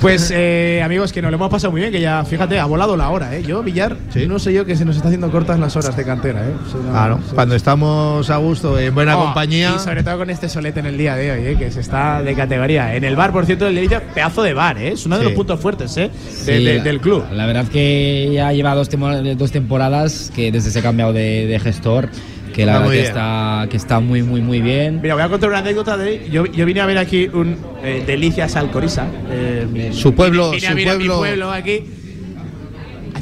Pues 0.00 0.30
eh, 0.34 0.82
amigos, 0.84 1.12
que 1.12 1.22
nos 1.22 1.30
lo 1.30 1.36
hemos 1.36 1.50
pasado 1.50 1.70
muy 1.70 1.80
bien, 1.80 1.90
que 1.92 2.00
ya, 2.00 2.24
fíjate, 2.24 2.58
ha 2.58 2.66
volado 2.66 2.96
la 2.96 3.08
hora, 3.10 3.34
¿eh? 3.34 3.42
Yo, 3.42 3.62
Villar, 3.62 3.96
Sí. 4.12 4.26
no 4.26 4.38
sé 4.38 4.52
yo 4.52 4.64
que 4.66 4.76
se 4.76 4.84
nos 4.84 4.96
está 4.96 5.08
haciendo 5.08 5.30
cortas 5.30 5.58
las 5.58 5.74
horas 5.76 5.96
de 5.96 6.04
cantera, 6.04 6.40
¿eh? 6.46 6.52
O 6.66 6.70
sea, 6.70 6.80
no- 6.80 6.90
Claro, 6.90 7.18
sí. 7.26 7.34
cuando 7.34 7.54
estamos 7.54 8.28
a 8.30 8.36
gusto, 8.36 8.78
en 8.78 8.94
buena 8.94 9.16
Oh, 9.16 9.24
compañía. 9.24 9.72
Y 9.76 9.78
sobre 9.78 10.02
todo 10.02 10.18
con 10.18 10.30
este 10.30 10.48
solete 10.48 10.80
en 10.80 10.86
el 10.86 10.98
día 10.98 11.16
de 11.16 11.30
hoy, 11.32 11.46
¿eh? 11.46 11.56
que 11.58 11.70
se 11.70 11.80
está 11.80 12.22
de 12.22 12.34
categoría. 12.34 12.94
En 12.94 13.04
el 13.04 13.16
bar, 13.16 13.32
por 13.32 13.46
cierto, 13.46 13.66
el 13.66 13.74
Delicia, 13.74 14.02
pedazo 14.14 14.42
de 14.42 14.52
bar, 14.54 14.76
¿eh? 14.78 14.92
es 14.92 15.06
uno 15.06 15.16
de 15.16 15.22
Sí. 15.22 15.28
los 15.30 15.36
puntos 15.36 15.60
fuertes 15.60 15.96
¿eh? 15.96 16.10
de- 16.44 16.58
Sí, 16.58 16.64
de- 16.64 16.74
la- 16.78 16.84
del 16.84 17.00
club. 17.00 17.24
La 17.32 17.46
verdad 17.46 17.64
que 17.66 18.30
ya 18.34 18.52
lleva 18.52 18.74
dos, 18.74 18.90
dos 19.36 19.50
temporadas 19.50 20.30
que 20.34 20.52
desde 20.52 20.70
se 20.70 20.78
ha 20.78 20.82
cambiado 20.82 21.12
de, 21.14 21.46
de 21.46 21.58
gestor, 21.58 22.08
que 22.56 22.64
la 22.64 22.72
Está 22.72 22.78
verdad 22.78 22.86
muy 22.88 22.96
que 22.96 23.06
está, 23.06 23.66
que 23.70 23.76
está 23.76 24.00
muy, 24.00 24.22
muy, 24.22 24.40
muy 24.40 24.60
bien. 24.62 25.00
Mira, 25.02 25.14
voy 25.14 25.22
a 25.22 25.28
contar 25.28 25.50
una 25.50 25.58
anécdota 25.58 25.96
de. 25.98 26.26
Yo, 26.30 26.46
yo 26.46 26.64
vine 26.64 26.80
a 26.80 26.86
ver 26.86 26.96
aquí 26.96 27.28
un 27.30 27.54
eh, 27.84 28.02
Delicias 28.06 28.56
Alcoriza. 28.56 29.06
eh, 29.30 29.90
Su 29.92 30.14
pueblo, 30.14 30.52
vine 30.52 30.66
a 30.66 30.70
su 30.70 30.76
ver 30.76 30.88
a 30.88 30.92
mi 30.92 30.98
pueblo. 31.04 31.18
pueblo 31.18 31.50
aquí. 31.52 31.82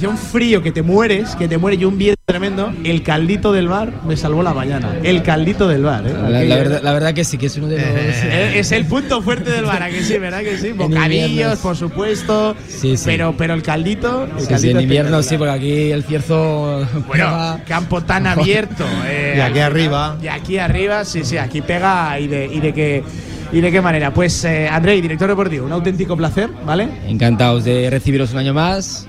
Hacía 0.04 0.10
un 0.10 0.18
frío 0.18 0.62
que 0.62 0.70
te 0.70 0.82
mueres, 0.82 1.34
que 1.34 1.48
te 1.48 1.56
mueres 1.56 1.80
y 1.80 1.86
un 1.86 1.96
viento 1.96 2.20
tremendo. 2.26 2.70
El 2.84 3.02
caldito 3.02 3.52
del 3.54 3.68
bar 3.68 3.90
me 4.06 4.18
salvó 4.18 4.42
la 4.42 4.52
mañana. 4.52 4.90
El 5.02 5.22
caldito 5.22 5.66
del 5.66 5.82
bar. 5.82 6.04
¿eh? 6.06 6.12
La, 6.46 6.56
verdad, 6.56 6.80
la 6.82 6.92
verdad 6.92 7.14
que 7.14 7.24
sí, 7.24 7.38
que 7.38 7.46
es 7.46 7.56
uno 7.56 7.68
de 7.68 7.78
los. 7.78 7.86
Eh, 8.24 8.58
Es 8.58 8.70
el 8.72 8.84
punto 8.84 9.22
fuerte 9.22 9.50
del 9.50 9.64
bar, 9.64 9.82
¿a 9.82 9.88
que 9.88 10.02
sí, 10.02 10.18
¿verdad 10.18 10.40
que 10.40 10.58
sí? 10.58 10.72
Bocadillos, 10.72 11.58
por 11.60 11.74
supuesto. 11.74 12.54
Sí, 12.68 12.98
sí. 12.98 13.04
Pero, 13.06 13.34
pero 13.38 13.54
el 13.54 13.62
caldito. 13.62 14.24
El 14.24 14.32
Sí, 14.40 14.40
sí, 14.42 14.46
caldito 14.48 14.76
en 14.78 14.82
invierno 14.82 15.22
sí, 15.22 15.38
porque 15.38 15.52
aquí 15.52 15.90
el 15.92 16.04
cierzo. 16.04 16.86
Bueno, 17.06 17.24
pega- 17.24 17.64
campo 17.66 18.02
tan 18.02 18.26
abierto. 18.26 18.84
eh, 19.06 19.36
Y 19.38 19.40
aquí 19.40 19.60
arriba. 19.60 20.18
Y 20.22 20.26
aquí 20.28 20.58
arriba, 20.58 21.06
sí, 21.06 21.24
sí, 21.24 21.38
aquí 21.38 21.62
pega 21.62 22.20
y 22.20 22.26
de, 22.26 22.44
y 22.44 22.60
de 22.60 22.74
qué. 22.74 23.02
¿Y 23.52 23.60
de 23.62 23.70
qué 23.72 23.80
manera? 23.80 24.12
Pues 24.12 24.44
eh, 24.44 24.68
Andrei, 24.68 25.00
director 25.00 25.28
deportivo, 25.28 25.64
un 25.64 25.72
auténtico 25.72 26.14
placer, 26.16 26.50
¿vale? 26.66 26.88
Encantados 27.06 27.64
de 27.64 27.88
recibiros 27.88 28.32
un 28.32 28.38
año 28.38 28.52
más. 28.52 29.06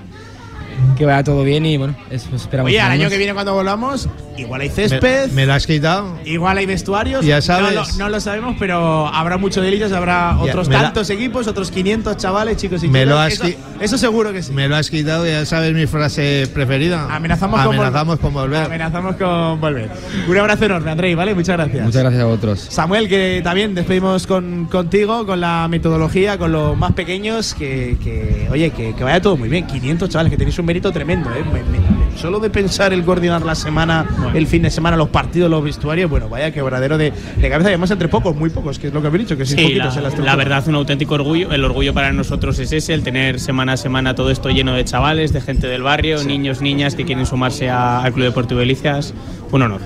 Que 0.96 1.04
vaya 1.04 1.22
todo 1.24 1.42
bien 1.44 1.64
y 1.66 1.76
bueno, 1.76 1.94
eso 2.10 2.28
esperamos. 2.34 2.68
Oye, 2.70 2.80
al 2.80 2.92
año 2.92 3.08
que 3.08 3.18
viene 3.18 3.34
cuando 3.34 3.52
volvamos, 3.54 4.08
igual 4.36 4.60
hay 4.62 4.68
Me, 4.68 4.74
césped, 4.74 5.30
me 5.32 5.44
lo 5.46 5.52
has 5.52 5.66
quitado. 5.66 6.18
igual 6.24 6.56
hay 6.58 6.66
vestuarios. 6.66 7.24
Ya 7.24 7.36
No 7.36 7.42
sabes. 7.42 7.74
lo, 7.74 7.84
no 7.98 8.08
lo 8.08 8.20
sabemos, 8.20 8.56
pero 8.58 9.06
habrá 9.08 9.36
mucho 9.36 9.60
delicias, 9.60 9.92
habrá 9.92 10.32
Ya, 10.36 10.42
otros 10.42 10.68
me 10.68 10.74
la- 10.74 10.82
tantos 10.82 11.10
equipos, 11.10 11.46
otros 11.46 11.70
500 11.70 12.16
chavales, 12.16 12.56
chicos 12.56 12.82
y 12.82 12.88
Me 12.88 13.00
chicas. 13.00 13.08
lo 13.14 13.18
has 13.20 13.32
eso, 13.34 13.44
qui- 13.44 13.56
eso 13.80 13.98
seguro 13.98 14.32
que 14.32 14.42
sí. 14.42 14.52
Me 14.52 14.68
lo 14.68 14.76
has 14.76 14.90
quitado, 14.90 15.26
ya 15.26 15.44
sabes 15.44 15.74
mi 15.74 15.86
frase 15.86 16.48
preferida. 16.52 17.14
Amenazamos, 17.14 17.60
con 17.62 17.76
vol- 17.76 17.80
Amenazamos 17.80 18.18
con 18.18 18.32
volver. 18.34 18.62
Amenazamos 18.64 19.16
con 19.16 19.60
volver. 19.60 19.90
Un 20.28 20.38
abrazo 20.38 20.64
enorme, 20.64 20.90
Andrei, 20.90 21.14
¿vale? 21.14 21.34
Muchas 21.34 21.56
gracias. 21.56 21.84
Muchas 21.84 22.02
gracias 22.02 22.22
a 22.22 22.26
vosotros. 22.26 22.66
Samuel, 22.70 23.08
que 23.08 23.40
también 23.44 23.74
despedimos 23.74 24.26
con, 24.26 24.66
contigo, 24.66 25.26
con 25.26 25.40
la 25.40 25.66
metodología, 25.68 26.38
con 26.38 26.52
los 26.52 26.76
más 26.76 26.92
pequeños, 26.92 27.54
que, 27.54 27.96
que, 28.02 28.48
oye, 28.50 28.70
que, 28.70 28.94
que 28.94 29.04
vaya 29.04 29.20
todo 29.20 29.36
muy 29.36 29.48
bien. 29.48 29.66
500 29.66 30.08
chavales, 30.08 30.30
que 30.30 30.36
tenéis 30.36 30.58
un 30.58 30.65
mérito 30.66 30.92
tremendo, 30.92 31.30
¿eh? 31.30 31.42
Me- 31.52 31.62
me- 31.62 31.78
me- 31.78 31.96
solo 32.18 32.40
de 32.40 32.48
pensar 32.50 32.92
el 32.94 33.04
coordinar 33.04 33.42
la 33.42 33.54
semana, 33.54 34.06
el 34.34 34.46
fin 34.46 34.62
de 34.62 34.70
semana, 34.70 34.96
los 34.96 35.10
partidos, 35.10 35.50
los 35.50 35.62
vestuarios, 35.62 36.08
bueno, 36.10 36.28
vaya 36.30 36.50
quebradero 36.50 36.96
de, 36.98 37.12
de 37.36 37.50
cabeza. 37.50 37.68
Y 37.70 37.72
además 37.74 37.90
entre 37.90 38.08
pocos, 38.08 38.34
muy 38.34 38.48
pocos, 38.50 38.78
que 38.78 38.86
es 38.88 38.92
lo 38.94 39.00
que 39.02 39.08
habéis 39.08 39.24
dicho, 39.24 39.36
que 39.36 39.44
sin 39.44 39.58
Sí, 39.58 39.64
poquitos 39.64 39.84
la, 39.92 39.94
en 39.98 40.02
la 40.02 40.08
estructura. 40.08 40.32
la 40.32 40.36
verdad, 40.36 40.64
un 40.68 40.74
auténtico 40.76 41.14
orgullo. 41.14 41.52
El 41.52 41.62
orgullo 41.64 41.92
para 41.94 42.12
nosotros 42.12 42.58
es 42.58 42.72
ese, 42.72 42.94
el 42.94 43.02
tener 43.02 43.38
semana 43.38 43.74
a 43.74 43.76
semana 43.76 44.14
todo 44.14 44.30
esto 44.30 44.48
lleno 44.50 44.72
de 44.74 44.84
chavales, 44.84 45.32
de 45.34 45.40
gente 45.42 45.66
del 45.66 45.82
barrio, 45.82 46.24
niños, 46.24 46.62
niñas 46.62 46.94
que 46.94 47.04
quieren 47.04 47.26
sumarse 47.26 47.68
a- 47.68 48.02
al 48.02 48.12
Club 48.14 48.24
Deportivo 48.26 48.60
Delicias. 48.60 49.12
Un 49.52 49.62
honor. 49.62 49.80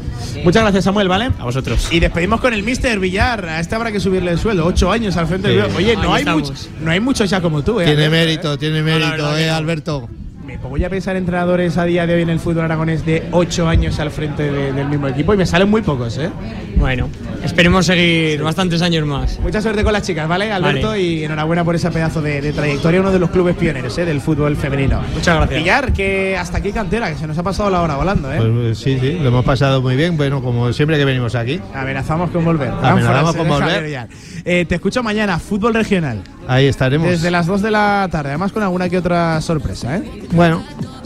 Muchas 0.45 0.63
gracias, 0.63 0.85
Samuel, 0.85 1.09
¿vale? 1.09 1.31
A 1.39 1.45
vosotros. 1.45 1.89
Y 1.93 2.01
despedimos 2.01 2.41
con 2.41 2.55
el 2.55 2.63
Mister 2.63 2.99
Villar. 2.99 3.45
A 3.45 3.61
este 3.61 3.75
habrá 3.75 3.93
que 3.93 4.01
subirle 4.01 4.31
el 4.31 4.39
sueldo. 4.39 4.65
Ocho 4.65 4.91
años 4.91 5.17
al 5.19 5.27
frente 5.27 5.49
Sí. 5.49 5.55
del 5.57 5.65
Oye, 5.77 5.97
no 5.97 6.15
Ahí 6.15 6.25
hay, 6.27 6.35
mucho, 6.35 6.55
no 6.81 6.91
hay 6.93 7.01
muchos 7.01 7.29
ya 7.29 7.41
como 7.43 7.63
tú, 7.63 7.79
¿eh? 7.81 7.85
Tiene 7.85 8.07
Alberto, 8.07 8.17
¿eh? 8.17 8.27
mérito, 8.27 8.59
tiene 8.59 8.83
mérito, 8.83 9.37
eh, 9.37 9.47
no. 9.49 9.55
Alberto. 9.55 10.09
Ya 10.51 10.87
a 10.87 10.91
pensar 10.91 11.17
entrenadores 11.17 11.77
a 11.79 11.85
día 11.85 12.07
de 12.07 12.15
hoy 12.15 12.23
en 12.23 12.31
el 12.31 12.41
fútbol 12.41 12.65
aragonés 12.65 13.05
de 13.07 13.25
8 13.31 13.69
años 13.69 13.99
al 14.01 14.11
frente 14.11 14.51
de- 14.51 14.73
del 14.73 14.89
mismo 14.89 15.07
equipo 15.09 15.33
y 15.35 15.37
me 15.37 15.47
salen 15.47 15.69
muy 15.71 15.83
pocos, 15.83 16.19
¿eh? 16.19 16.31
Bueno, 16.81 17.11
esperemos 17.45 17.85
seguir 17.85 18.43
bastantes 18.43 18.81
años 18.81 19.07
más. 19.07 19.39
Mucha 19.39 19.61
suerte 19.61 19.85
con 19.85 19.93
las 19.93 20.03
chicas, 20.03 20.27
¿vale, 20.27 20.51
Alberto? 20.51 20.89
Vale. 20.89 21.03
Y 21.03 21.25
enhorabuena 21.25 21.63
por 21.63 21.75
ese 21.75 21.91
pedazo 21.91 22.23
de, 22.23 22.41
de 22.41 22.55
trayectoria, 22.55 23.01
uno 23.01 23.13
de 23.13 23.19
los 23.19 23.29
clubes 23.29 23.55
pioneros 23.55 23.97
¿eh? 23.99 24.07
del 24.07 24.23
fútbol 24.23 24.57
femenino. 24.57 25.03
Muchas 25.15 25.37
gracias. 25.37 25.61
Villar, 25.61 25.93
que 25.93 26.39
hasta 26.39 26.57
aquí 26.57 26.73
cantera, 26.73 27.11
que 27.11 27.19
se 27.19 27.27
nos 27.27 27.37
ha 27.37 27.43
pasado 27.43 27.69
la 27.69 27.83
hora 27.83 27.97
volando, 27.97 28.33
¿eh? 28.33 28.39
Pues, 28.39 28.79
sí, 28.79 28.99
sí, 28.99 29.19
lo 29.21 29.29
hemos 29.29 29.45
pasado 29.45 29.83
muy 29.83 29.95
bien. 29.95 30.17
Bueno, 30.17 30.43
como 30.43 30.73
siempre 30.73 30.97
que 30.97 31.05
venimos 31.05 31.35
aquí. 31.35 31.61
Amenazamos 31.75 32.31
con 32.31 32.47
volver. 32.47 32.73
Amenazamos 32.83 33.37
con 33.37 33.47
volver. 33.47 34.09
Eh, 34.47 34.65
te 34.67 34.77
escucho 34.77 35.03
mañana, 35.03 35.39
fútbol 35.39 35.75
regional. 35.75 36.23
Ahí 36.49 36.67
estaremos. 36.67 37.07
Desde 37.07 37.31
las 37.31 37.47
2 37.47 37.61
de 37.61 37.71
la 37.71 38.09
tarde, 38.11 38.31
además 38.31 38.53
con 38.53 38.63
alguna 38.63 38.89
que 38.89 38.97
otra 38.97 39.41
sorpresa, 39.43 39.99
¿eh? 39.99 40.03
Bueno, 40.33 40.65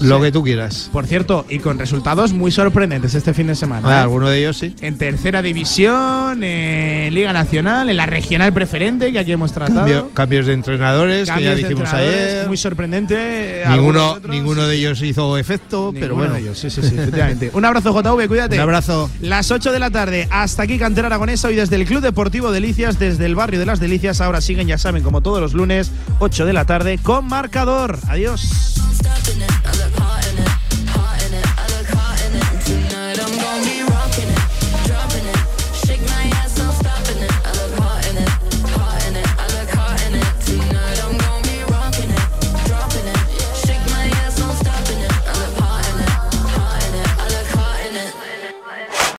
Lo 0.08 0.20
que 0.20 0.32
tú 0.32 0.42
quieras. 0.42 0.88
Por 0.92 1.06
cierto, 1.06 1.46
y 1.48 1.58
con 1.58 1.78
resultados 1.78 2.32
muy 2.32 2.50
sorprendentes 2.50 3.14
este 3.14 3.34
fin 3.34 3.46
de 3.46 3.54
semana. 3.54 3.88
Ah, 3.88 3.98
¿eh? 3.98 4.02
alguno 4.02 4.28
de 4.28 4.38
ellos 4.40 4.56
sí. 4.56 4.74
En 4.80 4.98
tercera 4.98 5.42
división, 5.42 6.42
en 6.44 7.12
Liga 7.14 7.32
Nacional, 7.32 7.88
en 7.90 7.96
la 7.96 8.06
regional 8.06 8.52
preferente 8.52 9.12
que 9.12 9.18
aquí 9.18 9.32
hemos 9.32 9.52
tratado. 9.52 9.80
Cambio- 9.80 10.10
cambios 10.14 10.46
de 10.46 10.52
entrenadores, 10.52 11.28
Cambios 11.28 11.50
que 11.50 11.56
de 11.56 11.62
ya 11.62 11.68
dijimos 11.68 11.92
ayer. 11.92 12.46
Muy 12.48 12.56
sorprendente. 12.56 13.62
Ninguno, 13.68 14.12
otros. 14.12 14.30
ninguno 14.34 14.66
de 14.66 14.76
ellos 14.76 15.00
hizo 15.02 15.36
efecto, 15.38 15.92
pero 15.98 16.14
bueno. 16.14 16.34
de 16.34 16.40
ellos, 16.40 16.58
sí, 16.58 16.70
sí, 16.70 16.82
sí, 16.82 16.94
efectivamente. 16.96 17.50
Un 17.52 17.64
abrazo, 17.64 17.92
JV, 17.92 18.28
cuídate. 18.28 18.56
Un 18.56 18.62
abrazo. 18.62 19.10
Las 19.20 19.50
8 19.50 19.72
de 19.72 19.78
la 19.78 19.90
tarde, 19.90 20.28
hasta 20.30 20.62
aquí 20.62 20.78
Cantera 20.78 21.06
Aragonesa 21.06 21.50
y 21.50 21.56
desde 21.56 21.76
el 21.76 21.84
Club 21.86 22.00
Deportivo 22.00 22.52
Delicias, 22.52 22.98
desde 22.98 23.26
el 23.26 23.34
barrio 23.34 23.58
de 23.58 23.66
las 23.66 23.80
Delicias. 23.80 24.20
Ahora 24.20 24.40
siguen, 24.40 24.66
ya 24.66 24.78
saben, 24.78 25.02
como 25.02 25.20
todos 25.20 25.40
los 25.40 25.54
lunes, 25.54 25.90
8 26.18 26.46
de 26.46 26.52
la 26.52 26.64
tarde, 26.64 26.98
con 27.02 27.26
marcador. 27.26 27.98
Adiós. 28.08 28.74